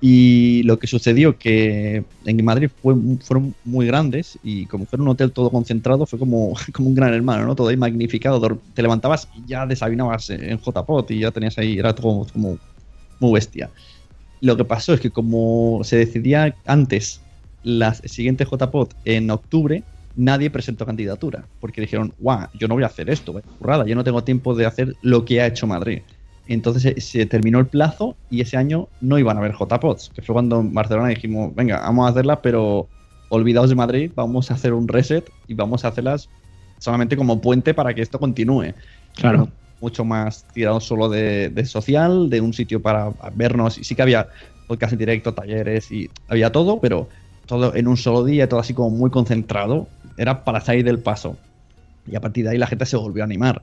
Y 0.00 0.62
lo 0.62 0.78
que 0.78 0.86
sucedió 0.86 1.38
que 1.38 2.04
en 2.24 2.44
Madrid 2.44 2.70
fue, 2.82 2.94
fueron 3.20 3.54
muy 3.64 3.86
grandes 3.86 4.38
y 4.44 4.66
como 4.66 4.86
fue 4.86 4.98
un 4.98 5.08
hotel 5.08 5.32
todo 5.32 5.50
concentrado, 5.50 6.06
fue 6.06 6.18
como, 6.18 6.54
como 6.72 6.88
un 6.88 6.94
gran 6.94 7.14
hermano, 7.14 7.46
¿no? 7.46 7.56
Todo 7.56 7.68
ahí 7.68 7.76
magnificado. 7.76 8.58
Te 8.74 8.82
levantabas 8.82 9.28
y 9.36 9.48
ya 9.48 9.66
desayunabas 9.66 10.30
en 10.30 10.58
JPOT 10.58 11.10
y 11.10 11.20
ya 11.20 11.32
tenías 11.32 11.58
ahí, 11.58 11.78
era 11.78 11.94
todo 11.94 12.26
como 12.32 12.58
muy 13.18 13.32
bestia. 13.32 13.70
Lo 14.40 14.56
que 14.56 14.64
pasó 14.64 14.94
es 14.94 15.00
que 15.00 15.10
como 15.10 15.80
se 15.82 15.96
decidía 15.96 16.54
antes 16.64 17.20
la 17.62 17.94
siguiente 17.94 18.44
JPOT 18.44 18.94
en 19.04 19.30
octubre, 19.30 19.82
nadie 20.16 20.50
presentó 20.50 20.86
candidatura. 20.86 21.44
Porque 21.60 21.80
dijeron, 21.80 22.12
guau, 22.18 22.48
yo 22.54 22.68
no 22.68 22.74
voy 22.74 22.84
a 22.84 22.86
hacer 22.86 23.10
esto, 23.10 23.32
vaya 23.32 23.46
burrada, 23.58 23.86
yo 23.86 23.94
no 23.94 24.04
tengo 24.04 24.22
tiempo 24.24 24.54
de 24.54 24.66
hacer 24.66 24.94
lo 25.02 25.24
que 25.24 25.40
ha 25.40 25.46
hecho 25.46 25.66
Madrid. 25.66 26.02
Entonces 26.46 26.82
se, 26.82 27.00
se 27.00 27.26
terminó 27.26 27.58
el 27.58 27.66
plazo 27.66 28.16
y 28.30 28.40
ese 28.40 28.56
año 28.56 28.88
no 29.00 29.18
iban 29.18 29.36
a 29.36 29.40
haber 29.40 29.52
JPOTs, 29.52 30.10
que 30.14 30.22
fue 30.22 30.32
cuando 30.32 30.60
en 30.60 30.72
Barcelona 30.72 31.08
dijimos, 31.08 31.54
venga, 31.54 31.80
vamos 31.80 32.06
a 32.06 32.10
hacerla, 32.10 32.40
pero 32.40 32.88
olvidaos 33.28 33.68
de 33.68 33.76
Madrid, 33.76 34.10
vamos 34.14 34.50
a 34.50 34.54
hacer 34.54 34.72
un 34.72 34.88
reset 34.88 35.30
y 35.46 35.54
vamos 35.54 35.84
a 35.84 35.88
hacerlas 35.88 36.28
solamente 36.78 37.16
como 37.16 37.40
puente 37.40 37.74
para 37.74 37.92
que 37.94 38.02
esto 38.02 38.18
continúe. 38.18 38.72
Claro. 39.14 39.48
Mucho 39.80 40.04
más 40.04 40.46
tirado 40.54 40.80
solo 40.80 41.08
de, 41.08 41.50
de 41.50 41.64
social, 41.64 42.30
de 42.30 42.40
un 42.40 42.52
sitio 42.52 42.80
para 42.80 43.12
vernos. 43.34 43.78
Y 43.78 43.84
sí 43.84 43.94
que 43.94 44.02
había 44.02 44.28
podcast 44.66 44.92
en 44.92 44.98
directo, 44.98 45.34
talleres 45.34 45.90
y 45.92 46.10
había 46.28 46.50
todo, 46.50 46.80
pero 46.80 47.08
todo 47.48 47.74
en 47.74 47.88
un 47.88 47.96
solo 47.96 48.24
día, 48.24 48.48
todo 48.48 48.60
así 48.60 48.74
como 48.74 48.90
muy 48.90 49.10
concentrado. 49.10 49.88
Era 50.16 50.44
para 50.44 50.60
salir 50.60 50.84
del 50.84 51.00
paso. 51.00 51.36
Y 52.06 52.14
a 52.14 52.20
partir 52.20 52.44
de 52.44 52.50
ahí 52.50 52.58
la 52.58 52.68
gente 52.68 52.86
se 52.86 52.96
volvió 52.96 53.24
a 53.24 53.26
animar. 53.26 53.62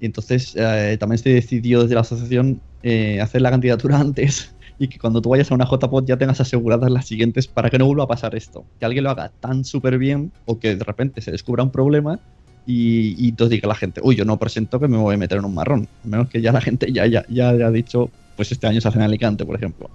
Y 0.00 0.06
entonces 0.06 0.54
eh, 0.56 0.96
también 0.98 1.18
se 1.18 1.30
decidió 1.30 1.82
desde 1.82 1.96
la 1.96 2.02
asociación 2.02 2.60
eh, 2.82 3.20
hacer 3.20 3.42
la 3.42 3.50
candidatura 3.50 3.98
antes 4.00 4.54
y 4.78 4.86
que 4.86 4.98
cuando 4.98 5.20
tú 5.20 5.30
vayas 5.30 5.50
a 5.50 5.54
una 5.54 5.66
JPOT 5.66 6.06
ya 6.06 6.16
tengas 6.16 6.40
aseguradas 6.40 6.88
las 6.90 7.06
siguientes 7.06 7.48
para 7.48 7.68
que 7.68 7.78
no 7.78 7.86
vuelva 7.86 8.04
a 8.04 8.06
pasar 8.06 8.36
esto. 8.36 8.64
Que 8.78 8.86
alguien 8.86 9.04
lo 9.04 9.10
haga 9.10 9.32
tan 9.40 9.64
súper 9.64 9.98
bien 9.98 10.30
o 10.46 10.58
que 10.58 10.76
de 10.76 10.84
repente 10.84 11.20
se 11.20 11.32
descubra 11.32 11.64
un 11.64 11.70
problema 11.70 12.20
y, 12.64 13.16
y 13.18 13.30
entonces 13.30 13.50
diga 13.50 13.66
la 13.66 13.74
gente, 13.74 14.00
uy, 14.04 14.14
yo 14.14 14.24
no 14.24 14.38
presento 14.38 14.78
que 14.78 14.86
me 14.86 14.96
voy 14.96 15.16
a 15.16 15.18
meter 15.18 15.38
en 15.38 15.44
un 15.44 15.54
marrón. 15.54 15.88
A 16.04 16.06
menos 16.06 16.28
que 16.28 16.40
ya 16.40 16.52
la 16.52 16.60
gente 16.60 16.92
ya, 16.92 17.06
ya, 17.06 17.24
ya 17.28 17.50
haya 17.50 17.70
dicho, 17.72 18.10
pues 18.36 18.52
este 18.52 18.68
año 18.68 18.80
se 18.80 18.86
hace 18.86 18.98
en 18.98 19.04
Alicante, 19.04 19.44
por 19.44 19.56
ejemplo. 19.56 19.90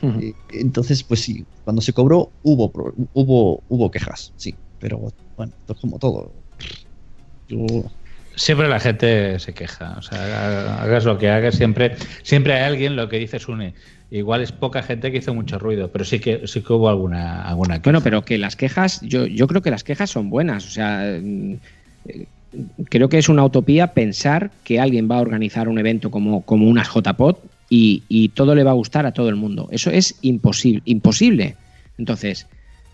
Y- 0.00 0.36
entonces, 0.48 1.04
pues 1.04 1.20
sí, 1.20 1.46
cuando 1.62 1.82
se 1.82 1.92
cobró 1.92 2.34
hubo, 2.42 2.72
hubo, 3.12 3.64
hubo 3.68 3.90
quejas, 3.90 4.32
sí. 4.36 4.58
Pero 4.78 4.98
bueno, 5.36 5.52
esto 5.58 5.72
es 5.72 5.80
como 5.80 5.98
todo. 5.98 6.44
Yo 7.48 7.84
siempre 8.34 8.68
la 8.68 8.80
gente 8.80 9.38
se 9.38 9.54
queja. 9.54 9.96
O 9.98 10.02
sea, 10.02 10.82
hagas 10.82 11.04
lo 11.04 11.18
que 11.18 11.30
hagas, 11.30 11.56
siempre, 11.56 11.96
siempre 12.22 12.54
hay 12.54 12.62
alguien, 12.64 12.96
lo 12.96 13.08
que 13.08 13.18
dice 13.18 13.38
Sune. 13.38 13.74
Igual 14.10 14.42
es 14.42 14.52
poca 14.52 14.82
gente 14.82 15.10
que 15.10 15.18
hizo 15.18 15.34
mucho 15.34 15.58
ruido, 15.58 15.90
pero 15.90 16.04
sí 16.04 16.20
que 16.20 16.46
sí 16.46 16.62
que 16.62 16.72
hubo 16.72 16.88
alguna, 16.88 17.42
alguna 17.42 17.78
Bueno, 17.82 18.00
pero 18.02 18.24
que 18.24 18.38
las 18.38 18.54
quejas, 18.54 19.00
yo, 19.02 19.26
yo 19.26 19.46
creo 19.48 19.62
que 19.62 19.70
las 19.70 19.82
quejas 19.84 20.10
son 20.10 20.30
buenas. 20.30 20.66
O 20.66 20.70
sea, 20.70 21.18
mm, 21.20 21.54
eh, 22.04 22.28
creo 22.88 23.08
que 23.08 23.18
es 23.18 23.28
una 23.28 23.44
utopía 23.44 23.94
pensar 23.94 24.52
que 24.62 24.80
alguien 24.80 25.08
va 25.10 25.16
a 25.18 25.20
organizar 25.22 25.68
un 25.68 25.78
evento 25.78 26.10
como, 26.10 26.44
como 26.44 26.68
unas 26.68 26.88
JPOT 26.88 27.55
y, 27.68 28.28
todo 28.34 28.54
le 28.54 28.64
va 28.64 28.70
a 28.70 28.74
gustar 28.74 29.06
a 29.06 29.12
todo 29.12 29.28
el 29.28 29.36
mundo. 29.36 29.68
Eso 29.70 29.90
es 29.90 30.18
imposible. 30.22 30.82
imposible. 30.84 31.56
Entonces, 31.98 32.46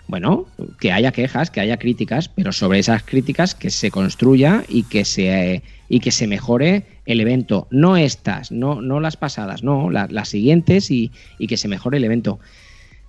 bueno, 0.06 0.52
que 0.80 0.92
haya 0.92 1.12
quejas, 1.12 1.50
que 1.50 1.60
haya 1.60 1.78
críticas, 1.78 2.28
pero 2.28 2.52
sobre 2.52 2.78
esas 2.78 3.02
críticas 3.04 3.54
que 3.54 3.70
se 3.70 3.90
construya 3.90 4.64
y 4.68 4.84
que 4.84 5.04
se, 5.04 5.62
y 5.88 6.00
que 6.00 6.10
se 6.10 6.26
mejore 6.26 6.86
el 7.06 7.20
evento. 7.20 7.68
No 7.70 7.96
estas, 7.96 8.50
no, 8.50 8.80
no 8.80 9.00
las 9.00 9.16
pasadas, 9.16 9.62
no, 9.62 9.90
la- 9.90 10.08
las 10.10 10.28
siguientes 10.28 10.90
y, 10.90 11.12
y 11.38 11.46
que 11.46 11.56
se 11.56 11.68
mejore 11.68 11.98
el 11.98 12.04
evento 12.04 12.40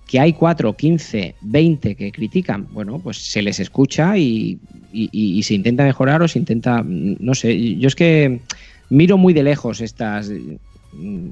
que 0.06 0.20
hay 0.20 0.34
4, 0.34 0.76
15, 0.76 1.36
20 1.40 1.96
que 1.96 2.12
critican, 2.12 2.68
bueno, 2.72 3.00
pues 3.02 3.16
se 3.30 3.40
les 3.40 3.58
escucha 3.58 4.18
y, 4.18 4.58
y- 4.92 5.08
y- 5.38 5.42
se 5.42 5.54
intenta 5.54 5.82
mejorar 5.84 6.20
o 6.22 6.28
se 6.28 6.38
intenta, 6.38 6.82
no 6.86 7.34
sé, 7.34 7.76
yo 7.78 7.88
es 7.88 7.94
que 7.94 8.42
miro 8.90 9.16
muy 9.16 9.32
de 9.32 9.42
lejos 9.42 9.80
estas, 9.80 10.30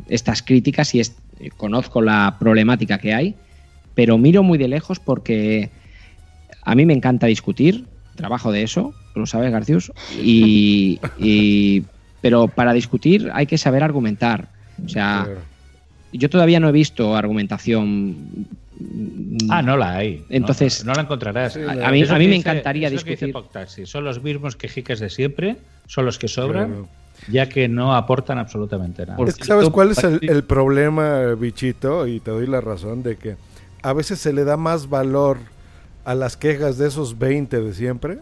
estas 0.09 0.43
críticas 0.43 0.95
y 0.95 1.01
es- 1.01 1.17
conozco 1.57 2.01
la 2.03 2.37
problemática 2.39 2.99
que 2.99 3.15
hay, 3.15 3.37
pero 3.95 4.19
miro 4.19 4.43
muy 4.43 4.59
de 4.59 4.69
lejos 4.69 5.01
porque 5.01 5.71
a 6.63 6.75
mí 6.75 6.87
me 6.87 6.93
encanta 6.95 7.27
discutir, 7.27 7.87
trabajo 8.15 8.53
de 8.53 8.63
eso, 8.63 8.95
lo 9.15 9.27
sabes 9.27 9.51
Garcius, 9.53 9.93
y, 10.23 11.01
y- 11.19 11.83
pero 12.21 12.49
para 12.49 12.73
discutir 12.73 13.31
hay 13.33 13.47
que 13.47 13.59
saber 13.59 13.83
argumentar, 13.83 14.53
o 14.85 14.89
sea... 14.89 15.29
Yo 16.15 16.29
todavía 16.29 16.61
no 16.61 16.69
he 16.69 16.73
visto 16.73 17.17
argumentación. 17.17 18.47
Ah, 19.49 19.63
no 19.63 19.79
la 19.79 19.95
hay. 19.97 20.27
Entonces, 20.29 20.85
no, 20.85 20.93
no 20.93 20.97
la 20.97 21.03
encontrarás. 21.05 21.57
a- 21.57 21.61
a 21.61 21.91
mí- 21.91 22.03
a 22.03 22.19
mí 22.19 22.27
me 22.27 22.35
dice- 22.35 22.37
encantaría 22.37 22.89
es 22.89 22.93
lo 22.93 23.03
que 23.03 23.13
dice 23.13 23.27
discutir. 23.29 23.87
Son 23.87 24.05
los 24.05 24.23
mismos 24.23 24.57
quejiques 24.57 25.01
de 25.01 25.09
siempre, 25.09 25.57
son 25.87 26.05
los 26.05 26.19
que 26.19 26.29
sobran, 26.29 26.67
Claro. 26.67 26.89
Ya 27.29 27.49
que 27.49 27.69
no 27.69 27.95
aportan 27.95 28.39
absolutamente 28.39 29.07
nada. 29.07 29.23
Es 29.27 29.37
que 29.37 29.45
¿Sabes 29.45 29.69
cuál 29.71 29.93
es 29.93 30.03
el, 30.05 30.19
el 30.23 30.45
problema, 30.45 31.35
bichito? 31.35 32.07
Y 32.07 32.21
te 32.21 32.31
doy 32.31 32.47
la 32.47 32.61
razón 32.61 33.03
de 33.03 33.17
que 33.17 33.37
a 33.83 33.93
veces 33.93 34.19
se 34.19 34.33
le 34.33 34.45
da 34.45 34.57
más 34.57 34.89
valor 34.89 35.39
a 36.05 36.15
las 36.15 36.37
quejas 36.37 36.79
de 36.79 36.89
esos 36.89 37.19
20 37.19 37.61
de 37.61 37.75
siempre 37.75 38.19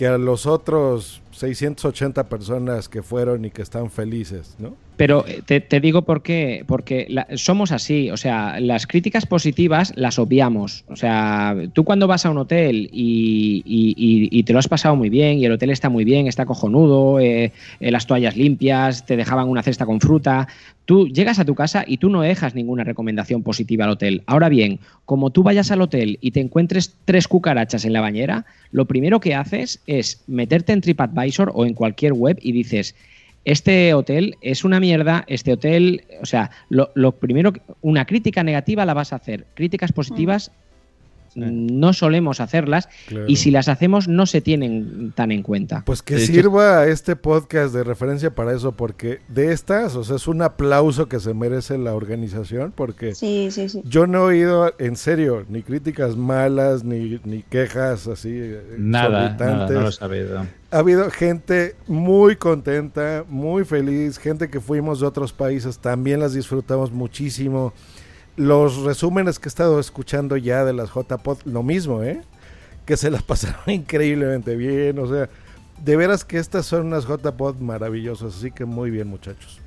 que 0.00 0.06
a 0.06 0.16
los 0.16 0.46
otros 0.46 1.20
680 1.32 2.28
personas 2.28 2.88
que 2.88 3.02
fueron 3.02 3.44
y 3.44 3.50
que 3.50 3.60
están 3.60 3.90
felices, 3.90 4.56
¿no? 4.58 4.74
Pero 5.00 5.24
eh, 5.26 5.60
te, 5.62 5.80
digo 5.80 6.02
por 6.02 6.22
qué, 6.22 6.62
porque 6.66 7.06
la- 7.08 7.26
somos 7.36 7.72
así, 7.72 8.10
o 8.10 8.18
sea, 8.18 8.60
las 8.60 8.86
críticas 8.86 9.24
positivas 9.24 9.94
las 9.96 10.18
obviamos. 10.18 10.84
O 10.88 10.96
sea, 10.96 11.56
tú 11.72 11.84
cuando 11.84 12.06
vas 12.06 12.26
a 12.26 12.30
un 12.30 12.36
hotel 12.36 12.90
y 12.92 14.42
te 14.42 14.52
lo 14.52 14.58
has 14.58 14.68
pasado 14.68 14.96
muy 14.96 15.08
bien 15.08 15.38
y 15.38 15.46
el 15.46 15.52
hotel 15.52 15.70
está 15.70 15.88
muy 15.88 16.04
bien, 16.04 16.26
está 16.26 16.44
cojonudo, 16.44 17.18
eh, 17.18 17.50
eh, 17.80 17.90
las 17.90 18.06
toallas 18.06 18.36
limpias, 18.36 19.06
te 19.06 19.16
dejaban 19.16 19.48
una 19.48 19.62
cesta 19.62 19.86
con 19.86 20.02
fruta, 20.02 20.48
tú 20.84 21.08
llegas 21.08 21.38
a 21.38 21.46
tu 21.46 21.54
casa 21.54 21.82
y 21.86 21.96
tú 21.96 22.10
no 22.10 22.20
dejas 22.20 22.54
ninguna 22.54 22.84
recomendación 22.84 23.42
positiva 23.42 23.86
al 23.86 23.92
hotel. 23.92 24.22
Ahora 24.26 24.50
bien, 24.50 24.80
como 25.06 25.30
tú 25.30 25.42
vayas 25.42 25.70
al 25.70 25.80
hotel 25.80 26.18
y 26.20 26.32
te 26.32 26.40
encuentres 26.40 26.94
tres 27.06 27.26
cucarachas 27.26 27.86
en 27.86 27.94
la 27.94 28.02
bañera, 28.02 28.44
lo 28.70 28.84
primero 28.84 29.18
que 29.18 29.34
haces 29.34 29.80
es 29.86 30.22
meterte 30.26 30.74
en 30.74 30.82
TripAdvisor 30.82 31.52
o 31.54 31.64
en 31.64 31.72
cualquier 31.72 32.12
web 32.12 32.38
y 32.42 32.52
dices, 32.52 32.94
este 33.44 33.94
hotel 33.94 34.36
es 34.40 34.64
una 34.64 34.80
mierda, 34.80 35.24
este 35.26 35.52
hotel, 35.52 36.04
o 36.20 36.26
sea, 36.26 36.50
lo, 36.68 36.90
lo 36.94 37.12
primero, 37.12 37.52
una 37.80 38.04
crítica 38.04 38.42
negativa 38.42 38.84
la 38.84 38.94
vas 38.94 39.12
a 39.12 39.16
hacer, 39.16 39.46
críticas 39.54 39.92
positivas 39.92 40.52
no 41.34 41.92
solemos 41.92 42.40
hacerlas 42.40 42.88
Claro. 43.06 43.26
y 43.28 43.36
si 43.36 43.50
las 43.50 43.68
hacemos 43.68 44.08
no 44.08 44.26
se 44.26 44.40
tienen 44.40 45.12
tan 45.14 45.32
en 45.32 45.42
cuenta. 45.42 45.82
Pues 45.86 46.02
que 46.02 46.18
sirva 46.18 46.86
este 46.86 47.16
podcast 47.16 47.72
de 47.74 47.84
referencia 47.84 48.34
para 48.34 48.52
eso, 48.54 48.72
porque 48.72 49.20
de 49.28 49.52
estas, 49.52 49.94
o 49.96 50.04
sea, 50.04 50.16
es 50.16 50.26
un 50.28 50.42
aplauso 50.42 51.08
que 51.08 51.20
se 51.20 51.34
merece 51.34 51.78
la 51.78 51.94
organización, 51.94 52.72
porque 52.74 53.14
Sí, 53.14 53.48
sí, 53.50 53.68
sí. 53.68 53.82
yo 53.84 54.06
no 54.06 54.18
he 54.30 54.34
oído, 54.36 54.74
en 54.78 54.96
serio, 54.96 55.44
ni 55.48 55.62
críticas 55.62 56.16
malas, 56.16 56.84
ni, 56.84 57.20
ni 57.24 57.42
quejas 57.42 58.06
así 58.06 58.30
eh, 58.32 58.60
Nada, 58.78 59.36
nada, 59.38 59.68
no 59.68 59.80
lo 59.82 59.88
he 59.88 59.92
sabido. 59.92 60.46
Ha 60.72 60.78
habido 60.78 61.10
gente 61.10 61.74
muy 61.88 62.36
contenta, 62.36 63.24
muy 63.28 63.64
feliz, 63.64 64.18
gente 64.18 64.48
que 64.48 64.60
fuimos 64.60 65.00
de 65.00 65.06
otros 65.06 65.32
países, 65.32 65.78
también 65.78 66.20
las 66.20 66.32
disfrutamos 66.32 66.92
muchísimo. 66.92 67.72
Los 68.40 68.78
resúmenes 68.84 69.38
que 69.38 69.48
he 69.48 69.50
estado 69.50 69.78
escuchando 69.78 70.34
ya 70.38 70.64
de 70.64 70.72
las 70.72 70.88
JPod, 70.94 71.40
lo 71.44 71.62
mismo, 71.62 72.02
¿eh? 72.02 72.22
Que 72.86 72.96
se 72.96 73.10
las 73.10 73.22
pasaron 73.30 73.60
increíblemente 73.66 74.56
bien, 74.56 74.98
o 74.98 75.06
sea, 75.06 75.28
de 75.84 75.96
veras 75.96 76.24
que 76.24 76.38
estas 76.38 76.64
son 76.64 76.86
unas 76.86 77.06
JPod 77.06 77.56
maravillosas, 77.56 78.38
así 78.38 78.50
que 78.50 78.64
muy 78.64 78.90
bien 78.90 79.08
muchachos. 79.08 79.60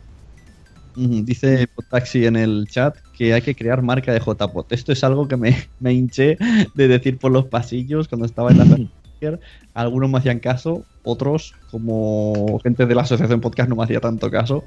Dice 0.95 1.67
Taxi 1.91 2.25
en 2.25 2.35
el 2.35 2.67
chat 2.67 2.97
que 3.15 3.35
hay 3.35 3.43
que 3.43 3.53
crear 3.53 3.83
marca 3.83 4.11
de 4.11 4.19
JPOT. 4.19 4.71
Esto 4.71 4.91
es 4.91 5.03
algo 5.03 5.27
que 5.27 5.37
me, 5.37 5.55
me 5.79 5.93
hinché 5.93 6.39
de 6.73 6.87
decir 6.87 7.19
por 7.19 7.31
los 7.31 7.45
pasillos 7.45 8.07
cuando 8.07 8.25
estaba 8.25 8.49
en 8.49 8.57
la. 8.57 8.65
Algunos 9.75 10.09
me 10.09 10.17
hacían 10.17 10.39
caso, 10.39 10.83
otros, 11.03 11.53
como 11.69 12.59
gente 12.63 12.87
de 12.87 12.95
la 12.95 13.03
asociación 13.03 13.39
podcast, 13.39 13.69
no 13.69 13.75
me 13.75 13.83
hacía 13.83 13.99
tanto 13.99 14.31
caso. 14.31 14.63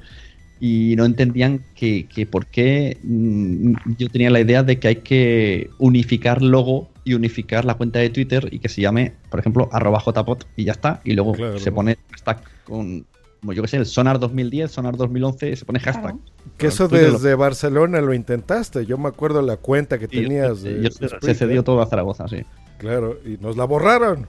Y 0.59 0.95
no 0.97 1.05
entendían 1.05 1.63
que, 1.75 2.07
que 2.07 2.25
por 2.25 2.47
qué 2.47 2.97
mm, 3.03 3.73
yo 3.97 4.09
tenía 4.09 4.29
la 4.31 4.39
idea 4.39 4.63
de 4.63 4.79
que 4.79 4.87
hay 4.87 4.95
que 4.97 5.69
unificar 5.77 6.41
logo 6.41 6.89
y 7.03 7.13
unificar 7.13 7.63
la 7.63 7.75
cuenta 7.75 7.99
de 7.99 8.09
Twitter 8.09 8.49
y 8.51 8.59
que 8.59 8.67
se 8.69 8.81
llame, 8.81 9.13
por 9.29 9.39
ejemplo, 9.39 9.69
arroba 9.71 9.99
jpot 9.99 10.47
y 10.55 10.65
ya 10.65 10.71
está. 10.73 10.99
Y 11.03 11.13
luego 11.13 11.33
Claro. 11.33 11.59
se 11.59 11.71
pone 11.71 11.97
hashtag 12.11 12.41
con, 12.63 13.05
como 13.39 13.53
yo 13.53 13.61
que 13.61 13.67
sé, 13.67 13.77
el 13.77 13.85
Sonar 13.85 14.19
2010, 14.19 14.71
Sonar 14.71 14.97
2011, 14.97 15.55
se 15.55 15.63
pone 15.65 15.79
hashtag. 15.79 16.15
Que 16.57 16.67
eso 16.67 16.83
lo- 16.89 16.97
desde 16.97 17.35
Barcelona 17.35 18.01
lo 18.01 18.13
intentaste. 18.13 18.85
Yo 18.85 18.97
me 18.97 19.07
acuerdo 19.09 19.41
la 19.41 19.57
cuenta 19.57 19.99
que 19.99 20.07
Sí, 20.07 20.21
tenías. 20.23 20.63
yo- 20.63 20.69
de 20.71 20.89
yo 20.99 21.07
se- 21.21 21.35
cedió 21.35 21.63
todo 21.63 21.81
a 21.81 21.85
Zaragoza, 21.85 22.27
sí. 22.27 22.37
Claro, 22.79 23.19
y 23.25 23.37
nos 23.41 23.55
la 23.57 23.65
borraron. 23.65 24.27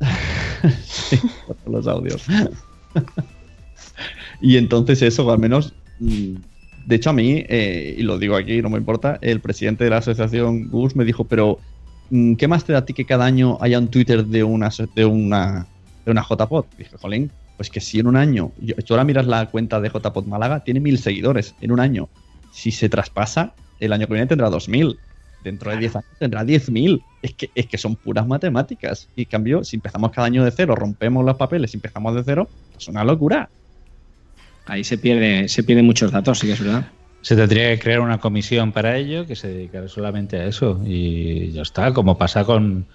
los 1.66 1.86
audios. 1.86 2.24
y 4.40 4.56
entonces 4.56 5.02
eso, 5.02 5.30
al 5.30 5.38
menos, 5.38 5.74
mm, 6.00 6.34
de 6.86 6.96
hecho 6.96 7.10
a 7.10 7.12
mí, 7.12 7.44
eh, 7.48 7.96
y 7.98 8.02
lo 8.02 8.18
digo 8.18 8.36
aquí, 8.36 8.62
no 8.62 8.70
me 8.70 8.78
importa, 8.78 9.18
el 9.20 9.40
presidente 9.40 9.84
de 9.84 9.90
la 9.90 9.98
asociación 9.98 10.68
Gus 10.68 10.96
me 10.96 11.04
dijo, 11.04 11.24
pero 11.24 11.58
mm, 12.10 12.34
¿qué 12.34 12.48
más 12.48 12.64
te 12.64 12.72
da 12.72 12.80
a 12.80 12.84
ti 12.84 12.94
que 12.94 13.04
cada 13.04 13.24
año 13.24 13.58
haya 13.60 13.78
un 13.78 13.88
Twitter 13.88 14.24
de 14.24 14.44
una 14.44 14.70
de 14.94 15.04
una 15.04 15.66
de 16.04 16.10
una 16.10 16.22
JPod? 16.22 16.66
Dije, 16.76 16.96
jolín, 16.96 17.30
pues 17.56 17.70
que 17.70 17.80
si 17.80 17.98
en 17.98 18.06
un 18.06 18.16
año, 18.16 18.52
yo, 18.60 18.74
tú 18.76 18.94
ahora 18.94 19.04
miras 19.04 19.26
la 19.26 19.46
cuenta 19.46 19.80
de 19.80 19.90
JPod 19.90 20.26
Málaga, 20.26 20.64
tiene 20.64 20.80
mil 20.80 20.98
seguidores 20.98 21.54
en 21.60 21.72
un 21.72 21.80
año. 21.80 22.08
Si 22.52 22.70
se 22.70 22.88
traspasa, 22.88 23.52
el 23.80 23.92
año 23.92 24.06
que 24.06 24.14
viene 24.14 24.26
tendrá 24.26 24.48
dos 24.48 24.68
mil. 24.68 24.98
Dentro 25.44 25.70
de 25.70 25.76
10 25.78 25.96
años 25.96 26.10
tendrá 26.18 26.44
10.000. 26.44 27.02
Es 27.22 27.34
que, 27.34 27.50
es 27.54 27.66
que 27.66 27.78
son 27.78 27.96
puras 27.96 28.26
matemáticas. 28.26 29.08
Y 29.14 29.22
en 29.22 29.28
cambio, 29.28 29.64
si 29.64 29.76
empezamos 29.76 30.10
cada 30.10 30.26
año 30.26 30.44
de 30.44 30.50
cero, 30.50 30.74
rompemos 30.74 31.24
los 31.24 31.36
papeles 31.36 31.72
y 31.74 31.76
empezamos 31.76 32.14
de 32.14 32.24
cero, 32.24 32.48
es 32.76 32.88
una 32.88 33.04
locura. 33.04 33.48
Ahí 34.68 34.84
se 34.84 34.98
pierde, 34.98 35.48
se 35.48 35.62
pierden 35.64 35.86
muchos 35.86 36.12
datos, 36.12 36.38
sí 36.38 36.46
que 36.46 36.52
es 36.52 36.60
verdad. 36.60 36.86
Se 37.22 37.34
tendría 37.34 37.70
que 37.70 37.78
crear 37.78 38.00
una 38.00 38.18
comisión 38.18 38.70
para 38.70 38.96
ello 38.96 39.26
que 39.26 39.34
se 39.34 39.48
dedicara 39.48 39.88
solamente 39.88 40.36
a 40.36 40.46
eso. 40.46 40.80
Y 40.84 41.50
ya 41.52 41.62
está, 41.62 41.92
como 41.94 42.18
pasa 42.18 42.44
con, 42.44 42.86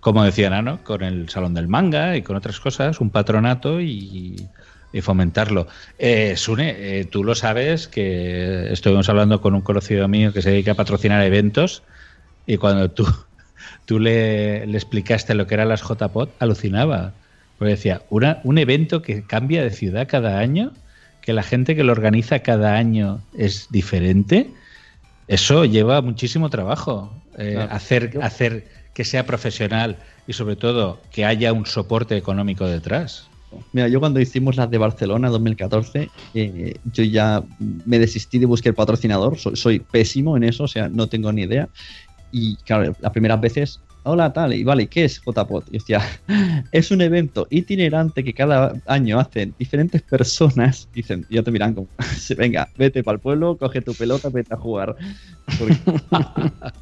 como 0.00 0.24
decía 0.24 0.48
Nano, 0.50 0.80
con 0.82 1.02
el 1.02 1.28
Salón 1.28 1.54
del 1.54 1.68
Manga 1.68 2.16
y 2.16 2.22
con 2.22 2.34
otras 2.34 2.58
cosas, 2.60 3.00
un 3.00 3.10
patronato 3.10 3.80
y, 3.80 4.48
fomentarlo. 5.02 5.68
Eh, 5.98 6.34
Sune, 6.36 6.74
eh, 6.76 7.04
tú 7.04 7.22
lo 7.22 7.34
sabes 7.34 7.86
que 7.86 8.72
estuvimos 8.72 9.08
hablando 9.08 9.40
con 9.40 9.54
un 9.54 9.60
conocido 9.60 10.08
mío 10.08 10.32
que 10.32 10.42
se 10.42 10.50
dedica 10.50 10.72
a 10.72 10.74
patrocinar 10.74 11.22
eventos 11.22 11.82
y 12.46 12.56
cuando 12.56 12.90
tú, 12.90 13.06
tú 13.84 14.00
le, 14.00 14.64
explicaste 14.64 15.34
lo 15.34 15.46
que 15.46 15.54
eran 15.54 15.68
las 15.68 15.82
JPOT, 15.82 16.30
alucinaba. 16.40 17.12
Porque 17.58 17.72
decía, 17.72 18.02
un 18.08 18.58
evento 18.58 19.02
que 19.02 19.24
cambia 19.24 19.62
de 19.62 19.70
ciudad 19.70 20.08
cada 20.08 20.38
año, 20.38 20.72
que 21.28 21.34
la 21.34 21.42
gente 21.42 21.76
que 21.76 21.84
lo 21.84 21.92
organiza 21.92 22.38
cada 22.38 22.78
año 22.78 23.22
es 23.34 23.68
diferente, 23.70 24.54
eso 25.26 25.66
lleva 25.66 26.00
muchísimo 26.00 26.48
trabajo. 26.48 27.22
Eh, 27.36 27.52
Claro. 27.52 27.70
hacer, 27.70 28.18
hacer 28.22 28.68
que 28.94 29.04
sea 29.04 29.26
profesional 29.26 29.98
y 30.26 30.32
sobre 30.32 30.56
todo 30.56 31.02
que 31.12 31.26
haya 31.26 31.52
un 31.52 31.66
soporte 31.66 32.16
económico 32.16 32.66
detrás. 32.66 33.28
Mira, 33.72 33.88
yo 33.88 34.00
cuando 34.00 34.20
hicimos 34.20 34.56
las 34.56 34.70
de 34.70 34.78
Barcelona 34.78 35.28
2014, 35.28 36.08
eh, 36.32 36.80
yo 36.84 37.04
ya 37.04 37.44
me 37.58 37.98
desistí 37.98 38.38
de 38.38 38.46
buscar 38.46 38.74
patrocinador. 38.74 39.36
Soy, 39.36 39.54
soy 39.54 39.80
pésimo 39.80 40.34
en 40.34 40.44
eso, 40.44 40.64
o 40.64 40.68
sea, 40.68 40.88
no 40.88 41.10
tengo 41.10 41.30
ni 41.30 41.42
idea. 41.42 41.68
Y 42.30 42.56
claro, 42.64 42.96
las 43.00 43.12
primeras 43.12 43.38
veces, 43.38 43.82
hola, 44.04 44.32
tal, 44.32 44.54
y 44.54 44.64
vale, 44.64 44.86
¿qué 44.86 45.04
es 45.04 45.20
JPOT? 45.20 45.66
Y 45.72 45.78
es 46.72 46.90
un 46.90 47.00
evento 47.00 47.46
itinerante 47.50 48.24
que 48.24 48.32
cada 48.34 48.72
año 48.86 49.18
hacen 49.20 49.54
diferentes 49.58 50.02
personas. 50.02 50.88
Dicen, 50.94 51.26
y 51.28 51.36
ya 51.36 51.42
te 51.42 51.50
miran 51.50 51.74
como, 51.74 51.88
venga, 52.36 52.68
vete 52.76 53.02
para 53.04 53.16
el 53.16 53.20
pueblo, 53.20 53.56
coge 53.58 53.80
tu 53.82 53.94
pelota, 53.94 54.28
vete 54.30 54.54
a 54.54 54.56
jugar. 54.56 54.96
Porque- 55.58 55.78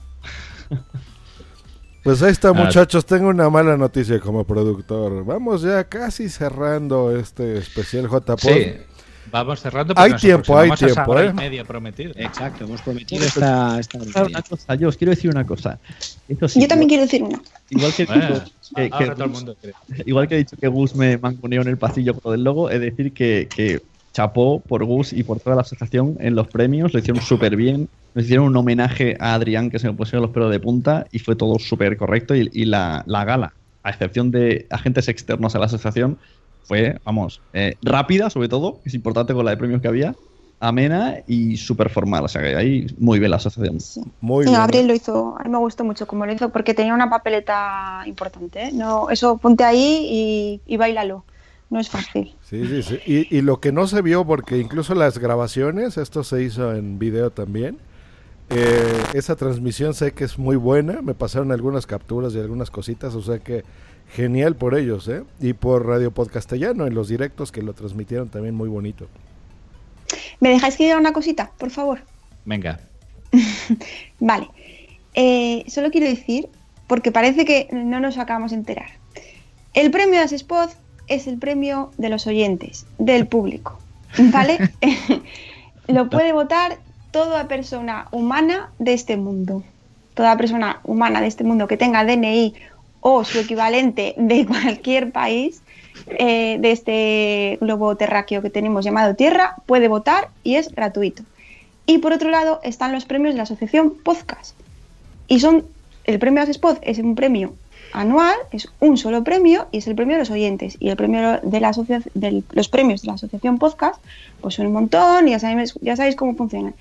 Pues 2.03 2.23
ahí 2.23 2.31
está, 2.31 2.51
Ah. 2.51 2.53
muchachos. 2.53 3.05
Tengo 3.05 3.29
una 3.29 3.51
mala 3.51 3.77
noticia 3.77 4.21
como 4.21 4.45
productor. 4.45 5.25
Vamos 5.25 5.63
ya 5.63 5.83
casi 5.85 6.29
cerrando 6.29 7.17
este 7.17 7.59
especial 7.59 8.09
JPod. 8.09 8.39
Sí, 8.39 8.73
vamos 9.31 9.61
cerrando. 9.61 9.95
porque 9.95 10.13
Hay 10.13 10.19
tiempo, 10.19 10.59
hay 10.59 10.71
tiempo, 10.73 11.03
hora 11.07 11.25
¿eh? 11.25 11.31
y 11.31 11.35
media 11.35 11.65
prometido. 11.65 12.13
Exacto, 12.17 12.65
hemos 12.65 12.81
prometido 12.83 13.25
esta, 13.25 13.79
esta 13.81 13.99
Claro, 13.99 14.29
una 14.29 14.43
cosa, 14.43 14.75
yo 14.75 14.89
os 14.89 14.97
quiero 14.97 15.11
decir 15.11 15.31
una 15.31 15.47
cosa. 15.47 15.79
Esto 16.29 16.49
sí, 16.49 16.61
Yo 16.61 16.69
también 16.69 16.89
quiero 16.89 17.03
decir 17.05 17.23
una. 17.23 17.41
Igual 17.71 17.93
que, 17.95 18.05
Bueno, 18.05 18.45
que- 18.75 18.91
que 18.91 19.11
todo 19.11 19.25
el 19.25 19.31
mundo 19.31 19.57
cree. 19.61 19.75
igual 20.07 20.29
que 20.29 20.35
he 20.35 20.39
dicho 20.39 20.57
que 20.57 20.69
Gus 20.69 20.95
me 20.95 21.19
manconeó 21.19 21.63
en 21.63 21.69
el 21.69 21.79
pasillo 21.79 22.15
con 22.19 22.33
del 22.33 22.45
logo, 22.45 22.71
es 22.71 22.81
decir 22.81 23.13
que, 23.13 23.49
que 23.55 23.83
chapó 24.13 24.61
por 24.61 24.85
Gus 24.85 25.13
y 25.13 25.23
por 25.23 25.41
toda 25.41 25.57
la 25.57 25.63
asociación 25.63 26.17
en 26.21 26.35
los 26.35 26.49
premios, 26.49 26.93
lo 26.95 26.99
hicieron 27.01 27.21
súper 27.21 27.55
bien, 27.57 27.89
nos 28.15 28.25
hicieron 28.25 28.47
un 28.47 28.57
homenaje 28.57 29.17
a 29.21 29.35
Adrián 29.35 29.71
que 29.71 29.79
se 29.79 29.89
me 29.89 29.95
pusieron 29.95 30.23
los 30.23 30.31
pelos 30.31 30.51
de 30.51 30.59
punta 30.61 31.07
y 31.13 31.19
fue 31.19 31.37
todo 31.37 31.59
súper 31.59 31.97
correcto 31.97 32.35
y, 32.35 32.49
y 32.53 32.65
la, 32.65 33.05
la 33.07 33.25
gala, 33.25 33.53
a 33.83 33.91
excepción 33.91 34.31
de 34.31 34.67
agentes 34.71 35.09
externos 35.09 35.55
a 35.55 35.59
la 35.59 35.67
asociación, 35.67 36.19
fue, 36.67 36.99
vamos, 37.05 37.43
eh, 37.53 37.77
rápida 37.83 38.31
sobre 38.31 38.49
todo, 38.49 38.81
que 38.83 38.89
es 38.91 38.95
importante 38.95 39.35
con 39.35 39.45
la 39.45 39.53
de 39.53 39.57
premios 39.57 39.81
que 39.81 39.89
había, 39.89 40.15
amena 40.61 41.17
y 41.27 41.57
súper 41.59 41.91
formal, 41.91 42.25
o 42.25 42.29
sea 42.29 42.43
que 42.43 42.57
ahí 42.57 42.87
muy 42.99 43.19
bien 43.19 43.31
la 43.31 43.37
asociación. 43.39 43.85
Muy 44.21 44.47
Sí, 44.47 44.53
Gabriel 44.53 44.87
lo 44.89 44.95
hizo, 44.95 45.37
a 45.39 45.45
mí 45.45 45.51
me 45.51 45.59
gustó 45.59 45.85
mucho 45.85 46.07
como 46.07 46.27
lo 46.27 46.33
hizo, 46.33 46.51
porque 46.51 46.75
tenía 46.75 46.95
una 46.95 47.11
papeleta 47.11 48.03
importante. 48.07 48.69
¿eh? 48.69 48.73
No, 48.73 49.11
eso 49.11 49.39
ponte 49.39 49.65
ahí 49.65 50.07
y, 50.11 50.63
y 50.67 50.77
bailalo. 50.77 51.25
No 51.69 51.81
es 51.81 51.91
fácil. 51.91 52.37
Sí, 52.43 52.67
sí, 52.69 52.83
sí. 52.83 52.99
Y, 53.05 53.37
y 53.37 53.43
lo 53.43 53.61
que 53.61 53.73
no 53.73 53.87
se 53.89 54.01
vio, 54.03 54.25
porque 54.25 54.59
incluso 54.59 54.95
las 54.95 55.19
grabaciones, 55.19 55.97
esto 55.99 56.23
se 56.25 56.43
hizo 56.43 56.75
en 56.75 56.99
video 56.99 57.33
también. 57.33 57.83
eh, 58.51 59.11
esa 59.13 59.37
transmisión 59.37 59.95
sé 59.95 60.13
que 60.15 60.25
es 60.25 60.39
muy 60.39 60.57
buena. 60.57 61.03
Me 61.03 61.15
pasaron 61.15 61.53
algunas 61.53 61.87
capturas 61.87 62.35
y 62.35 62.41
algunas 62.41 62.71
cositas, 62.71 63.15
o 63.15 63.23
sea 63.23 63.41
que 63.41 63.65
genial 64.13 64.57
por 64.57 64.77
ellos, 64.77 65.09
¿eh? 65.09 65.23
Y 65.41 65.53
por 65.53 65.87
Radio 65.87 66.11
Podcastellano 66.11 66.87
en 66.87 66.95
los 66.95 67.09
directos 67.09 67.53
que 67.53 67.63
lo 67.63 67.73
transmitieron 67.75 68.29
también 68.29 68.55
muy 68.55 68.69
bonito. 68.69 69.07
¿Me 70.41 70.51
dejáis 70.51 70.77
que 70.77 70.85
diga 70.85 70.99
una 70.99 71.13
cosita, 71.13 71.51
por 71.59 71.71
favor? 71.71 72.01
Venga. 72.45 72.81
Vale. 74.21 74.49
Eh, 75.15 75.65
solo 75.69 75.91
quiero 75.91 76.07
decir, 76.07 76.49
porque 76.87 77.11
parece 77.11 77.45
que 77.45 77.69
no 77.73 78.01
nos 78.01 78.19
acabamos 78.19 78.51
de 78.51 78.59
enterar. 78.59 78.91
El 79.75 79.91
premio 79.91 80.21
de 80.21 80.35
Spot 80.37 80.71
es 81.09 81.27
el 81.27 81.39
premio 81.39 81.91
de 81.99 82.09
los 82.09 82.27
oyentes, 82.27 82.87
del 82.99 83.27
público. 83.27 83.79
¿Vale? 84.19 84.59
Lo 85.89 86.11
puede 86.11 86.33
votar 86.33 86.79
toda 87.11 87.49
persona 87.49 88.09
humana 88.11 88.71
de 88.79 88.93
este 88.93 89.17
mundo. 89.17 89.63
Toda 90.15 90.37
persona 90.37 90.81
humana 90.85 91.21
de 91.21 91.27
este 91.27 91.45
mundo 91.45 91.69
que 91.69 91.77
tenga 91.77 92.05
DNI 92.05 92.55
o 93.09 93.23
su 93.23 93.39
equivalente 93.39 94.15
de 94.17 94.45
cualquier 94.53 95.13
país 95.13 95.63
eh, 96.09 96.59
de 96.59 96.73
este 96.73 97.57
globo 97.61 97.97
terráqueo 97.97 98.43
que 98.43 98.51
tenemos 98.51 98.85
llamado 98.85 99.15
Tierra 99.15 99.55
puede 99.67 99.87
votar 99.87 100.31
y 100.43 100.57
es 100.57 100.75
gratuito. 100.75 101.23
Y 101.87 101.99
por 101.99 102.13
otro 102.13 102.31
lado 102.31 102.59
están 102.65 102.91
los 102.91 103.05
premios 103.05 103.35
de 103.35 103.37
la 103.37 103.45
asociación 103.45 103.95
Podcast. 104.03 104.57
Y 105.29 105.39
son, 105.39 105.65
el 106.03 106.19
premio 106.19 106.43
Spot 106.43 106.81
es 106.83 106.99
un 106.99 107.15
premio 107.15 107.55
anual, 107.93 108.35
es 108.51 108.69
un 108.81 108.99
solo 108.99 109.23
premio 109.23 109.69
y 109.71 109.79
es 109.79 109.87
el 109.87 109.95
premio 109.95 110.17
de 110.17 110.23
los 110.23 110.31
oyentes. 110.33 110.77
Y 110.81 110.89
el 110.89 110.97
premio 110.97 111.39
de 111.45 111.61
la 111.61 111.71
los 112.51 112.69
premios 112.69 113.03
de 113.03 113.07
la 113.07 113.15
asociación 113.15 113.59
Podcast, 113.59 114.03
pues 114.41 114.57
son 114.57 114.67
un 114.67 114.73
montón 114.73 115.29
y 115.29 115.31
ya 115.31 115.65
ya 115.81 115.97
sabéis 115.97 116.17
cómo 116.17 116.35
funcionan. 116.35 116.75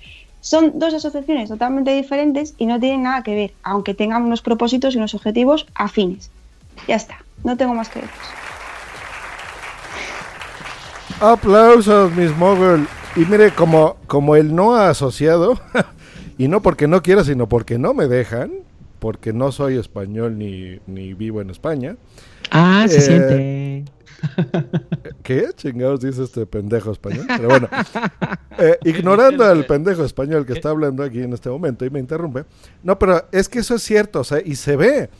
Son 0.46 0.78
dos 0.78 0.94
asociaciones 0.94 1.48
totalmente 1.48 1.90
diferentes 1.90 2.54
y 2.56 2.66
no 2.66 2.78
tienen 2.78 3.02
nada 3.02 3.24
que 3.24 3.34
ver, 3.34 3.52
aunque 3.64 3.94
tengan 3.94 4.22
unos 4.22 4.42
propósitos 4.42 4.94
y 4.94 4.98
unos 4.98 5.12
objetivos 5.12 5.66
afines. 5.74 6.30
Ya 6.86 6.94
está, 6.94 7.16
no 7.42 7.56
tengo 7.56 7.74
más 7.74 7.88
que 7.88 7.98
decir. 8.02 8.14
Aplausos, 11.20 12.12
Miss 12.14 12.30
Mogul. 12.36 12.86
Y 13.16 13.20
mire, 13.24 13.50
como, 13.50 13.96
como 14.06 14.36
el 14.36 14.54
no 14.54 14.76
asociado, 14.76 15.58
y 16.38 16.46
no 16.46 16.62
porque 16.62 16.86
no 16.86 17.02
quiera, 17.02 17.24
sino 17.24 17.48
porque 17.48 17.76
no 17.76 17.92
me 17.92 18.06
dejan, 18.06 18.52
porque 19.00 19.32
no 19.32 19.50
soy 19.50 19.78
español 19.78 20.38
ni, 20.38 20.78
ni 20.86 21.12
vivo 21.14 21.40
en 21.40 21.50
España. 21.50 21.96
Ah, 22.52 22.86
se 22.88 22.98
Eh, 22.98 23.00
siente. 23.00 23.84
¿Qué 25.22 25.48
chingados 25.54 26.00
dice 26.00 26.22
este 26.22 26.46
pendejo 26.46 26.92
español? 26.92 27.26
Pero 27.28 27.48
bueno, 27.48 27.68
eh, 28.58 28.78
ignorando 28.84 29.44
al 29.44 29.66
pendejo 29.66 30.04
español 30.04 30.46
que 30.46 30.54
está 30.54 30.70
hablando 30.70 31.02
aquí 31.02 31.22
en 31.22 31.32
este 31.32 31.48
momento 31.48 31.84
y 31.84 31.90
me 31.90 32.00
interrumpe. 32.00 32.44
No, 32.82 32.98
pero 32.98 33.26
es 33.32 33.48
que 33.48 33.60
eso 33.60 33.74
es 33.74 33.82
cierto, 33.82 34.20
o 34.20 34.24
sea, 34.24 34.40
y 34.44 34.56
se 34.56 34.76
ve. 34.76 35.10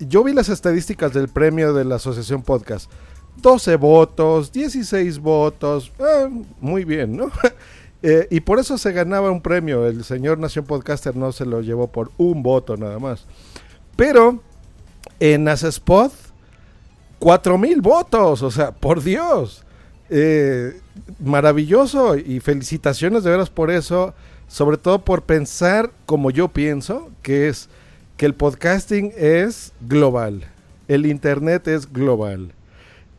Yo 0.00 0.24
vi 0.24 0.32
las 0.32 0.48
estadísticas 0.48 1.12
del 1.12 1.28
premio 1.28 1.72
de 1.72 1.84
la 1.84 1.96
Asociación 1.96 2.42
Podcast. 2.42 2.90
12 3.36 3.76
votos, 3.76 4.52
16 4.52 5.18
votos, 5.18 5.92
ah, 6.00 6.28
muy 6.60 6.84
bien, 6.84 7.16
¿no? 7.16 7.30
Eh, 8.02 8.28
y 8.30 8.40
por 8.40 8.60
eso 8.60 8.78
se 8.78 8.92
ganaba 8.92 9.32
un 9.32 9.40
premio. 9.40 9.86
El 9.86 10.04
señor 10.04 10.38
Nación 10.38 10.64
Podcaster 10.64 11.16
no 11.16 11.32
se 11.32 11.44
lo 11.44 11.62
llevó 11.62 11.88
por 11.88 12.12
un 12.18 12.42
voto 12.42 12.76
nada 12.76 13.00
más. 13.00 13.26
Pero 13.96 14.42
en 15.18 15.48
Asespod, 15.48 16.12
4000 17.18 17.80
votos, 17.80 18.42
o 18.42 18.50
sea, 18.50 18.72
por 18.72 19.02
Dios. 19.02 19.62
Eh, 20.08 20.80
maravilloso 21.18 22.16
y 22.16 22.40
felicitaciones 22.40 23.24
de 23.24 23.30
veras 23.30 23.50
por 23.50 23.70
eso, 23.70 24.14
sobre 24.46 24.76
todo 24.76 25.00
por 25.00 25.22
pensar 25.22 25.90
como 26.06 26.30
yo 26.30 26.48
pienso, 26.48 27.10
que 27.22 27.48
es 27.48 27.68
que 28.16 28.26
el 28.26 28.34
podcasting 28.34 29.12
es 29.16 29.72
global, 29.80 30.44
el 30.88 31.06
internet 31.06 31.66
es 31.68 31.92
global 31.92 32.52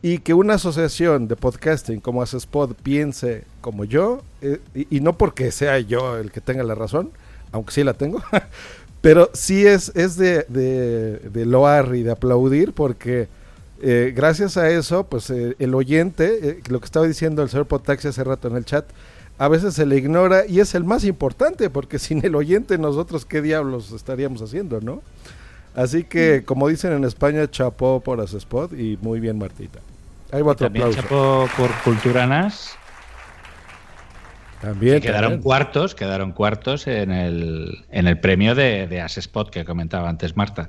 y 0.00 0.18
que 0.18 0.34
una 0.34 0.54
asociación 0.54 1.28
de 1.28 1.36
podcasting 1.36 2.00
como 2.00 2.22
Spot 2.22 2.74
piense 2.74 3.44
como 3.60 3.84
yo, 3.84 4.22
eh, 4.40 4.60
y, 4.74 4.96
y 4.96 5.00
no 5.00 5.18
porque 5.18 5.50
sea 5.52 5.78
yo 5.80 6.16
el 6.18 6.30
que 6.30 6.40
tenga 6.40 6.62
la 6.62 6.74
razón, 6.74 7.10
aunque 7.52 7.72
sí 7.72 7.84
la 7.84 7.94
tengo, 7.94 8.22
pero 9.00 9.30
sí 9.34 9.66
es, 9.66 9.92
es 9.94 10.16
de, 10.16 10.44
de, 10.48 11.18
de 11.18 11.46
loar 11.46 11.94
y 11.94 12.02
de 12.02 12.12
aplaudir 12.12 12.72
porque 12.72 13.28
eh, 13.80 14.12
gracias 14.14 14.56
a 14.56 14.70
eso, 14.70 15.04
pues 15.04 15.30
eh, 15.30 15.54
el 15.58 15.74
oyente, 15.74 16.48
eh, 16.48 16.60
lo 16.68 16.80
que 16.80 16.86
estaba 16.86 17.06
diciendo 17.06 17.42
el 17.42 17.48
señor 17.48 17.66
Potaxi 17.66 18.08
hace 18.08 18.24
rato 18.24 18.48
en 18.48 18.56
el 18.56 18.64
chat, 18.64 18.86
a 19.38 19.46
veces 19.48 19.74
se 19.74 19.86
le 19.86 19.96
ignora 19.96 20.46
y 20.46 20.58
es 20.60 20.74
el 20.74 20.84
más 20.84 21.04
importante 21.04 21.70
porque 21.70 21.98
sin 21.98 22.24
el 22.24 22.34
oyente 22.34 22.76
nosotros 22.78 23.24
qué 23.24 23.40
diablos 23.40 23.92
estaríamos 23.92 24.42
haciendo, 24.42 24.80
¿no? 24.80 25.02
Así 25.74 26.02
que, 26.02 26.42
como 26.44 26.66
dicen 26.66 26.92
en 26.92 27.04
España, 27.04 27.48
chapó 27.48 28.00
por 28.00 28.18
Spot 28.20 28.72
y 28.72 28.98
muy 29.00 29.20
bien 29.20 29.38
Martita. 29.38 29.78
Ahí 30.32 30.42
va 30.42 30.52
otro 30.52 30.66
También 30.66 30.86
aplauso. 30.86 31.02
chapó 31.02 31.48
por 31.56 31.70
Cultura 31.84 32.26
NAS. 32.26 32.76
También, 34.60 34.96
que 34.96 35.02
quedaron 35.02 35.30
también. 35.30 35.42
cuartos, 35.42 35.94
quedaron 35.94 36.32
cuartos 36.32 36.88
en 36.88 37.12
el, 37.12 37.84
en 37.92 38.08
el 38.08 38.18
premio 38.18 38.56
de, 38.56 38.88
de 38.88 39.00
As 39.00 39.18
Spot 39.18 39.50
que 39.50 39.64
comentaba 39.64 40.08
antes 40.08 40.36
Marta. 40.36 40.68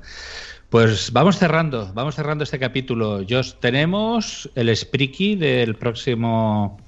Pues 0.70 1.12
vamos 1.12 1.36
cerrando, 1.36 1.90
vamos 1.94 2.14
cerrando 2.14 2.44
este 2.44 2.60
capítulo. 2.60 3.24
Jos, 3.28 3.58
tenemos 3.58 4.48
el 4.54 4.74
Spriki 4.76 5.34
del 5.34 5.74
próximo 5.74 6.78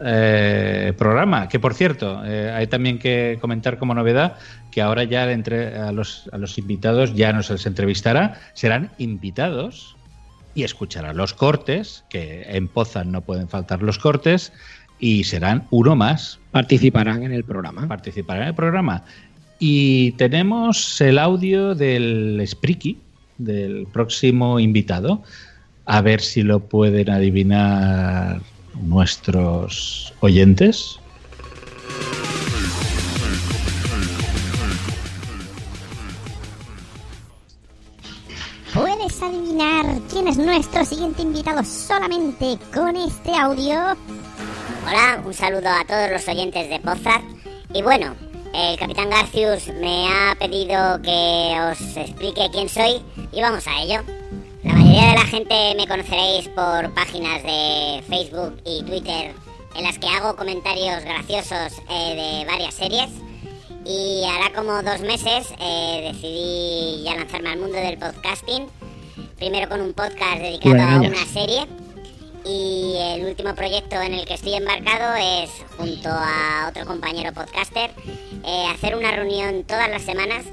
eh, 0.00 0.94
programa, 0.96 1.46
que 1.46 1.60
por 1.60 1.74
cierto, 1.74 2.24
eh, 2.24 2.50
hay 2.50 2.68
también 2.68 2.98
que 2.98 3.36
comentar 3.38 3.76
como 3.76 3.92
novedad 3.92 4.38
que 4.70 4.80
ahora 4.80 5.04
ya 5.04 5.30
entre 5.30 5.76
a 5.76 5.92
los, 5.92 6.30
a 6.32 6.38
los 6.38 6.56
invitados 6.56 7.14
ya 7.14 7.34
no 7.34 7.42
se 7.42 7.52
les 7.52 7.66
entrevistará, 7.66 8.40
serán 8.54 8.92
invitados 8.96 9.94
y 10.54 10.62
escucharán 10.62 11.18
los 11.18 11.34
cortes, 11.34 12.04
que 12.08 12.44
en 12.48 12.66
Pozan 12.66 13.12
no 13.12 13.20
pueden 13.20 13.50
faltar 13.50 13.82
los 13.82 13.98
cortes, 13.98 14.54
y 14.98 15.24
serán 15.24 15.66
uno 15.70 15.94
más. 15.96 16.38
Participarán 16.50 17.22
en 17.24 17.32
el 17.32 17.44
programa. 17.44 17.86
Participarán 17.86 18.44
en 18.44 18.48
el 18.48 18.54
programa. 18.54 19.04
Y 19.58 20.12
tenemos 20.12 20.98
el 21.02 21.18
audio 21.18 21.74
del 21.74 22.42
Spriki, 22.46 22.98
del 23.38 23.86
próximo 23.86 24.60
invitado. 24.60 25.22
A 25.86 26.02
ver 26.02 26.20
si 26.20 26.42
lo 26.42 26.60
pueden 26.60 27.08
adivinar 27.08 28.42
nuestros 28.82 30.12
oyentes. 30.20 30.98
Puedes 38.74 39.22
adivinar 39.22 39.86
quién 40.10 40.28
es 40.28 40.36
nuestro 40.36 40.84
siguiente 40.84 41.22
invitado 41.22 41.64
solamente 41.64 42.58
con 42.74 42.94
este 42.96 43.34
audio. 43.34 43.96
Hola, 44.86 45.22
un 45.24 45.34
saludo 45.34 45.68
a 45.68 45.84
todos 45.86 46.10
los 46.10 46.28
oyentes 46.28 46.68
de 46.68 46.78
Pozar. 46.80 47.22
Y 47.74 47.82
bueno, 47.82 48.14
el 48.54 48.78
capitán 48.78 49.10
Garcius 49.10 49.68
me 49.80 50.06
ha 50.08 50.34
pedido 50.38 51.00
que 51.02 51.56
os 51.70 51.96
explique 51.96 52.48
quién 52.52 52.68
soy 52.68 53.02
y 53.32 53.40
vamos 53.40 53.66
a 53.66 53.82
ello. 53.82 54.00
La 54.64 54.72
mayoría 54.74 55.10
de 55.10 55.14
la 55.14 55.24
gente 55.26 55.74
me 55.76 55.86
conoceréis 55.86 56.48
por 56.48 56.92
páginas 56.94 57.42
de 57.42 58.02
Facebook 58.08 58.60
y 58.64 58.82
Twitter 58.82 59.32
en 59.76 59.84
las 59.84 59.98
que 59.98 60.08
hago 60.08 60.36
comentarios 60.36 61.04
graciosos 61.04 61.80
eh, 61.88 62.14
de 62.40 62.44
varias 62.46 62.74
series. 62.74 63.10
Y 63.84 64.24
hará 64.24 64.52
como 64.54 64.82
dos 64.82 65.00
meses 65.00 65.48
eh, 65.60 66.10
decidí 66.12 67.02
ya 67.04 67.14
lanzarme 67.16 67.50
al 67.50 67.58
mundo 67.58 67.76
del 67.76 67.96
podcasting. 67.98 68.66
Primero 69.36 69.68
con 69.68 69.80
un 69.80 69.92
podcast 69.94 70.38
dedicado 70.40 70.74
a 70.74 70.98
Bueno, 70.98 71.02
ya. 71.04 71.08
una 71.10 71.24
serie. 71.26 71.66
Y 72.48 72.96
el 72.96 73.26
último 73.26 73.54
proyecto 73.54 74.00
en 74.00 74.14
el 74.14 74.24
que 74.24 74.34
estoy 74.34 74.54
embarcado 74.54 75.14
es, 75.16 75.50
junto 75.76 76.08
a 76.08 76.68
otro 76.70 76.86
compañero 76.86 77.34
podcaster, 77.34 77.90
eh, 78.42 78.66
hacer 78.72 78.96
una 78.96 79.10
reunión 79.10 79.64
todas 79.64 79.90
las 79.90 80.02
semanas 80.02 80.46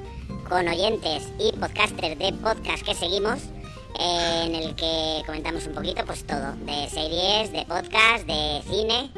con 0.49 0.67
oyentes 0.67 1.29
y 1.39 1.53
podcasters 1.53 2.19
de 2.19 2.33
podcast 2.33 2.83
que 2.83 2.95
seguimos, 2.95 3.39
eh, 3.97 4.43
en 4.45 4.55
el 4.55 4.75
que 4.75 5.23
comentamos 5.25 5.67
un 5.67 5.73
poquito 5.73 6.05
pues 6.05 6.27
todo, 6.27 6.51
de 6.65 6.89
series, 6.89 7.53
de 7.53 7.65
podcast, 7.65 8.25
de 8.25 8.61
cine. 8.69 9.09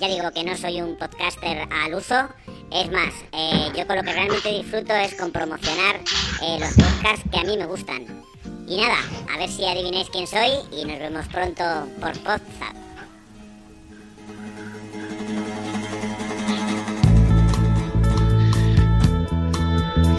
Ya 0.00 0.06
digo 0.06 0.30
que 0.30 0.44
no 0.44 0.56
soy 0.56 0.82
un 0.82 0.96
podcaster 0.96 1.66
al 1.68 1.94
uso, 1.94 2.28
es 2.70 2.92
más, 2.92 3.12
eh, 3.32 3.72
yo 3.76 3.88
con 3.88 3.96
lo 3.96 4.02
que 4.04 4.12
realmente 4.12 4.52
disfruto 4.52 4.94
es 4.94 5.14
con 5.14 5.32
promocionar 5.32 5.96
eh, 6.42 6.58
los 6.60 6.74
podcasts 6.74 7.28
que 7.32 7.40
a 7.40 7.42
mí 7.42 7.56
me 7.56 7.66
gustan. 7.66 8.24
Y 8.66 8.76
nada, 8.78 8.96
a 9.32 9.38
ver 9.38 9.48
si 9.48 9.64
adivináis 9.66 10.08
quién 10.10 10.26
soy 10.26 10.50
y 10.72 10.84
nos 10.84 10.98
vemos 10.98 11.26
pronto 11.28 11.62
por 12.00 12.12
Podzap. 12.20 12.74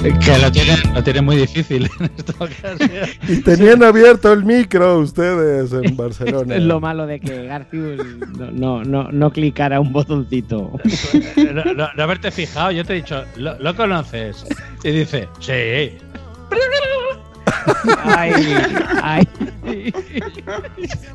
Que 0.03 0.37
lo 0.39 0.51
tienen, 0.51 0.77
lo 0.93 1.03
tienen 1.03 1.25
muy 1.25 1.35
difícil 1.37 1.89
en 1.99 2.11
esta 2.17 2.33
ocasión. 2.43 2.77
Y 3.27 3.41
tenían 3.41 3.83
abierto 3.83 4.31
el 4.33 4.43
micro 4.45 4.99
ustedes 4.99 5.73
en 5.73 5.97
Barcelona. 5.97 6.55
Es 6.55 6.63
lo 6.63 6.79
malo 6.79 7.07
de 7.07 7.19
que 7.19 7.45
Garcius 7.45 8.05
no, 8.37 8.51
no, 8.51 8.83
no, 8.83 9.11
no 9.11 9.31
clicara 9.31 9.79
un 9.79 9.91
botoncito. 9.91 10.71
No, 11.53 11.63
no- 11.73 11.89
no 11.95 12.03
haberte 12.03 12.29
fijado, 12.31 12.71
yo 12.71 12.85
te 12.85 12.93
he 12.93 12.95
dicho, 12.97 13.23
¿lo, 13.37 13.57
lo 13.59 13.75
conoces? 13.75 14.45
Y 14.83 14.91
dice, 14.91 15.27
sí. 15.39 15.97
Ay, 18.03 18.33
ay. 19.01 19.27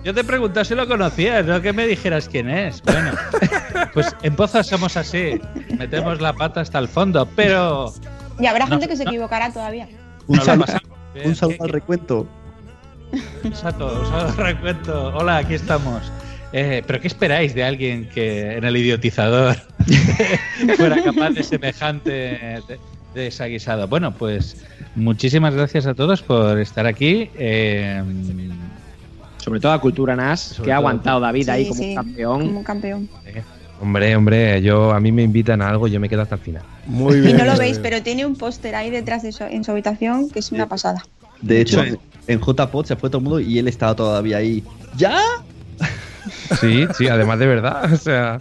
Yo 0.04 0.14
te 0.14 0.24
pregunté 0.24 0.64
si 0.64 0.74
lo 0.74 0.86
conocías, 0.88 1.44
no 1.46 1.60
que 1.60 1.72
me 1.72 1.86
dijeras 1.86 2.28
quién 2.28 2.48
es. 2.48 2.82
Bueno, 2.82 3.12
pues 3.92 4.14
en 4.22 4.34
Pozas 4.36 4.66
somos 4.66 4.96
así, 4.96 5.40
metemos 5.78 6.20
la 6.20 6.32
pata 6.32 6.60
hasta 6.60 6.78
el 6.78 6.88
fondo, 6.88 7.26
pero 7.36 7.92
Y 8.38 8.46
habrá 8.46 8.64
No, 8.66 8.72
gente 8.72 8.88
que 8.88 8.96
se 8.96 9.04
no. 9.04 9.10
equivocará 9.10 9.52
todavía. 9.52 9.88
Un 10.26 10.40
saludo, 10.40 10.66
pasamos 10.66 10.98
bien. 11.14 11.28
un 11.28 11.36
saludo 11.36 11.64
al 11.64 11.68
recuento. 11.70 12.26
Exacto, 13.44 14.34
recuento. 14.36 15.08
Hola, 15.16 15.38
aquí 15.38 15.54
estamos. 15.54 16.10
Eh, 16.52 16.82
¿Pero 16.86 17.00
qué 17.00 17.06
esperáis 17.06 17.54
de 17.54 17.62
alguien 17.64 18.08
que 18.08 18.56
en 18.56 18.64
el 18.64 18.76
idiotizador 18.76 19.56
fuera 20.76 21.02
capaz 21.02 21.30
de 21.30 21.42
semejante 21.44 22.10
de- 22.10 22.80
desaguisado? 23.14 23.88
Bueno, 23.88 24.12
pues 24.14 24.64
muchísimas 24.94 25.54
gracias 25.54 25.86
a 25.86 25.94
todos 25.94 26.22
por 26.22 26.58
estar 26.58 26.86
aquí. 26.86 27.30
Eh, 27.38 28.02
Sobre 29.38 29.58
todo 29.60 29.72
a 29.72 29.80
Cultura 29.80 30.14
NAS, 30.16 30.54
que 30.56 30.62
ha 30.62 30.64
todo- 30.64 30.74
aguantado 30.76 31.20
David 31.20 31.48
ahí 31.48 31.68
como 31.68 31.80
sí, 31.80 31.88
un 31.90 31.94
campeón. 31.94 32.40
Como 32.46 32.58
un 32.58 32.64
campeón. 32.64 33.08
Hombre, 33.80 34.14
hombre, 34.14 34.60
yo 34.60 34.92
a 34.92 35.00
mí 35.00 35.10
me 35.10 35.22
invitan 35.22 35.62
a 35.62 35.70
algo, 35.70 35.88
yo 35.88 35.98
me 35.98 36.08
quedo 36.10 36.20
hasta 36.22 36.34
el 36.34 36.40
final. 36.42 36.62
Muy 36.86 37.16
Y 37.16 37.20
bien. 37.22 37.36
no 37.38 37.44
lo 37.46 37.56
veis, 37.56 37.78
pero 37.78 38.02
tiene 38.02 38.26
un 38.26 38.36
póster 38.36 38.74
ahí 38.74 38.90
detrás 38.90 39.22
de 39.22 39.32
su, 39.32 39.44
en 39.44 39.64
su 39.64 39.70
habitación 39.70 40.28
que 40.28 40.40
es 40.40 40.52
una 40.52 40.68
pasada. 40.68 41.02
De 41.40 41.62
hecho, 41.62 41.82
Sí. 41.82 41.96
en 42.26 42.38
JPod 42.40 42.84
se 42.84 42.96
fue 42.96 43.08
todo 43.08 43.18
el 43.18 43.24
mundo 43.24 43.40
y 43.40 43.58
él 43.58 43.68
estaba 43.68 43.94
todavía 43.96 44.36
ahí. 44.36 44.62
¿Ya? 44.98 45.18
Sí, 46.60 46.86
sí, 46.98 47.08
además 47.08 47.38
de 47.38 47.46
verdad. 47.46 47.90
O 47.92 47.96
sea, 47.96 48.40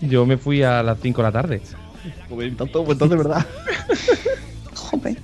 yo 0.00 0.26
me 0.26 0.36
fui 0.36 0.64
a 0.64 0.82
las 0.82 0.98
5 1.00 1.22
de 1.22 1.28
la 1.28 1.32
tarde. 1.32 1.62
Joder, 2.28 2.56
tanto, 2.56 2.84
pues 2.84 2.96
entonces, 2.96 3.18
¿verdad? 3.18 3.46
Jope. 4.74 5.16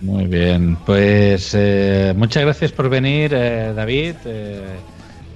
Muy 0.00 0.26
bien, 0.26 0.76
pues 0.86 1.52
eh, 1.54 2.14
muchas 2.16 2.44
gracias 2.44 2.72
por 2.72 2.88
venir, 2.88 3.32
eh, 3.34 3.72
David. 3.74 4.14
Eh, 4.24 4.76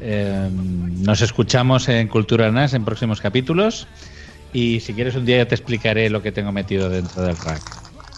eh, 0.00 0.48
nos 0.52 1.20
escuchamos 1.20 1.88
en 1.88 2.08
Cultura 2.08 2.50
NAS 2.50 2.74
en 2.74 2.84
próximos 2.84 3.20
capítulos. 3.20 3.86
Y 4.52 4.80
si 4.80 4.92
quieres, 4.92 5.14
un 5.14 5.24
día 5.24 5.38
ya 5.38 5.48
te 5.48 5.54
explicaré 5.54 6.10
lo 6.10 6.22
que 6.22 6.30
tengo 6.30 6.52
metido 6.52 6.88
dentro 6.88 7.22
del 7.22 7.36
rack. 7.36 7.62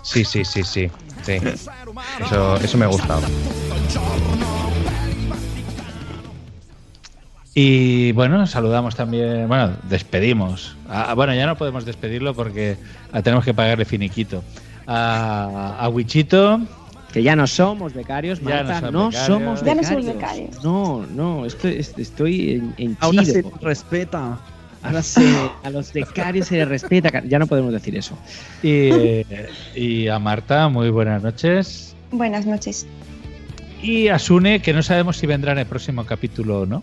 Sí, 0.02 0.24
sí, 0.24 0.44
sí, 0.44 0.65
sí. 0.65 0.90
sí. 1.24 1.39
Eso, 2.20 2.56
eso 2.56 2.78
me 2.78 2.85
ha 2.85 2.89
gustado. 2.89 3.23
Y 7.55 8.10
bueno, 8.12 8.47
saludamos 8.48 8.97
también, 8.97 9.47
bueno, 9.47 9.72
despedimos. 9.89 10.76
Ah, 10.89 11.14
bueno, 11.14 11.35
ya 11.35 11.47
no 11.47 11.56
podemos 11.56 11.85
despedirlo 11.85 12.35
porque 12.35 12.76
ah, 13.12 13.22
tenemos 13.22 13.44
que 13.44 13.55
pagarle 13.55 13.85
finiquito. 13.85 14.43
A, 14.86 15.76
a 15.78 15.89
Wichito, 15.89 16.60
Que 17.12 17.22
ya 17.22 17.36
no 17.36 17.47
somos 17.47 17.94
becarios, 17.94 18.40
Ya 18.40 18.62
no 18.62 18.68
Marta, 18.68 18.81
son 18.81 18.93
no, 18.93 19.06
becarios. 19.06 19.26
somos 19.26 19.62
Ya 19.62 19.74
no 19.74 19.81
becarios. 19.82 20.05
somos 20.05 20.14
becarios. 20.16 20.64
No, 20.64 21.06
no, 21.14 21.47
estoy, 21.47 21.74
est- 21.76 21.98
estoy 21.98 22.51
en, 22.55 22.74
en 22.76 22.97
Ahora 23.01 23.22
Chile, 23.24 23.32
se 23.32 23.44
respeta. 23.64 24.39
Ahora 24.82 25.02
se, 25.02 25.24
a 25.62 25.70
los 25.70 25.93
becarios 25.93 26.48
se 26.48 26.56
les 26.56 26.68
respeta. 26.68 27.22
Ya 27.24 27.39
no 27.39 27.47
podemos 27.47 27.72
decir 27.72 27.97
eso. 27.97 28.18
y, 28.64 29.22
y 29.76 30.09
a 30.09 30.18
Marta, 30.18 30.68
muy 30.68 30.90
buenas 30.90 31.22
noches. 31.22 31.94
Buenas 32.10 32.47
noches. 32.47 32.85
Y 33.81 34.09
a 34.09 34.18
Sune, 34.18 34.60
que 34.60 34.72
no 34.72 34.82
sabemos 34.82 35.16
si 35.18 35.26
vendrá 35.28 35.52
en 35.52 35.59
el 35.59 35.66
próximo 35.66 36.05
capítulo 36.05 36.62
o 36.62 36.66
no. 36.66 36.82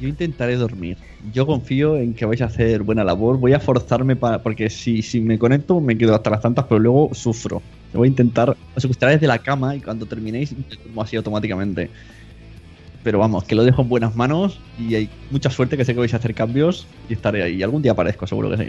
Yo 0.00 0.08
intentaré 0.08 0.56
dormir. 0.56 0.96
Yo 1.32 1.46
confío 1.46 1.96
en 1.96 2.14
que 2.14 2.24
vais 2.24 2.40
a 2.40 2.46
hacer 2.46 2.82
buena 2.82 3.04
labor. 3.04 3.38
Voy 3.38 3.52
a 3.52 3.60
forzarme 3.60 4.16
para. 4.16 4.42
Porque 4.42 4.70
si, 4.70 5.02
si 5.02 5.20
me 5.20 5.38
conecto, 5.38 5.80
me 5.80 5.96
quedo 5.96 6.14
hasta 6.14 6.30
las 6.30 6.40
tantas, 6.40 6.64
pero 6.66 6.78
luego 6.78 7.10
sufro. 7.12 7.62
Yo 7.92 7.98
voy 7.98 8.06
a 8.08 8.10
intentar 8.10 8.56
os 8.76 8.84
acostaré 8.84 9.12
desde 9.14 9.26
la 9.26 9.38
cama 9.38 9.76
y 9.76 9.80
cuando 9.80 10.06
terminéis 10.06 10.52
me 10.52 10.64
duermo 10.82 11.02
así 11.02 11.16
automáticamente. 11.16 11.90
Pero 13.02 13.18
vamos, 13.18 13.44
que 13.44 13.54
lo 13.54 13.64
dejo 13.64 13.82
en 13.82 13.88
buenas 13.88 14.14
manos 14.14 14.60
y 14.78 14.94
hay 14.94 15.10
mucha 15.30 15.50
suerte 15.50 15.76
que 15.76 15.84
sé 15.84 15.94
que 15.94 16.00
vais 16.00 16.12
a 16.14 16.18
hacer 16.18 16.34
cambios 16.34 16.86
y 17.08 17.14
estaré 17.14 17.42
ahí. 17.42 17.56
Y 17.56 17.62
algún 17.62 17.82
día 17.82 17.92
aparezco, 17.92 18.26
seguro 18.26 18.50
que 18.50 18.58
sí. 18.58 18.68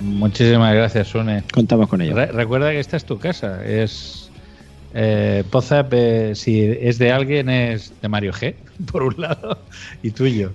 Muchísimas 0.00 0.74
gracias, 0.74 1.08
Sune. 1.08 1.42
Contamos 1.52 1.88
con 1.88 2.00
ello. 2.00 2.14
Re- 2.14 2.26
recuerda 2.32 2.70
que 2.70 2.80
esta 2.80 2.96
es 2.96 3.04
tu 3.04 3.18
casa. 3.18 3.64
Es 3.64 4.29
eh, 4.94 6.32
si 6.34 6.62
es 6.62 6.98
de 6.98 7.12
alguien, 7.12 7.48
es 7.48 7.92
de 8.00 8.08
Mario 8.08 8.32
G, 8.32 8.54
por 8.92 9.02
un 9.02 9.14
lado, 9.18 9.58
y 10.02 10.10
tuyo. 10.10 10.52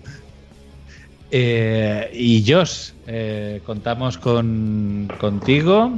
Eh, 1.32 2.12
y 2.14 2.44
Josh, 2.49 2.91
eh, 3.07 3.62
contamos 3.66 4.18
con 4.18 5.12
contigo. 5.20 5.91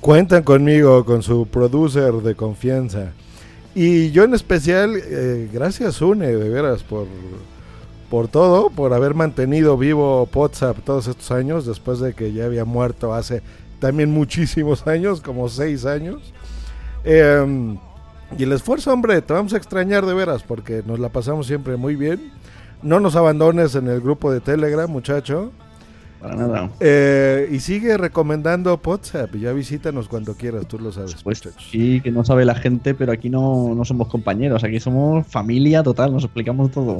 Cuentan 0.00 0.42
conmigo, 0.42 1.04
con 1.04 1.22
su 1.22 1.46
producer 1.46 2.12
de 2.12 2.34
confianza. 2.34 3.12
Y 3.74 4.10
yo 4.10 4.24
en 4.24 4.34
especial, 4.34 4.94
eh, 4.96 5.48
gracias 5.52 6.02
Une, 6.02 6.26
de 6.26 6.48
veras, 6.50 6.82
por, 6.82 7.06
por 8.10 8.28
todo, 8.28 8.68
por 8.68 8.92
haber 8.92 9.14
mantenido 9.14 9.78
vivo 9.78 10.28
WhatsApp 10.34 10.78
todos 10.84 11.06
estos 11.06 11.30
años, 11.30 11.64
después 11.64 11.98
de 12.00 12.14
que 12.14 12.32
ya 12.32 12.44
había 12.44 12.64
muerto 12.64 13.14
hace 13.14 13.42
también 13.82 14.12
muchísimos 14.12 14.86
años, 14.86 15.20
como 15.20 15.48
seis 15.48 15.84
años. 15.84 16.32
Eh, 17.04 17.76
y 18.38 18.44
el 18.44 18.52
esfuerzo, 18.52 18.92
hombre, 18.92 19.20
te 19.20 19.32
vamos 19.34 19.52
a 19.52 19.56
extrañar 19.56 20.06
de 20.06 20.14
veras, 20.14 20.42
porque 20.44 20.82
nos 20.86 20.98
la 21.00 21.10
pasamos 21.10 21.46
siempre 21.46 21.76
muy 21.76 21.96
bien. 21.96 22.32
No 22.82 23.00
nos 23.00 23.16
abandones 23.16 23.74
en 23.74 23.88
el 23.88 24.00
grupo 24.00 24.32
de 24.32 24.40
Telegram, 24.40 24.88
muchacho. 24.88 25.52
Para 26.20 26.36
nada. 26.36 26.70
Eh, 26.78 27.48
y 27.50 27.58
sigue 27.58 27.96
recomendando 27.96 28.80
WhatsApp. 28.82 29.34
Ya 29.34 29.52
visítanos 29.52 30.08
cuando 30.08 30.34
quieras, 30.34 30.66
tú 30.68 30.78
lo 30.78 30.92
sabes. 30.92 31.16
Pues 31.24 31.42
sí, 31.70 32.00
que 32.00 32.12
no 32.12 32.24
sabe 32.24 32.44
la 32.44 32.54
gente, 32.54 32.94
pero 32.94 33.10
aquí 33.10 33.28
no, 33.28 33.74
no 33.74 33.84
somos 33.84 34.08
compañeros, 34.08 34.62
aquí 34.62 34.78
somos 34.78 35.26
familia 35.26 35.82
total, 35.82 36.12
nos 36.12 36.24
explicamos 36.24 36.70
todo. 36.70 36.98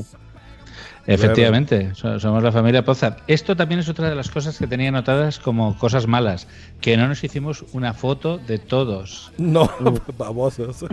Efectivamente, 1.07 1.95
so- 1.95 2.21
somos 2.21 2.43
la 2.43 2.53
familia 2.53 2.85
Pozap. 2.85 3.19
Esto 3.27 3.57
también 3.57 3.81
es 3.81 3.89
otra 3.89 4.09
de 4.09 4.15
las 4.15 4.31
cosas 4.31 4.57
que 4.59 4.67
tenía 4.67 4.89
anotadas 4.89 5.39
como 5.39 5.77
cosas 5.79 6.07
malas, 6.07 6.47
que 6.81 6.97
no 6.97 7.09
nos 7.09 7.23
hicimos 7.25 7.65
una 7.73 7.93
foto 7.93 8.39
de 8.39 8.59
todos. 8.59 9.33
No, 9.39 9.69
babosos. 10.19 10.85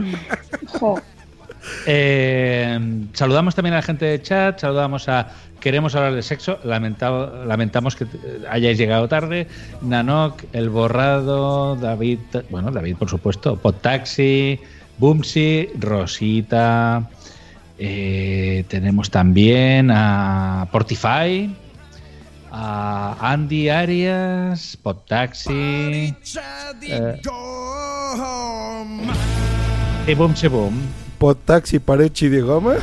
Eh, 1.86 2.80
saludamos 3.14 3.53
también 3.56 3.73
a 3.73 3.77
la 3.77 3.81
gente 3.84 4.06
de 4.06 4.22
chat, 4.22 4.60
saludamos 4.60 5.10
a 5.10 5.27
Queremos 5.60 5.94
hablar 5.94 6.14
de 6.15 6.22
sexo, 6.22 6.57
lamentado- 6.64 7.44
lamentamos 7.45 7.98
que 7.98 8.06
eh, 8.06 8.07
hayáis 8.49 8.77
llegado 8.77 9.10
tarde, 9.10 9.45
Nanok, 9.81 10.44
El 10.53 10.69
Borrado, 10.69 11.76
David, 11.76 12.19
bueno, 12.49 12.72
David 12.72 12.95
por 12.95 13.10
supuesto, 13.10 13.57
Podtaxi, 13.57 14.57
Boomsy, 14.99 15.68
Rosita, 15.77 17.10
eh, 17.81 18.65
tenemos 18.68 19.10
también 19.10 19.89
a 19.89 20.68
Portify, 20.69 21.56
a 22.51 23.15
Andy 23.22 23.69
Arias, 23.69 24.77
Podtaxi, 24.84 26.14
eh, 26.81 27.22
y 30.06 30.14
Boomsy 30.14 30.47
Boom. 30.49 30.77
Potaxi 31.18 31.80
Parechi 31.80 32.27
de 32.27 32.41
Goma. 32.41 32.76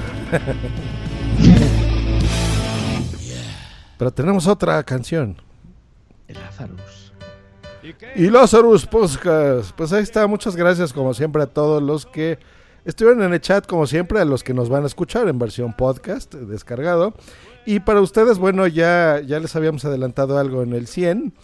Pero 3.99 4.11
tenemos 4.13 4.47
otra 4.47 4.83
canción. 4.83 5.37
Lazarus. 6.29 7.13
Y 8.15 8.31
Lazarus 8.31 8.87
Podcast. 8.87 9.73
Pues 9.77 9.93
ahí 9.93 10.03
está. 10.03 10.27
Muchas 10.27 10.57
gracias, 10.57 10.93
como 10.93 11.13
siempre, 11.13 11.43
a 11.43 11.47
todos 11.47 11.83
los 11.83 12.07
que 12.07 12.39
estuvieron 12.87 13.23
en 13.23 13.35
el 13.35 13.41
chat, 13.41 13.67
como 13.67 13.87
siempre, 13.87 14.21
a 14.21 14.25
los 14.25 14.43
que 14.43 14.55
nos 14.55 14.71
van 14.71 14.85
a 14.85 14.87
escuchar 14.87 15.29
en 15.29 15.39
versión 15.39 15.75
podcast, 15.75 16.35
eh, 16.35 16.39
descargado. 16.47 17.13
Y 17.67 17.81
para 17.81 18.01
ustedes, 18.01 18.39
bueno, 18.39 18.67
ya, 18.69 19.21
ya 19.27 19.41
les 19.41 19.55
habíamos 19.57 19.85
adelantado 19.85 20.39
algo 20.39 20.63
en 20.63 20.73
el 20.73 20.87
100. 20.87 21.35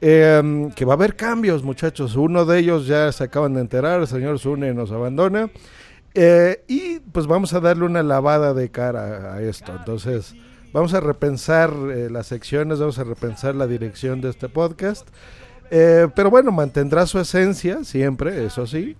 eh, 0.00 0.70
que 0.74 0.84
va 0.84 0.92
a 0.92 0.96
haber 0.96 1.16
cambios, 1.16 1.62
muchachos. 1.62 2.16
Uno 2.16 2.44
de 2.44 2.58
ellos 2.58 2.86
ya 2.86 3.10
se 3.12 3.24
acaban 3.24 3.54
de 3.54 3.60
enterar. 3.60 4.00
El 4.00 4.06
señor 4.06 4.38
Zune 4.38 4.74
nos 4.74 4.90
abandona. 4.90 5.50
Eh, 6.14 6.64
y 6.66 7.00
pues 7.00 7.26
vamos 7.26 7.52
a 7.52 7.60
darle 7.60 7.84
una 7.84 8.02
lavada 8.02 8.54
de 8.54 8.70
cara 8.70 9.34
a 9.34 9.42
esto. 9.42 9.72
Entonces, 9.76 10.34
vamos 10.72 10.94
a 10.94 11.00
repensar 11.00 11.72
eh, 11.94 12.08
las 12.10 12.26
secciones, 12.26 12.78
vamos 12.78 12.98
a 12.98 13.04
repensar 13.04 13.54
la 13.54 13.66
dirección 13.66 14.20
de 14.20 14.30
este 14.30 14.48
podcast. 14.48 15.08
Pero 15.68 16.30
bueno, 16.30 16.52
mantendrá 16.52 17.06
su 17.06 17.18
esencia 17.18 17.82
siempre, 17.82 18.46
eso 18.46 18.68
sí, 18.68 18.96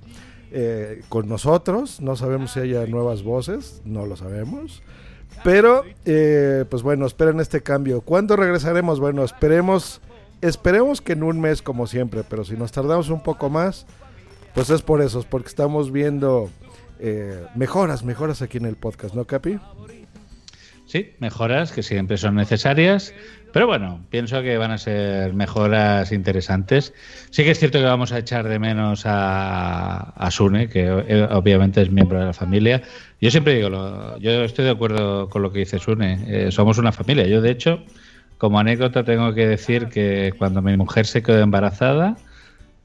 eh, 0.58 1.02
con 1.10 1.28
nosotros. 1.28 2.00
No 2.00 2.16
sabemos 2.16 2.52
si 2.52 2.60
haya 2.60 2.86
nuevas 2.86 3.22
voces, 3.22 3.82
no 3.84 4.06
lo 4.06 4.16
sabemos. 4.16 4.82
Pero, 5.44 5.84
eh, 6.06 6.64
pues 6.70 6.82
bueno, 6.82 7.04
esperen 7.04 7.40
este 7.40 7.62
cambio. 7.62 8.00
¿Cuándo 8.00 8.36
regresaremos? 8.36 8.98
Bueno, 8.98 9.22
esperemos, 9.22 10.00
esperemos 10.40 11.02
que 11.02 11.12
en 11.12 11.24
un 11.24 11.42
mes 11.42 11.60
como 11.60 11.86
siempre, 11.86 12.24
pero 12.26 12.42
si 12.42 12.56
nos 12.56 12.72
tardamos 12.72 13.10
un 13.10 13.22
poco 13.22 13.50
más, 13.50 13.84
pues 14.54 14.70
es 14.70 14.80
por 14.80 15.02
eso, 15.02 15.20
es 15.20 15.26
porque 15.26 15.48
estamos 15.48 15.92
viendo 15.92 16.48
eh, 17.00 17.44
mejoras, 17.54 18.02
mejoras 18.02 18.40
aquí 18.40 18.56
en 18.56 18.64
el 18.64 18.76
podcast, 18.76 19.14
¿no, 19.14 19.26
Capi? 19.26 19.58
Sí, 20.86 21.12
mejoras 21.18 21.70
que 21.70 21.82
siempre 21.82 22.16
son 22.16 22.34
necesarias, 22.34 23.12
pero 23.56 23.68
bueno, 23.68 24.04
pienso 24.10 24.42
que 24.42 24.58
van 24.58 24.70
a 24.70 24.76
ser 24.76 25.32
mejoras 25.32 26.12
interesantes. 26.12 26.92
Sí 27.30 27.42
que 27.42 27.52
es 27.52 27.58
cierto 27.58 27.78
que 27.78 27.86
vamos 27.86 28.12
a 28.12 28.18
echar 28.18 28.46
de 28.46 28.58
menos 28.58 29.04
a, 29.06 30.10
a 30.10 30.30
Sune, 30.30 30.68
que 30.68 30.82
eh, 30.84 31.26
obviamente 31.30 31.80
es 31.80 31.90
miembro 31.90 32.18
de 32.20 32.26
la 32.26 32.34
familia. 32.34 32.82
Yo 33.18 33.30
siempre 33.30 33.54
digo, 33.54 33.70
lo- 33.70 34.18
yo 34.18 34.44
estoy 34.44 34.66
de 34.66 34.72
acuerdo 34.72 35.30
con 35.30 35.40
lo 35.40 35.50
que 35.52 35.60
dice 35.60 35.78
Sune, 35.78 36.18
eh, 36.48 36.52
somos 36.52 36.76
una 36.76 36.92
familia. 36.92 37.26
Yo, 37.26 37.40
de 37.40 37.50
hecho, 37.50 37.82
como 38.36 38.58
anécdota 38.58 39.04
tengo 39.04 39.32
que 39.32 39.46
decir 39.48 39.88
que 39.88 40.34
cuando 40.36 40.60
mi 40.60 40.76
mujer 40.76 41.06
se 41.06 41.22
quedó 41.22 41.40
embarazada, 41.40 42.18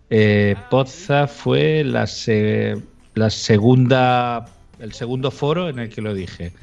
eh, 0.10 0.56
Pozza 0.70 1.28
fue 1.28 1.84
la, 1.84 2.08
se- 2.08 2.78
la 3.16 3.30
segunda, 3.30 4.46
el 4.80 4.94
segundo 4.94 5.32
foro 5.32 5.68
en 5.68 5.80
el 5.80 5.90
que 5.90 6.02
lo 6.02 6.14
dije. 6.14 6.54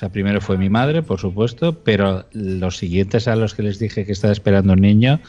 O 0.00 0.02
sea, 0.02 0.08
primero 0.08 0.40
fue 0.40 0.56
mi 0.56 0.70
madre, 0.70 1.02
por 1.02 1.20
supuesto, 1.20 1.74
pero 1.84 2.24
los 2.32 2.78
siguientes 2.78 3.28
a 3.28 3.36
los 3.36 3.54
que 3.54 3.62
les 3.62 3.78
dije 3.78 4.06
que 4.06 4.12
estaba 4.12 4.32
esperando 4.32 4.72
un 4.72 4.80
niño 4.80 5.20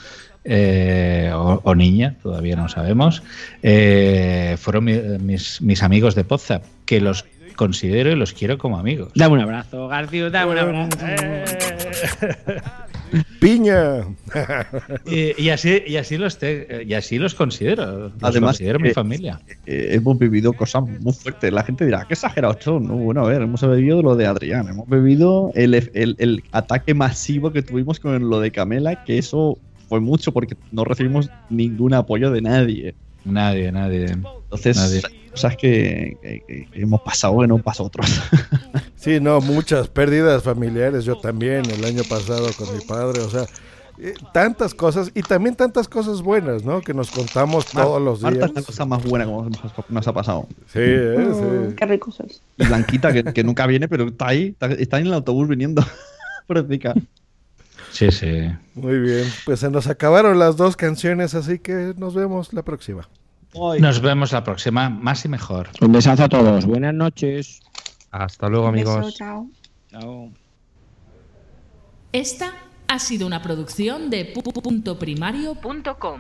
eh, 0.46 1.30
o, 1.36 1.60
o 1.66 1.76
niña, 1.76 2.16
todavía 2.24 2.56
no 2.56 2.70
sabemos, 2.70 3.22
eh, 3.64 4.56
fueron 4.58 4.86
mi- 4.86 4.98
mis, 5.20 5.62
mis 5.62 5.84
amigos 5.84 6.16
de 6.16 6.24
Pozza, 6.24 6.62
que 6.86 7.02
los 7.02 7.26
considero 7.58 8.12
y 8.12 8.16
los 8.16 8.32
quiero 8.32 8.58
como 8.58 8.78
amigos. 8.80 9.12
Dame 9.14 9.34
un 9.34 9.42
abrazo, 9.42 9.90
García, 9.90 10.30
dame 10.30 10.52
un 10.54 10.58
abrazo. 10.58 10.98
¡Piña! 13.40 14.02
y, 15.06 15.42
y 15.42 15.50
así, 15.50 15.82
y, 15.86 15.96
así 15.98 16.18
los 16.18 16.38
te- 16.38 16.84
y 16.88 16.94
así 16.94 17.18
los 17.18 17.34
considero. 17.36 18.10
Los 18.10 18.14
Además, 18.22 18.52
considero 18.58 18.80
mi 18.80 18.90
eh, 18.90 18.94
familia. 18.94 19.40
eh, 19.66 19.90
hemos 19.92 20.18
vivido 20.20 20.54
cosas 20.54 20.84
muy 20.84 21.14
fuertes. 21.14 21.52
La 21.52 21.64
gente 21.64 21.86
dirá, 21.86 22.06
qué 22.08 22.14
exagerados 22.14 22.58
son. 22.62 22.88
No, 22.88 22.96
bueno, 22.96 23.26
a 23.26 23.30
ver, 23.30 23.42
hemos 23.42 23.62
bebido 23.62 24.02
lo 24.02 24.16
de 24.16 24.26
Adrián, 24.26 24.68
hemos 24.70 24.88
bebido 24.88 25.52
el, 25.56 25.74
el- 25.74 26.16
el 26.20 26.44
ataque 26.52 26.94
masivo 26.94 27.52
que 27.52 27.62
tuvimos 27.64 28.00
con 28.00 28.30
lo 28.30 28.40
de 28.40 28.52
Camela, 28.52 29.04
que 29.04 29.18
eso 29.18 29.58
fue 29.90 30.00
mucho 30.00 30.32
porque 30.32 30.56
no 30.72 30.84
recibimos 30.86 31.30
ningún 31.50 31.94
apoyo 31.94 32.32
de 32.32 32.42
nadie. 32.42 32.96
Nadie, 33.26 33.72
nadie. 33.72 34.06
Entonces, 34.06 34.78
Nadie. 34.78 35.02
cosas 35.30 35.56
que, 35.58 36.18
que- 36.22 36.42
que- 36.48 36.66
que 36.72 36.82
hemos 36.82 37.02
pasado 37.02 37.40
que 37.42 37.48
no 37.48 37.58
pasó 37.60 37.84
otros. 37.84 38.08
Sí, 39.02 39.20
no, 39.20 39.42
muchas 39.42 39.88
pérdidas 39.88 40.44
familiares. 40.44 41.06
Yo 41.06 41.18
también 41.18 41.66
el 41.70 41.84
año 41.84 42.04
pasado 42.08 42.48
con 42.56 42.72
mi 42.76 42.84
padre, 42.86 43.22
o 43.22 43.30
sea, 43.32 43.46
eh, 43.98 44.14
tantas 44.32 44.76
cosas 44.76 45.12
y 45.16 45.24
también 45.24 45.56
tantas 45.56 45.88
cosas 45.88 46.22
buenas, 46.22 46.64
¿no? 46.64 46.82
Que 46.82 46.94
nos 46.94 47.10
contamos 47.10 47.66
todos 47.66 48.00
los 48.00 48.22
Marta 48.22 48.38
días. 48.38 48.50
es 48.52 48.56
la 48.56 48.62
cosa 48.62 48.86
más 48.86 49.04
buena 49.04 49.26
que 49.26 49.32
nos, 49.90 50.08
ha 50.08 50.14
pasado. 50.14 50.48
Sí, 50.68 50.80
eh, 50.80 51.16
Mm, 51.18 51.70
sí. 51.70 51.76
Qué 51.76 51.86
rico 51.88 52.12
sois. 52.12 52.42
Y 52.58 52.66
Blanquita, 52.66 53.12
que, 53.12 53.24
que 53.24 53.44
nunca 53.44 53.66
viene, 53.66 53.88
pero 53.88 54.08
está 54.08 54.28
ahí, 54.28 54.50
está, 54.50 54.68
está 54.68 55.00
en 55.00 55.08
el 55.08 55.14
autobús 55.14 55.48
viniendo. 55.48 55.84
Pobrecita. 56.48 56.94
Sí, 57.92 58.12
sí. 58.12 58.52
Muy 58.76 59.00
bien, 59.00 59.26
pues 59.46 59.60
se 59.62 59.72
nos 59.72 59.88
acabaron 59.88 60.38
las 60.38 60.58
dos 60.58 60.78
canciones, 60.78 61.34
así 61.34 61.58
que 61.58 61.94
nos 61.98 62.14
vemos 62.14 62.54
la 62.54 62.62
próxima. 62.62 63.10
Nos 63.80 64.02
vemos 64.02 64.32
la 64.32 64.44
próxima, 64.44 64.90
más 64.90 65.26
y 65.26 65.28
mejor. 65.28 65.70
Un 65.82 65.92
besazo 65.92 66.24
a 66.24 66.30
todos. 66.30 66.66
Buenas 66.66 66.94
noches. 66.94 67.60
Hasta 68.12 68.50
luego, 68.50 68.68
Un 68.68 68.74
beso, 68.74 68.92
amigos. 68.94 69.16
chao. 69.16 69.48
Chao. 69.90 70.30
Esta 72.12 72.54
ha 72.88 73.00
sido 73.00 73.26
una 73.26 73.42
producción 73.42 74.10
de 74.10 74.34
pu- 74.34 74.44
pu- 74.44 74.62
punto 74.62 75.00
primario.com. 75.00 76.20